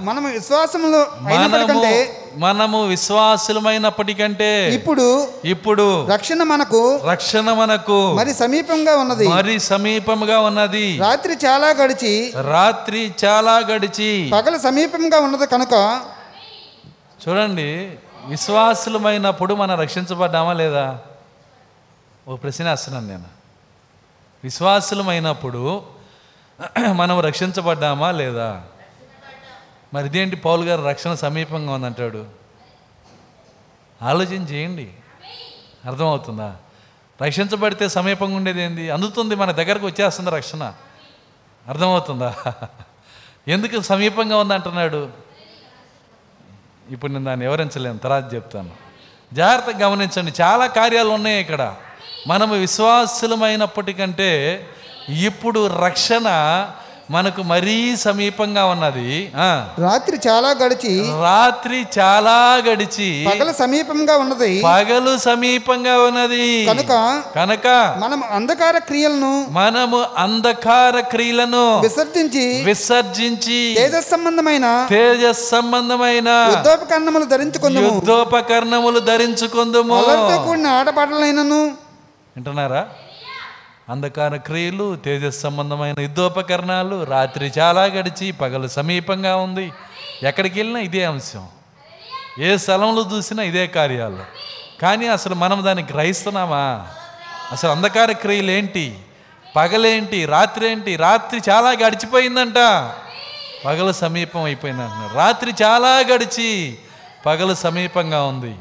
మనము 0.00 0.28
విశ్వాసములో 0.28 1.00
మనము 1.22 1.30
అయినప్పటికంటే 1.32 1.94
మనము 2.36 2.82
విశ్వాసులమైనప్పటికంటే 2.84 4.50
ఇప్పుడు 4.74 5.06
ఇప్పుడు 5.44 5.86
రక్షణ 6.10 6.42
మనకు 6.42 6.80
రక్షణ 7.04 7.52
మనకు 7.52 7.98
మరి 8.14 8.34
సమీపంగా 8.34 8.96
ఉన్నది. 8.96 9.26
మరి 9.28 9.58
సమీపముగా 9.60 10.40
ఉన్నది. 10.40 10.98
రాత్రి 10.98 11.34
చాలా 11.46 11.68
గడిచి 11.70 12.12
రాత్రి 12.50 13.12
చాలా 13.24 13.58
గడిచి 13.70 14.10
పగలు 14.32 14.58
సమీపంగా 14.58 15.20
ఉన్నది 15.20 15.46
కనుక 15.46 15.74
చూడండి 17.20 17.68
విశ్వాసులమైనప్పుడు 18.24 19.54
మనం 19.54 19.76
రక్షించబడ్డామా 19.78 20.52
లేదా? 20.52 20.86
ఓ 22.26 22.36
ప్రశ్న 22.36 22.70
వేస్తున్నాను 22.70 23.06
నేను. 23.06 23.28
విశ్వాసులమైనప్పుడు 24.44 25.62
మనం 26.92 27.20
రక్షించబడ్డామా 27.20 28.10
లేదా? 28.12 28.48
మరి 29.94 30.06
ఇదేంటి 30.06 30.36
పౌల్ 30.36 30.64
గారు 30.64 30.82
రక్షణ 30.82 31.14
సమీపంగా 31.14 31.72
ఉందంటాడు? 31.72 32.26
ఆలోచన 34.02 34.32
చేయండి. 34.32 34.92
అర్థమవుతుందా? 35.84 36.56
రక్షించబడితే 37.22 37.88
సమీపంగా 37.88 38.36
ఉండేది 38.36 38.62
ఏంది? 38.62 38.90
అందుతుంది 38.90 39.34
మన 39.34 39.50
దగ్గరకు 39.50 39.86
వచ్చేస్తుంది 39.86 40.30
రక్షణ. 40.30 40.74
అర్థమవుతుందా? 41.68 42.34
ఎందుకు 43.48 43.80
సమీపంగా 43.80 44.36
ఉందంటున్నాడు? 44.36 45.10
ఇప్పుడు 46.90 47.12
నేను 47.12 47.24
దాన్ని 47.24 47.46
వివరించలేను 47.46 47.98
తర్వాత 47.98 48.34
చెప్తాను. 48.34 48.70
జాగ్రత్తగా 49.34 49.88
గమనించండి 49.88 50.32
చాలా 50.40 50.66
కార్యాలు 50.66 51.08
ఉన్నాయి 51.08 51.40
ఇక్కడ. 51.40 51.74
మనము 52.26 52.54
విశ్వాసులమైనప్పటికంటే 52.54 54.66
ఇప్పుడు 55.08 55.66
రక్షణ 55.66 56.24
మనకు 57.10 57.42
మరీ 57.42 57.96
సమీపంగా 57.96 58.66
ఉన్నది. 58.66 59.32
ఆ. 59.36 59.68
రాత్రి 59.78 60.18
చాలా 60.28 60.50
గడిచి 60.50 61.08
రాత్రి 61.22 61.86
చాలా 61.98 62.62
గడిచి 62.68 63.26
పగలు 63.28 63.52
సమీపంగా 63.52 64.16
ఉన్నది. 64.16 64.62
పగలు 64.64 65.18
సమీపంగా 65.18 65.98
ఉన్నది. 65.98 66.66
కనుక 66.66 67.22
కనుక 67.36 67.94
మనం 67.98 68.22
అంధకార 68.24 68.78
క్రియలను 68.78 69.46
మనము 69.50 70.04
అంధకార 70.18 71.00
క్రియలను 71.00 71.80
విసర్జించి 71.80 72.62
విసర్జించి 72.62 73.74
తేజస్ 73.78 74.10
సంబంధమైన 74.10 74.86
తేజస్ 74.90 75.48
సంబంధమైన 75.50 76.28
యుద్ధోపకరణములు 76.50 77.24
ధరించుకుందాము. 77.24 77.86
యుద్ధోపకరణములు 77.86 78.98
ధరించుకుందుము. 78.98 79.98
కూడిన 80.46 80.66
ఆటపాటలైనను 80.66 81.64
వింటున్నారా? 82.36 82.88
అంధకార 83.90 84.36
క్రియలు 84.36 84.96
తేజస్ 84.96 85.40
సంబంధమైన 85.40 85.94
యుద్ధోపకరణాలు 86.00 87.04
రాత్రి 87.04 87.52
చాలా 87.58 87.84
గడిచి 87.84 88.32
పగలు 88.32 88.68
సమీపంగా 88.68 89.36
ఉంది. 89.36 89.72
ఎక్కడికి 90.22 90.58
వెళ్ళినా 90.58 90.80
ఇదే 90.80 91.04
అంశం. 91.04 91.48
ఏ 92.38 92.56
స్థలంలో 92.56 93.16
చూసినా 93.16 93.42
ఇదే 93.42 93.66
కార్యాలు. 93.66 94.18
కానీ 94.82 95.06
అసలు 95.06 95.34
మనం 95.34 95.64
దాన్ని 95.64 95.84
గ్రహిస్తున్నామా? 95.90 96.86
అసలు 97.52 97.70
అంధకార 97.70 98.12
క్రియలు 98.12 98.50
ఏంటి? 98.50 98.98
పగలేంటి? 99.56 100.24
రాత్రి 100.24 100.70
ఏంటి? 100.70 100.96
రాత్రి 100.96 101.40
చాలా 101.50 101.70
గడిచిపోయిందంట. 101.70 102.54
పగలు 103.64 103.92
సమీపం 103.92 104.42
అయిపోయిందంట 104.42 105.16
రాత్రి 105.16 105.52
చాలా 105.62 105.98
గడిచి 106.14 106.78
పగలు 107.26 107.54
సమీపంగా 107.54 108.22
ఉంది. 108.22 108.56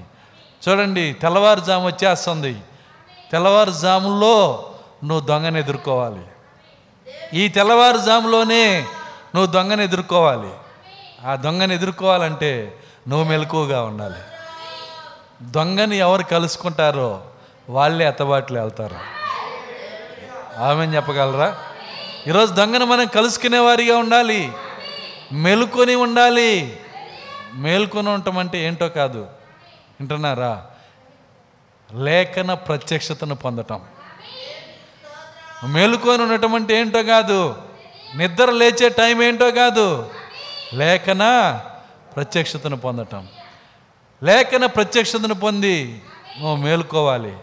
చూడండి 0.69 1.13
తెల్లవారుజాము 1.13 1.87
వచ్చేస్తుంది. 1.87 2.55
తెల్లవారుజాములో 3.31 4.65
నువ్వు 5.03 5.27
దొంగను 5.27 5.57
ఎదుర్కోవాలి. 5.57 6.25
ఈ 7.33 7.47
తెల్లవారుజాములోనే 7.47 8.81
నువ్వు 9.35 9.45
దొంగను 9.45 9.81
ఎదుర్కోవాలి. 9.81 10.51
ఆ 11.25 11.35
దొంగను 11.35 11.73
ఎదుర్కోవాలంటే 11.73 12.79
నువ్వు 13.07 13.29
మెలకువగా 13.29 13.83
ఉండాలి. 13.83 14.21
దొంగని 15.41 15.97
ఎవరు 15.97 16.23
కలుసుకుంటారో 16.23 17.23
వాళ్ళే 17.69 18.07
ఎత్తబాట్లు 18.07 18.59
వెళ్తారు. 18.59 18.95
ఆమె 20.61 20.85
చెప్పగలరా? 20.85 21.57
ఈరోజు 22.27 22.53
దొంగను 22.53 22.85
మనం 22.85 23.05
కలుసుకునే 23.05 23.59
వారిగా 23.59 23.97
ఉండాలి. 23.97 24.51
మెలుకొని 25.31 25.95
ఉండాలి. 25.95 26.79
మేల్కొని 27.53 28.09
ఉండటం 28.09 28.37
అంటే 28.37 28.65
ఏంటో 28.65 28.89
కాదు. 28.89 29.19
వింటున్నారా? 29.99 30.65
లేఖన 31.93 32.53
ప్రత్యక్షతను 32.53 33.35
పొందటం. 33.35 33.81
మేలుకొని 35.63 36.23
ఉండటం 36.23 36.55
అంటే 36.55 36.81
ఏంటో 36.81 37.03
కాదు. 37.03 37.55
నిద్ర 38.15 38.51
లేచే 38.51 38.89
టైం 38.89 39.23
ఏంటో 39.23 39.51
కాదు. 39.51 40.09
లేఖన 40.73 41.23
ప్రత్యక్షతను 42.15 42.77
పొందటం. 42.77 43.27
లేఖన 44.23 44.65
ప్రత్యక్షతను 44.65 45.33
పొంది 45.33 46.01
నువ్వు 46.39 46.55
మేలుకోవాలి. 46.55 47.37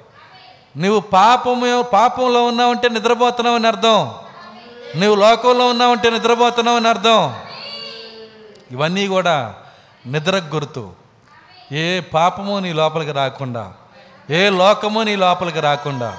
నువ్వు 0.77 1.01
పాపము 1.01 1.83
పాపంలో 1.83 2.45
ఉన్నావంటే 2.45 2.89
నిద్రపోతున్నావు 2.89 3.57
అని 3.57 3.67
అర్థం. 3.67 4.15
నువ్వు 4.97 5.15
లోకంలో 5.15 5.69
ఉన్నావంటే 5.69 6.11
నిద్రపోతున్నావు 6.11 6.77
అని 6.77 6.89
అర్థం. 6.89 7.35
ఇవన్నీ 8.71 9.07
కూడా 9.07 9.55
నిద్రకు 10.07 10.55
గుర్తు. 10.55 10.93
ఏ 11.73 12.01
పాపము 12.01 12.59
నీ 12.59 12.73
లోపలికి 12.73 13.13
రాకుండా 13.13 13.73
ఏ 14.31 14.51
లోకము 14.51 15.01
నీ 15.01 15.17
లోపలికి 15.17 15.61
రాకుండా 15.61 16.17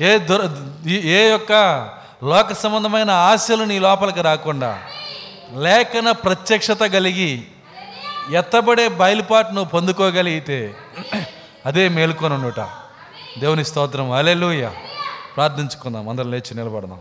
ఏ 0.00 0.18
దుర 0.18 0.50
ఏ 0.88 1.30
యొక్క 1.30 1.52
లోక 2.24 2.52
సంబంధమైన 2.52 3.10
ఆశలు 3.10 3.64
నీ 3.64 3.78
లోపలికి 3.78 4.20
రాకుండా 4.20 4.82
లేఖన 5.54 6.10
ప్రత్యక్షత 6.10 6.78
కలిగి 6.80 7.46
ఎత్తబడే 8.30 8.88
బయలుపాటు 8.88 9.48
నువ్వు 9.48 9.70
పొందుకోగలిగితే 9.70 10.76
అదే 11.66 11.88
మేలుకొని 11.88 12.50
దేవుని 13.40 13.64
స్తోత్రం. 13.64 14.10
అలెలుయ 14.10 14.70
ప్రార్థించుకుందాం. 15.36 16.08
అందరం 16.08 16.30
లేచి 16.30 16.54
నిలబడదాం. 16.54 17.00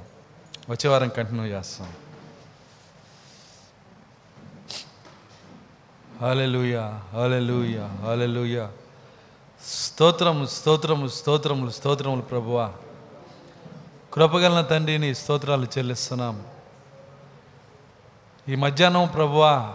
వచ్చే 0.69 0.89
వారం 0.89 1.09
కంటిన్యూ 1.09 1.45
చేస్తాం. 1.45 1.93
హాలెలుయ 6.21 6.77
హాలెలుయ 7.13 7.79
హాలెలుయ 7.79 8.67
స్తోత్రము 9.65 10.45
స్తోత్రము 10.45 11.07
స్తోత్రములు 11.07 11.71
స్తోత్రములు 11.71 12.21
ప్రభువా. 12.21 12.71
కృపగలన 14.15 14.61
తండ్రిని 14.61 15.15
స్తోత్రాలు 15.15 15.67
చెల్లిస్తున్నాం 15.77 16.43
ఈ 18.49 18.55
మధ్యాహ్నం 18.55 19.07
ప్రభువా 19.07 19.73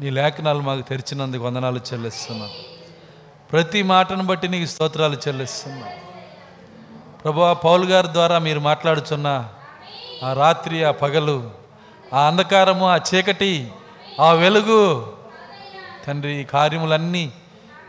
నీ 0.00 0.10
లేఖనాలు 0.10 0.60
మాకు 0.60 0.80
తెరిచినందుకు 0.80 1.44
వందనాలు 1.44 1.80
చెల్లిస్తున్నాం. 1.92 2.50
ప్రతి 3.52 3.82
మాటను 3.82 4.22
బట్టి 4.22 4.48
నీకు 4.48 4.70
స్తోత్రాలు 4.70 5.16
చెల్లిస్తున్నాం. 5.28 5.88
ప్రభువా 7.24 7.52
పౌల్ 7.52 7.84
గారి 7.84 8.08
ద్వారా 8.12 8.38
మీరు 8.38 8.60
మాట్లాడుచున్న 8.60 9.48
ఆ 10.24 10.32
రాత్రి 10.32 10.84
ఆ 10.84 10.90
పగలు 10.90 11.50
ఆ 12.14 12.26
అంధకారము 12.26 12.88
ఆ 12.88 12.96
చీకటి 12.96 13.72
ఆ 14.20 14.32
వెలుగు 14.32 15.12
తండ్రి 16.06 16.40
ఈ 16.40 16.44
కార్యములన్నీ 16.44 17.32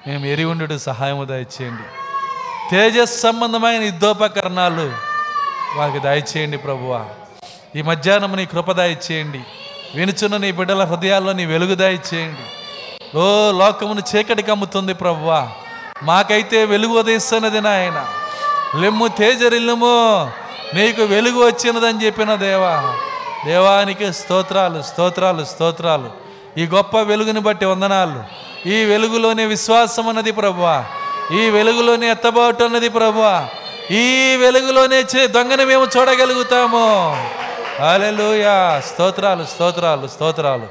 మేము 0.08 0.26
ఎరిగుండు 0.26 0.78
సహాయము 0.78 1.26
దయచేయండి. 1.26 1.84
తేజస్ 2.72 3.22
సంబంధమైన 3.22 3.82
యుద్ధోపకరణాలు 3.82 5.07
వారికి 5.76 6.00
దయచేయండి 6.00 6.58
ప్రభువా. 6.58 7.06
ఈ 7.76 7.82
మధ్యాహ్నం 7.82 8.36
నీ 8.36 8.46
కృప 8.46 8.72
దయచేయండి 8.72 9.40
వినుచున్న 9.96 10.38
నీ 10.38 10.52
బిడ్డల 10.52 10.84
హృదయాల్లో 10.84 11.34
నీ 11.34 11.46
వెలుగు 11.46 11.76
దయచేయండి 11.76 12.40
ఓ 13.18 13.52
లోకమును 13.52 14.02
చీకటి 14.16 14.44
కమ్ముతుంది 14.44 14.94
ప్రభువా. 14.94 15.48
మాకైతే 16.04 16.66
వెలుగు 16.66 17.00
ఉదయిస్తున్నది 17.00 17.62
నాయన. 17.62 18.06
లెమ్ము 18.82 19.08
తేజరిల్లుము. 19.08 20.32
నీకు 20.74 21.02
వెలుగు 21.02 21.46
వచ్చినదని 21.46 22.06
చెప్పిన 22.06 22.36
దేవా. 22.36 22.98
దేవానికి 23.46 24.14
స్తోత్రాలు 24.14 24.82
స్తోత్రాలు 24.82 25.46
స్తోత్రాలు. 25.46 26.12
ఈ 26.58 26.66
గొప్ప 26.66 26.98
వెలుగుని 26.98 27.40
బట్టి 27.40 27.66
వందనాలు. 27.66 28.24
ఈ 28.70 28.86
వెలుగులోనే 28.86 29.46
విశ్వాసం 29.46 30.10
అన్నది 30.10 30.32
ప్రభువా. 30.32 30.86
ఈ 31.34 31.50
వెలుగులోనే 31.50 32.12
ఎత్తబాటు 32.12 32.64
అన్నది 32.64 32.90
ప్రభువా. 32.90 33.48
ఈ 33.92 34.36
వెలుగులోనే 34.36 35.00
చే 35.02 35.28
దొంగను 35.28 35.66
మేము 35.66 35.88
చూడగలుగుతాము. 35.98 37.12
అలెలుయా 37.90 38.82
స్తోత్రాలు 38.86 39.46
స్తోత్రాలు 39.46 40.08
స్తోత్రాలు. 40.08 40.68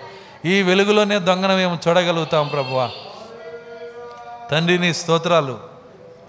ఈ 0.47 0.63
వెలుగులోనే 0.63 1.19
దొంగను 1.19 1.57
మేము 1.57 1.79
చూడగలుగుతాం 1.89 2.49
ప్రభువా. 2.49 2.91
తండ్రిని 4.51 4.95
స్తోత్రాలు 4.95 5.59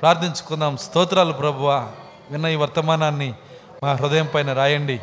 ప్రార్థించుకుందాం. 0.01 0.77
స్తోత్రాలు 0.77 1.34
ప్రభువా. 1.34 1.88
విన్న 2.31 2.45
ఈ 2.45 2.55
వర్తమానాన్ని 2.55 3.34
మా 3.84 3.91
హృదయం 3.93 4.30
పైన 4.35 4.53
రాయండి. 4.53 5.01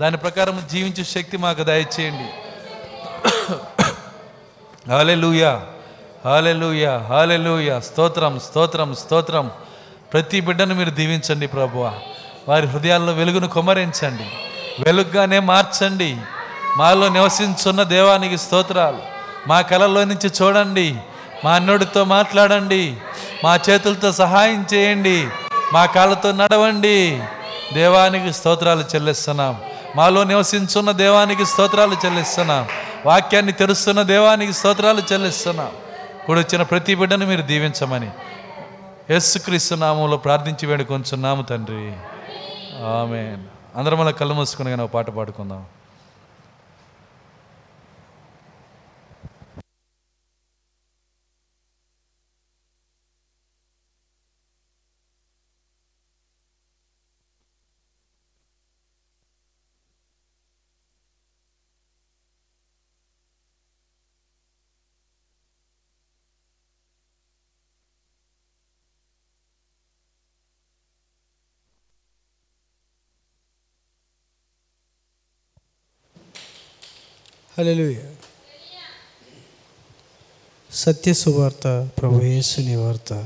దాని 0.00 0.16
ప్రకారం 0.16 0.66
జీవించే 0.70 1.04
శక్తి 1.04 1.36
మాకు 1.36 1.62
దయచేయండి. 1.62 2.28
హాలెలుయా 4.90 5.66
హాలెలుయా 6.24 6.98
హాలెలుయా 6.98 7.80
స్తోత్రం 7.80 8.40
స్తోత్రం 8.40 8.94
స్తోత్రం. 8.94 9.50
ప్రతి 10.12 10.40
బిడ్డను 10.40 10.74
మీరు 10.74 10.90
దీవించండి 10.90 11.46
ప్రభువ. 11.46 11.92
వారి 12.48 12.66
హృదయాల్లో 12.66 13.12
వెలుగును 13.12 13.48
కుమరించండి 13.48 14.24
వెలుగుగానే 14.82 15.38
మార్చండి. 15.38 16.16
మాలో 16.76 17.08
నివసించున్న 17.08 17.82
దేవానికి 17.82 18.38
స్తోత్రాలు. 18.38 18.98
మా 19.48 19.60
కళల్లో 19.60 20.04
నుంచి 20.04 20.30
చూడండి. 20.42 20.96
మా 21.44 21.52
అన్నుడితో 21.52 22.04
మాట్లాడండి. 22.04 22.96
మా 23.44 23.58
చేతులతో 23.70 24.12
సహాయం 24.12 24.66
చేయండి. 24.74 25.28
మా 25.72 25.86
కాళ్ళతో 25.86 26.32
నడవండి. 26.32 27.22
దేవానికి 27.72 28.32
స్తోత్రాలు 28.32 28.84
చెల్లిస్తున్నాం. 28.94 29.60
మాలో 29.96 30.24
నివసించున్న 30.24 30.90
దేవానికి 30.90 31.46
స్తోత్రాలు 31.46 31.96
చెల్లిస్తున్నాం. 32.06 32.68
వాక్యాన్ని 33.06 33.52
తెరుస్తున్న 33.52 34.02
దేవానికి 34.02 34.52
స్తోత్రాలు 34.52 35.02
చెల్లిస్తున్నాం. 35.12 35.68
ఇప్పుడు 36.20 36.40
వచ్చిన 36.40 36.62
ప్రతి 36.62 36.94
బిడ్డను 36.94 37.26
మీరు 37.26 37.42
దీవించమని. 37.42 38.10
యేసుక్రీస్తు 39.12 39.74
నామంలో 39.74 40.16
ప్రార్థించి 40.16 40.64
వేడుకొంచున్నాము 40.66 41.42
తండ్రి. 41.42 41.86
ఆమె 42.84 43.22
అందరం 43.76 43.98
వల్ల 43.98 44.10
కళ్ళు 44.10 44.34
మూసుకుని 44.34 44.82
ఒక 44.82 44.90
పాట 44.90 45.10
పాడుకుందాం. 45.10 45.64
హల్లెలూయ 77.58 77.94
సత్య 80.70 81.12
సువార్త 81.12 81.88
ప్రభు 82.00 82.24
యేసుని 82.24 82.76
వార్త 82.76 83.24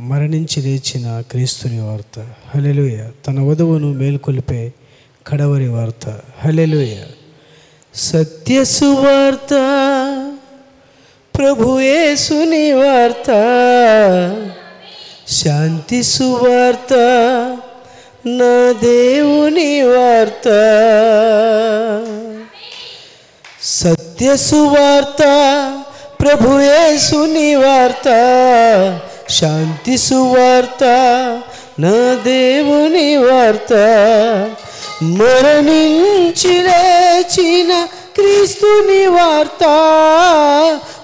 మరణించి 0.00 0.62
లేచిన 0.62 1.20
క్రీస్తుని 1.20 1.80
వార్త. 1.80 2.20
హల్లెలూయ 2.54 3.08
తన 3.26 3.40
వధువును 3.40 3.92
మేల్కొలిపే 3.92 4.72
కడవరి 5.26 5.68
వార్త. 5.68 6.20
హల్లెలూయ 6.44 6.96
సత్య 7.94 8.64
సువార్త 8.64 9.52
ప్రభు 11.38 11.80
యేసుని 11.80 12.72
వార్త 12.72 13.30
శాంతి 15.28 16.02
సువార్త 16.02 16.92
నా 18.26 18.72
దేవుని 18.72 19.82
వార్త 19.82 20.48
సత్య 23.80 24.36
సువార్త 24.36 25.22
ప్రభు 26.20 26.48
వార్త 27.56 28.08
శాంతి 29.30 29.98
సువార్త 29.98 30.84
నా 31.78 32.22
దేవుని 32.24 33.16
వార్త. 33.16 33.72
మరణించి 35.02 36.62
లేచిన 36.62 37.86
క్రీస్తుని 38.14 39.06
వార్త 39.06 39.64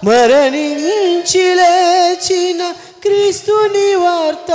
మరణించి 0.04 1.54
లేచిన 1.54 2.72
క్రీస్తుని 3.02 3.94
వార్త. 3.94 4.50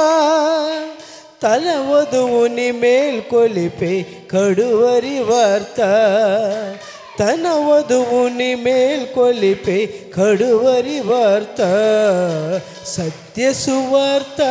తన 1.43 1.85
వధువుని 1.89 2.71
మేల్కొలిపే 2.71 4.05
కడువరి 4.31 5.19
వార్త. 5.19 5.81
తన 7.19 7.47
వధువుని 7.65 8.49
మేల్కొలిపే 8.55 9.77
కడువరి 10.15 10.99
వార్త 11.01 11.61
సత్య 12.93 13.45
సువార్త 13.61 14.41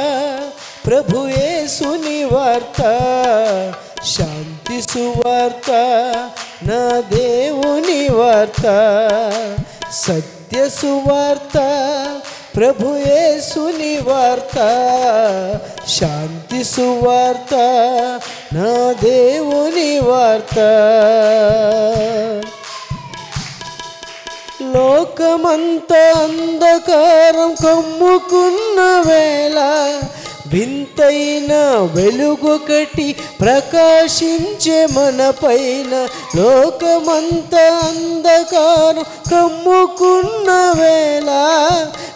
ప్రభు 0.86 1.20
యేసుని 1.34 2.18
వార్త 2.32 2.82
శాంతి 4.12 4.78
సువార్త 4.90 5.70
నా 6.68 6.82
దేవుని 7.12 8.02
వార్త 8.18 8.64
సత్య 10.01 10.60
సువార్త 10.76 11.56
ప్రభు 12.57 12.87
యేసుని 12.97 13.95
వార్త 13.99 14.57
శాంతి 15.89 16.65
సువార్త 16.65 17.55
నా 18.55 18.95
దేవుని 19.03 20.01
వార్త. 20.01 20.59
లోకమంత 24.62 25.93
అంధకారం 25.93 27.55
కమ్ముకున్న 27.55 28.81
వేళ 29.09 29.59
వింతైన 30.52 31.52
వెలుగొకటి 31.97 33.09
ప్రకాశించే 33.40 34.78
మన 34.93 35.31
పైన 35.40 35.93
లోకమంత 36.36 37.55
అంధకారం 37.81 39.06
కమ్ముకున్న 39.31 40.51
వేళ 40.78 41.31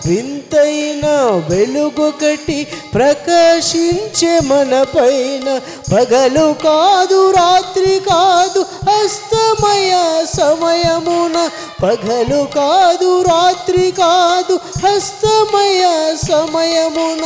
వింతైన 0.06 1.06
వెలుగొకటి 1.50 2.58
ప్రకాశించే 2.94 4.32
మన 4.46 4.74
పైన 4.94 5.48
పగలు 5.90 6.48
కాదు 6.64 7.20
రాత్రి 7.36 7.94
కాదు 8.08 8.62
హస్తమయ 8.88 9.92
సమయమున 10.34 11.36
పగలు 11.82 12.42
కాదు 12.56 13.10
రాత్రి 13.30 13.86
కాదు 14.00 14.56
హస్తమయ 14.84 15.84
సమయమున 16.26 17.24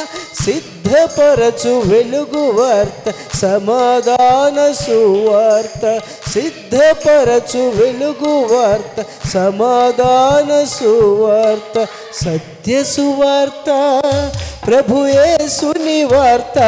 సిద్ధపరచు 0.84 1.80
వెలుగు 1.80 2.50
వార్త 2.52 3.10
సమాధాన 3.36 4.72
సువార్త. 4.72 6.00
సిద్ధపరచు 6.30 7.68
వెలుగు 7.68 8.54
వార్త 8.54 9.04
సమాధాన 9.32 10.64
సువార్త. 10.64 11.86
సత్య 12.24 12.84
సువార్త 12.84 14.02
ప్రభు 14.66 15.06
యేసుని 15.06 16.04
వార్త. 16.04 16.58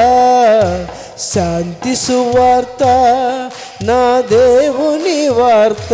శాంతి 1.35 1.97
సువార్త 1.97 2.85
నా 3.83 4.21
దేవుని 4.21 5.29
వార్త. 5.29 5.93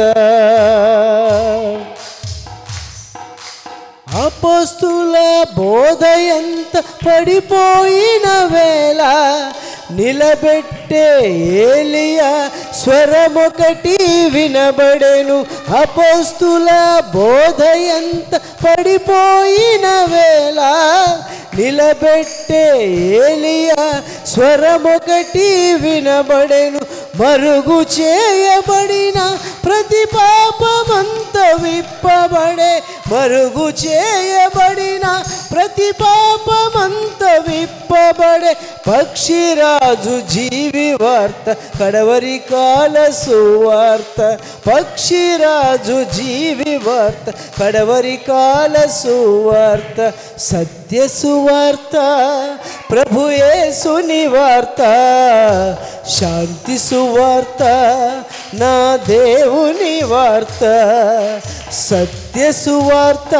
అపోస్తుల 4.15 5.17
బోధ 5.57 6.05
ఎంత 6.05 6.75
పడిపోయిన 7.07 8.27
వేళ 8.55 9.01
నిలబెట్టే 9.91 11.07
ఏలియా 11.65 12.31
స్వరమొకటి 12.83 13.97
వినబడెను. 14.35 15.39
అపోస్తుల 15.81 16.69
బోధ 17.15 17.63
ఎంత 17.99 18.41
పడిపోయిన 18.65 19.87
వేళ 20.15 20.61
నిలబెట్టే 21.59 22.65
ఏలియా 23.25 24.03
స్వరమొకటి 24.27 25.49
వినబడెను. 25.75 26.81
మరుగు 27.21 27.83
చేయబడిన 27.83 29.39
ప్రతి 29.65 30.05
పాపమంత 30.15 31.37
విప్పబడే 31.63 32.83
మరుగు 33.13 33.69
చేయబడిన 33.69 35.23
ప్రతి 35.53 35.93
పాపమంత 35.93 37.23
విప్పబడే 37.49 38.57
పక్షిరాజు 38.91 40.21
జీవి 40.33 40.93
వార్త 40.95 41.57
కడవరి 41.81 42.39
కాల 42.53 43.11
సువార్త. 43.11 44.39
పక్షిరాజు 44.67 46.05
జీవి 46.05 46.77
వార్త 46.77 47.35
కడవరి 47.63 48.17
కాల 48.29 48.87
సువార్త. 49.03 50.13
సత్య 50.39 50.82
సువార్త 51.13 51.97
ప్రభు 52.91 53.21
యేసుని 53.33 54.23
వార్త 54.27 54.81
శాంతి 56.09 56.77
సువార్త 56.79 57.63
నా 58.55 58.75
దేవుని 59.07 59.95
వార్త 60.05 60.65
సత్య 61.79 62.45
సువార్త 62.55 63.37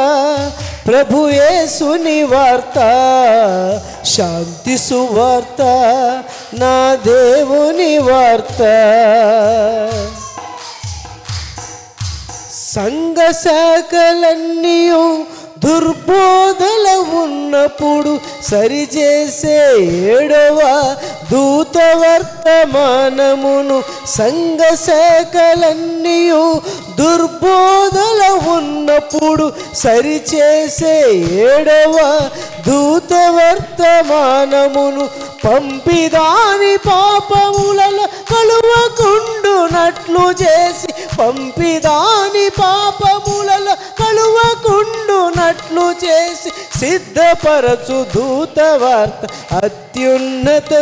ప్రభు 0.87 1.19
యేసుని 1.31 2.17
వార్త 2.23 2.79
శాంతి 4.05 4.77
సువార్త 4.87 5.61
నా 6.55 6.75
దేవుని 7.05 7.93
వార్త 7.99 8.61
సంఘ 12.73 13.19
శాఖలన్నీయు 13.43 15.05
దుర్బోధల 15.63 16.87
ఉన్నప్పుడు 17.21 18.13
సరిచేసే 18.49 19.57
ఏడవ 20.13 20.59
దూత 21.33 21.77
వర్తమానమును 22.01 23.77
సంఘ 24.13 24.61
శాఖలన్నీయు 24.83 26.41
దుర్బోధల 26.99 28.21
ఉన్నప్పుడు 28.53 29.45
సరిచేసే 29.81 30.95
ఏడవ 31.45 31.95
దూత 32.67 33.13
వర్తమానమును 33.37 35.05
పంపిదాని 35.45 36.73
పాపములలో 36.85 38.05
కలువకుండునట్లు 38.31 40.25
చేసి 40.41 40.91
పంపిదాని 41.17 42.45
పాపములలో 42.59 43.75
కలువకుండునట్లు 44.01 45.87
చేసి 46.03 46.51
సిద్ధపరచు 46.79 47.99
దూత 48.13 48.59
అత్యున్నత 48.83 49.29
అత్యున్నత 49.55 50.73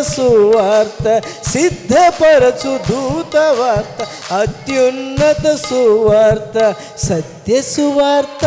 సువార్త 0.41 1.07
సిద్ధపరచు 1.51 2.71
దూత 2.87 3.35
వార్త 3.59 3.99
అత్యున్నత 4.33 5.45
సువార్త 5.63 6.57
సత్య 7.05 7.57
సువార్త 7.67 8.45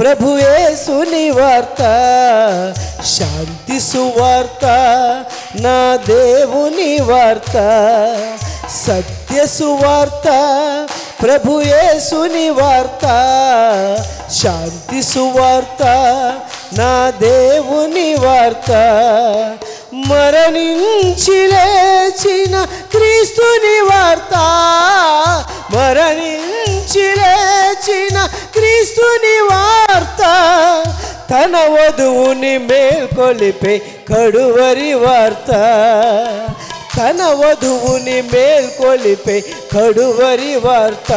ప్రభు 0.00 0.28
యేసుని 0.40 1.24
వార్త 1.38 1.82
శాంతి 3.12 3.78
సువార్త 3.86 4.64
నా 5.64 5.78
దేవుని 6.08 6.92
వార్త 7.10 7.56
సత్య 8.78 9.38
సువార్త 9.56 10.28
ప్రభు 11.22 11.54
యేసుని 11.68 12.46
వార్త 12.58 13.06
శాంతి 14.40 15.00
సువార్త 15.12 15.84
నా 16.78 16.92
దేవుని 17.22 18.08
వార్త 18.24 18.72
మరణించి 20.08 21.38
లేచిన 21.52 22.54
క్రీస్తుని 22.92 23.76
వార్త 23.88 24.34
మరణించి 25.74 27.06
లేచిన 27.20 28.16
క్రీస్తుని 28.52 29.36
వార్త 29.50 30.22
తన 31.32 31.56
వధువుని 31.72 32.54
మేల్కొలిపే 32.68 33.74
కడువరి 34.10 34.92
వార్త 34.96 35.50
తన 36.98 37.22
వధువుని 37.40 38.18
మేల్కొలిపే 38.30 39.36
కడువరి 39.74 40.54
వార్త 40.56 41.12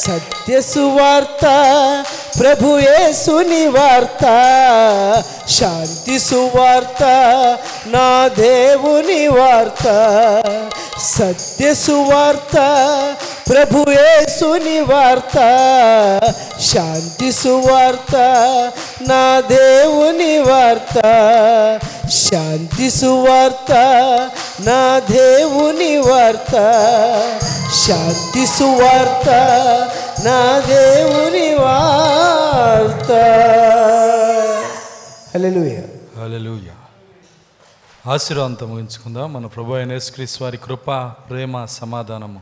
సత్య 0.00 0.56
సువార్త 0.70 1.44
ప్రభుయేసుని 2.36 3.62
వార్త 3.68 4.24
శాంతి 5.56 6.16
సువార్త 6.18 7.02
నా 7.94 8.08
దేవుని 8.38 9.22
వార్త 9.28 9.86
సత్య 11.08 11.66
సువార్త 11.84 12.56
ప్రభుయేసుని 13.50 14.78
వార్త 14.90 15.38
శాంతి 16.68 17.30
సువార్త 17.32 18.16
నా 19.08 19.22
దేవుని 19.50 20.34
వార్త 20.40 20.98
శాంతి 22.20 22.88
సువార్త 22.90 23.72
నా 24.66 24.80
దేవుని 25.10 25.92
వార్త 26.00 26.54
శాంతి 27.80 28.44
సువార్త 28.56 29.28
నా 30.24 30.58
దేవుని 30.58 31.54
వార్త. 31.54 33.12
హల్లెలూయా. 36.18 36.72
ఆశీర్వాదంతో 38.12 38.66
ముగించుకుందాం. 38.66 39.32
మన 39.32 39.46
ప్రభు 39.46 39.74
అయిన 39.74 39.98
క్రీస్ 39.98 40.42
వారి 40.42 40.56
కృప 40.56 40.90
ప్రేమ 41.30 41.64
సమాధానము. 41.64 42.40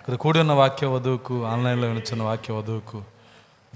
ఇక్కడ 0.00 0.14
కూడి 0.14 0.38
ఉన్న 0.38 0.52
వాక్య 0.52 0.86
వధువుకు 0.86 1.44
ఆన్లైన్లో 1.44 1.88
వినిచిన 1.88 2.22
వాక్య 2.22 2.54
వధువుకు 2.54 3.02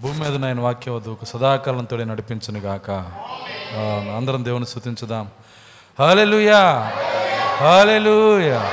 భూమి 0.01 0.20
మీద 0.20 0.40
నాయన 0.40 0.61
వాక్య 0.61 0.90
వధువుకు 0.90 1.24
సదాకాలంతో 1.24 1.97
నడిపించను 1.97 2.61
గాక. 2.61 2.90
అందరం 4.16 4.45
దేవుని 4.45 4.66
స్తుతించుదాం. 4.66 5.31
హాలెలుయా 5.99 6.93
హాలెలుయా 7.57 8.70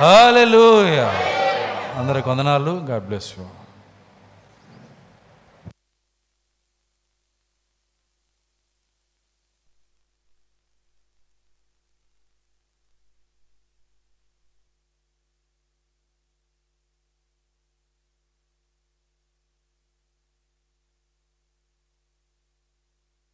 హాలెలుయా 0.00 1.14
అందరికి 1.96 2.28
వందనాలు. 2.28 2.70
God 2.70 3.04
bless 3.04 3.38
you 3.38 3.44